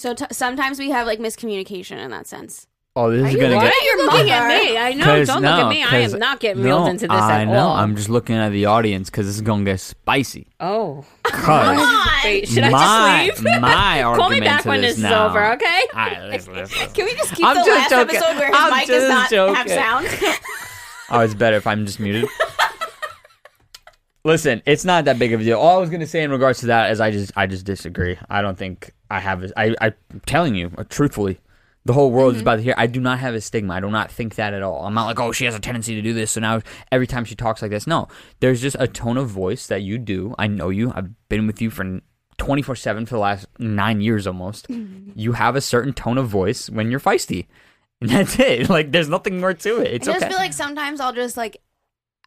So 0.00 0.14
t- 0.14 0.24
sometimes 0.32 0.78
we 0.78 0.88
have 0.88 1.06
like 1.06 1.18
miscommunication 1.18 1.98
in 1.98 2.10
that 2.10 2.26
sense. 2.26 2.66
Oh, 2.96 3.10
this 3.10 3.22
Are 3.22 3.26
is 3.28 3.34
you 3.34 3.38
gonna 3.40 3.56
Why 3.56 3.64
get. 3.64 3.72
are 3.74 3.84
you 3.84 4.06
looking 4.06 4.30
at 4.30 4.48
me? 4.48 4.78
I 4.78 4.92
know. 4.94 5.04
'Cause- 5.04 5.26
Don't 5.28 5.42
no, 5.42 5.50
look 5.50 5.60
at 5.66 5.68
me. 5.68 5.82
I 5.84 5.90
'cause- 6.02 6.14
am 6.14 6.20
not 6.20 6.40
getting 6.40 6.62
reeled 6.62 6.88
into 6.88 7.06
this 7.06 7.10
I 7.20 7.42
at 7.42 7.48
know. 7.48 7.58
all. 7.68 7.76
I'm 7.76 7.94
just 7.96 8.08
looking 8.08 8.34
at 8.36 8.48
the 8.48 8.64
audience 8.64 9.10
because 9.10 9.26
this 9.26 9.34
is 9.34 9.42
gonna 9.42 9.62
get 9.64 9.78
spicy. 9.78 10.46
Oh. 10.58 11.04
Cause 11.22 11.78
Wait, 12.24 12.48
should 12.48 12.64
I 12.64 12.70
my 12.70 13.26
just 13.30 13.42
leave? 13.44 13.60
my 13.60 14.00
Call 14.02 14.30
me 14.30 14.36
argument 14.40 14.44
back 14.46 14.62
to 14.62 14.68
when 14.70 14.80
this 14.80 14.92
this 14.96 15.04
is 15.04 15.10
now- 15.10 15.26
over, 15.28 15.52
okay? 15.52 15.80
All 15.92 15.98
right, 16.00 16.22
listen, 16.30 16.54
listen, 16.54 16.78
listen. 16.78 16.94
Can 16.94 17.04
we 17.04 17.14
just 17.14 17.34
keep 17.34 17.44
I'm 17.46 17.56
the 17.56 17.62
just 17.62 17.78
last 17.78 17.90
joking. 17.90 18.16
episode 18.16 18.38
where 18.38 18.46
his 18.48 18.56
I'm 18.58 18.70
mic 18.78 18.86
does 18.86 18.96
just 19.02 19.08
not 19.08 19.56
have 19.56 19.66
joking. 19.66 20.08
sound? 20.18 20.38
Oh, 21.12 21.20
it's 21.20 21.34
better 21.34 21.56
if 21.56 21.66
I'm 21.66 21.84
just 21.84 22.00
muted. 22.00 22.24
Listen, 24.24 24.62
it's 24.64 24.84
not 24.84 25.06
that 25.06 25.18
big 25.18 25.32
of 25.32 25.40
a 25.40 25.44
deal. 25.44 25.58
All 25.58 25.76
I 25.76 25.80
was 25.80 25.90
gonna 25.90 26.06
say 26.06 26.22
in 26.22 26.30
regards 26.30 26.60
to 26.60 26.66
that 26.66 26.90
is 26.92 27.00
I 27.00 27.10
just 27.10 27.32
I 27.36 27.46
just 27.46 27.66
disagree. 27.66 28.16
I 28.30 28.42
don't 28.42 28.56
think 28.56 28.92
I 29.10 29.20
have. 29.20 29.42
A, 29.44 29.60
I 29.60 29.74
I'm 29.80 30.20
telling 30.26 30.54
you 30.54 30.70
uh, 30.78 30.84
truthfully, 30.88 31.40
the 31.84 31.92
whole 31.92 32.10
world 32.10 32.30
Mm-hmm. 32.32 32.36
is 32.36 32.42
about 32.42 32.56
to 32.56 32.62
hear. 32.62 32.74
I 32.76 32.86
do 32.86 33.00
not 33.00 33.18
have 33.18 33.34
a 33.34 33.40
stigma. 33.40 33.74
I 33.74 33.80
do 33.80 33.90
not 33.90 34.10
think 34.10 34.36
that 34.36 34.54
at 34.54 34.62
all. 34.62 34.84
I'm 34.86 34.94
not 34.94 35.06
like 35.06 35.18
oh 35.20 35.32
she 35.32 35.44
has 35.46 35.54
a 35.54 35.60
tendency 35.60 35.94
to 35.94 36.02
do 36.02 36.12
this. 36.12 36.30
So 36.32 36.40
now 36.40 36.60
every 36.92 37.06
time 37.06 37.24
she 37.24 37.34
talks 37.34 37.62
like 37.62 37.70
this, 37.70 37.86
no. 37.86 38.08
There's 38.40 38.60
just 38.60 38.76
a 38.78 38.86
tone 38.86 39.16
of 39.16 39.28
voice 39.28 39.66
that 39.66 39.82
you 39.82 39.98
do. 39.98 40.34
I 40.38 40.46
know 40.46 40.68
you. 40.68 40.92
I've 40.94 41.10
been 41.28 41.46
with 41.46 41.60
you 41.60 41.70
for 41.70 42.00
24 42.38 42.76
seven 42.76 43.04
for 43.06 43.14
the 43.16 43.20
last 43.20 43.46
nine 43.58 44.00
years 44.00 44.26
almost. 44.26 44.66
You 45.14 45.32
have 45.32 45.56
a 45.56 45.60
certain 45.60 45.92
tone 45.92 46.16
of 46.18 46.28
voice 46.28 46.70
when 46.70 46.90
you're 46.90 47.00
feisty. 47.00 47.46
And 48.02 48.08
that's 48.08 48.38
it. 48.38 48.70
Like 48.70 48.92
there's 48.92 49.10
nothing 49.10 49.40
more 49.40 49.52
to 49.52 49.80
it. 49.82 49.92
It's 49.92 50.08
I 50.08 50.12
just 50.12 50.24
okay. 50.24 50.30
feel 50.32 50.38
like 50.38 50.54
sometimes 50.54 51.00
I'll 51.00 51.12
just 51.12 51.36
like 51.36 51.60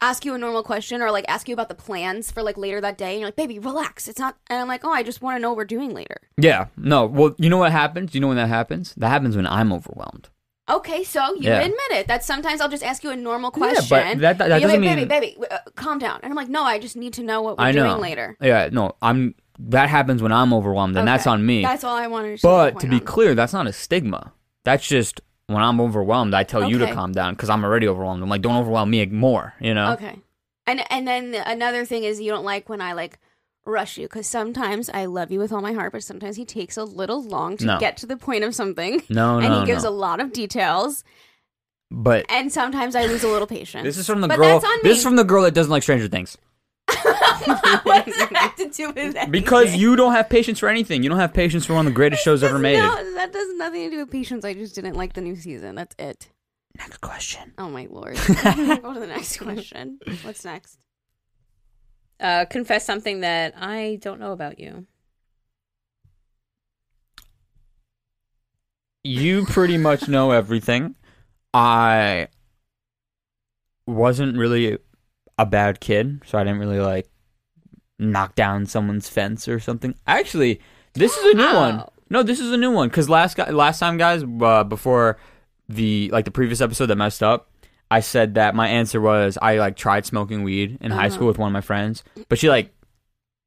ask 0.09 0.25
you 0.25 0.33
a 0.33 0.37
normal 0.37 0.63
question 0.63 1.01
or 1.01 1.11
like 1.11 1.25
ask 1.27 1.47
you 1.47 1.53
about 1.53 1.69
the 1.69 1.75
plans 1.75 2.31
for 2.31 2.43
like 2.43 2.57
later 2.57 2.79
that 2.81 2.97
day 2.97 3.11
and 3.11 3.19
you're 3.19 3.27
like, 3.27 3.35
baby, 3.35 3.59
relax. 3.59 4.07
It's 4.07 4.19
not 4.19 4.37
and 4.49 4.59
I'm 4.61 4.67
like, 4.67 4.83
Oh, 4.85 4.91
I 4.91 5.03
just 5.03 5.21
want 5.21 5.35
to 5.37 5.41
know 5.41 5.49
what 5.49 5.57
we're 5.57 5.65
doing 5.65 5.93
later. 5.93 6.17
Yeah. 6.37 6.67
No. 6.77 7.05
Well, 7.05 7.35
you 7.37 7.49
know 7.49 7.57
what 7.57 7.71
happens? 7.71 8.13
You 8.13 8.21
know 8.21 8.27
when 8.27 8.37
that 8.37 8.49
happens? 8.49 8.93
That 8.95 9.09
happens 9.09 9.35
when 9.35 9.47
I'm 9.47 9.71
overwhelmed. 9.73 10.29
Okay, 10.69 11.03
so 11.03 11.33
you 11.35 11.49
Yeah. 11.49 11.59
admit 11.59 11.91
it. 11.91 12.07
That 12.07 12.23
sometimes 12.23 12.61
I'll 12.61 12.69
just 12.69 12.83
ask 12.83 13.03
you 13.03 13.09
a 13.11 13.15
normal 13.17 13.51
question. 13.51 13.83
Yeah, 13.97 14.13
but 14.13 14.19
that- 14.21 14.37
that- 14.37 14.47
that 14.49 14.59
doesn't 14.61 14.69
like, 14.69 14.79
mean- 14.97 15.07
baby, 15.07 15.33
baby, 15.35 15.47
uh, 15.51 15.57
calm 15.75 15.99
down. 15.99 16.19
And 16.23 16.31
I'm 16.31 16.35
like, 16.37 16.47
no, 16.47 16.63
I 16.63 16.79
just 16.79 16.95
need 16.95 17.13
to 17.15 17.23
know 17.23 17.41
what 17.41 17.57
we're 17.57 17.65
I 17.65 17.71
know. 17.73 17.89
doing 17.89 18.01
later. 18.01 18.37
Yeah. 18.41 18.69
No. 18.71 18.93
I'm. 19.01 19.35
That 19.59 19.89
happens 19.89 20.23
when 20.23 20.31
I'm 20.31 20.51
overwhelmed, 20.53 20.97
and 20.97 21.07
that's 21.07 21.27
on 21.27 21.45
me. 21.45 21.61
That's 21.61 21.83
all 21.83 21.95
I 21.95 22.07
wanted 22.07 22.31
to 22.31 22.37
say. 22.39 22.47
but 22.47 22.79
to 22.79 22.87
be 22.87 22.95
on. 22.95 23.01
clear, 23.01 23.35
that's 23.35 23.53
not 23.53 23.67
a 23.67 23.73
stigma. 23.73 24.31
That's 24.65 24.87
just 24.87 25.21
when 25.47 25.61
I'm 25.61 25.79
overwhelmed, 25.81 26.33
I 26.33 26.43
tell 26.43 26.69
you 26.69 26.77
to 26.79 26.93
calm 26.93 27.11
down 27.11 27.33
because 27.33 27.49
I'm 27.49 27.63
already 27.63 27.87
overwhelmed. 27.87 28.23
I'm 28.23 28.29
like, 28.29 28.41
don't 28.41 28.55
overwhelm 28.57 28.89
me 28.89 29.05
more. 29.07 29.53
You 29.59 29.73
know. 29.73 29.93
Okay. 29.93 30.19
And 30.65 30.81
and 30.91 31.07
then 31.07 31.35
another 31.45 31.85
thing 31.85 32.03
is 32.03 32.21
you 32.21 32.31
don't 32.31 32.45
like 32.45 32.69
when 32.69 32.81
I 32.81 32.93
like 32.93 33.19
rush 33.65 33.97
you 33.97 34.07
because 34.07 34.27
sometimes 34.27 34.89
I 34.89 35.05
love 35.05 35.31
you 35.31 35.39
with 35.39 35.51
all 35.51 35.61
my 35.61 35.73
heart, 35.73 35.91
but 35.91 36.03
sometimes 36.03 36.35
he 36.35 36.45
takes 36.45 36.77
a 36.77 36.83
little 36.83 37.23
long 37.23 37.57
to 37.57 37.65
No. 37.65 37.79
get 37.79 37.97
to 37.97 38.05
the 38.05 38.17
point 38.17 38.43
of 38.43 38.55
something. 38.55 39.01
No. 39.09 39.39
no, 39.39 39.45
and 39.45 39.53
he 39.61 39.65
gives 39.65 39.83
no. 39.83 39.89
a 39.89 39.91
lot 39.91 40.19
of 40.19 40.33
details, 40.33 41.03
But 41.91 42.25
and 42.29 42.51
sometimes 42.51 42.95
I 42.95 43.05
lose 43.05 43.23
a 43.23 43.27
little 43.29 43.47
patience. 43.47 43.83
this 43.83 43.97
is 43.97 44.07
from 44.07 44.21
the 44.21 44.27
but 44.27 44.37
girl. 44.37 44.47
That's 44.59 44.65
on 44.65 44.77
me. 44.83 44.89
This 44.89 44.97
is 44.99 45.03
from 45.03 45.15
the 45.15 45.23
girl 45.23 45.43
that 45.43 45.53
doesn't 45.53 45.71
like 45.71 45.83
Stranger 45.83 46.07
Things. 46.07 46.37
what 47.83 48.05
does 48.05 48.15
that 48.17 48.29
have 48.33 48.55
to 48.55 48.69
do 48.69 48.87
with 48.89 48.97
anything? 48.97 49.31
Because 49.31 49.75
you 49.75 49.95
don't 49.95 50.13
have 50.13 50.29
patience 50.29 50.59
for 50.59 50.69
anything. 50.69 51.03
You 51.03 51.09
don't 51.09 51.19
have 51.19 51.33
patience 51.33 51.65
for 51.65 51.73
one 51.73 51.85
of 51.85 51.91
the 51.91 51.95
greatest 51.95 52.23
shows 52.23 52.43
ever 52.43 52.59
made. 52.59 52.77
No, 52.77 53.13
that 53.15 53.33
has 53.33 53.57
nothing 53.57 53.89
to 53.89 53.89
do 53.89 53.97
with 53.99 54.11
patience. 54.11 54.45
I 54.45 54.53
just 54.53 54.75
didn't 54.75 54.95
like 54.95 55.13
the 55.13 55.21
new 55.21 55.35
season. 55.35 55.75
That's 55.75 55.95
it. 55.97 56.29
Next 56.77 56.97
question. 56.97 57.53
Oh 57.57 57.69
my 57.69 57.87
lord. 57.89 58.15
Go 58.27 58.93
to 58.93 58.99
the 58.99 59.07
next 59.07 59.37
question. 59.37 59.99
What's 60.23 60.43
next? 60.43 60.79
Uh, 62.19 62.45
confess 62.45 62.85
something 62.85 63.21
that 63.21 63.53
I 63.57 63.99
don't 64.01 64.19
know 64.19 64.31
about 64.31 64.59
you. 64.59 64.87
you 69.03 69.45
pretty 69.45 69.77
much 69.77 70.07
know 70.07 70.31
everything. 70.31 70.95
I 71.53 72.29
wasn't 73.85 74.37
really 74.37 74.77
a 75.37 75.45
bad 75.45 75.79
kid, 75.79 76.21
so 76.25 76.37
I 76.37 76.43
didn't 76.43 76.59
really 76.59 76.79
like 76.79 77.07
knock 77.99 78.35
down 78.35 78.65
someone's 78.65 79.09
fence 79.09 79.47
or 79.47 79.59
something. 79.59 79.95
Actually, 80.07 80.59
this 80.93 81.15
is 81.17 81.33
a 81.33 81.37
new 81.37 81.53
one. 81.55 81.83
No, 82.09 82.21
this 82.23 82.39
is 82.39 82.51
a 82.51 82.57
new 82.57 82.71
one 82.71 82.89
because 82.89 83.09
last 83.09 83.37
guy, 83.37 83.49
last 83.49 83.79
time, 83.79 83.97
guys, 83.97 84.23
uh, 84.41 84.63
before 84.63 85.17
the 85.69 86.09
like 86.11 86.25
the 86.25 86.31
previous 86.31 86.61
episode 86.61 86.87
that 86.87 86.95
messed 86.95 87.23
up, 87.23 87.49
I 87.89 88.01
said 88.01 88.35
that 88.35 88.53
my 88.55 88.67
answer 88.67 89.01
was 89.01 89.37
I 89.41 89.57
like 89.57 89.75
tried 89.75 90.05
smoking 90.05 90.43
weed 90.43 90.77
in 90.81 90.91
high 90.91 91.07
Uh-huh. 91.07 91.09
school 91.15 91.27
with 91.27 91.37
one 91.37 91.47
of 91.47 91.53
my 91.53 91.61
friends, 91.61 92.03
but 92.29 92.37
she 92.37 92.49
like 92.49 92.71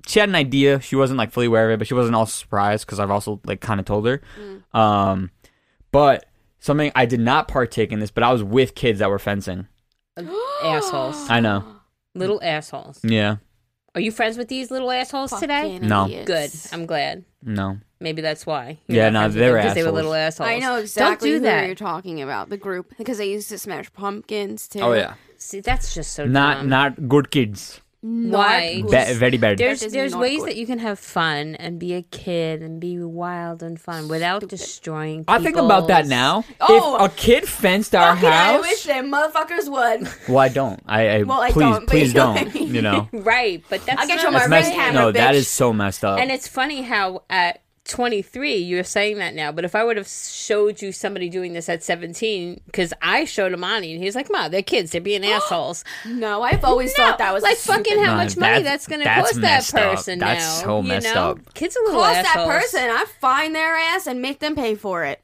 she 0.07 0.19
had 0.21 0.29
an 0.29 0.35
idea. 0.35 0.81
She 0.81 0.97
wasn't 0.97 1.19
like 1.19 1.31
fully 1.33 1.47
aware 1.47 1.67
of 1.71 1.75
it, 1.75 1.79
but 1.79 1.87
she 1.87 1.95
wasn't 1.95 2.15
all 2.17 2.27
surprised 2.27 2.87
because 2.87 2.99
I've 3.01 3.11
also 3.11 3.41
like 3.45 3.61
kind 3.61 3.79
of 3.81 3.87
told 3.87 4.07
her. 4.07 4.21
Um, 4.73 5.31
but 5.93 6.27
something 6.61 6.91
I 6.97 7.07
did 7.07 7.21
not 7.21 7.49
partake 7.49 7.93
in 7.93 8.01
this, 8.01 8.11
but 8.11 8.23
I 8.25 8.33
was 8.33 8.43
with 8.43 8.75
kids 8.75 8.99
that 9.01 9.11
were 9.11 9.19
fencing. 9.19 9.67
assholes. 10.63 11.29
I 11.29 11.41
know. 11.41 11.76
Little 12.19 12.41
assholes. 12.43 13.01
Yeah. 13.03 13.37
Are 13.95 14.01
you 14.01 14.11
friends 14.11 14.37
with 14.37 14.49
these 14.49 14.71
little 14.71 14.91
assholes 14.91 15.31
today? 15.41 15.75
Fucking 15.75 15.89
No. 15.89 16.05
idiots. 16.07 16.27
Good. 16.27 16.75
I'm 16.75 16.87
glad. 16.87 17.25
No. 17.43 17.79
Maybe 17.99 18.21
that's 18.21 18.45
why. 18.45 18.79
Yeah, 18.89 19.09
no, 19.09 19.21
not 19.21 19.33
friends 19.33 19.35
with 19.35 19.41
they 19.41 19.47
them, 19.47 19.53
were 19.55 19.63
'cause 19.63 19.75
They 19.75 19.83
were 19.83 19.89
assholes. 19.89 19.95
little 19.95 20.15
assholes. 20.15 20.49
I 20.51 20.59
know 20.59 20.77
exactly 20.77 21.31
Don't 21.31 21.41
do 21.41 21.47
who 21.47 21.51
that. 21.51 21.67
you're 21.67 21.75
talking 21.75 22.21
about. 22.23 22.51
The 22.51 22.59
group 22.59 22.93
because 22.99 23.17
they 23.19 23.31
used 23.31 23.49
to 23.49 23.59
smash 23.59 23.91
pumpkins 23.95 24.69
too. 24.69 24.81
Oh 24.81 24.93
yeah. 24.93 25.15
See, 25.39 25.61
that's 25.61 25.95
just 25.95 26.13
so 26.13 26.27
Not 26.27 26.59
dumb. 26.59 26.69
not 26.69 27.09
good 27.09 27.31
kids. 27.31 27.81
Why? 28.07 28.83
Not 28.85 28.91
Ba- 28.91 29.15
very 29.15 29.37
bad. 29.37 29.59
There's 29.59 29.81
That 29.81 29.87
is 29.87 29.93
there's 29.93 30.15
ways 30.15 30.39
good. 30.41 30.49
that 30.51 30.57
you 30.57 30.67
can 30.67 30.79
have 30.79 30.99
fun 30.99 31.57
and 31.57 31.79
be 31.79 31.95
a 31.95 32.03
kid 32.03 32.63
and 32.63 32.81
be 32.81 32.99
wild 32.99 33.63
and 33.63 33.81
fun 33.81 34.07
without 34.09 34.47
destroying. 34.49 35.25
I 35.27 35.39
think 35.41 35.57
about 35.57 35.89
that 35.89 36.07
now. 36.07 36.45
Oh. 36.61 37.05
if 37.05 37.11
a 37.11 37.15
kid 37.15 37.49
fenced 37.49 37.95
our 37.95 38.15
house 38.15 38.25
I 38.25 38.61
wish 38.61 38.85
them 38.85 39.11
motherfuckers 39.11 39.69
would. 39.69 40.09
well, 40.29 40.39
I 40.39 40.49
don't. 40.49 40.81
I, 40.87 41.09
I 41.09 41.23
Well, 41.25 41.41
I 41.41 41.51
please, 41.51 41.63
don't, 41.65 41.81
but 41.81 41.89
please 41.89 42.09
you 42.13 42.21
know 42.21 42.35
don't. 42.35 42.55
mean. 42.55 42.75
You 42.75 42.83
know, 42.83 43.09
Right, 43.13 43.65
but 43.69 43.85
that's 43.87 44.01
I'll 44.01 44.07
get 44.07 44.17
not 44.17 44.23
you 44.25 44.31
the 44.31 44.33
my 44.33 44.39
That's 44.39 44.51
ring 44.51 44.51
messed- 44.51 44.73
camera, 44.75 44.93
no, 45.03 45.13
that 45.13 45.35
bitch. 45.35 45.39
is 45.39 45.49
so 45.49 45.73
messed 45.73 46.05
up. 46.05 46.19
And 46.21 46.31
it's 46.31 46.47
funny 46.49 46.83
how 46.83 47.23
at 47.29 47.63
23 47.89 48.57
you're 48.57 48.85
saying 48.85 49.19
that 49.19 49.35
now, 49.35 49.53
but 49.53 49.65
if 49.65 49.75
I 49.75 49.85
would 49.85 49.97
have 49.97 50.09
showed 50.09 50.83
you 50.83 50.93
somebody 50.93 51.29
doing 51.29 51.53
this 51.53 51.69
at 51.69 51.83
17, 51.83 52.61
because 52.67 52.93
I 53.01 53.25
showed 53.25 53.53
him 53.53 53.63
Ani, 53.65 53.95
and 53.95 54.03
he's 54.03 54.15
like, 54.15 54.29
"Ma, 54.31 54.49
they're 54.49 54.63
kids. 54.63 54.91
They're 54.91 55.01
being 55.01 55.25
assholes." 55.27 55.85
No, 56.05 56.43
I've 56.43 56.65
always 56.65 56.93
thought 56.95 57.19
that 57.19 57.33
was 57.33 57.43
like 57.43 57.57
stupid. 57.57 57.87
fucking 57.87 58.05
how 58.05 58.13
No, 58.13 58.17
much 58.25 58.37
money 58.37 58.55
that- 58.57 58.65
that's 58.65 58.87
going 58.87 59.01
to 59.03 59.07
cost 59.07 59.35
that 59.35 59.41
messed 59.41 59.75
up. 59.75 59.91
person 59.97 60.19
That's 60.19 60.61
now. 60.63 60.65
so 60.67 60.81
you 60.83 60.89
messed 60.89 61.15
know? 61.15 61.31
up. 61.33 61.55
Kids 61.55 61.77
are 61.77 61.85
little 61.85 62.01
cost 62.03 62.23
that 62.23 62.47
person. 62.47 62.81
I 62.81 63.05
find 63.21 63.55
their 63.55 63.77
ass 63.77 64.07
and 64.07 64.21
make 64.21 64.41
them 64.41 64.55
pay 64.55 64.75
for 64.75 65.05
it. 65.05 65.21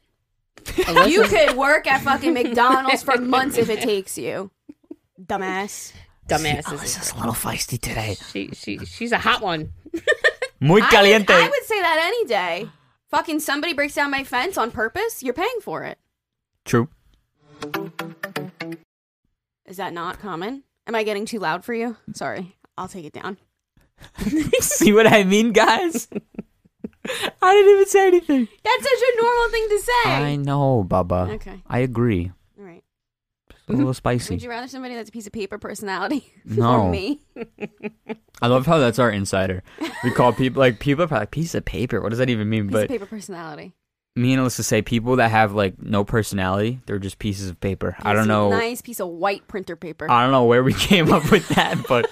You 1.07 1.23
could 1.23 1.57
work 1.57 1.85
at 1.87 2.01
fucking 2.01 2.33
McDonald's 2.33 3.03
for 3.03 3.17
months 3.17 3.57
if 3.57 3.69
it 3.69 3.81
takes 3.91 4.17
you. 4.17 4.49
Dumbass. 5.21 5.91
dumbasses. 6.27 7.13
a 7.13 7.17
little 7.17 7.33
feisty 7.33 7.79
today. 7.79 8.15
She 8.31 8.49
she 8.53 8.77
she's 8.85 9.11
a 9.11 9.17
hot 9.17 9.41
one. 9.41 9.73
Muy 10.63 10.79
I 10.79 11.17
would. 11.17 11.29
I 11.29 11.49
would 11.49 11.63
say 11.65 11.81
that 11.81 11.99
any 12.01 12.23
day. 12.25 12.69
Fucking 13.09 13.41
somebody 13.41 13.73
breaks 13.73 13.95
down 13.95 14.09
my 14.09 14.23
fence 14.23 14.57
on 14.57 14.71
purpose, 14.71 15.21
you're 15.21 15.33
paying 15.33 15.59
for 15.61 15.83
it. 15.83 15.97
True. 16.63 16.87
Is 19.65 19.75
that 19.75 19.91
not 19.91 20.19
common? 20.19 20.63
Am 20.87 20.95
I 20.95 21.03
getting 21.03 21.25
too 21.25 21.39
loud 21.39 21.65
for 21.65 21.73
you? 21.73 21.97
Sorry. 22.13 22.55
I'll 22.77 22.87
take 22.87 23.03
it 23.03 23.11
down. 23.11 23.39
See 24.61 24.93
what 24.93 25.05
I 25.05 25.25
mean, 25.25 25.51
guys? 25.51 26.07
I 27.41 27.53
didn't 27.53 27.71
even 27.73 27.85
say 27.85 28.07
anything. 28.07 28.47
That's 28.63 28.83
such 28.83 29.01
a 29.01 29.21
normal 29.21 29.49
thing 29.49 29.67
to 29.67 29.79
say. 29.79 30.09
I 30.11 30.35
know, 30.37 30.85
Baba. 30.85 31.27
Okay. 31.33 31.61
I 31.67 31.79
agree. 31.79 32.31
A 33.69 33.73
little 33.73 33.93
spicy. 33.93 34.33
Would 34.33 34.43
you 34.43 34.49
rather 34.49 34.67
somebody 34.67 34.95
that's 34.95 35.09
a 35.09 35.11
piece 35.11 35.27
of 35.27 35.33
paper 35.33 35.57
personality 35.57 36.33
No. 36.45 36.81
or 36.83 36.89
me? 36.91 37.21
I 38.41 38.47
love 38.47 38.65
how 38.65 38.77
that's 38.77 38.99
our 38.99 39.09
insider. 39.09 39.63
We 40.03 40.11
call 40.11 40.33
people 40.33 40.59
like 40.59 40.79
people 40.79 41.03
are 41.03 41.07
probably 41.07 41.21
like 41.23 41.31
piece 41.31 41.55
of 41.55 41.63
paper. 41.65 42.01
What 42.01 42.09
does 42.09 42.19
that 42.19 42.29
even 42.29 42.49
mean? 42.49 42.63
Piece 42.67 42.73
but 42.73 42.83
of 42.83 42.89
paper 42.89 43.05
personality. 43.05 43.73
me 44.17 44.33
and 44.33 44.41
Alyssa 44.45 44.63
say 44.63 44.81
people 44.81 45.15
that 45.17 45.31
have 45.31 45.53
like 45.53 45.81
no 45.81 46.03
personality, 46.03 46.81
they're 46.85 46.99
just 46.99 47.19
pieces 47.19 47.49
of 47.49 47.59
paper. 47.61 47.95
I 48.01 48.11
don't 48.13 48.27
know. 48.27 48.49
Nice 48.49 48.81
piece 48.81 48.99
of 48.99 49.07
white 49.07 49.47
printer 49.47 49.75
paper. 49.77 50.09
I 50.11 50.23
don't 50.23 50.31
know 50.31 50.43
where 50.45 50.63
we 50.63 50.73
came 50.73 51.11
up 51.13 51.31
with 51.31 51.47
that, 51.49 51.85
but 51.87 52.09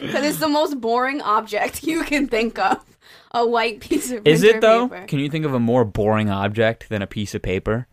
Because 0.00 0.24
it's 0.24 0.38
the 0.38 0.48
most 0.48 0.80
boring 0.80 1.20
object 1.20 1.82
you 1.82 2.04
can 2.04 2.28
think 2.28 2.58
of. 2.58 2.84
A 3.32 3.44
white 3.46 3.80
piece 3.80 4.12
of 4.12 4.26
is 4.26 4.42
it 4.44 4.60
though? 4.60 4.88
paper. 4.88 5.06
Can 5.06 5.18
you 5.18 5.28
think 5.30 5.44
of 5.46 5.54
a 5.54 5.58
more 5.60 5.84
boring 5.84 6.30
object 6.30 6.88
than 6.90 7.02
a 7.02 7.06
piece 7.06 7.34
of 7.34 7.42
paper? 7.42 7.88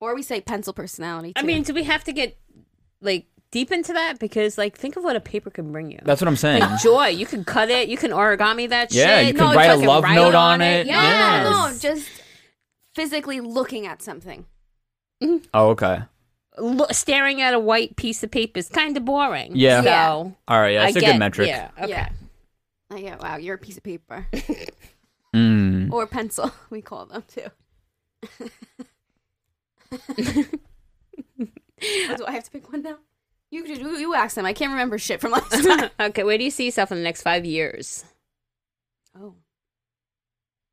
Or 0.00 0.14
we 0.14 0.22
say 0.22 0.40
pencil 0.40 0.72
personality. 0.72 1.32
I 1.36 1.40
too. 1.40 1.46
mean, 1.46 1.62
do 1.64 1.74
we 1.74 1.84
have 1.84 2.04
to 2.04 2.12
get 2.12 2.38
like 3.00 3.26
deep 3.50 3.72
into 3.72 3.92
that 3.94 4.18
because, 4.18 4.58
like, 4.58 4.76
think 4.76 4.96
of 4.96 5.02
what 5.04 5.16
a 5.16 5.20
paper 5.20 5.50
can 5.50 5.72
bring 5.72 5.90
you. 5.90 5.98
That's 6.02 6.20
what 6.20 6.28
I'm 6.28 6.36
saying. 6.36 6.60
like 6.60 6.80
joy. 6.82 7.06
You 7.08 7.26
can 7.26 7.44
cut 7.44 7.70
it. 7.70 7.88
You 7.88 7.96
can 7.96 8.10
origami 8.10 8.68
that 8.68 8.92
Yeah, 8.92 9.18
shit. 9.18 9.26
you 9.28 9.34
can 9.34 9.48
No, 9.50 9.54
write 9.56 9.66
a 9.70 9.74
just 9.74 9.84
love 9.84 10.04
write 10.04 10.14
note 10.14 10.34
on 10.34 10.60
it. 10.60 10.86
Yeah, 10.86 11.02
Yes. 11.02 11.82
no, 11.82 11.90
just 11.90 12.08
physically 12.94 13.40
looking 13.40 13.86
at 13.86 14.02
something. 14.02 14.44
oh, 15.22 15.70
okay. 15.70 16.02
Lo- 16.58 16.86
staring 16.90 17.40
at 17.40 17.54
a 17.54 17.58
white 17.58 17.96
piece 17.96 18.22
of 18.22 18.30
paper 18.30 18.58
is 18.58 18.68
kind 18.68 18.96
of 18.96 19.04
boring. 19.04 19.52
Yeah. 19.56 19.80
So, 19.82 19.86
Yeah. 19.88 20.10
All 20.12 20.34
right, 20.48 20.74
yeah, 20.74 20.82
I 20.82 20.84
that's 20.86 20.96
a 20.96 21.00
get, 21.00 21.12
good 21.12 21.18
metric. 21.18 21.48
Yeah. 21.48 21.70
Okay. 21.78 21.88
Yeah. 21.88 22.08
Like, 22.90 23.04
yeah, 23.04 23.16
wow, 23.20 23.36
you're 23.36 23.54
a 23.54 23.58
piece 23.58 23.76
of 23.76 23.82
paper. 23.82 24.26
Mm. 25.34 25.92
or 25.92 26.06
pencil, 26.06 26.52
we 26.70 26.82
call 26.82 27.06
them 27.06 27.22
too. 27.28 27.48
Do 32.16 32.24
I 32.26 32.32
have 32.32 32.44
to 32.44 32.50
pick 32.50 32.70
one 32.72 32.82
now? 32.82 32.96
You 33.50 33.64
you, 33.64 33.96
you 33.98 34.14
ask 34.14 34.34
them. 34.34 34.44
I 34.44 34.52
can't 34.52 34.72
remember 34.72 34.98
shit 34.98 35.20
from 35.20 35.30
last 35.32 35.50
time. 35.64 35.90
okay. 36.00 36.24
Where 36.24 36.36
do 36.38 36.44
you 36.44 36.50
see 36.50 36.66
yourself 36.66 36.90
in 36.92 36.98
the 36.98 37.04
next 37.04 37.22
five 37.22 37.44
years? 37.44 38.04
oh, 39.18 39.34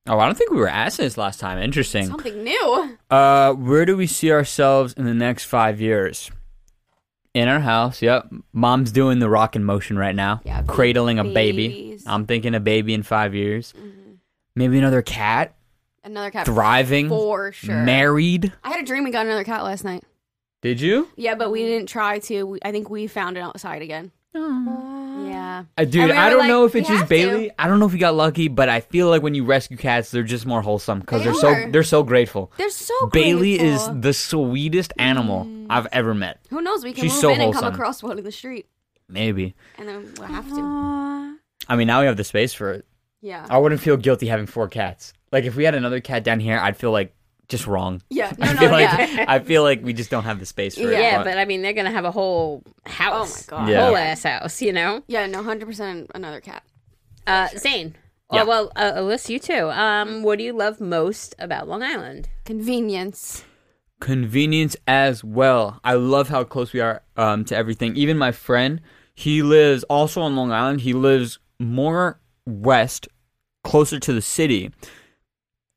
Oh, 0.07 0.19
I 0.19 0.25
don't 0.27 0.37
think 0.37 0.51
we 0.51 0.57
were 0.57 0.67
asked 0.67 0.97
this 0.97 1.17
last 1.17 1.39
time. 1.39 1.57
Interesting. 1.57 2.05
something 2.07 2.43
new. 2.43 2.97
Uh, 3.09 3.53
where 3.53 3.85
do 3.85 3.97
we 3.97 4.05
see 4.05 4.31
ourselves 4.31 4.93
in 4.93 5.05
the 5.05 5.15
next 5.15 5.45
five 5.45 5.81
years? 5.81 6.29
In 7.33 7.47
our 7.47 7.59
house. 7.59 8.01
Yep. 8.03 8.31
Mom's 8.53 8.91
doing 8.91 9.17
the 9.19 9.29
rocking 9.29 9.63
motion 9.63 9.97
right 9.97 10.13
now. 10.15 10.41
Yeah, 10.45 10.61
ba- 10.61 10.71
cradling 10.71 11.17
a 11.19 11.23
baby. 11.23 11.97
I'm 12.05 12.25
thinking 12.27 12.53
a 12.53 12.59
baby 12.59 12.93
in 12.93 13.01
five 13.03 13.33
years. 13.33 13.73
Mhm. 13.77 14.17
Maybe 14.55 14.77
another 14.77 15.01
cat. 15.01 15.55
Another 16.05 16.31
cat. 16.31 16.45
Thriving. 16.45 17.09
for 17.09 17.51
sure. 17.51 17.75
Married. 17.83 18.53
I 18.63 18.69
had 18.69 18.79
a 18.79 18.85
dream 18.85 19.03
we 19.03 19.11
got 19.11 19.25
another 19.25 19.43
cat 19.43 19.63
last 19.63 19.83
night. 19.83 20.03
Did 20.61 20.79
you? 20.79 21.09
Yeah, 21.15 21.35
but 21.35 21.51
we 21.51 21.63
didn't 21.63 21.87
try 21.89 22.19
to. 22.19 22.43
We, 22.43 22.59
I 22.63 22.71
think 22.71 22.89
we 22.89 23.07
found 23.07 23.37
it 23.37 23.41
outside 23.41 23.81
again. 23.81 24.11
Yeah. 24.33 25.63
Uh, 25.77 25.85
dude, 25.85 26.09
And 26.09 26.19
I 26.19 26.29
don't 26.29 26.39
like, 26.39 26.47
know 26.47 26.65
if 26.65 26.75
it's 26.75 26.87
just 26.87 26.99
have 27.01 27.07
to. 27.09 27.15
Bailey. 27.15 27.51
I 27.57 27.67
don't 27.67 27.79
know 27.79 27.85
if 27.85 27.93
we 27.93 27.99
got 27.99 28.15
lucky, 28.15 28.47
but 28.47 28.69
I 28.69 28.81
feel 28.81 29.09
like 29.09 29.21
when 29.21 29.33
you 29.33 29.45
rescue 29.45 29.77
cats, 29.77 30.11
they're 30.11 30.23
just 30.23 30.45
more 30.45 30.61
wholesome 30.61 30.99
because 30.99 31.19
They 31.23 31.31
they 31.31 31.37
are 31.37 31.63
so 31.65 31.71
they're 31.71 31.83
so 31.83 32.03
grateful. 32.03 32.51
They're 32.57 32.69
so 32.69 33.07
Bailey 33.07 33.59
is 33.59 33.87
the 33.93 34.13
sweetest 34.13 34.93
animal 34.97 35.47
I've 35.69 35.87
ever 35.91 36.13
met. 36.13 36.39
Who 36.49 36.61
knows? 36.61 36.83
We 36.83 36.93
can 36.93 37.03
She's 37.03 37.13
move 37.13 37.21
so 37.21 37.29
in 37.31 37.41
and 37.41 37.53
come 37.53 37.73
across 37.73 38.03
one 38.03 38.17
in 38.17 38.23
the 38.23 38.31
street, 38.31 38.67
Maybe. 39.07 39.55
and 39.77 39.87
then 39.87 40.13
we'll 40.17 40.27
have 40.27 40.47
to. 40.49 41.37
I 41.67 41.75
mean, 41.75 41.87
now 41.87 42.01
we 42.01 42.05
have 42.07 42.17
the 42.17 42.23
space 42.23 42.53
for 42.53 42.73
it. 42.73 42.85
Yeah. 43.21 43.45
I 43.49 43.57
wouldn't 43.57 43.81
feel 43.81 43.97
guilty 43.97 44.27
having 44.27 44.45
four 44.45 44.67
cats. 44.67 45.13
Like 45.35 45.43
if 45.43 45.55
we 45.57 45.65
had 45.65 45.75
another 45.75 45.99
cat 45.99 46.23
down 46.23 46.39
here, 46.39 46.57
I'd 46.57 46.77
feel 46.77 46.91
like 46.91 47.13
just 47.49 47.67
wrong. 47.67 48.01
Yeah. 48.09 48.31
I 48.41 48.45
No, 48.47 48.53
no, 48.53 48.59
feel 48.59 48.71
like 48.71 48.89
yeah. 49.09 49.25
I 49.27 49.39
feel 49.39 49.63
like 49.63 49.83
we 49.83 49.91
just 49.91 50.09
don't 50.09 50.23
have 50.23 50.39
the 50.39 50.45
space 50.45 50.75
for 50.75 50.89
it. 50.89 50.97
Yeah, 50.97 51.23
but 51.23 51.37
I 51.37 51.43
mean, 51.45 51.61
they're 51.61 51.73
gonna 51.73 51.91
have 51.91 52.05
a 52.05 52.11
whole 52.11 52.63
house. 52.85 53.47
Oh 53.51 53.55
my 53.57 53.59
God. 53.59 53.69
Yeah. 53.69 53.85
Whole 53.85 53.97
ass 53.97 54.23
house. 54.23 54.61
You 54.61 54.71
know. 54.71 55.03
Yeah, 55.07 55.25
no, 55.27 55.43
hundred 55.43 55.65
percent 55.67 56.09
another 56.15 56.39
cat. 56.39 56.63
Uh, 57.27 57.49
Zane. 57.57 57.95
Yeah. 58.33 58.41
Oh, 58.43 58.45
well, 58.47 58.71
uh, 58.75 58.93
Alyssa, 58.93 59.29
you 59.29 59.39
too. 59.39 59.69
Um, 59.69 60.23
what 60.23 60.37
do 60.39 60.43
you 60.43 60.53
love 60.53 60.79
most 60.81 61.35
about 61.37 61.67
Long 61.67 61.83
Island? 61.83 62.29
Convenience. 62.45 63.43
convenience 63.99 64.75
as 64.87 65.23
well. 65.23 65.79
I 65.83 65.93
love 65.93 66.29
how 66.29 66.43
close 66.43 66.73
we 66.73 66.79
are 66.79 67.01
um, 67.17 67.45
to 67.45 67.55
everything. 67.55 67.95
Even 67.95 68.17
my 68.17 68.31
friend, 68.31 68.81
he 69.13 69.41
lives 69.43 69.83
also 69.85 70.21
on 70.21 70.35
Long 70.35 70.51
Island. 70.51 70.81
He 70.81 70.93
lives 70.93 71.39
more 71.59 72.19
west, 72.45 73.07
closer 73.63 73.99
to 73.99 74.13
the 74.13 74.21
city. 74.21 74.71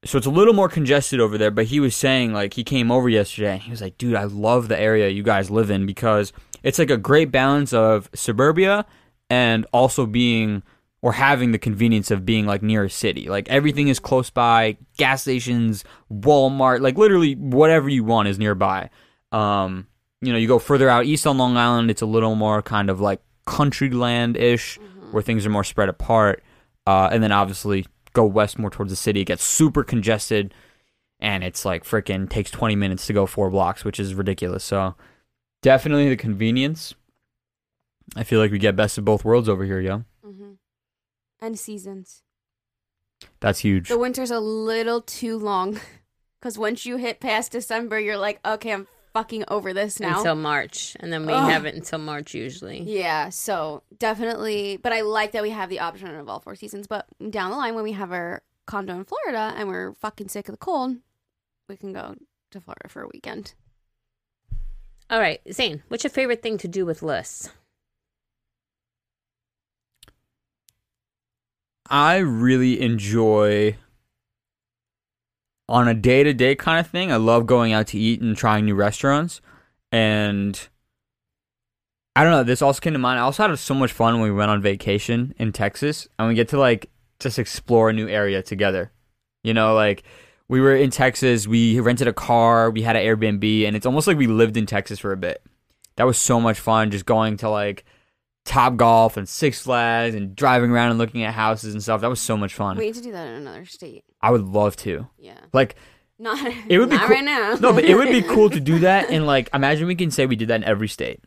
So 0.08 0.16
it's 0.16 0.26
a 0.26 0.30
little 0.30 0.54
more 0.54 0.70
congested 0.70 1.20
over 1.20 1.36
there, 1.36 1.50
but 1.50 1.66
he 1.66 1.80
was 1.80 1.94
saying 1.94 2.32
like 2.32 2.54
he 2.54 2.64
came 2.64 2.90
over 2.90 3.10
yesterday 3.10 3.52
and 3.52 3.62
he 3.62 3.70
was 3.70 3.82
like, 3.82 3.98
"Dude, 3.98 4.14
I 4.14 4.24
love 4.24 4.68
the 4.68 4.80
area 4.80 5.10
you 5.10 5.22
guys 5.22 5.50
live 5.50 5.70
in 5.70 5.84
because 5.84 6.32
it's 6.62 6.78
like 6.78 6.88
a 6.88 6.96
great 6.96 7.30
balance 7.30 7.74
of 7.74 8.08
suburbia 8.14 8.86
and 9.28 9.66
also 9.70 10.06
being 10.06 10.62
or 11.02 11.12
having 11.12 11.52
the 11.52 11.58
convenience 11.58 12.10
of 12.10 12.24
being 12.24 12.46
like 12.46 12.62
near 12.62 12.84
a 12.84 12.90
city. 12.90 13.28
Like 13.28 13.50
everything 13.50 13.88
is 13.88 13.98
close 13.98 14.30
by, 14.30 14.78
gas 14.96 15.20
stations, 15.20 15.84
Walmart, 16.10 16.80
like 16.80 16.96
literally 16.96 17.34
whatever 17.34 17.90
you 17.90 18.02
want 18.02 18.28
is 18.28 18.38
nearby. 18.38 18.88
Um, 19.30 19.88
you 20.22 20.32
know, 20.32 20.38
you 20.38 20.48
go 20.48 20.58
further 20.58 20.88
out 20.88 21.04
east 21.04 21.26
on 21.26 21.36
Long 21.36 21.58
Island, 21.58 21.90
it's 21.90 22.00
a 22.00 22.06
little 22.06 22.34
more 22.34 22.62
kind 22.62 22.88
of 22.88 22.98
like 22.98 23.20
country 23.44 23.90
land 23.90 24.38
ish, 24.38 24.78
where 25.10 25.22
things 25.22 25.44
are 25.44 25.50
more 25.50 25.64
spread 25.64 25.90
apart. 25.90 26.42
Uh, 26.86 27.10
and 27.12 27.22
then 27.22 27.30
obviously 27.30 27.84
go 28.12 28.24
west 28.24 28.58
more 28.58 28.70
towards 28.70 28.90
the 28.92 28.96
city, 28.96 29.20
it 29.20 29.26
gets 29.26 29.44
super 29.44 29.84
congested, 29.84 30.54
and 31.20 31.42
it's 31.44 31.64
like 31.64 31.84
freaking 31.84 32.28
takes 32.28 32.50
twenty 32.50 32.76
minutes 32.76 33.06
to 33.06 33.12
go 33.12 33.26
four 33.26 33.50
blocks, 33.50 33.84
which 33.84 33.98
is 34.00 34.14
ridiculous. 34.14 34.64
So 34.64 34.94
definitely 35.62 36.08
the 36.08 36.16
convenience. 36.16 36.94
I 38.16 38.24
feel 38.24 38.40
like 38.40 38.50
we 38.50 38.58
get 38.58 38.76
best 38.76 38.96
of 38.98 39.04
both 39.04 39.24
worlds 39.24 39.48
over 39.48 39.64
here, 39.64 39.80
yo. 39.80 40.04
hmm 40.24 40.52
And 41.40 41.58
seasons. 41.58 42.22
That's 43.40 43.58
huge. 43.60 43.88
The 43.88 43.98
winter's 43.98 44.30
a 44.30 44.40
little 44.40 45.02
too 45.02 45.36
long, 45.38 45.80
because 46.40 46.56
once 46.56 46.86
you 46.86 46.96
hit 46.96 47.20
past 47.20 47.52
December, 47.52 47.98
you're 48.00 48.16
like, 48.16 48.40
okay, 48.46 48.72
I'm 48.72 48.86
fucking 49.12 49.44
over 49.48 49.72
this 49.72 50.00
now. 50.00 50.18
Until 50.18 50.34
March, 50.34 50.96
and 51.00 51.12
then 51.12 51.26
we 51.26 51.32
Ugh. 51.32 51.50
have 51.50 51.64
it 51.64 51.74
until 51.74 51.98
March 51.98 52.34
usually. 52.34 52.80
Yeah, 52.82 53.28
so 53.30 53.82
definitely. 53.98 54.78
But 54.82 54.92
I 54.92 55.02
like 55.02 55.32
that 55.32 55.42
we 55.42 55.50
have 55.50 55.68
the 55.68 55.80
option 55.80 56.14
of 56.14 56.28
all 56.28 56.40
four 56.40 56.54
seasons. 56.54 56.86
But 56.86 57.06
down 57.30 57.50
the 57.50 57.56
line, 57.56 57.74
when 57.74 57.84
we 57.84 57.92
have 57.92 58.12
our 58.12 58.42
condo 58.66 58.94
in 58.94 59.04
Florida 59.04 59.54
and 59.56 59.68
we're 59.68 59.94
fucking 59.94 60.28
sick 60.28 60.48
of 60.48 60.52
the 60.52 60.58
cold, 60.58 60.96
we 61.68 61.76
can 61.76 61.92
go 61.92 62.14
to 62.50 62.60
Florida 62.60 62.88
for 62.88 63.02
a 63.02 63.08
weekend. 63.12 63.54
All 65.10 65.20
right, 65.20 65.40
Zane, 65.50 65.82
what's 65.88 66.04
your 66.04 66.10
favorite 66.10 66.42
thing 66.42 66.58
to 66.58 66.68
do 66.68 66.84
with 66.84 67.02
lists? 67.02 67.50
I 71.90 72.18
really 72.18 72.82
enjoy 72.82 73.76
on 75.68 75.88
a 75.88 75.94
day 75.94 76.22
to 76.22 76.32
day 76.32 76.54
kind 76.54 76.80
of 76.80 76.90
thing. 76.90 77.12
I 77.12 77.16
love 77.16 77.46
going 77.46 77.72
out 77.72 77.88
to 77.88 77.98
eat 77.98 78.20
and 78.20 78.36
trying 78.36 78.64
new 78.64 78.74
restaurants. 78.74 79.40
And 79.92 80.68
I 82.16 82.24
don't 82.24 82.32
know, 82.32 82.44
this 82.44 82.62
also 82.62 82.80
came 82.80 82.94
to 82.94 82.98
mind. 82.98 83.18
I 83.18 83.22
also 83.22 83.46
had 83.46 83.58
so 83.58 83.74
much 83.74 83.92
fun 83.92 84.14
when 84.14 84.22
we 84.22 84.36
went 84.36 84.50
on 84.50 84.62
vacation 84.62 85.34
in 85.38 85.52
Texas 85.52 86.08
and 86.18 86.28
we 86.28 86.34
get 86.34 86.48
to 86.48 86.58
like 86.58 86.90
just 87.20 87.38
explore 87.38 87.90
a 87.90 87.92
new 87.92 88.08
area 88.08 88.42
together. 88.42 88.92
You 89.44 89.54
know, 89.54 89.74
like 89.74 90.02
we 90.48 90.60
were 90.60 90.74
in 90.74 90.90
Texas, 90.90 91.46
we 91.46 91.78
rented 91.80 92.08
a 92.08 92.12
car, 92.12 92.70
we 92.70 92.82
had 92.82 92.96
an 92.96 93.02
Airbnb, 93.02 93.66
and 93.66 93.76
it's 93.76 93.86
almost 93.86 94.06
like 94.06 94.16
we 94.16 94.26
lived 94.26 94.56
in 94.56 94.66
Texas 94.66 94.98
for 94.98 95.12
a 95.12 95.16
bit. 95.16 95.42
That 95.96 96.06
was 96.06 96.18
so 96.18 96.40
much 96.40 96.58
fun 96.58 96.90
just 96.90 97.06
going 97.06 97.36
to 97.38 97.50
like 97.50 97.84
Topgolf 98.48 99.16
and 99.16 99.28
Six 99.28 99.60
Flags 99.60 100.14
and 100.14 100.34
driving 100.34 100.70
around 100.70 100.90
and 100.90 100.98
looking 100.98 101.22
at 101.22 101.34
houses 101.34 101.74
and 101.74 101.82
stuff. 101.82 102.00
That 102.00 102.10
was 102.10 102.20
so 102.20 102.36
much 102.36 102.54
fun. 102.54 102.76
We 102.78 102.86
need 102.86 102.94
to 102.94 103.02
do 103.02 103.12
that 103.12 103.26
in 103.28 103.34
another 103.34 103.64
state. 103.66 104.04
I 104.22 104.30
would 104.30 104.42
love 104.42 104.74
to. 104.76 105.06
Yeah, 105.18 105.38
Like 105.52 105.76
not. 106.18 106.38
it 106.68 106.78
would 106.78 106.88
be 106.90 106.96
not 106.96 107.06
cool. 107.06 107.16
right 107.16 107.24
now. 107.24 107.54
no, 107.60 107.72
but 107.72 107.84
it 107.84 107.94
would 107.94 108.08
be 108.08 108.22
cool 108.34 108.50
to 108.50 108.58
do 108.60 108.78
that 108.80 109.10
and 109.10 109.26
like 109.26 109.50
imagine 109.54 109.86
we 109.86 109.94
can 109.94 110.10
say 110.10 110.26
we 110.26 110.34
did 110.36 110.48
that 110.48 110.56
in 110.56 110.64
every 110.64 110.88
state. 110.88 111.20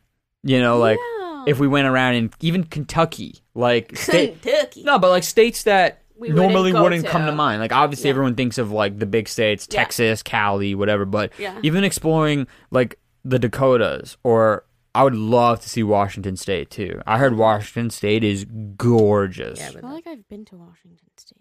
You 0.44 0.60
know, 0.60 0.80
like 0.80 0.98
Yeah. 1.20 1.44
if 1.48 1.60
we 1.60 1.68
went 1.68 1.88
around 1.88 2.16
in 2.16 2.32
even 2.42 2.64
Kentucky, 2.64 3.36
like 3.54 3.96
state 3.96 4.42
Kentucky. 4.42 4.84
No, 4.84 4.98
but 4.98 5.10
like 5.12 5.24
states 5.24 5.64
that 5.64 6.02
We 6.18 6.30
wouldn't 6.34 6.38
normally 6.52 6.74
wouldn't 6.74 7.06
to. 7.06 7.12
come 7.12 7.28
to 7.28 7.32
mind. 7.32 7.62
Like 7.62 7.72
obviously 7.72 8.08
Yeah. 8.08 8.12
everyone 8.14 8.34
thinks 8.36 8.58
of 8.58 8.72
like 8.72 8.98
the 8.98 9.06
big 9.06 9.28
states, 9.30 9.68
Yeah. 9.72 9.80
Texas, 9.82 10.24
Cali, 10.24 10.74
whatever, 10.74 11.06
but 11.06 11.32
Yeah. 11.38 11.58
even 11.62 11.84
exploring 11.84 12.48
like 12.72 12.98
the 13.24 13.38
Dakotas 13.38 14.18
or 14.24 14.66
I 14.94 15.04
would 15.04 15.16
love 15.16 15.62
to 15.62 15.70
see 15.70 15.84
Washington 15.84 16.36
State 16.36 16.70
too. 16.70 17.02
I 17.08 17.18
heard 17.18 17.38
Washington 17.38 17.90
State 17.90 18.24
is 18.24 18.46
gorgeous. 18.76 19.60
Yeah, 19.60 19.70
I 19.70 19.72
feel 19.82 19.90
like 19.90 20.08
I've 20.08 20.28
been 20.28 20.44
to 20.46 20.58
Washington 20.58 21.08
State. 21.18 21.38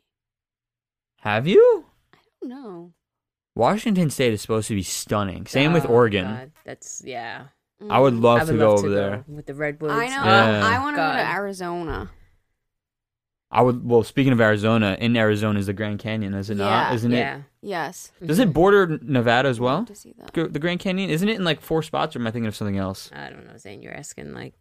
Have 1.20 1.46
you? 1.46 1.86
I 2.14 2.18
don't 2.40 2.50
know. 2.50 2.92
Washington 3.56 4.08
State 4.10 4.32
is 4.32 4.40
supposed 4.40 4.68
to 4.68 4.74
be 4.74 4.82
stunning. 4.84 5.46
Same 5.46 5.72
with 5.72 5.84
Oh, 5.86 5.88
Oregon. 5.94 6.24
God, 6.26 6.52
that's 6.64 7.02
yeah. 7.04 7.46
I 7.88 7.98
would 7.98 8.14
love 8.14 8.42
I 8.42 8.44
to 8.44 8.52
would 8.52 8.58
go 8.58 8.68
love 8.70 8.78
over 8.78 8.88
to 8.88 8.94
there. 8.94 9.16
go 9.26 9.34
with 9.34 9.46
the 9.46 9.54
redwoods. 9.54 9.94
I 9.94 10.06
know. 10.06 10.24
Yeah. 10.24 10.60
I 10.66 10.78
want 10.78 10.96
to 10.96 11.00
go 11.02 11.12
to 11.12 11.30
Arizona. 11.30 12.10
I 13.52 13.62
would. 13.62 13.84
Well, 13.84 14.04
speaking 14.04 14.32
of 14.32 14.40
Arizona, 14.40 14.96
in 15.00 15.16
Arizona 15.16 15.58
is 15.58 15.66
the 15.66 15.72
Grand 15.72 15.98
Canyon, 15.98 16.34
is 16.34 16.50
it 16.50 16.56
not? 16.56 16.90
Yeah. 16.90 16.94
Isn't 16.94 17.10
Yeah. 17.10 17.40
Yes. 17.62 18.12
it? 18.20 18.26
Does 18.28 18.38
it 18.38 18.50
mhm. 18.50 18.52
border 18.52 18.98
Nevada 19.02 19.48
as 19.48 19.58
well? 19.58 19.84
to 19.84 19.94
see 19.94 20.14
that. 20.18 20.52
The 20.52 20.58
Grand 20.58 20.80
Canyon 20.80 21.10
isn't 21.10 21.28
it 21.28 21.36
in 21.36 21.44
like 21.44 21.60
four 21.60 21.82
spots, 21.82 22.14
or 22.14 22.20
am 22.20 22.26
I 22.26 22.30
thinking 22.30 22.46
of 22.46 22.54
something 22.54 22.78
else? 22.78 23.10
I 23.12 23.28
don't 23.30 23.46
know, 23.46 23.56
Zane. 23.56 23.82
You're 23.82 23.96
asking 23.96 24.34
like 24.34 24.54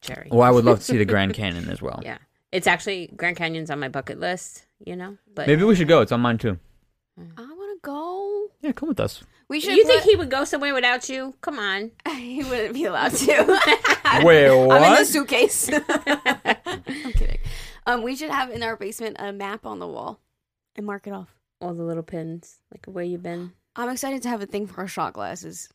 Cherry. 0.00 0.28
Well, 0.30 0.42
I 0.42 0.50
would 0.50 0.64
love 0.64 0.78
to 0.78 0.84
see 0.84 0.96
the 0.96 1.04
Grand 1.04 1.34
Canyon 1.40 1.68
as 1.70 1.80
well. 1.80 2.00
Yeah, 2.04 2.18
it's 2.50 2.66
actually 2.66 3.10
Grand 3.16 3.36
Canyon's 3.36 3.70
on 3.70 3.78
my 3.78 3.88
bucket 3.88 4.18
list. 4.18 4.66
You 4.84 4.96
know, 4.96 5.16
but 5.34 5.46
Maybe 5.46 5.62
we 5.62 5.74
should 5.76 5.88
go. 5.88 6.00
It's 6.00 6.12
on 6.12 6.20
mine 6.20 6.38
too. 6.38 6.58
Mm. 7.18 7.30
I 7.38 7.42
want 7.42 7.80
to 7.82 7.86
go. 7.86 8.48
Yeah, 8.60 8.72
come 8.72 8.88
with 8.88 9.00
us. 9.00 9.22
We 9.48 9.60
should. 9.60 9.76
you 9.76 9.86
think 9.86 10.02
he 10.02 10.16
would 10.16 10.30
go 10.30 10.44
somewhere 10.44 10.74
without 10.74 11.08
you? 11.08 11.34
Come 11.40 11.58
on. 11.58 11.92
he 12.16 12.42
wouldn't 12.42 12.74
be 12.74 12.84
allowed 12.84 13.12
to? 13.12 13.60
Wait, 14.24 14.48
I'm 14.70 14.92
in 14.92 14.98
the 14.98 15.04
suitcase. 15.04 15.70
I'm 15.72 17.12
kidding. 17.12 17.38
Um, 17.86 18.02
we 18.02 18.16
should 18.16 18.30
have 18.30 18.50
in 18.50 18.62
our 18.62 18.76
basement 18.76 19.16
a 19.18 19.32
map 19.32 19.66
on 19.66 19.78
the 19.78 19.86
wall 19.86 20.20
and 20.76 20.86
mark 20.86 21.06
it 21.06 21.12
off. 21.12 21.34
All 21.60 21.74
the 21.74 21.82
little 21.84 22.02
pins, 22.02 22.60
like 22.72 22.86
where 22.86 23.04
you've 23.04 23.22
been. 23.22 23.52
I'm 23.76 23.88
excited 23.90 24.22
to 24.22 24.28
have 24.28 24.40
a 24.42 24.46
thing 24.46 24.66
for 24.66 24.80
our 24.80 24.88
shot 24.88 25.12
glasses. 25.12 25.68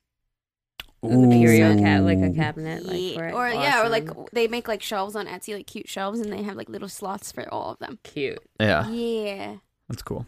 The 1.01 1.09
curio 1.29 1.75
Ooh. 1.77 1.79
cat, 1.79 2.03
like 2.03 2.19
a 2.19 2.29
cabinet, 2.31 2.85
like 2.85 3.13
for 3.13 3.27
it. 3.27 3.33
or 3.33 3.47
yeah, 3.49 3.81
or 3.85 3.89
like 3.89 4.09
they 4.33 4.47
make 4.49 4.67
like 4.67 4.81
shelves 4.81 5.15
on 5.15 5.27
Etsy, 5.27 5.53
like 5.53 5.65
cute 5.67 5.87
shelves, 5.87 6.19
and 6.19 6.31
they 6.31 6.43
have 6.43 6.57
like 6.57 6.67
little 6.67 6.89
slots 6.89 7.31
for 7.31 7.47
all 7.53 7.71
of 7.71 7.79
them. 7.79 7.99
cute. 8.03 8.39
Yeah, 8.59 8.85
Yeah. 8.89 9.55
that's 9.87 10.01
cool. 10.01 10.25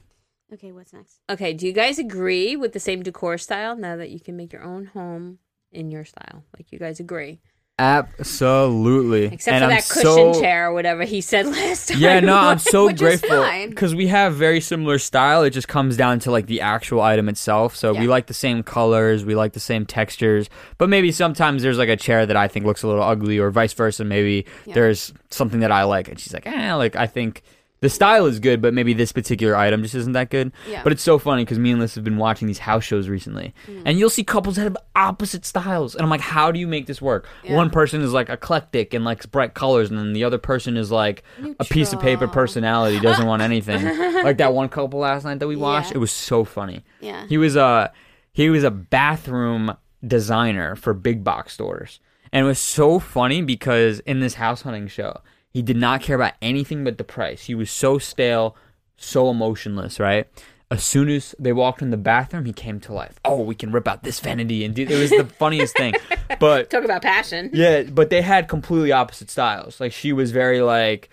Okay, 0.54 0.72
what's 0.72 0.94
next? 0.94 1.20
Okay, 1.30 1.54
do 1.54 1.66
you 1.66 1.74
guys 1.74 2.00
agree 2.00 2.56
with 2.56 2.72
the 2.72 2.80
same 2.80 3.04
decor 3.04 3.38
style 3.38 3.76
now 3.76 3.98
that 3.98 4.12
you 4.12 4.20
can 4.22 4.38
make 4.38 4.54
your 4.54 4.64
own 4.64 4.86
home 4.86 5.40
in 5.74 5.92
your 5.92 6.06
style? 6.06 6.44
Like 6.58 6.72
you 6.72 6.80
guys 6.80 7.02
agree, 7.02 7.42
Absolutely. 7.82 9.26
except 9.26 9.56
And 9.56 9.62
for 9.62 9.66
I'm 9.66 9.70
that 9.76 9.88
cushion 9.90 10.34
so- 10.34 10.40
chair 10.42 10.70
or 10.70 10.74
whatever 10.74 11.04
he 11.04 11.22
said 11.22 11.46
last 11.48 11.90
time. 11.90 12.00
Yeah, 12.00 12.20
no, 12.20 12.36
I'm 12.38 12.60
so 12.60 12.92
grateful 12.94 13.46
because 13.70 13.96
we 13.96 14.08
have 14.08 14.36
very 14.36 14.62
similar 14.62 15.00
style. 15.00 15.44
It 15.44 15.50
just 15.52 15.68
comes 15.68 15.98
down 15.98 16.20
to 16.20 16.32
like 16.32 16.46
the 16.48 16.62
actual 16.62 17.02
item 17.02 17.28
itself. 17.30 17.76
So 17.76 17.94
we 17.94 18.08
like 18.08 18.28
the 18.28 18.34
same 18.34 18.64
colors, 18.64 19.26
we 19.26 19.36
like 19.36 19.54
the 19.54 19.60
same 19.60 19.86
textures, 19.86 20.50
but 20.78 20.90
maybe 20.90 21.12
sometimes 21.12 21.64
there's 21.64 21.78
like 21.78 21.90
a 21.90 21.98
chair 21.98 22.26
that 22.26 22.38
I 22.38 22.48
think 22.48 22.66
looks 22.66 22.84
a 22.84 22.88
little 22.88 23.04
ugly, 23.04 23.40
or 23.40 23.50
vice 23.52 23.74
versa. 23.74 24.04
Maybe 24.06 24.46
Yeah. 24.66 24.74
there's 24.76 25.14
something 25.30 25.60
that 25.62 25.72
I 25.72 25.84
like, 25.84 26.08
and 26.08 26.20
she's 26.20 26.34
like, 26.34 26.46
eh, 26.48 26.74
like 26.76 26.96
I 26.96 27.08
think 27.08 27.42
the 27.82 27.90
style 27.90 28.28
is 28.28 28.40
good, 28.40 28.62
but 28.62 28.74
maybe 28.76 28.94
this 28.94 29.12
particular 29.12 29.56
item 29.56 29.82
just 29.82 29.96
isn't 29.96 30.14
that 30.14 30.30
good. 30.30 30.52
Yeah. 30.70 30.84
But 30.84 30.92
it's 30.94 31.02
so 31.02 31.18
funny 31.18 31.44
because 31.44 31.58
me 31.58 31.72
and 31.72 31.82
Liz 31.82 31.96
have 31.96 32.04
been 32.04 32.18
watching 32.18 32.48
these 32.48 32.60
house 32.60 32.84
shows 32.84 33.10
recently, 33.10 33.56
Mm. 33.68 33.82
and 33.88 34.00
you'll 34.00 34.12
see 34.12 34.24
couples 34.24 34.56
that 34.58 34.64
have 34.64 34.78
opposite 34.96 35.46
styles, 35.46 35.96
and 35.96 36.04
I'm 36.04 36.10
like, 36.10 36.22
how 36.22 36.52
do 36.52 36.60
you 36.60 36.68
make 36.68 36.86
this 36.86 37.02
work? 37.02 37.28
Yeah. 37.44 37.56
One 37.56 37.72
person 37.72 38.02
is 38.04 38.14
like 38.14 38.30
eclectic 38.30 38.94
and 38.94 39.04
likes 39.04 39.26
bright 39.26 39.56
colors, 39.56 39.90
and 39.90 39.98
then 39.98 40.14
the 40.14 40.24
other 40.24 40.38
person 40.38 40.78
is 40.78 40.92
like 40.92 41.24
a 41.60 41.66
piece 41.66 41.92
of 41.92 42.00
paper 42.00 42.28
personality, 42.28 43.00
doesn't 43.00 43.26
want 43.26 43.42
anything. 43.42 43.84
like 44.24 44.38
that 44.38 44.54
one 44.54 44.70
couple 44.70 45.00
last 45.00 45.24
night 45.26 45.40
that 45.40 45.48
we 45.48 45.56
watched, 45.56 45.90
Yeah. 45.92 45.98
it 45.98 46.00
was 46.00 46.12
so 46.12 46.44
funny. 46.46 46.84
Yeah. 47.00 47.26
He 47.28 47.38
was 47.40 47.56
a 47.56 47.92
he 48.32 48.50
was 48.52 48.64
a 48.64 48.72
bathroom 48.72 49.76
designer 50.06 50.76
for 50.76 50.94
big 50.94 51.24
box 51.24 51.54
stores. 51.54 52.00
And 52.32 52.46
it 52.46 52.48
was 52.48 52.60
so 52.60 53.00
funny 53.00 53.42
because 53.42 54.00
in 54.02 54.20
this 54.22 54.36
house 54.36 54.62
hunting 54.62 54.88
show, 54.88 55.20
he 55.52 55.62
did 55.62 55.78
not 55.78 56.02
care 56.02 56.16
about 56.16 56.34
anything 56.42 56.84
but 56.84 56.98
the 56.98 57.04
price. 57.04 57.46
He 57.46 57.56
was 57.56 57.70
so 57.70 57.98
stale, 58.00 58.56
so 58.98 59.30
emotionless, 59.30 60.00
right? 60.00 60.28
As 60.70 60.84
soon 60.84 61.10
as 61.10 61.36
they 61.38 61.52
walked 61.52 61.82
in 61.82 61.90
the 61.90 61.98
bathroom, 61.98 62.46
he 62.46 62.54
came 62.54 62.80
to 62.82 62.94
life. 62.94 63.20
Oh, 63.26 63.42
we 63.42 63.56
can 63.56 63.74
rip 63.74 63.88
out 63.90 64.04
this 64.04 64.22
vanity 64.22 64.64
and 64.64 64.74
do 64.74 64.84
it 64.84 64.90
was 64.98 65.10
the 65.10 65.26
funniest 65.38 65.76
thing. 65.78 65.94
But 66.40 66.70
Talk 66.70 66.86
about 66.86 67.02
passion. 67.02 67.50
yeah, 67.54 67.84
but 67.84 68.10
they 68.10 68.22
had 68.22 68.48
completely 68.48 68.92
opposite 68.94 69.30
styles. 69.30 69.80
Like 69.82 69.92
she 69.92 70.14
was 70.14 70.32
very 70.32 70.62
like 70.62 71.10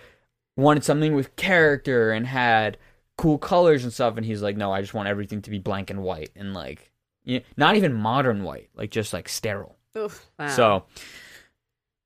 wanted 0.57 0.85
something 0.85 1.15
with 1.15 1.35
character 1.37 2.13
and 2.13 2.25
had 2.27 2.79
cool 3.17 3.37
colors 3.37 3.83
and 3.83 3.93
stuff, 3.93 4.17
and 4.17 4.25
he's 4.25 4.41
like, 4.43 4.57
no, 4.57 4.73
I 4.73 4.81
just 4.81 4.95
want 4.95 5.09
everything 5.09 5.43
to 5.43 5.51
be 5.51 5.59
blank 5.59 5.91
and 5.91 6.03
white 6.05 6.31
and 6.37 6.55
like, 6.55 6.93
yeah, 7.25 7.41
not 7.57 7.75
even 7.77 7.93
modern 7.93 8.45
white, 8.45 8.71
like 8.77 8.91
just 8.91 9.13
like 9.13 9.29
sterile. 9.29 9.77
Oof. 9.99 10.25
Wow. 10.39 10.49
So 10.49 10.85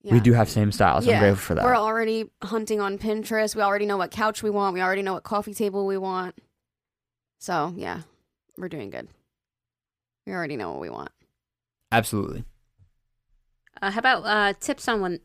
Yeah. 0.02 0.14
we 0.14 0.20
do 0.20 0.32
have 0.32 0.48
same 0.48 0.72
styles. 0.72 1.06
Yeah. 1.06 1.14
I'm 1.14 1.20
grateful 1.20 1.42
for 1.42 1.54
that. 1.54 1.64
We're 1.64 1.76
already 1.76 2.30
hunting 2.42 2.80
on 2.80 2.98
Pinterest. 2.98 3.54
We 3.54 3.62
already 3.62 3.86
know 3.86 3.96
what 3.96 4.10
couch 4.10 4.42
we 4.42 4.50
want. 4.50 4.74
We 4.74 4.80
already 4.80 5.02
know 5.02 5.12
what 5.14 5.22
coffee 5.22 5.54
table 5.54 5.86
we 5.86 5.96
want. 5.96 6.36
So 7.38 7.72
yeah, 7.76 8.02
we're 8.56 8.68
doing 8.68 8.90
good. 8.90 9.08
We 10.26 10.32
already 10.32 10.56
know 10.56 10.70
what 10.72 10.80
we 10.80 10.90
want. 10.90 11.10
Absolutely. 11.90 12.44
Uh, 13.80 13.90
how 13.90 13.98
about 13.98 14.24
uh, 14.24 14.52
tips 14.58 14.88
on 14.88 15.00
when? 15.00 15.20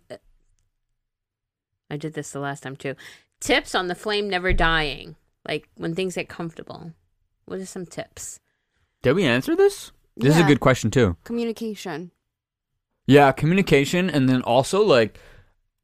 I 1.89 1.97
did 1.97 2.13
this 2.13 2.31
the 2.31 2.39
last 2.39 2.63
time 2.63 2.75
too. 2.75 2.95
Tips 3.39 3.75
on 3.75 3.87
the 3.87 3.95
flame 3.95 4.29
never 4.29 4.51
dying, 4.53 5.15
like 5.47 5.69
when 5.75 5.95
things 5.95 6.15
get 6.15 6.27
comfortable. 6.27 6.91
What 7.45 7.59
are 7.59 7.65
some 7.65 7.85
tips? 7.85 8.39
Did 9.03 9.13
we 9.13 9.25
answer 9.25 9.55
this? 9.55 9.91
This 10.17 10.35
is 10.35 10.41
a 10.41 10.45
good 10.45 10.59
question 10.59 10.91
too. 10.91 11.15
Communication. 11.23 12.11
Yeah, 13.07 13.31
communication, 13.31 14.09
and 14.09 14.29
then 14.29 14.41
also 14.41 14.83
like 14.83 15.19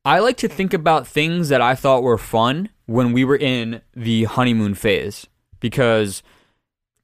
I 0.05 0.19
like 0.19 0.37
to 0.37 0.47
think 0.47 0.73
about 0.73 1.07
things 1.07 1.49
that 1.49 1.61
I 1.61 1.75
thought 1.75 2.03
were 2.03 2.17
fun 2.17 2.69
when 2.85 3.13
we 3.13 3.23
were 3.23 3.37
in 3.37 3.81
the 3.95 4.25
honeymoon 4.25 4.75
phase 4.75 5.27
because 5.59 6.21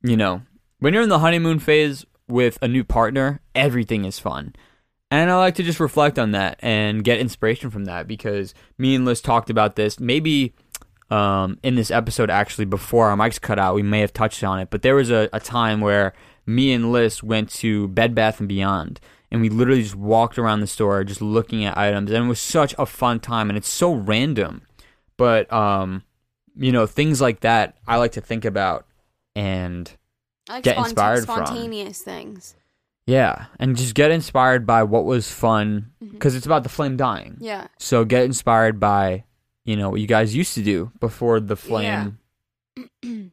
you 0.04 0.18
know 0.18 0.42
when 0.80 0.94
you're 0.94 1.04
in 1.04 1.10
the 1.10 1.20
honeymoon 1.20 1.60
phase 1.60 2.06
with 2.28 2.60
a 2.62 2.68
new 2.68 2.84
partner, 2.84 3.42
everything 3.56 4.06
is 4.06 4.20
fun. 4.20 4.54
And 5.12 5.32
I 5.32 5.38
like 5.38 5.56
to 5.56 5.64
just 5.64 5.80
reflect 5.80 6.20
on 6.20 6.32
that 6.32 6.60
and 6.60 7.04
get 7.04 7.20
inspiration 7.20 7.72
from 7.72 7.86
that 7.86 8.08
because 8.08 8.54
me 8.78 8.94
and 8.94 9.06
Liz 9.06 9.22
talked 9.22 9.50
about 9.50 9.76
this. 9.76 10.00
Maybe 10.00 10.54
um, 11.10 11.58
in 11.64 11.76
this 11.76 11.90
episode, 11.90 12.30
actually, 12.30 12.66
before 12.66 13.10
our 13.10 13.18
mics 13.18 13.42
cut 13.42 13.58
out, 13.58 13.74
we 13.74 13.82
may 13.82 14.02
have 14.02 14.14
touched 14.14 14.44
on 14.44 14.60
it. 14.60 14.70
But 14.70 14.84
there 14.84 14.96
was 14.96 15.10
a, 15.10 15.28
a 15.34 15.40
time 15.40 15.82
where 15.82 16.14
me 16.46 16.72
and 16.74 16.92
Liz 16.92 17.24
went 17.24 17.50
to 17.52 17.88
Bed 17.88 18.14
Bath 18.14 18.40
and 18.40 18.48
Beyond, 18.48 19.00
and 19.32 19.42
we 19.42 19.50
literally 19.50 19.84
just 19.84 19.96
walked 19.96 20.38
around 20.40 20.60
the 20.62 20.68
store, 20.68 21.04
just 21.04 21.22
looking 21.22 21.64
at 21.66 21.78
items, 21.78 22.12
and 22.12 22.26
it 22.26 22.28
was 22.28 22.40
such 22.40 22.74
a 22.78 22.86
fun 22.86 23.20
time. 23.20 23.50
And 23.50 23.58
it's 23.58 23.70
so 23.70 23.94
random, 23.94 24.64
but 25.18 25.52
um, 25.54 26.04
you 26.56 26.72
know, 26.72 26.86
things 26.86 27.22
like 27.22 27.42
that 27.42 27.78
I 27.88 27.98
like 27.98 28.14
to 28.14 28.22
think 28.22 28.46
about 28.46 28.86
and 29.36 29.92
like 30.50 30.64
Get 30.64 30.78
inspired 30.78 31.26
from. 31.26 31.46
spontaneous 31.46 32.02
things. 32.02 32.56
yeah, 33.06 33.46
and 33.60 33.76
just 33.76 33.94
get 33.96 34.12
inspired 34.12 34.66
by 34.66 34.84
what 34.84 35.06
was 35.06 35.32
fun 35.32 35.92
because 36.02 36.36
it's 36.36 36.46
about 36.46 36.64
the 36.64 36.70
flame 36.70 36.98
dying. 36.98 37.38
Yeah. 37.40 37.68
So 37.78 38.04
get 38.06 38.24
inspired 38.24 38.80
by, 38.80 39.26
you 39.64 39.76
know, 39.78 39.90
what 39.92 40.02
you 40.02 40.08
guys 40.08 40.36
used 40.36 40.56
to 40.56 40.64
do 40.64 40.92
before 41.00 41.40
the 41.40 41.56
flame 41.56 42.18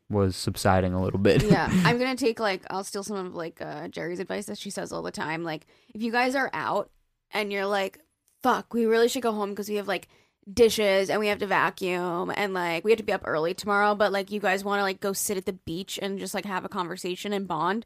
was 0.08 0.36
subsiding 0.36 0.92
a 0.94 1.02
little 1.02 1.18
bit. 1.18 1.42
yeah 1.42 1.68
i'm 1.84 1.98
gonna 1.98 2.16
take 2.16 2.38
like 2.40 2.62
i'll 2.70 2.84
steal 2.84 3.02
some 3.02 3.16
of 3.26 3.34
like 3.34 3.60
uh 3.60 3.88
jerry's 3.88 4.20
advice 4.20 4.46
that 4.46 4.58
she 4.58 4.70
says 4.70 4.92
all 4.92 5.02
the 5.02 5.10
time 5.10 5.42
like 5.44 5.66
if 5.94 6.02
you 6.02 6.10
guys 6.12 6.34
are 6.34 6.50
out 6.52 6.90
and 7.32 7.52
you're 7.52 7.66
like 7.66 7.98
fuck 8.42 8.72
we 8.74 8.86
really 8.86 9.08
should 9.08 9.22
go 9.22 9.32
home 9.32 9.50
because 9.50 9.68
we 9.68 9.76
have 9.76 9.88
like 9.88 10.08
dishes 10.52 11.10
and 11.10 11.18
we 11.18 11.26
have 11.26 11.38
to 11.40 11.46
vacuum 11.46 12.32
and 12.36 12.54
like 12.54 12.84
we 12.84 12.92
have 12.92 12.98
to 12.98 13.02
be 13.04 13.12
up 13.12 13.22
early 13.26 13.52
tomorrow 13.52 13.94
but 13.96 14.12
like 14.12 14.30
you 14.30 14.38
guys 14.38 14.62
want 14.62 14.78
to 14.78 14.82
like 14.84 15.00
go 15.00 15.12
sit 15.12 15.36
at 15.36 15.44
the 15.44 15.52
beach 15.52 15.98
and 16.00 16.18
just 16.20 16.34
like 16.34 16.44
have 16.44 16.64
a 16.64 16.68
conversation 16.68 17.32
and 17.32 17.48
bond 17.48 17.84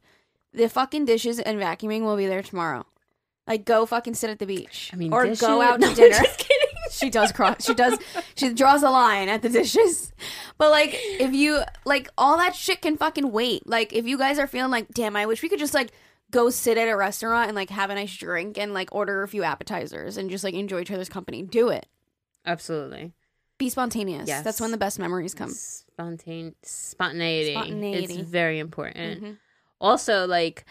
the 0.52 0.68
fucking 0.68 1.04
dishes 1.06 1.38
and 1.40 1.58
vacuuming 1.58 2.02
will 2.02 2.16
be 2.18 2.26
there 2.26 2.42
tomorrow 2.42 2.84
like 3.46 3.64
go 3.64 3.86
fucking 3.86 4.14
sit 4.14 4.28
at 4.28 4.38
the 4.38 4.46
beach 4.46 4.90
I 4.92 4.96
mean, 4.96 5.12
or 5.12 5.24
dishes- 5.24 5.40
go 5.40 5.62
out 5.62 5.80
No, 5.80 5.88
to 5.88 5.94
dinner 5.94 6.18
just 6.18 6.38
kidding. 6.38 6.69
She 6.90 7.08
does 7.10 7.32
cross 7.32 7.64
she 7.64 7.74
does 7.74 7.98
she 8.36 8.52
draws 8.52 8.82
a 8.82 8.90
line 8.90 9.28
at 9.28 9.42
the 9.42 9.48
dishes 9.48 10.12
but 10.58 10.70
like 10.70 10.90
if 10.94 11.32
you 11.32 11.62
like 11.84 12.08
all 12.18 12.36
that 12.36 12.54
shit 12.54 12.82
can 12.82 12.96
fucking 12.96 13.30
wait 13.32 13.66
like 13.66 13.92
if 13.92 14.06
you 14.06 14.18
guys 14.18 14.38
are 14.38 14.46
feeling 14.46 14.70
like 14.70 14.88
damn 14.92 15.16
i 15.16 15.24
wish 15.26 15.42
we 15.42 15.48
could 15.48 15.58
just 15.58 15.74
like 15.74 15.90
go 16.30 16.48
sit 16.50 16.78
at 16.78 16.88
a 16.88 16.96
restaurant 16.96 17.48
and 17.48 17.56
like 17.56 17.70
have 17.70 17.90
a 17.90 17.94
nice 17.94 18.16
drink 18.16 18.56
and 18.58 18.72
like 18.74 18.94
order 18.94 19.22
a 19.22 19.28
few 19.28 19.42
appetizers 19.42 20.16
and 20.16 20.30
just 20.30 20.44
like 20.44 20.54
enjoy 20.54 20.80
each 20.80 20.90
other's 20.90 21.08
company 21.08 21.42
do 21.42 21.68
it 21.68 21.86
Absolutely. 22.46 23.12
be 23.58 23.68
spontaneous 23.68 24.28
Yes. 24.28 24.44
that's 24.44 24.60
when 24.60 24.70
the 24.70 24.76
best 24.78 24.98
memories 24.98 25.34
come 25.34 25.50
Spontane 25.50 26.54
spontaneity. 26.62 27.52
Spontaneity. 27.52 28.04
It's 28.14 28.28
very 28.30 28.58
important. 28.58 29.22
Mhm. 29.22 29.36
Also, 29.82 30.26
like, 30.26 30.64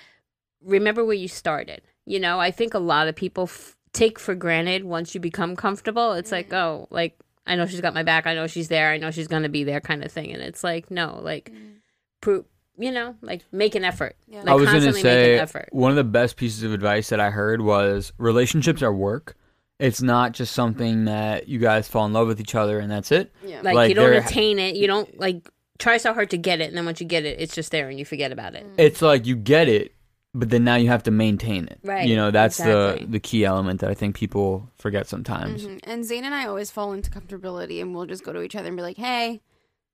remember 0.64 1.06
where 1.06 1.14
you 1.16 1.28
started. 1.28 1.82
You 2.06 2.20
know, 2.20 2.40
I 2.40 2.50
think 2.50 2.74
a 2.74 2.80
lot 2.80 3.08
of 3.08 3.16
people 3.16 3.44
f- 3.44 3.76
take 3.94 4.20
for 4.20 4.36
granted 4.36 4.84
once 4.84 5.14
you 5.14 5.20
become 5.20 5.56
comfortable. 5.56 6.14
It's 6.14 6.32
like, 6.32 6.50
mm. 6.50 6.58
oh, 6.58 6.88
like 6.90 7.18
I 7.46 7.56
know 7.56 7.66
she's 7.66 7.82
got 7.82 7.94
my 7.94 8.04
back. 8.04 8.28
I 8.28 8.36
know 8.36 8.48
she's 8.48 8.68
there. 8.68 8.92
I 8.92 8.98
know 8.98 9.12
she's 9.12 9.28
gonna 9.28 9.50
be 9.50 9.64
there, 9.64 9.82
kind 9.82 10.04
of 10.04 10.12
thing. 10.12 10.32
And 10.32 10.42
it's 10.42 10.64
like, 10.64 10.92
no, 10.92 11.20
like, 11.22 11.52
mm. 11.52 11.78
pro- 12.22 12.46
you 12.78 12.92
know, 12.92 13.16
like 13.22 13.44
make 13.52 13.76
an 13.76 13.84
effort. 13.84 14.16
Yeah. 14.28 14.40
Like, 14.40 14.48
I 14.50 14.54
was 14.56 14.66
gonna 14.66 14.80
constantly 14.80 15.04
make 15.04 15.12
say 15.12 15.34
an 15.36 15.42
effort. 15.42 15.70
one 15.72 15.92
of 15.92 15.98
the 15.98 16.04
best 16.04 16.38
pieces 16.38 16.64
of 16.64 16.74
advice 16.74 17.10
that 17.10 17.20
I 17.20 17.30
heard 17.30 17.62
was 17.62 18.14
relationships 18.18 18.82
are 18.82 18.94
work. 18.94 19.36
It's 19.80 20.02
not 20.02 20.34
just 20.34 20.54
something 20.54 21.06
that 21.06 21.48
you 21.48 21.58
guys 21.58 21.88
fall 21.88 22.06
in 22.06 22.12
love 22.12 22.28
with 22.28 22.42
each 22.42 22.54
other 22.54 22.80
and 22.80 22.92
that's 22.92 23.12
it. 23.12 23.34
yeah 23.46 23.62
Like, 23.62 23.76
like, 23.76 23.90
you 23.90 23.96
don't 23.96 24.12
there- 24.12 24.22
attain 24.22 24.60
it. 24.60 24.76
You 24.76 24.88
don't 24.88 25.20
like 25.20 25.50
try 25.80 25.98
so 25.98 26.14
hard 26.14 26.30
to 26.30 26.38
get 26.38 26.62
it, 26.62 26.68
and 26.68 26.78
then 26.78 26.86
once 26.86 27.02
you 27.02 27.08
get 27.08 27.26
it, 27.26 27.40
it's 27.40 27.56
just 27.56 27.72
there, 27.72 27.90
and 27.90 27.98
you 27.98 28.06
forget 28.06 28.32
about 28.32 28.54
it. 28.54 28.66
Mm. 28.66 28.74
It's 28.78 29.02
like 29.02 29.26
you 29.26 29.36
get 29.36 29.68
it, 29.70 29.96
but 30.34 30.50
then 30.50 30.64
now 30.64 30.76
you 30.76 30.88
have 30.90 31.04
to 31.04 31.12
maintain 31.12 31.66
it. 31.68 31.80
Right, 31.84 32.08
You 32.08 32.16
know, 32.16 32.30
that's 32.32 32.60
exactly. 32.60 33.06
the 33.06 33.12
the 33.14 33.20
key 33.20 33.46
element 33.46 33.82
that 33.82 33.90
I 33.90 33.94
think 33.96 34.16
people 34.16 34.70
forget 34.78 35.08
sometimes. 35.08 35.66
Mhm. 35.66 35.80
and 35.84 36.06
zane 36.06 36.24
and 36.24 36.36
i 36.36 36.46
always 36.46 36.70
fall 36.72 36.94
into 36.94 37.10
comfortability 37.10 37.82
and 37.82 37.96
we'll 37.96 38.06
just 38.06 38.24
go 38.24 38.32
to 38.34 38.42
each 38.42 38.56
other 38.56 38.68
and 38.68 38.78
be 38.78 38.84
like 38.84 38.98
hey 38.98 39.42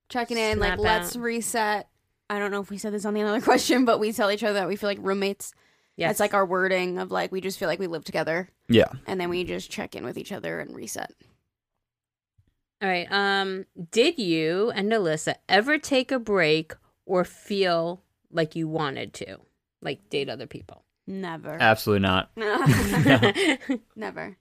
checking 0.10 0.38
in 0.38 0.60
like 0.60 0.74
Snap 0.74 0.80
let's 0.80 1.16
reset 1.16 1.88
i 2.30 2.38
don't 2.38 2.52
know 2.52 2.62
if 2.62 2.70
we 2.70 2.78
said 2.78 2.94
this 2.94 3.06
on 3.06 3.14
the 3.14 3.22
other 3.24 3.42
question 3.52 3.86
but 3.86 4.00
we 4.00 4.12
tell 4.12 4.30
each 4.30 4.44
other 4.44 4.54
that 4.54 4.68
we 4.68 4.76
feel 4.76 4.90
like 4.90 5.00
roommates 5.02 5.54
Yes. 5.98 6.12
It's 6.12 6.20
like 6.20 6.34
our 6.34 6.46
wording 6.46 6.98
of 7.00 7.10
like 7.10 7.32
we 7.32 7.40
just 7.40 7.58
feel 7.58 7.70
like 7.70 7.80
we 7.80 7.88
live 7.88 8.04
together 8.04 8.50
Yeah. 8.68 8.90
and 9.08 9.18
then 9.20 9.30
we 9.30 9.46
just 9.46 9.72
check 9.72 9.96
in 9.96 10.04
with 10.04 10.18
each 10.18 10.34
other 10.34 10.60
and 10.60 10.76
reset. 10.76 11.10
All 12.82 12.90
right. 12.90 13.10
Um, 13.10 13.66
did 13.92 14.20
you 14.20 14.72
and 14.76 14.92
Alyssa 14.92 15.36
ever 15.48 15.78
take 15.78 16.12
a 16.12 16.20
break 16.20 16.74
or 17.06 17.24
feel 17.24 18.04
like 18.30 18.58
you 18.58 18.68
wanted 18.68 19.14
to, 19.14 19.38
like 19.86 20.10
date 20.10 20.30
other 20.30 20.48
people? 20.48 20.84
Never. 21.08 21.56
Absolutely 21.60 22.02
not. 22.02 22.32
it's 22.36 23.82
Never. 23.96 24.36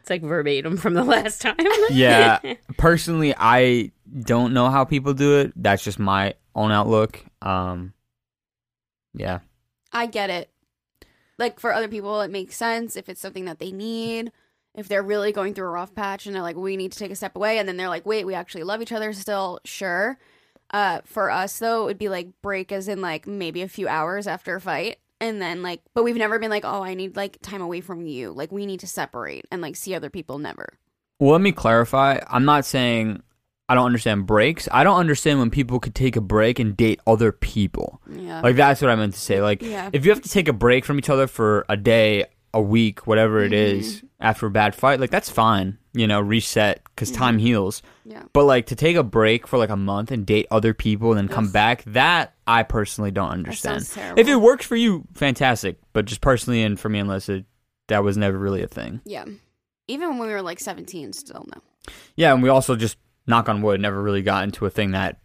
It's 0.00 0.10
like 0.10 0.22
verbatim 0.22 0.76
from 0.76 0.94
the 0.94 1.04
last 1.04 1.40
time. 1.42 1.56
Yeah. 1.90 2.38
Personally, 2.76 3.34
I 3.36 3.90
don't 4.20 4.52
know 4.52 4.70
how 4.70 4.84
people 4.84 5.14
do 5.14 5.38
it. 5.40 5.52
That's 5.56 5.82
just 5.82 5.98
my 5.98 6.34
own 6.54 6.70
outlook. 6.70 7.24
Um 7.42 7.94
yeah. 9.14 9.40
I 9.92 10.06
get 10.06 10.30
it. 10.30 10.50
like 11.38 11.58
for 11.58 11.72
other 11.72 11.88
people 11.88 12.20
it 12.20 12.30
makes 12.30 12.54
sense 12.56 12.96
if 12.96 13.08
it's 13.08 13.20
something 13.20 13.46
that 13.46 13.58
they 13.58 13.72
need. 13.72 14.30
If 14.74 14.86
they're 14.86 15.02
really 15.02 15.32
going 15.32 15.54
through 15.54 15.66
a 15.66 15.70
rough 15.70 15.96
patch 15.96 16.26
and 16.26 16.34
they're 16.34 16.42
like, 16.42 16.54
we 16.56 16.76
need 16.76 16.92
to 16.92 16.98
take 16.98 17.10
a 17.10 17.16
step 17.16 17.34
away, 17.34 17.58
and 17.58 17.68
then 17.68 17.76
they're 17.76 17.88
like, 17.88 18.06
wait, 18.06 18.24
we 18.24 18.34
actually 18.34 18.62
love 18.62 18.80
each 18.80 18.92
other 18.92 19.12
still, 19.12 19.58
sure. 19.64 20.16
Uh, 20.72 21.00
for 21.04 21.30
us 21.30 21.58
though, 21.58 21.82
it 21.82 21.86
would 21.86 21.98
be 21.98 22.08
like 22.08 22.28
break 22.42 22.70
as 22.72 22.88
in 22.88 23.00
like 23.00 23.26
maybe 23.26 23.62
a 23.62 23.68
few 23.68 23.88
hours 23.88 24.26
after 24.26 24.54
a 24.56 24.60
fight. 24.60 24.98
And 25.20 25.40
then 25.42 25.62
like, 25.62 25.82
but 25.94 26.02
we've 26.04 26.16
never 26.16 26.38
been 26.38 26.50
like, 26.50 26.64
oh, 26.64 26.82
I 26.82 26.94
need 26.94 27.16
like 27.16 27.38
time 27.42 27.60
away 27.60 27.80
from 27.80 28.06
you. 28.06 28.32
Like 28.32 28.50
we 28.52 28.64
need 28.66 28.80
to 28.80 28.86
separate 28.86 29.44
and 29.50 29.60
like 29.60 29.76
see 29.76 29.94
other 29.94 30.08
people. 30.10 30.38
Never. 30.38 30.74
Well, 31.18 31.32
let 31.32 31.40
me 31.42 31.52
clarify. 31.52 32.20
I'm 32.28 32.44
not 32.46 32.64
saying 32.64 33.22
I 33.68 33.74
don't 33.74 33.84
understand 33.86 34.26
breaks. 34.26 34.68
I 34.72 34.82
don't 34.82 34.98
understand 34.98 35.38
when 35.38 35.50
people 35.50 35.78
could 35.78 35.94
take 35.94 36.16
a 36.16 36.20
break 36.20 36.58
and 36.58 36.76
date 36.76 37.00
other 37.06 37.32
people. 37.32 38.00
Yeah. 38.10 38.40
Like 38.40 38.56
that's 38.56 38.80
what 38.80 38.90
I 38.90 38.94
meant 38.96 39.14
to 39.14 39.20
say. 39.20 39.42
Like 39.42 39.60
Yeah. 39.62 39.90
if 39.92 40.04
you 40.06 40.10
have 40.12 40.22
to 40.22 40.28
take 40.30 40.48
a 40.48 40.52
break 40.54 40.84
from 40.86 40.98
each 40.98 41.10
other 41.10 41.26
for 41.26 41.66
a 41.68 41.76
day, 41.76 42.24
a 42.52 42.60
week, 42.60 43.06
whatever 43.06 43.40
it 43.42 43.52
Mm-hmm. 43.52 43.80
is, 43.80 44.02
after 44.20 44.46
a 44.46 44.50
bad 44.50 44.74
fight, 44.74 45.00
like 45.00 45.10
that's 45.10 45.30
fine. 45.30 45.78
You 45.92 46.06
know, 46.06 46.20
reset 46.20 46.82
because 46.84 47.10
time 47.10 47.36
Mm-hmm. 47.38 47.46
heals. 47.46 47.82
yeah. 48.04 48.22
But 48.32 48.44
like 48.44 48.66
to 48.66 48.76
take 48.76 48.96
a 48.96 49.02
break 49.02 49.46
for 49.46 49.58
like 49.58 49.70
a 49.70 49.76
month 49.76 50.10
and 50.12 50.24
date 50.26 50.46
other 50.50 50.72
people 50.74 51.10
and 51.10 51.18
then 51.18 51.28
come 51.28 51.50
back, 51.50 51.82
that 51.86 52.34
I 52.46 52.62
personally 52.62 53.10
don't 53.10 53.30
understand. 53.30 53.88
If 54.16 54.28
it 54.28 54.36
works 54.36 54.64
for 54.66 54.76
you, 54.76 55.04
fantastic. 55.14 55.78
But 55.92 56.04
just 56.04 56.20
personally 56.20 56.62
and 56.62 56.78
for 56.78 56.88
me 56.88 56.98
unless 57.00 57.28
Melissa, 57.28 57.44
that 57.88 58.04
was 58.04 58.16
never 58.16 58.38
really 58.38 58.62
a 58.62 58.68
thing. 58.68 59.00
Yeah. 59.04 59.24
Even 59.88 60.18
when 60.18 60.28
we 60.28 60.34
were 60.34 60.42
like 60.42 60.60
17, 60.60 61.12
still 61.12 61.44
no. 61.54 61.60
Yeah, 62.14 62.32
and 62.32 62.42
we 62.42 62.48
also 62.48 62.76
just 62.76 62.96
knock 63.26 63.48
on 63.48 63.62
wood, 63.62 63.80
never 63.80 64.00
really 64.00 64.22
got 64.22 64.44
into 64.44 64.66
a 64.66 64.70
thing 64.70 64.92
that 64.92 65.18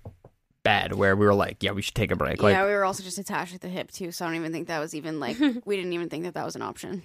bad 0.64 0.93
where 0.93 1.15
we 1.15 1.27
were 1.27 1.35
like, 1.35 1.61
yeah, 1.61 1.72
we 1.72 1.84
should 1.84 1.93
take 1.93 2.10
a 2.10 2.15
break. 2.15 2.41
Like, 2.41 2.53
yeah, 2.53 2.65
we 2.65 2.72
were 2.72 2.84
also 2.85 3.03
just 3.03 3.19
attached 3.19 3.53
at 3.53 3.61
the 3.61 3.69
hip 3.69 3.91
too, 3.91 4.11
so 4.11 4.26
I 4.26 4.30
don't 4.30 4.38
even 4.38 4.52
think 4.52 4.68
that 4.68 4.80
was 4.80 4.95
even 4.95 5.19
like 5.19 5.38
we 5.65 5.76
didn't 5.76 5.93
even 5.93 6.10
think 6.10 6.23
that 6.23 6.34
that 6.34 6.45
was 6.45 6.56
an 6.56 6.64
option. 6.64 7.03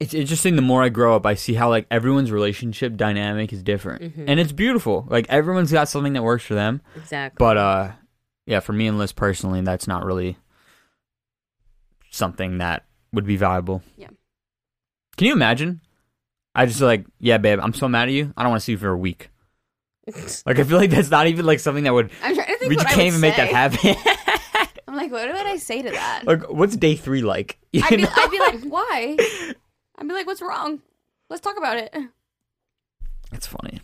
It's 0.00 0.14
interesting. 0.14 0.56
The 0.56 0.62
more 0.62 0.82
I 0.82 0.88
grow 0.88 1.14
up, 1.14 1.24
I 1.26 1.34
see 1.34 1.54
how 1.54 1.68
like 1.68 1.86
everyone's 1.90 2.32
relationship 2.32 2.96
dynamic 2.96 3.52
is 3.52 3.62
different, 3.62 4.02
Mhm. 4.16 4.24
and 4.28 4.40
it's 4.40 4.52
beautiful. 4.52 5.06
Like 5.08 5.26
everyone's 5.28 5.70
got 5.70 5.88
something 5.88 6.14
that 6.14 6.22
works 6.22 6.44
for 6.44 6.54
them. 6.54 6.80
Exactly. 6.96 7.36
But 7.38 7.56
uh, 7.56 7.92
yeah, 8.46 8.60
for 8.60 8.72
me 8.72 8.86
and 8.86 8.98
Liz 8.98 9.12
personally, 9.12 9.60
that's 9.60 9.86
not 9.86 10.04
really 10.04 10.36
something 12.10 12.58
that 12.58 12.84
would 13.12 13.26
be 13.26 13.36
valuable. 13.36 13.82
Yeah. 13.96 14.08
Can 15.16 15.26
you 15.26 15.32
imagine? 15.32 15.80
I 16.54 16.66
just 16.66 16.80
like, 16.80 17.04
yeah, 17.18 17.38
babe, 17.38 17.60
I'm 17.62 17.74
so 17.74 17.88
mad 17.88 18.08
at 18.08 18.14
you. 18.14 18.32
I 18.36 18.42
don't 18.42 18.50
want 18.50 18.60
to 18.60 18.64
see 18.64 18.72
you 18.72 18.78
for 18.78 18.88
a 18.88 18.96
week. 18.98 19.30
Like, 20.44 20.58
I 20.58 20.64
feel 20.64 20.78
like 20.78 20.90
that's 20.90 21.10
not 21.10 21.28
even 21.28 21.46
like 21.46 21.60
something 21.60 21.84
that 21.84 21.92
would. 21.94 22.10
I'm 22.24 22.34
trying 22.34 22.48
to 22.48 22.58
think 22.58 22.68
We 22.70 22.74
just 22.74 22.88
can't 22.88 23.06
even 23.06 23.20
make 23.20 23.36
that 23.36 23.48
happen. 23.48 23.94
I'm 24.88 24.96
like, 24.96 25.12
what 25.12 25.28
would 25.28 25.46
I 25.46 25.56
say 25.56 25.82
to 25.82 25.90
that? 25.90 26.22
like, 26.24 26.50
what's 26.50 26.76
day 26.76 26.96
three 26.96 27.22
like? 27.22 27.58
I'd 27.74 27.96
be? 27.96 28.04
I'd 28.04 28.30
be 28.30 28.38
like, 28.40 28.60
why? 28.64 29.16
I'd 30.00 30.08
be 30.08 30.14
like, 30.14 30.26
what's 30.26 30.42
wrong? 30.42 30.80
Let's 31.28 31.42
talk 31.42 31.58
about 31.58 31.76
it. 31.76 31.94
It's 33.32 33.46
funny. 33.46 33.80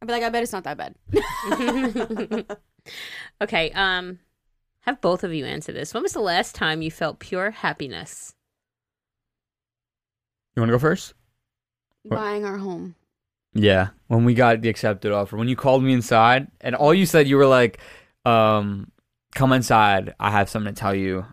I'd 0.00 0.06
be 0.06 0.12
like, 0.12 0.22
I 0.22 0.28
bet 0.28 0.42
it's 0.42 0.52
not 0.52 0.64
that 0.64 0.76
bad. 0.76 0.94
okay. 3.40 3.70
Um, 3.72 4.18
have 4.80 5.00
both 5.00 5.24
of 5.24 5.32
you 5.32 5.46
answer 5.46 5.72
this. 5.72 5.94
When 5.94 6.02
was 6.02 6.12
the 6.12 6.20
last 6.20 6.54
time 6.54 6.82
you 6.82 6.90
felt 6.90 7.18
pure 7.18 7.50
happiness? 7.50 8.34
You 10.54 10.60
want 10.60 10.68
to 10.68 10.74
go 10.74 10.78
first? 10.78 11.14
What? 12.02 12.16
Buying 12.16 12.44
our 12.44 12.58
home. 12.58 12.94
Yeah, 13.54 13.88
when 14.08 14.24
we 14.24 14.34
got 14.34 14.60
the 14.60 14.68
accepted 14.68 15.12
offer, 15.12 15.36
when 15.36 15.48
you 15.48 15.56
called 15.56 15.82
me 15.82 15.92
inside, 15.92 16.48
and 16.60 16.74
all 16.74 16.92
you 16.92 17.06
said, 17.06 17.28
you 17.28 17.36
were 17.36 17.46
like, 17.46 17.78
um, 18.24 18.90
"Come 19.34 19.52
inside. 19.52 20.12
I 20.18 20.32
have 20.32 20.50
something 20.50 20.74
to 20.74 20.78
tell 20.78 20.94
you." 20.94 21.24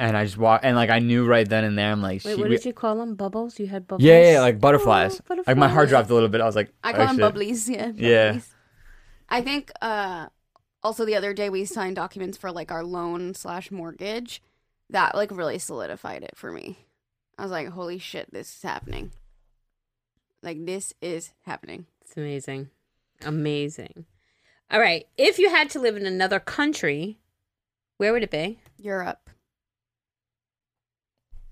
And 0.00 0.16
I 0.16 0.24
just 0.24 0.38
walked, 0.38 0.64
and 0.64 0.74
like 0.76 0.88
I 0.88 0.98
knew 0.98 1.26
right 1.26 1.46
then 1.46 1.62
and 1.62 1.76
there, 1.78 1.92
I'm 1.92 2.00
like, 2.00 2.24
Wait, 2.24 2.34
she- 2.34 2.40
what 2.40 2.48
we- 2.48 2.56
did 2.56 2.64
you 2.64 2.72
call 2.72 2.96
them? 2.96 3.14
Bubbles? 3.16 3.60
You 3.60 3.66
had 3.66 3.86
bubbles? 3.86 4.02
yeah, 4.04 4.32
yeah, 4.32 4.40
like 4.40 4.58
butterflies. 4.58 5.20
Oh, 5.28 5.42
Like 5.46 5.58
my 5.58 5.68
heart 5.68 5.90
dropped 5.90 6.08
a 6.08 6.14
little 6.14 6.30
bit. 6.30 6.40
I 6.40 6.46
was 6.46 6.56
like, 6.56 6.72
I 6.82 6.92
oh, 6.92 6.96
call 6.96 7.06
them 7.08 7.16
shit. 7.16 7.34
bubblies. 7.34 7.68
Yeah. 7.68 7.92
Yeah. 7.94 8.40
I 9.28 9.42
think 9.42 9.70
uh, 9.82 10.26
also 10.82 11.04
the 11.04 11.14
other 11.14 11.34
day 11.34 11.50
we 11.50 11.64
signed 11.66 11.96
documents 11.96 12.38
for 12.38 12.50
like 12.50 12.72
our 12.72 12.82
loan 12.82 13.34
slash 13.34 13.70
mortgage. 13.70 14.42
That 14.88 15.14
like 15.14 15.30
really 15.30 15.58
solidified 15.58 16.24
it 16.24 16.32
for 16.34 16.50
me. 16.50 16.78
I 17.38 17.42
was 17.42 17.52
like, 17.52 17.68
holy 17.68 17.98
shit, 17.98 18.32
this 18.32 18.56
is 18.56 18.62
happening. 18.62 19.12
Like 20.42 20.64
this 20.66 20.94
is 21.00 21.32
happening. 21.44 21.86
It's 22.00 22.16
amazing. 22.16 22.70
Amazing. 23.22 24.06
All 24.70 24.80
right. 24.80 25.06
If 25.16 25.38
you 25.38 25.50
had 25.50 25.70
to 25.70 25.78
live 25.78 25.96
in 25.96 26.06
another 26.06 26.40
country, 26.40 27.18
where 27.98 28.12
would 28.12 28.22
it 28.22 28.30
be? 28.30 28.60
Europe. 28.78 29.29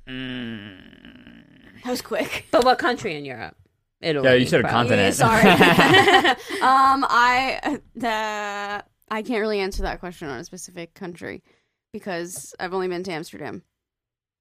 Mm. 0.09 1.82
That 1.85 1.90
was 1.90 2.02
quick. 2.02 2.47
But 2.51 2.64
what 2.64 2.78
country 2.78 3.16
in 3.16 3.24
Europe? 3.24 3.55
Italy. 4.01 4.26
Yeah, 4.28 4.35
you 4.35 4.47
said 4.47 4.64
a 4.64 4.68
continent. 4.68 5.14
Sorry. 5.14 5.43
um, 5.51 7.05
I 7.09 7.78
the 7.97 8.85
I 9.10 9.22
can't 9.22 9.40
really 9.40 9.59
answer 9.60 9.82
that 9.82 9.98
question 10.01 10.28
on 10.28 10.39
a 10.39 10.44
specific 10.44 10.94
country 10.94 11.43
because 11.93 12.55
I've 12.60 12.74
only 12.74 12.89
been 12.89 13.02
to 13.05 13.12
Amsterdam. 13.12 13.62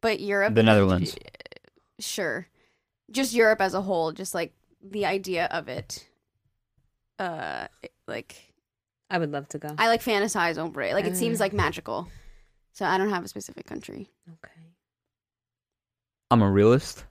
But 0.01 0.19
Europe, 0.19 0.53
The 0.53 0.61
Netherlands. 0.63 1.15
sure, 1.99 2.47
just 3.09 3.33
Europe 3.33 3.59
as 3.61 3.73
a 3.73 3.81
whole, 3.81 4.11
just 4.11 4.35
like 4.35 4.53
the 4.83 5.05
idea 5.07 5.45
of 5.51 5.67
it. 5.67 6.07
Uh, 7.17 7.65
like 8.07 8.35
I 9.09 9.17
would 9.17 9.31
love 9.31 9.47
to 9.49 9.57
go. 9.57 9.69
I 9.77 9.87
like 9.87 10.03
fantasize 10.03 10.59
over 10.59 10.81
it. 10.83 10.93
Like 10.93 11.05
it 11.05 11.17
seems 11.17 11.41
Uh. 11.41 11.45
like 11.45 11.53
magical. 11.53 12.07
So 12.73 12.85
I 12.85 12.99
don't 12.99 13.09
have 13.09 13.25
a 13.25 13.27
specific 13.27 13.65
country. 13.65 14.11
okay. 14.29 14.53
I'm 16.29 16.41
a 16.41 16.49
realist, 16.49 17.05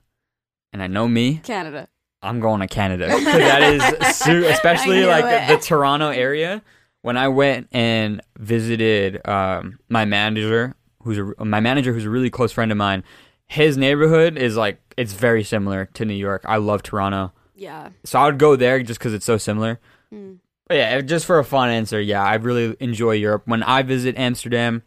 and 0.73 0.81
I 0.81 0.87
know 0.87 1.07
me. 1.07 1.41
Canada. 1.43 1.87
I'm 2.21 2.39
going 2.39 2.61
to 2.61 2.67
Canada. 2.67 3.07
that 3.07 3.61
is, 3.63 4.15
su- 4.17 4.45
especially 4.45 5.05
like 5.05 5.25
it. 5.25 5.47
the 5.47 5.57
Toronto 5.65 6.09
area. 6.09 6.61
When 7.01 7.15
I 7.15 7.27
went 7.29 7.67
and 7.71 8.21
visited 8.37 9.25
um, 9.27 9.79
my 9.87 10.03
manager, 10.05 10.75
who's 11.03 11.19
a, 11.19 11.45
my 11.45 11.59
manager, 11.59 11.93
who's 11.93 12.05
a 12.05 12.09
really 12.09 12.29
close 12.29 12.51
friend 12.51 12.71
of 12.71 12.77
mine, 12.77 13.03
his 13.47 13.77
neighborhood 13.77 14.37
is 14.37 14.57
like 14.57 14.81
it's 14.97 15.13
very 15.13 15.43
similar 15.43 15.85
to 15.93 16.05
New 16.05 16.15
York. 16.15 16.43
I 16.45 16.57
love 16.57 16.83
Toronto, 16.83 17.31
Yeah. 17.55 17.89
so 18.03 18.19
I 18.19 18.25
would 18.25 18.39
go 18.39 18.55
there 18.55 18.81
just 18.83 18.99
because 18.99 19.13
it's 19.13 19.25
so 19.25 19.37
similar. 19.37 19.79
Mm. 20.13 20.39
But 20.67 20.75
yeah, 20.77 20.99
just 21.01 21.25
for 21.25 21.39
a 21.39 21.45
fun 21.45 21.69
answer, 21.69 22.01
yeah, 22.01 22.21
I 22.23 22.35
really 22.35 22.75
enjoy 22.81 23.11
Europe. 23.13 23.43
When 23.45 23.63
I 23.63 23.83
visit 23.83 24.17
Amsterdam, 24.17 24.81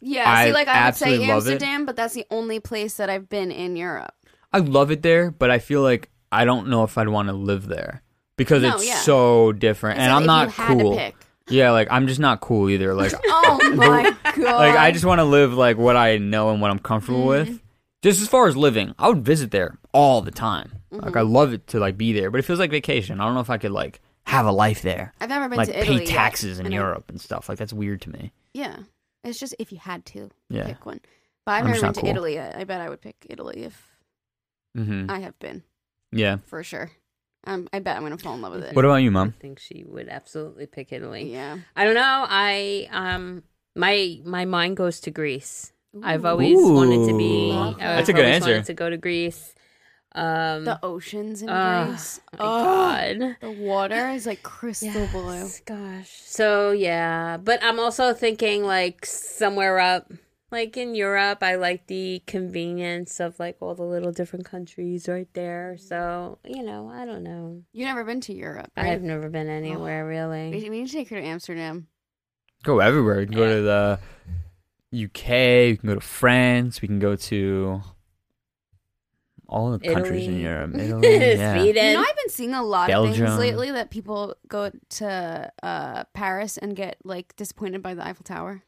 Yeah. 0.00 0.30
I 0.30 0.46
see, 0.46 0.52
like 0.52 0.68
I 0.68 0.86
would 0.86 0.94
say 0.96 1.06
absolutely 1.06 1.28
love 1.28 1.46
it. 1.46 1.52
Amsterdam, 1.52 1.86
but 1.86 1.96
that's 1.96 2.14
the 2.14 2.26
only 2.30 2.60
place 2.60 2.96
that 2.96 3.08
I've 3.10 3.28
been 3.28 3.50
in 3.50 3.76
Europe. 3.76 4.14
I 4.52 4.58
love 4.58 4.90
it 4.90 5.02
there, 5.02 5.30
but 5.30 5.50
I 5.50 5.58
feel 5.58 5.82
like 5.82 6.10
I 6.32 6.44
don't 6.44 6.68
know 6.68 6.82
if 6.84 6.96
I'd 6.98 7.08
want 7.08 7.28
to 7.28 7.32
live 7.34 7.66
there 7.68 8.02
because 8.36 8.62
No, 8.62 8.76
it's 8.76 8.86
yeah. 8.86 8.96
so 8.96 9.52
different, 9.52 9.98
It's 9.98 10.04
and 10.04 10.12
like 10.12 10.16
I'm 10.16 10.22
if 10.22 10.26
not 10.26 10.46
you 10.46 10.50
had 10.74 10.82
cool. 10.82 10.90
To 10.92 10.98
pick. 10.98 11.14
Yeah, 11.48 11.70
like 11.70 11.88
I'm 11.90 12.06
just 12.08 12.20
not 12.20 12.40
cool 12.40 12.68
either. 12.70 12.92
Like, 12.94 13.12
Oh 13.26 13.72
my 13.76 14.14
god! 14.22 14.36
like 14.38 14.76
I 14.76 14.90
just 14.92 15.04
want 15.04 15.20
to 15.20 15.24
live 15.24 15.54
like 15.54 15.76
what 15.76 15.96
I 15.96 16.18
know 16.18 16.50
and 16.50 16.60
what 16.60 16.70
I'm 16.70 16.78
comfortable 16.78 17.26
Mm-hmm. 17.26 17.50
with. 17.52 17.62
Just 18.02 18.20
as 18.20 18.28
far 18.28 18.46
as 18.46 18.56
living, 18.56 18.94
I 18.98 19.08
would 19.08 19.24
visit 19.24 19.50
there 19.50 19.78
all 19.92 20.20
the 20.22 20.30
time. 20.30 20.72
Like 20.90 21.02
Mm-hmm. 21.10 21.18
I 21.18 21.22
love 21.22 21.52
it 21.52 21.66
to 21.68 21.80
like 21.80 21.96
be 21.98 22.12
there, 22.12 22.30
but 22.30 22.38
it 22.38 22.42
feels 22.44 22.58
like 22.58 22.70
vacation. 22.70 23.20
I 23.20 23.24
don't 23.24 23.34
know 23.34 23.40
if 23.40 23.50
I 23.50 23.58
could 23.58 23.72
like 23.72 24.00
have 24.24 24.46
a 24.46 24.52
life 24.52 24.82
there, 24.82 25.12
I've 25.20 25.28
never 25.28 25.48
been 25.48 25.56
like 25.58 25.68
to 25.68 25.78
Italy. 25.78 25.98
pay 26.00 26.04
yet, 26.04 26.12
taxes 26.12 26.58
in 26.58 26.66
and 26.66 26.74
I- 26.74 26.78
Europe 26.78 27.04
and 27.08 27.20
stuff. 27.20 27.48
Like 27.48 27.58
that's 27.58 27.72
weird 27.72 28.00
to 28.02 28.10
me. 28.10 28.32
yeah, 28.54 28.76
it's 29.26 29.38
just 29.38 29.54
if 29.58 29.72
you 29.72 29.78
had 29.78 30.04
to 30.06 30.30
Yeah. 30.48 30.66
pick 30.66 30.86
one. 30.86 31.00
But 31.44 31.52
I've 31.52 31.60
I'm 31.60 31.66
never 31.72 31.80
just 31.80 31.84
been 31.84 31.92
to 31.94 32.00
cool. 32.00 32.10
Italy. 32.10 32.38
I, 32.40 32.60
I 32.60 32.64
bet 32.64 32.80
I 32.80 32.88
would 32.88 33.00
pick 33.00 33.16
Italy 33.28 33.64
if 33.64 33.90
hmm 34.74 35.06
I 35.08 35.20
have 35.20 35.38
been 35.38 35.62
Yeah. 36.12 36.38
for 36.44 36.62
sure. 36.62 36.90
Um, 37.44 37.68
I 37.72 37.78
bet 37.78 37.96
I'm 37.96 38.02
gonna 38.02 38.18
fall 38.18 38.34
in 38.34 38.42
love 38.42 38.54
with 38.54 38.64
it. 38.64 38.74
What 38.74 38.84
about 38.84 38.96
you, 38.96 39.10
mom? 39.10 39.34
I 39.36 39.40
think 39.40 39.58
she 39.58 39.84
would 39.86 40.08
absolutely 40.08 40.66
pick 40.66 40.92
Italy. 40.92 41.32
yeah, 41.32 41.58
I 41.76 41.84
don't 41.84 41.94
know. 41.94 42.26
I 42.28 42.88
um 42.90 43.42
my 43.74 44.20
my 44.24 44.44
mind 44.44 44.76
goes 44.76 45.00
to 45.00 45.10
Greece. 45.10 45.72
I've 46.02 46.24
always 46.26 46.58
wanted 46.58 47.06
to 47.06 47.16
be. 47.16 47.50
Ooh. 47.50 47.52
I've 47.52 47.78
That's 47.78 48.08
a 48.10 48.12
good 48.12 48.24
answer. 48.26 48.50
Wanted 48.50 48.66
to 48.66 48.74
go 48.74 48.90
to 48.90 48.96
Greece. 48.98 49.54
Um, 50.16 50.64
the 50.64 50.78
oceans 50.82 51.42
in 51.42 51.50
oh, 51.50 51.84
Greece. 51.88 52.20
my 52.32 52.38
Oh, 52.38 52.64
God. 52.64 53.36
the 53.42 53.50
water 53.50 54.08
is 54.08 54.24
like 54.24 54.42
crystal 54.42 55.06
blue. 55.12 55.46
Gosh. 55.66 56.08
So 56.24 56.70
yeah, 56.70 57.36
but 57.36 57.62
I'm 57.62 57.78
also 57.78 58.14
thinking 58.14 58.64
like 58.64 59.04
somewhere 59.04 59.78
up, 59.78 60.10
like 60.50 60.74
in 60.78 60.94
Europe. 60.94 61.42
I 61.42 61.56
like 61.56 61.86
the 61.86 62.22
convenience 62.26 63.20
of 63.20 63.38
like 63.38 63.58
all 63.60 63.74
the 63.74 63.82
little 63.82 64.10
different 64.10 64.46
countries 64.46 65.06
right 65.06 65.28
there. 65.34 65.76
So 65.78 66.38
you 66.46 66.62
know, 66.62 66.88
I 66.88 67.04
don't 67.04 67.22
know. 67.22 67.62
You've 67.72 67.88
never 67.88 68.02
been 68.02 68.22
to 68.22 68.32
Europe, 68.32 68.70
right? 68.74 68.86
I've 68.86 69.02
never 69.02 69.28
been 69.28 69.50
anywhere 69.50 70.06
we, 70.06 70.10
really. 70.12 70.50
we 70.50 70.68
need 70.70 70.86
to 70.86 70.92
take 70.92 71.10
her 71.10 71.20
to 71.20 71.26
Amsterdam. 71.26 71.88
Go 72.62 72.80
everywhere. 72.80 73.20
You 73.20 73.26
can 73.26 73.36
go 73.36 73.54
to 73.54 73.62
the 73.62 73.98
UK. 75.04 75.28
We 75.28 75.76
can 75.76 75.88
go 75.90 75.94
to 75.96 76.00
France. 76.00 76.80
We 76.80 76.88
can 76.88 76.98
go 77.00 77.16
to 77.16 77.82
all 79.48 79.70
the 79.70 79.78
countries 79.78 80.26
in 80.26 80.40
Europe. 80.40 80.74
Italy, 80.78 81.18
yeah. 81.18 81.54
Sweden. 81.54 81.86
You 81.86 81.92
know, 81.94 82.00
I've 82.00 82.16
been 82.16 82.28
seeing 82.30 82.54
a 82.54 82.62
lot 82.62 82.90
of 82.90 83.14
things 83.16 83.38
lately 83.38 83.70
that 83.70 83.90
people 83.90 84.34
go 84.48 84.70
to 84.90 85.52
uh, 85.62 86.04
Paris 86.14 86.56
and 86.58 86.74
get 86.74 86.96
like 87.04 87.34
disappointed 87.36 87.82
by 87.82 87.94
the 87.94 88.06
Eiffel 88.06 88.24
Tower. 88.24 88.62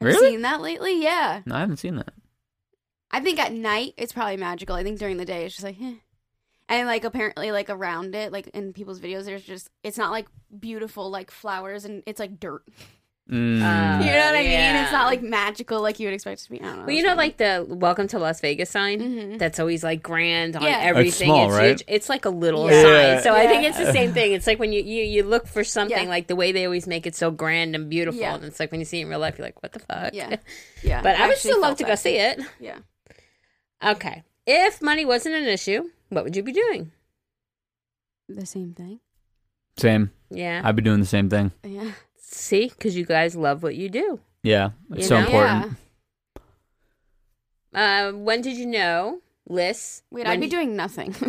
Have 0.00 0.08
you 0.10 0.14
Really? 0.16 0.30
seen 0.32 0.42
that 0.42 0.60
lately? 0.60 1.02
Yeah. 1.02 1.42
No, 1.46 1.54
I 1.54 1.60
haven't 1.60 1.76
seen 1.78 1.96
that. 1.96 2.12
I 3.10 3.20
think 3.20 3.38
at 3.38 3.52
night 3.52 3.94
it's 3.96 4.12
probably 4.12 4.36
magical. 4.36 4.74
I 4.74 4.82
think 4.82 4.98
during 4.98 5.16
the 5.16 5.24
day 5.24 5.44
it's 5.44 5.54
just 5.54 5.64
like, 5.64 5.80
eh. 5.80 5.94
and 6.68 6.88
like 6.88 7.04
apparently 7.04 7.52
like 7.52 7.68
around 7.70 8.14
it, 8.14 8.32
like 8.32 8.48
in 8.48 8.72
people's 8.72 9.00
videos, 9.00 9.26
there's 9.26 9.44
just 9.44 9.68
it's 9.82 9.98
not 9.98 10.10
like 10.10 10.26
beautiful 10.58 11.10
like 11.10 11.30
flowers 11.30 11.84
and 11.84 12.02
it's 12.06 12.18
like 12.18 12.40
dirt. 12.40 12.62
Mm. 13.32 13.62
Uh, 13.62 14.04
You 14.04 14.10
know 14.12 14.26
what 14.26 14.34
I 14.36 14.42
mean? 14.42 14.76
It's 14.82 14.92
not 14.92 15.06
like 15.06 15.22
magical 15.22 15.80
like 15.80 15.98
you 15.98 16.06
would 16.06 16.12
expect 16.14 16.42
it 16.42 16.44
to 16.44 16.50
be. 16.50 16.60
I 16.60 16.64
don't 16.64 16.76
know. 16.80 16.82
Well, 16.84 16.94
you 16.94 17.02
know, 17.02 17.14
like 17.14 17.38
the 17.38 17.64
"Welcome 17.66 18.06
to 18.08 18.18
Las 18.18 18.40
Vegas" 18.40 18.68
sign. 18.68 19.00
Mhm. 19.00 19.38
That's 19.38 19.58
always 19.58 19.82
like 19.82 20.02
grand 20.02 20.54
on 20.56 20.62
Yeah. 20.62 20.78
It's 20.80 20.86
everything. 20.88 21.26
small, 21.28 21.46
it's, 21.48 21.56
right? 21.56 21.68
huge. 21.68 21.82
It's 21.88 22.08
like 22.10 22.26
a 22.26 22.30
little 22.30 22.70
Yeah. 22.70 22.82
sign. 23.16 23.22
So 23.22 23.32
I 23.34 23.46
think 23.46 23.64
it's 23.64 23.78
the 23.78 23.90
same 23.92 24.12
thing. 24.12 24.32
It's 24.32 24.46
like 24.46 24.58
when 24.58 24.72
you 24.72 24.82
you, 24.82 25.02
you 25.04 25.22
look 25.22 25.46
for 25.46 25.64
something 25.64 25.96
Yeah. 26.04 26.08
like 26.10 26.26
the 26.26 26.36
way 26.36 26.52
they 26.52 26.66
always 26.66 26.86
make 26.86 27.06
it 27.06 27.14
so 27.16 27.30
grand 27.30 27.74
and 27.74 27.88
beautiful, 27.88 28.20
Yeah. 28.20 28.34
and 28.34 28.44
it's 28.44 28.60
like 28.60 28.70
when 28.70 28.80
you 28.80 28.84
see 28.84 28.98
it 28.98 29.02
in 29.04 29.08
real 29.08 29.18
life, 29.20 29.38
you're 29.38 29.46
like, 29.46 29.62
what 29.62 29.72
the 29.72 29.78
fuck? 29.80 30.12
yeah, 30.12 30.36
yeah. 30.82 31.00
But 31.00 31.16
I 31.16 31.26
would 31.28 31.38
still 31.38 31.60
love 31.60 31.78
to 31.78 31.84
go 31.84 31.94
see 31.94 32.16
it. 32.18 32.38
Yeah, 32.60 32.78
Okay. 33.82 34.22
If 34.46 34.82
money 34.82 35.04
wasn't 35.06 35.36
an 35.36 35.44
issue, 35.46 35.84
what 36.10 36.24
would 36.24 36.36
you 36.36 36.42
be 36.42 36.52
doing? 36.52 36.92
the 38.28 38.46
same 38.46 38.72
thing. 38.74 39.00
Same. 39.78 40.10
Yeah. 40.30 40.62
I'd 40.64 40.76
be 40.76 40.82
doing 40.82 41.00
the 41.00 41.06
same 41.06 41.28
thing. 41.30 41.52
Yeah, 41.64 41.92
See, 42.32 42.68
because 42.68 42.96
you 42.96 43.04
guys 43.04 43.36
love 43.36 43.62
what 43.62 43.74
you 43.76 43.88
do. 43.88 44.18
Yeah, 44.42 44.70
it's 44.90 45.02
You 45.02 45.04
so 45.06 45.20
know? 45.20 45.26
important. 45.26 45.76
Yeah. 47.74 48.08
Uh, 48.08 48.12
when 48.12 48.40
did 48.42 48.56
you 48.56 48.66
know, 48.66 49.20
Liz? 49.48 50.02
Wait, 50.10 50.26
I'd 50.26 50.40
be 50.40 50.46
you- 50.46 50.50
doing 50.50 50.74
nothing. 50.76 51.12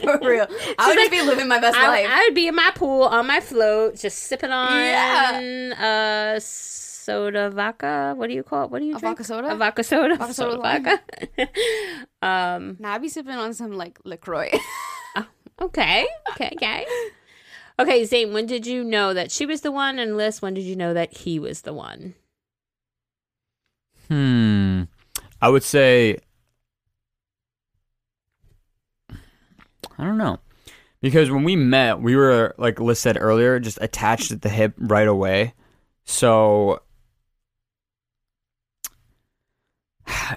For 0.00 0.18
real, 0.22 0.46
I 0.78 0.88
would 0.88 0.96
just 0.96 1.10
be 1.10 1.20
living 1.22 1.46
my 1.46 1.58
best 1.60 1.76
I, 1.76 1.86
life. 1.88 2.06
I 2.08 2.24
would 2.26 2.34
be 2.34 2.46
in 2.48 2.54
my 2.54 2.70
pool 2.74 3.02
on 3.02 3.26
my 3.26 3.40
float, 3.40 3.96
just 3.96 4.18
sipping 4.24 4.50
on 4.50 4.72
Yeah. 4.76 6.34
uh, 6.36 6.40
soda 6.40 7.50
vodka. 7.50 8.14
What 8.16 8.28
do 8.28 8.34
you 8.34 8.42
call 8.42 8.64
it? 8.64 8.70
What 8.70 8.78
do 8.80 8.86
you 8.86 8.96
A 8.96 8.98
drink? 8.98 9.18
vodka 9.18 9.24
soda? 9.24 9.52
A 9.52 9.56
vodka 9.56 9.84
soda. 9.84 10.16
Vodka 10.16 10.34
soda 10.34 10.56
vodka. 10.58 11.00
um. 12.22 12.76
Nah, 12.80 12.94
I'd 12.94 13.02
be 13.02 13.08
sipping 13.08 13.34
on 13.34 13.52
some 13.54 13.72
like 13.72 13.98
LaCroix. 14.04 14.50
Okay. 15.60 16.06
Okay. 16.32 16.50
Okay. 16.56 16.86
Okay, 17.80 18.04
Zane. 18.04 18.34
When 18.34 18.44
did 18.44 18.66
you 18.66 18.84
know 18.84 19.14
that 19.14 19.30
she 19.30 19.46
was 19.46 19.62
the 19.62 19.72
one? 19.72 19.98
And 19.98 20.18
Liz, 20.18 20.42
when 20.42 20.52
did 20.52 20.64
you 20.64 20.76
know 20.76 20.92
that 20.92 21.16
he 21.16 21.38
was 21.38 21.62
the 21.62 21.72
one? 21.72 22.14
Hmm. 24.08 24.82
I 25.40 25.48
would 25.48 25.62
say 25.62 26.18
I 29.08 30.04
don't 30.04 30.18
know. 30.18 30.40
Because 31.00 31.30
when 31.30 31.42
we 31.44 31.56
met, 31.56 32.02
we 32.02 32.16
were 32.16 32.54
like 32.58 32.78
Liz 32.80 32.98
said 32.98 33.16
earlier, 33.18 33.58
just 33.58 33.78
attached 33.80 34.30
at 34.30 34.42
the 34.42 34.50
hip 34.50 34.74
right 34.76 35.08
away. 35.08 35.54
So 36.04 36.82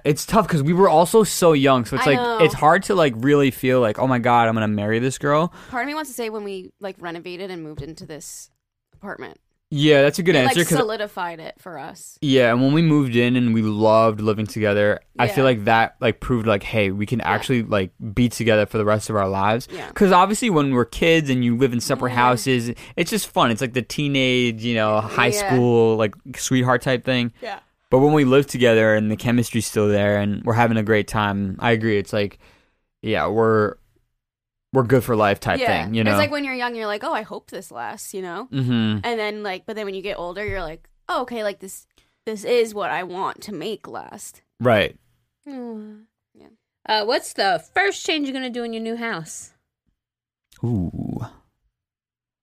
it's 0.04 0.26
tough 0.26 0.48
because 0.48 0.64
we 0.64 0.74
were 0.74 0.90
also 0.90 1.24
so 1.24 1.54
young. 1.54 1.86
So 1.86 1.96
it's 1.96 2.08
I 2.08 2.12
like 2.12 2.20
know. 2.20 2.38
it's 2.46 2.54
hard 2.54 2.84
to 2.84 2.96
like 2.96 3.14
really 3.18 3.52
feel 3.52 3.80
like, 3.82 4.00
oh 4.00 4.08
my 4.08 4.20
god, 4.20 4.48
I'm 4.48 4.54
gonna 4.54 4.68
marry 4.68 5.00
this 5.00 5.18
girl. 5.18 5.54
Part 5.70 5.84
of 5.84 5.88
me 5.88 5.94
wants 5.96 6.10
to 6.10 6.16
say 6.16 6.30
when 6.30 6.44
we 6.44 6.72
like 6.80 6.96
renovated 7.00 7.52
and 7.52 7.64
moved 7.64 7.82
into 7.82 8.06
this 8.06 8.50
apartment, 8.94 9.38
Yeah, 9.70 10.02
that's 10.04 10.20
a 10.20 10.24
good 10.24 10.36
it 10.36 10.40
answer. 10.46 10.60
like 10.60 10.68
solidified 10.68 11.40
it 11.40 11.56
for 11.60 11.78
us. 11.78 12.18
Yeah, 12.22 12.52
and 12.52 12.62
when 12.62 12.74
we 12.74 12.82
moved 12.82 13.16
in 13.16 13.36
and 13.36 13.54
we 13.54 13.62
loved 13.62 14.22
living 14.22 14.46
together, 14.48 15.00
I 15.20 15.28
feel 15.28 15.44
like 15.44 15.66
that 15.66 15.96
like 16.00 16.20
proved 16.20 16.48
like, 16.48 16.64
hey, 16.64 16.92
we 16.92 17.06
can 17.06 17.20
actually 17.22 17.64
like 17.64 17.92
be 18.14 18.30
together 18.30 18.66
for 18.66 18.78
the 18.78 18.86
rest 18.86 19.10
of 19.10 19.16
our 19.16 19.28
lives. 19.28 19.68
Yeah. 19.72 19.88
Because 19.88 20.12
obviously, 20.12 20.50
when 20.50 20.74
we're 20.74 20.86
kids 20.86 21.30
and 21.30 21.44
you 21.44 21.58
live 21.58 21.74
in 21.74 21.80
separate 21.82 22.12
Yeah. 22.12 22.16
houses, 22.18 22.72
it's 22.96 23.10
just 23.12 23.28
fun. 23.30 23.52
It's 23.52 23.62
like 23.62 23.74
the 23.74 23.82
teenage, 23.82 24.64
you 24.64 24.76
know, 24.76 25.02
high 25.02 25.28
Yeah. 25.28 25.48
school 25.54 25.98
like 25.98 26.14
sweetheart 26.36 26.82
type 26.82 27.04
thing. 27.04 27.34
Yeah. 27.42 27.60
But 27.94 28.00
when 28.00 28.14
we 28.14 28.26
live 28.26 28.48
together 28.48 28.96
and 28.96 29.12
the 29.12 29.16
chemistry's 29.16 29.68
still 29.68 29.88
there 29.88 30.18
and 30.18 30.44
we're 30.44 30.56
having 30.56 30.78
a 30.78 30.84
great 30.84 31.08
time, 31.08 31.58
I 31.60 31.74
agree. 31.74 32.00
It's 32.00 32.12
like, 32.12 32.40
yeah, 33.04 33.28
we're 33.28 33.76
we're 34.74 34.82
good 34.82 35.04
for 35.04 35.16
life 35.16 35.40
type 35.40 35.60
yeah. 35.60 35.84
thing. 35.84 35.94
You 35.94 36.04
know. 36.04 36.10
It's 36.10 36.18
like 36.18 36.32
when 36.32 36.44
you're 36.44 36.56
young, 36.56 36.74
you're 36.74 36.88
like, 36.88 37.04
oh, 37.04 37.14
I 37.14 37.22
hope 37.22 37.52
this 37.52 37.70
lasts, 37.70 38.16
you 38.16 38.24
know? 38.24 38.48
mm-hmm. 38.52 38.98
And 39.04 39.20
then 39.20 39.44
like, 39.44 39.68
but 39.68 39.76
then 39.76 39.86
when 39.86 39.94
you 39.94 40.02
get 40.02 40.18
older, 40.18 40.44
you're 40.44 40.64
like, 40.64 40.90
oh, 41.08 41.22
okay, 41.22 41.44
like 41.44 41.60
this, 41.60 41.86
this 42.26 42.44
is 42.44 42.74
what 42.74 42.90
I 42.90 43.04
want 43.04 43.42
to 43.42 43.54
make 43.54 43.88
last. 43.88 44.42
Right. 44.60 44.98
Yeah. 45.46 46.48
Uh, 46.88 47.06
what's 47.06 47.34
the 47.34 47.64
first 47.76 48.04
change 48.04 48.28
you're 48.28 48.34
gonna 48.34 48.50
do 48.50 48.64
in 48.64 48.74
your 48.74 48.82
new 48.82 48.96
house? 48.96 49.54
Ooh. 50.64 50.90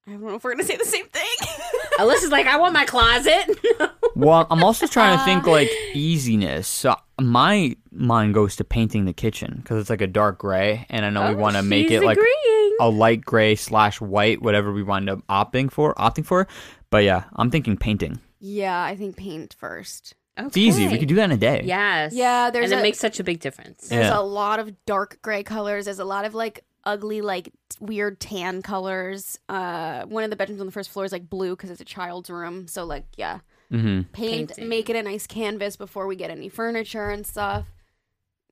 I 0.06 0.12
don't 0.12 0.22
know 0.22 0.34
if 0.34 0.44
we're 0.44 0.52
gonna 0.52 0.64
say 0.64 0.76
the 0.76 0.84
same 0.84 1.06
thing. 1.06 1.48
Alyssa's 1.98 2.30
like, 2.30 2.46
I 2.46 2.56
want 2.58 2.74
my 2.74 2.84
closet. 2.84 3.58
Well, 4.16 4.46
I'm 4.50 4.62
also 4.64 4.86
trying 4.86 5.16
to 5.16 5.24
think 5.24 5.46
Uh. 5.46 5.52
like 5.52 5.70
easiness. 5.94 6.66
So 6.68 6.94
my 7.18 7.74
mind 7.90 8.34
goes 8.34 8.56
to 8.56 8.64
painting 8.64 9.04
the 9.06 9.12
kitchen 9.14 9.60
because 9.62 9.80
it's 9.80 9.88
like 9.88 10.02
a 10.02 10.06
dark 10.06 10.36
gray, 10.38 10.84
and 10.90 11.06
I 11.06 11.10
know 11.10 11.28
we 11.28 11.34
Oh, 11.36 11.38
want 11.38 11.56
to 11.56 11.62
make 11.62 11.90
it 11.90 12.02
like 12.02 12.18
agreeing. 12.18 12.76
a 12.80 12.90
light 12.90 13.24
gray 13.24 13.54
slash 13.54 13.98
white, 14.00 14.42
whatever 14.42 14.72
we 14.72 14.82
wind 14.82 15.08
up 15.08 15.26
opting 15.28 15.70
for. 15.70 15.94
Opting 15.94 16.26
for, 16.26 16.48
but 16.90 17.04
yeah, 17.04 17.24
I'm 17.36 17.50
thinking 17.50 17.76
painting. 17.78 18.20
yeah, 18.40 18.82
I 18.82 18.94
think 18.96 19.16
paint 19.16 19.54
first. 19.58 20.14
It's 20.36 20.56
easy. 20.56 20.88
We 20.88 20.98
could 20.98 21.08
do 21.08 21.14
that 21.14 21.24
in 21.24 21.32
a 21.32 21.36
day. 21.36 21.62
Yes. 21.64 22.12
Yeah, 22.12 22.50
there's 22.50 22.72
and 22.72 22.78
it 22.78 22.82
a- 22.82 22.82
makes 22.82 22.98
such 22.98 23.20
a 23.20 23.24
big 23.24 23.40
difference. 23.40 23.88
There's 23.88 24.06
Yeah. 24.06 24.18
a 24.18 24.22
lot 24.22 24.58
of 24.58 24.72
dark 24.86 25.18
gray 25.22 25.42
colors. 25.44 25.84
There's 25.86 25.98
a 25.98 26.04
lot 26.04 26.24
of 26.26 26.34
like 26.34 26.64
ugly, 26.84 27.20
like 27.20 27.52
weird 27.80 28.20
tan 28.20 28.62
colors. 28.62 29.38
Uh, 29.48 30.04
one 30.04 30.24
of 30.24 30.30
the 30.30 30.36
bedrooms 30.36 30.60
on 30.60 30.66
the 30.66 30.72
first 30.72 30.90
floor 30.90 31.04
is 31.04 31.12
like 31.12 31.28
blue 31.28 31.56
because 31.56 31.70
it's 31.70 31.80
a 31.80 31.84
child's 31.84 32.30
room. 32.30 32.66
So 32.68 32.84
like, 32.84 33.04
yeah, 33.16 33.40
Mm-hmm. 33.72 34.10
paint, 34.12 34.48
Painting. 34.48 34.68
make 34.68 34.90
it 34.90 34.96
a 34.96 35.02
nice 35.02 35.28
canvas 35.28 35.76
before 35.76 36.08
we 36.08 36.16
get 36.16 36.28
any 36.30 36.48
furniture 36.48 37.08
and 37.10 37.24
stuff. 37.24 37.72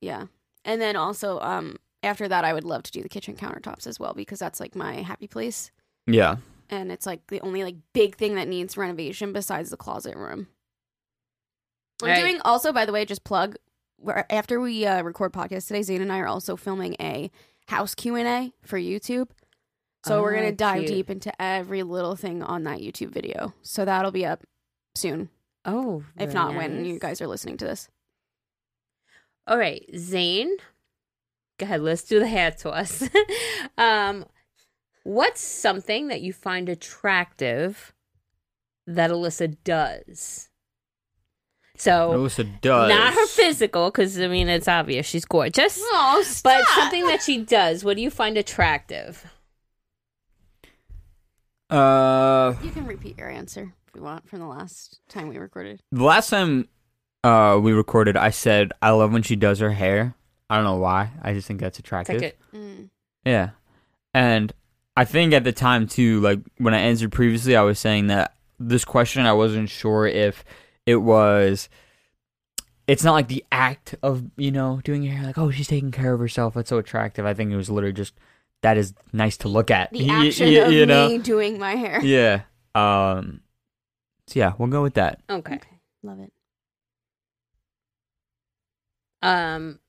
Yeah, 0.00 0.26
and 0.64 0.80
then 0.80 0.94
also, 0.94 1.40
um, 1.40 1.78
after 2.04 2.28
that, 2.28 2.44
I 2.44 2.52
would 2.52 2.62
love 2.62 2.84
to 2.84 2.92
do 2.92 3.02
the 3.02 3.08
kitchen 3.08 3.34
countertops 3.34 3.88
as 3.88 3.98
well 3.98 4.14
because 4.14 4.38
that's 4.38 4.60
like 4.60 4.76
my 4.76 5.02
happy 5.02 5.26
place, 5.26 5.72
Yeah. 6.06 6.36
and 6.70 6.92
it's 6.92 7.04
like 7.04 7.26
the 7.26 7.40
only 7.40 7.64
like 7.64 7.74
big 7.94 8.14
thing 8.14 8.36
that 8.36 8.46
needs 8.46 8.76
renovation 8.76 9.32
besides 9.32 9.70
the 9.70 9.76
closet 9.76 10.14
room. 10.16 10.46
We're 12.00 12.10
Right. 12.10 12.20
doing 12.20 12.40
also, 12.44 12.72
by 12.72 12.86
the 12.86 12.92
way, 12.92 13.04
just 13.04 13.24
plug. 13.24 13.56
Where 13.96 14.24
after 14.32 14.60
we 14.60 14.86
uh, 14.86 15.02
record 15.02 15.32
podcast 15.32 15.66
today, 15.66 15.82
Zane 15.82 16.00
and 16.02 16.12
I 16.12 16.18
are 16.20 16.28
also 16.28 16.54
filming 16.54 16.94
a 17.00 17.28
house 17.68 17.94
Q 17.94 18.16
and 18.16 18.26
A 18.28 18.52
for 18.66 18.78
YouTube. 18.78 19.28
So 20.04 20.22
we're 20.22 20.34
Oh, 20.34 20.36
gonna 20.36 20.52
dive 20.52 20.80
cute. 20.80 20.88
deep 20.88 21.10
into 21.10 21.32
every 21.42 21.82
little 21.82 22.16
thing 22.16 22.42
on 22.42 22.64
that 22.64 22.80
YouTube 22.80 23.10
video. 23.10 23.54
So 23.62 23.84
that'll 23.84 24.10
be 24.10 24.24
up 24.26 24.44
soon, 24.94 25.28
Oh, 25.64 26.04
if 26.16 26.32
not 26.32 26.54
when 26.54 26.84
you 26.84 26.98
guys 26.98 27.20
are 27.20 27.26
listening 27.26 27.56
to 27.58 27.64
this. 27.64 27.88
All 29.46 29.58
right, 29.58 29.84
Zane. 29.96 30.56
Go 31.58 31.64
ahead. 31.64 31.80
Let's 31.82 32.04
do 32.04 32.18
the 32.20 32.26
hat 32.26 32.58
toss. 32.58 33.02
um, 33.78 34.24
what's 35.04 35.40
something 35.40 36.08
that 36.08 36.20
you 36.20 36.32
find 36.32 36.68
attractive 36.68 37.92
that 38.86 39.10
Alyssa 39.10 39.56
does? 39.64 40.48
So 41.80 42.12
Alyssa 42.12 42.60
does. 42.60 42.88
not 42.88 43.14
her 43.14 43.26
physical, 43.28 43.90
because 43.90 44.18
I 44.20 44.26
mean 44.28 44.48
it's 44.48 44.66
obvious 44.68 45.06
she's 45.06 45.24
gorgeous. 45.24 45.78
Oh, 45.80 46.24
But 46.42 46.66
something 46.74 47.06
that 47.06 47.22
she 47.22 47.38
does. 47.38 47.84
What 47.84 47.96
do 47.96 48.02
you 48.02 48.10
find 48.10 48.36
attractive? 48.36 49.24
Uh, 51.70 52.54
you 52.62 52.70
can 52.70 52.86
repeat 52.86 53.18
your 53.18 53.28
answer 53.28 53.74
if 53.88 53.94
you 53.94 54.02
want 54.02 54.26
from 54.28 54.38
the 54.38 54.46
last 54.46 55.00
time 55.08 55.28
we 55.28 55.36
recorded. 55.36 55.80
the 55.92 56.02
last 56.04 56.30
time 56.30 56.66
uh 57.24 57.58
we 57.62 57.72
recorded, 57.72 58.16
I 58.16 58.30
said 58.30 58.72
I 58.80 58.90
love 58.90 59.12
when 59.12 59.22
she 59.22 59.36
does 59.36 59.58
her 59.58 59.72
hair. 59.72 60.14
I 60.50 60.56
don't 60.56 60.64
know 60.64 60.76
why. 60.76 61.10
I 61.22 61.34
just 61.34 61.46
think 61.46 61.60
that's 61.60 61.78
attractive. 61.78 62.22
like 62.22 62.36
a, 62.52 62.56
Mm. 62.56 62.88
Yeah. 63.26 63.50
And 64.14 64.50
I 64.96 65.04
think 65.04 65.34
at 65.34 65.44
the 65.44 65.52
time 65.52 65.86
too, 65.86 66.20
like 66.20 66.40
when 66.56 66.72
I 66.72 66.78
answered 66.78 67.12
previously, 67.12 67.54
I 67.54 67.60
was 67.62 67.78
saying 67.78 68.06
that 68.06 68.34
this 68.58 68.84
question 68.86 69.26
I 69.26 69.34
wasn't 69.34 69.68
sure 69.68 70.06
if 70.06 70.42
it 70.88 70.96
was 70.96 71.68
it's 72.86 73.04
not 73.04 73.12
like 73.12 73.28
the 73.28 73.44
act 73.52 73.94
of, 74.02 74.24
you 74.38 74.50
know, 74.50 74.80
doing 74.82 75.02
your 75.02 75.12
hair 75.14 75.26
like, 75.26 75.36
oh, 75.36 75.50
she's 75.50 75.68
taking 75.68 75.90
care 75.90 76.14
of 76.14 76.20
herself. 76.20 76.54
That's 76.54 76.70
so 76.70 76.78
attractive. 76.78 77.26
I 77.26 77.34
think 77.34 77.52
it 77.52 77.56
was 77.56 77.68
literally 77.68 77.92
just 77.92 78.14
that 78.62 78.76
is 78.78 78.94
nice 79.12 79.36
to 79.38 79.48
look 79.48 79.70
at. 79.70 79.92
The 79.92 80.06
Y- 80.08 80.26
action 80.28 80.46
y- 80.48 80.54
of 80.54 80.72
you 80.72 80.86
know? 80.86 81.08
me 81.08 81.18
doing 81.18 81.58
my 81.58 81.74
hair. 81.76 82.00
Yeah. 82.02 82.42
Um 82.74 83.40
so 84.26 84.40
yeah, 84.40 84.52
we'll 84.58 84.68
go 84.68 84.82
with 84.82 84.94
that. 84.94 85.20
okay. 85.28 85.60
Love 86.02 86.20
it. 86.20 86.32
Um, 89.22 89.80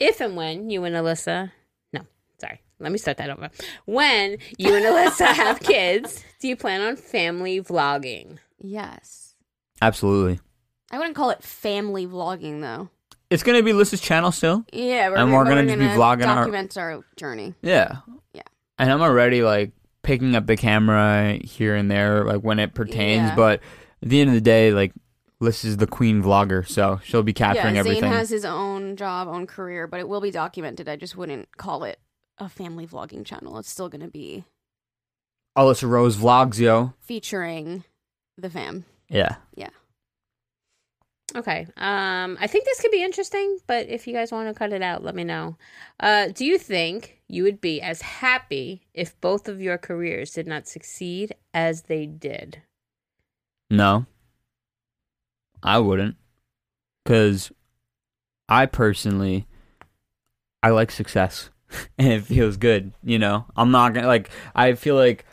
if 0.00 0.20
and 0.20 0.34
when 0.36 0.70
you 0.70 0.84
and 0.84 0.96
Alyssa, 0.96 1.52
no, 1.92 2.00
sorry, 2.40 2.60
let 2.80 2.90
me 2.90 2.98
start 2.98 3.18
that 3.18 3.30
over. 3.30 3.50
When 3.84 4.38
you 4.58 4.74
and 4.74 4.84
Alyssa 4.84 5.26
have 5.34 5.60
kids, 5.60 6.24
do 6.40 6.48
you 6.48 6.56
plan 6.56 6.80
on 6.80 6.96
family 6.96 7.60
vlogging? 7.60 8.38
Yes. 8.60 9.21
Absolutely. 9.82 10.40
I 10.90 10.98
wouldn't 10.98 11.16
call 11.16 11.30
it 11.30 11.42
family 11.42 12.06
vlogging 12.06 12.60
though. 12.60 12.88
It's 13.30 13.42
gonna 13.42 13.62
be 13.62 13.72
Liz's 13.72 14.00
channel 14.00 14.30
still. 14.30 14.64
Yeah, 14.72 15.08
we're, 15.08 15.16
And 15.16 15.32
we're 15.32 15.44
gonna 15.44 15.64
just 15.66 15.78
be 15.78 15.84
vlogging 15.86 16.26
our- 16.26 16.36
document 16.44 16.76
our 16.78 17.02
journey. 17.16 17.54
Yeah. 17.62 17.96
Yeah. 18.32 18.42
And 18.78 18.92
I'm 18.92 19.02
already 19.02 19.42
like 19.42 19.72
picking 20.02 20.34
up 20.36 20.46
the 20.46 20.56
camera 20.56 21.38
here 21.42 21.74
and 21.74 21.90
there, 21.90 22.24
like 22.24 22.40
when 22.42 22.58
it 22.58 22.74
pertains. 22.74 23.30
Yeah. 23.30 23.34
But 23.34 23.60
at 24.02 24.08
the 24.08 24.20
end 24.20 24.30
of 24.30 24.34
the 24.34 24.40
day, 24.40 24.72
like 24.72 24.92
Liz 25.40 25.64
is 25.64 25.78
the 25.78 25.86
queen 25.88 26.22
vlogger, 26.22 26.66
so 26.68 27.00
she'll 27.02 27.22
be 27.24 27.32
capturing 27.32 27.74
yeah, 27.74 27.82
Zane 27.82 27.92
everything. 27.94 28.12
has 28.12 28.30
his 28.30 28.44
own 28.44 28.94
job, 28.96 29.26
own 29.26 29.46
career, 29.48 29.88
but 29.88 29.98
it 29.98 30.08
will 30.08 30.20
be 30.20 30.30
documented. 30.30 30.88
I 30.88 30.94
just 30.96 31.16
wouldn't 31.16 31.56
call 31.56 31.82
it 31.82 31.98
a 32.38 32.48
family 32.48 32.86
vlogging 32.86 33.24
channel. 33.24 33.58
It's 33.58 33.68
still 33.70 33.88
going 33.88 34.02
to 34.02 34.08
be 34.10 34.44
Alyssa 35.58 35.88
Rose 35.88 36.16
vlogs, 36.16 36.58
yo. 36.58 36.94
featuring 37.00 37.82
the 38.38 38.48
fam. 38.50 38.84
Yeah. 39.12 39.36
Yeah. 39.54 39.68
Okay. 41.36 41.66
Um, 41.76 42.36
I 42.40 42.46
think 42.46 42.64
this 42.64 42.80
could 42.80 42.90
be 42.90 43.02
interesting, 43.02 43.58
but 43.66 43.88
if 43.88 44.06
you 44.06 44.14
guys 44.14 44.32
want 44.32 44.48
to 44.48 44.54
cut 44.54 44.72
it 44.72 44.82
out, 44.82 45.04
let 45.04 45.14
me 45.14 45.24
know. 45.24 45.56
Uh, 46.00 46.28
do 46.28 46.44
you 46.44 46.58
think 46.58 47.20
you 47.28 47.44
would 47.44 47.60
be 47.60 47.80
as 47.80 48.02
happy 48.02 48.82
if 48.94 49.18
both 49.20 49.48
of 49.48 49.60
your 49.60 49.78
careers 49.78 50.32
did 50.32 50.46
not 50.46 50.66
succeed 50.66 51.34
as 51.54 51.82
they 51.82 52.06
did? 52.06 52.62
No. 53.70 54.06
I 55.62 55.78
wouldn't. 55.78 56.16
Cuz 57.04 57.52
I 58.48 58.66
personally 58.66 59.46
I 60.62 60.70
like 60.70 60.90
success 60.90 61.50
and 61.98 62.12
it 62.12 62.24
feels 62.24 62.56
good, 62.56 62.92
you 63.02 63.18
know. 63.18 63.46
I'm 63.56 63.70
not 63.70 63.94
going 63.94 64.02
to 64.02 64.08
like 64.08 64.30
I 64.54 64.74
feel 64.74 64.96
like 64.96 65.24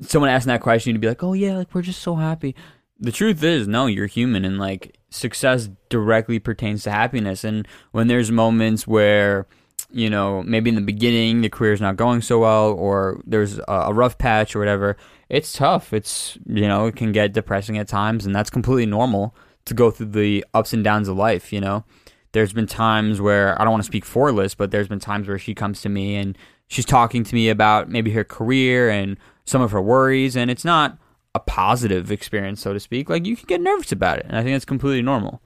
someone 0.00 0.30
asking 0.30 0.48
that 0.48 0.60
question 0.60 0.92
you'd 0.92 1.00
be 1.00 1.08
like, 1.08 1.22
"Oh 1.22 1.32
yeah, 1.32 1.56
like 1.56 1.74
we're 1.74 1.82
just 1.82 2.02
so 2.02 2.16
happy." 2.16 2.54
The 3.02 3.12
truth 3.12 3.42
is, 3.42 3.68
no, 3.68 3.86
you're 3.86 4.06
human 4.06 4.44
and 4.44 4.58
like 4.58 4.96
success 5.10 5.68
directly 5.90 6.38
pertains 6.38 6.84
to 6.84 6.90
happiness 6.90 7.44
and 7.44 7.68
when 7.90 8.06
there's 8.06 8.30
moments 8.30 8.86
where 8.86 9.46
you 9.92 10.08
know, 10.08 10.42
maybe 10.42 10.70
in 10.70 10.74
the 10.74 10.80
beginning 10.80 11.42
the 11.42 11.50
career's 11.50 11.80
not 11.80 11.96
going 11.96 12.22
so 12.22 12.40
well 12.40 12.72
or 12.72 13.20
there's 13.26 13.60
a, 13.68 13.92
rough 13.92 14.18
patch 14.18 14.56
or 14.56 14.58
whatever, 14.58 14.96
it's 15.28 15.52
tough. 15.52 15.92
It's, 15.92 16.38
you 16.46 16.66
know, 16.66 16.86
it 16.86 16.96
can 16.96 17.12
get 17.12 17.32
depressing 17.32 17.78
at 17.78 17.88
times 17.88 18.24
and 18.24 18.34
that's 18.34 18.50
completely 18.50 18.86
normal 18.86 19.34
to 19.66 19.74
go 19.74 19.90
through 19.90 20.06
the 20.06 20.44
ups 20.54 20.72
and 20.72 20.82
downs 20.82 21.08
of 21.08 21.16
life, 21.16 21.52
you 21.52 21.60
know. 21.60 21.84
There's 22.32 22.54
been 22.54 22.66
times 22.66 23.20
where 23.20 23.60
I 23.60 23.64
don't 23.64 23.72
want 23.72 23.82
to 23.82 23.86
speak 23.86 24.06
for 24.06 24.32
Liz, 24.32 24.54
but 24.54 24.70
there's 24.70 24.88
been 24.88 24.98
times 24.98 25.28
where 25.28 25.38
she 25.38 25.54
comes 25.54 25.82
to 25.82 25.90
me 25.90 26.16
and 26.16 26.36
she's 26.68 26.86
talking 26.86 27.22
to 27.24 27.34
me 27.34 27.50
about 27.50 27.90
maybe 27.90 28.12
her 28.12 28.24
career 28.24 28.88
and 28.88 29.18
some 29.44 29.60
of 29.60 29.72
her 29.72 29.82
worries 29.82 30.36
and 30.36 30.50
it's 30.50 30.64
not 30.64 30.96
a 31.34 31.40
positive 31.40 32.10
experience, 32.10 32.60
so 32.60 32.72
to 32.72 32.80
speak. 32.80 33.08
Like 33.08 33.26
you 33.26 33.36
can 33.36 33.46
get 33.46 33.60
nervous 33.60 33.92
about 33.92 34.18
it, 34.18 34.26
and 34.26 34.36
I 34.36 34.42
think 34.42 34.54
that's 34.54 34.64
completely 34.64 35.02
normal. 35.02 35.40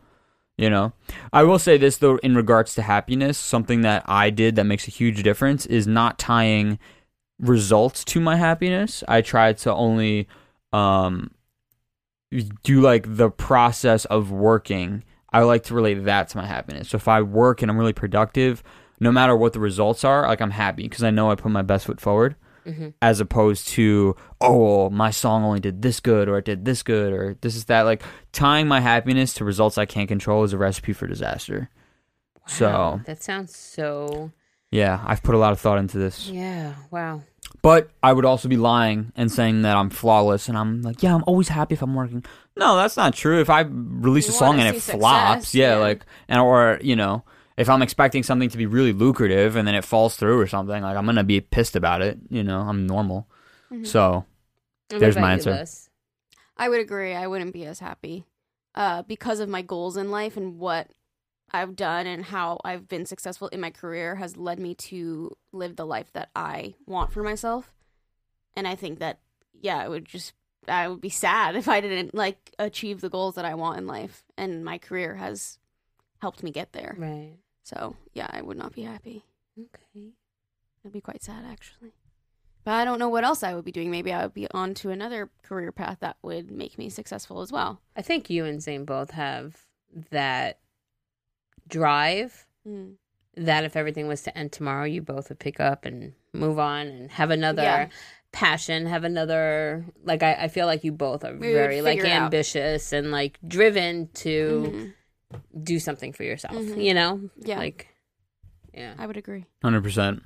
You 0.58 0.70
know, 0.70 0.94
I 1.34 1.42
will 1.42 1.58
say 1.58 1.76
this 1.76 1.98
though, 1.98 2.16
in 2.18 2.34
regards 2.34 2.74
to 2.74 2.82
happiness, 2.82 3.36
something 3.36 3.82
that 3.82 4.02
I 4.06 4.30
did 4.30 4.56
that 4.56 4.64
makes 4.64 4.88
a 4.88 4.90
huge 4.90 5.22
difference 5.22 5.66
is 5.66 5.86
not 5.86 6.18
tying 6.18 6.78
results 7.38 8.04
to 8.06 8.20
my 8.20 8.36
happiness. 8.36 9.04
I 9.06 9.20
try 9.20 9.52
to 9.52 9.74
only 9.74 10.28
um, 10.72 11.30
do 12.62 12.80
like 12.80 13.16
the 13.16 13.30
process 13.30 14.06
of 14.06 14.30
working. 14.30 15.04
I 15.30 15.42
like 15.42 15.64
to 15.64 15.74
relate 15.74 16.04
that 16.04 16.30
to 16.30 16.38
my 16.38 16.46
happiness. 16.46 16.88
So 16.88 16.96
if 16.96 17.06
I 17.06 17.20
work 17.20 17.60
and 17.60 17.70
I'm 17.70 17.76
really 17.76 17.92
productive, 17.92 18.62
no 18.98 19.12
matter 19.12 19.36
what 19.36 19.52
the 19.52 19.60
results 19.60 20.04
are, 20.04 20.22
like 20.22 20.40
I'm 20.40 20.52
happy 20.52 20.84
because 20.84 21.04
I 21.04 21.10
know 21.10 21.30
I 21.30 21.34
put 21.34 21.52
my 21.52 21.60
best 21.60 21.84
foot 21.84 22.00
forward 22.00 22.34
Mm-hmm. 22.66 22.88
as 23.00 23.20
opposed 23.20 23.68
to 23.68 24.16
oh 24.40 24.78
well, 24.80 24.90
my 24.90 25.10
song 25.10 25.44
only 25.44 25.60
did 25.60 25.82
this 25.82 26.00
good 26.00 26.28
or 26.28 26.38
it 26.38 26.44
did 26.44 26.64
this 26.64 26.82
good 26.82 27.12
or 27.12 27.36
this 27.40 27.54
is 27.54 27.66
that 27.66 27.82
like 27.82 28.02
tying 28.32 28.66
my 28.66 28.80
happiness 28.80 29.34
to 29.34 29.44
results 29.44 29.78
i 29.78 29.86
can't 29.86 30.08
control 30.08 30.42
is 30.42 30.52
a 30.52 30.58
recipe 30.58 30.92
for 30.92 31.06
disaster 31.06 31.70
so 32.46 33.00
that 33.06 33.22
sounds 33.22 33.54
so. 33.56 34.30
yeah 34.70 35.02
i've 35.06 35.22
put 35.22 35.34
a 35.34 35.38
lot 35.38 35.52
of 35.52 35.60
thought 35.60 35.78
into 35.78 35.98
this 35.98 36.28
Yeah. 36.28 36.74
Wow. 36.90 37.22
but 37.62 37.90
i 38.02 38.12
would 38.12 38.24
also 38.24 38.48
be 38.48 38.56
lying 38.56 39.12
and 39.16 39.30
saying 39.30 39.62
that 39.62 39.76
i'm 39.76 39.90
flawless 39.90 40.48
and 40.48 40.58
i'm 40.58 40.82
like 40.82 41.02
yeah 41.02 41.14
i'm 41.14 41.24
always 41.26 41.48
happy 41.48 41.74
if 41.74 41.82
i'm 41.82 41.94
working 41.94 42.24
no 42.56 42.76
that's 42.76 42.96
not 42.96 43.14
true 43.14 43.40
if 43.40 43.48
i 43.50 43.60
release 43.60 44.26
You 44.26 44.34
a 44.34 44.36
song 44.36 44.58
and 44.60 44.74
it 44.76 44.80
see 44.82 44.92
flops 44.92 45.54
yeah, 45.54 45.74
yeah. 45.74 45.76
like 45.78 46.04
and 46.28 46.40
or 46.40 46.78
you 46.82 46.96
know 46.96 47.24
if 47.56 47.68
i'm 47.68 47.82
expecting 47.82 48.22
something 48.22 48.48
to 48.48 48.58
be 48.58 48.66
really 48.66 48.92
lucrative 48.92 49.56
and 49.56 49.66
then 49.66 49.74
it 49.74 49.84
falls 49.84 50.16
through 50.16 50.38
or 50.40 50.46
something 50.46 50.82
like 50.82 50.96
i'm 50.96 51.06
gonna 51.06 51.24
be 51.24 51.40
pissed 51.40 51.76
about 51.76 52.02
it 52.02 52.18
you 52.28 52.42
know 52.42 52.60
i'm 52.60 52.86
normal 52.86 53.28
Mhm. 53.70 53.86
so 53.86 54.24
And 54.90 54.96
what 54.96 55.00
There's 55.00 55.16
my 55.16 55.32
answer. 55.32 55.50
Liz? 55.50 55.90
I 56.56 56.68
would 56.68 56.80
agree. 56.80 57.12
I 57.14 57.26
wouldn't 57.26 57.52
be 57.52 57.64
as 57.66 57.80
happy 57.80 58.24
uh, 58.76 59.02
because 59.02 59.40
of 59.40 59.48
my 59.48 59.60
goals 59.62 59.96
in 59.96 60.10
life 60.12 60.36
and 60.36 60.58
what 60.58 60.90
I've 61.52 61.74
done 61.74 62.06
and 62.06 62.24
how 62.24 62.60
I've 62.64 62.86
been 62.88 63.04
successful 63.06 63.48
in 63.48 63.60
my 63.60 63.70
career 63.70 64.14
has 64.14 64.36
led 64.36 64.58
me 64.60 64.74
to 64.76 65.36
live 65.52 65.74
the 65.76 65.84
life 65.84 66.12
that 66.12 66.30
I 66.36 66.76
want 66.86 67.12
for 67.12 67.22
myself. 67.24 67.72
And 68.56 68.66
I 68.68 68.74
think 68.76 69.00
that, 69.00 69.18
yeah, 69.60 69.84
it 69.84 69.90
would 69.90 70.04
just, 70.06 70.32
I 70.68 70.86
would 70.88 71.00
be 71.00 71.08
sad 71.10 71.56
if 71.62 71.68
I 71.68 71.80
didn't 71.80 72.14
like 72.14 72.54
achieve 72.60 73.00
the 73.00 73.10
goals 73.10 73.34
that 73.34 73.44
I 73.44 73.54
want 73.54 73.78
in 73.78 73.86
life. 73.88 74.24
And 74.38 74.64
my 74.64 74.78
career 74.78 75.16
has 75.16 75.58
helped 76.22 76.42
me 76.44 76.52
get 76.52 76.72
there. 76.72 76.94
Right. 76.96 77.34
So, 77.66 77.96
yeah, 78.14 78.28
I 78.30 78.42
would 78.42 78.56
not 78.56 78.72
be 78.74 78.82
happy. 78.82 79.24
Okay. 79.58 80.10
I'd 80.84 80.92
be 80.92 81.00
quite 81.00 81.24
sad, 81.24 81.44
actually. 81.44 81.94
But 82.62 82.74
I 82.74 82.84
don't 82.84 83.00
know 83.00 83.08
what 83.08 83.24
else 83.24 83.42
I 83.42 83.54
would 83.56 83.64
be 83.64 83.72
doing. 83.72 83.90
Maybe 83.90 84.12
I 84.12 84.22
would 84.22 84.34
be 84.34 84.46
on 84.52 84.72
to 84.74 84.90
another 84.90 85.30
career 85.42 85.72
path 85.72 85.98
that 86.00 86.16
would 86.22 86.48
make 86.48 86.78
me 86.78 86.88
successful 86.88 87.40
as 87.40 87.50
well. 87.50 87.80
I 87.96 88.02
think 88.02 88.30
you 88.30 88.44
and 88.44 88.62
Zane 88.62 88.84
both 88.84 89.10
have 89.10 89.64
that 90.10 90.60
drive 91.66 92.46
Mm. 92.64 92.98
that 93.36 93.64
if 93.64 93.74
everything 93.76 94.06
was 94.06 94.22
to 94.22 94.38
end 94.38 94.52
tomorrow, 94.52 94.84
you 94.84 95.02
both 95.02 95.28
would 95.28 95.40
pick 95.40 95.58
up 95.58 95.84
and 95.84 96.12
move 96.32 96.60
on 96.60 96.86
and 96.86 97.10
have 97.12 97.30
another 97.30 97.62
Yeah. 97.62 97.88
passion, 98.30 98.86
have 98.86 99.02
another 99.02 99.86
like 100.04 100.22
I, 100.22 100.34
I 100.34 100.48
feel 100.48 100.66
like 100.66 100.84
you 100.84 100.92
both 100.92 101.24
are 101.24 101.34
We 101.36 101.50
very 101.52 101.82
like 101.82 101.98
it 101.98 102.06
out. 102.06 102.22
ambitious 102.26 102.92
and 102.92 103.10
like 103.10 103.38
driven 103.46 104.08
to 104.14 104.72
Mhm. 104.72 104.92
Do 105.62 105.78
something 105.78 106.12
for 106.12 106.22
yourself. 106.24 106.54
Mhm. 106.54 106.82
You 106.82 106.94
know? 106.94 107.30
Yeah. 107.38 107.58
Like 107.58 107.88
yeah. 108.74 108.94
I 108.98 109.06
would 109.06 109.16
agree. 109.16 109.46
100% 109.64 110.22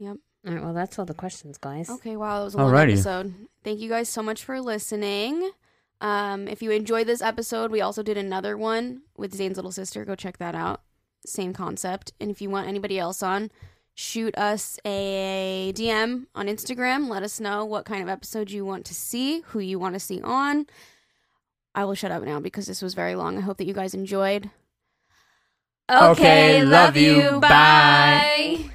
Yep. 0.00 0.16
All 0.46 0.52
right, 0.54 0.62
well 0.62 0.74
that's 0.74 0.98
all 0.98 1.04
the 1.04 1.14
questions, 1.14 1.58
guys. 1.58 1.90
Okay, 1.90 2.16
wow, 2.16 2.38
that 2.38 2.44
was 2.44 2.54
a 2.54 2.58
long 2.58 2.72
Alrighty. 2.72 2.92
episode. 2.92 3.34
Thank 3.64 3.80
you 3.80 3.88
guys 3.88 4.08
so 4.08 4.22
much 4.22 4.44
for 4.44 4.60
listening. 4.60 5.50
Um, 6.00 6.46
if 6.46 6.62
you 6.62 6.70
enjoyed 6.70 7.08
this 7.08 7.20
episode, 7.20 7.72
we 7.72 7.80
also 7.80 8.02
did 8.04 8.16
another 8.16 8.56
one 8.56 9.02
with 9.16 9.34
Zane's 9.34 9.56
little 9.56 9.72
sister. 9.72 10.04
Go 10.04 10.14
check 10.14 10.38
that 10.38 10.54
out. 10.54 10.82
Same 11.26 11.52
concept. 11.52 12.12
And 12.20 12.30
if 12.30 12.40
you 12.40 12.48
want 12.50 12.68
anybody 12.68 13.00
else 13.00 13.20
on, 13.20 13.50
shoot 13.94 14.36
us 14.38 14.78
a 14.84 15.72
DM 15.74 16.26
on 16.36 16.46
Instagram. 16.46 17.08
Let 17.08 17.24
us 17.24 17.40
know 17.40 17.64
what 17.64 17.84
kind 17.84 18.00
of 18.00 18.08
episode 18.08 18.48
you 18.52 18.64
want 18.64 18.84
to 18.86 18.94
see, 18.94 19.40
who 19.48 19.58
you 19.58 19.80
want 19.80 19.94
to 19.94 20.00
see 20.00 20.20
on. 20.22 20.66
I 21.78 21.84
will 21.84 21.94
shut 21.94 22.10
up 22.10 22.24
now 22.24 22.40
because 22.40 22.66
this 22.66 22.82
was 22.82 22.94
very 22.94 23.14
long. 23.14 23.38
I 23.38 23.40
hope 23.40 23.58
that 23.58 23.66
you 23.68 23.72
guys 23.72 23.94
enjoyed. 23.94 24.50
Okay, 25.88 26.64
love 26.64 26.96
you. 26.96 27.38
Bye. 27.38 27.48
Bye. 27.48 28.70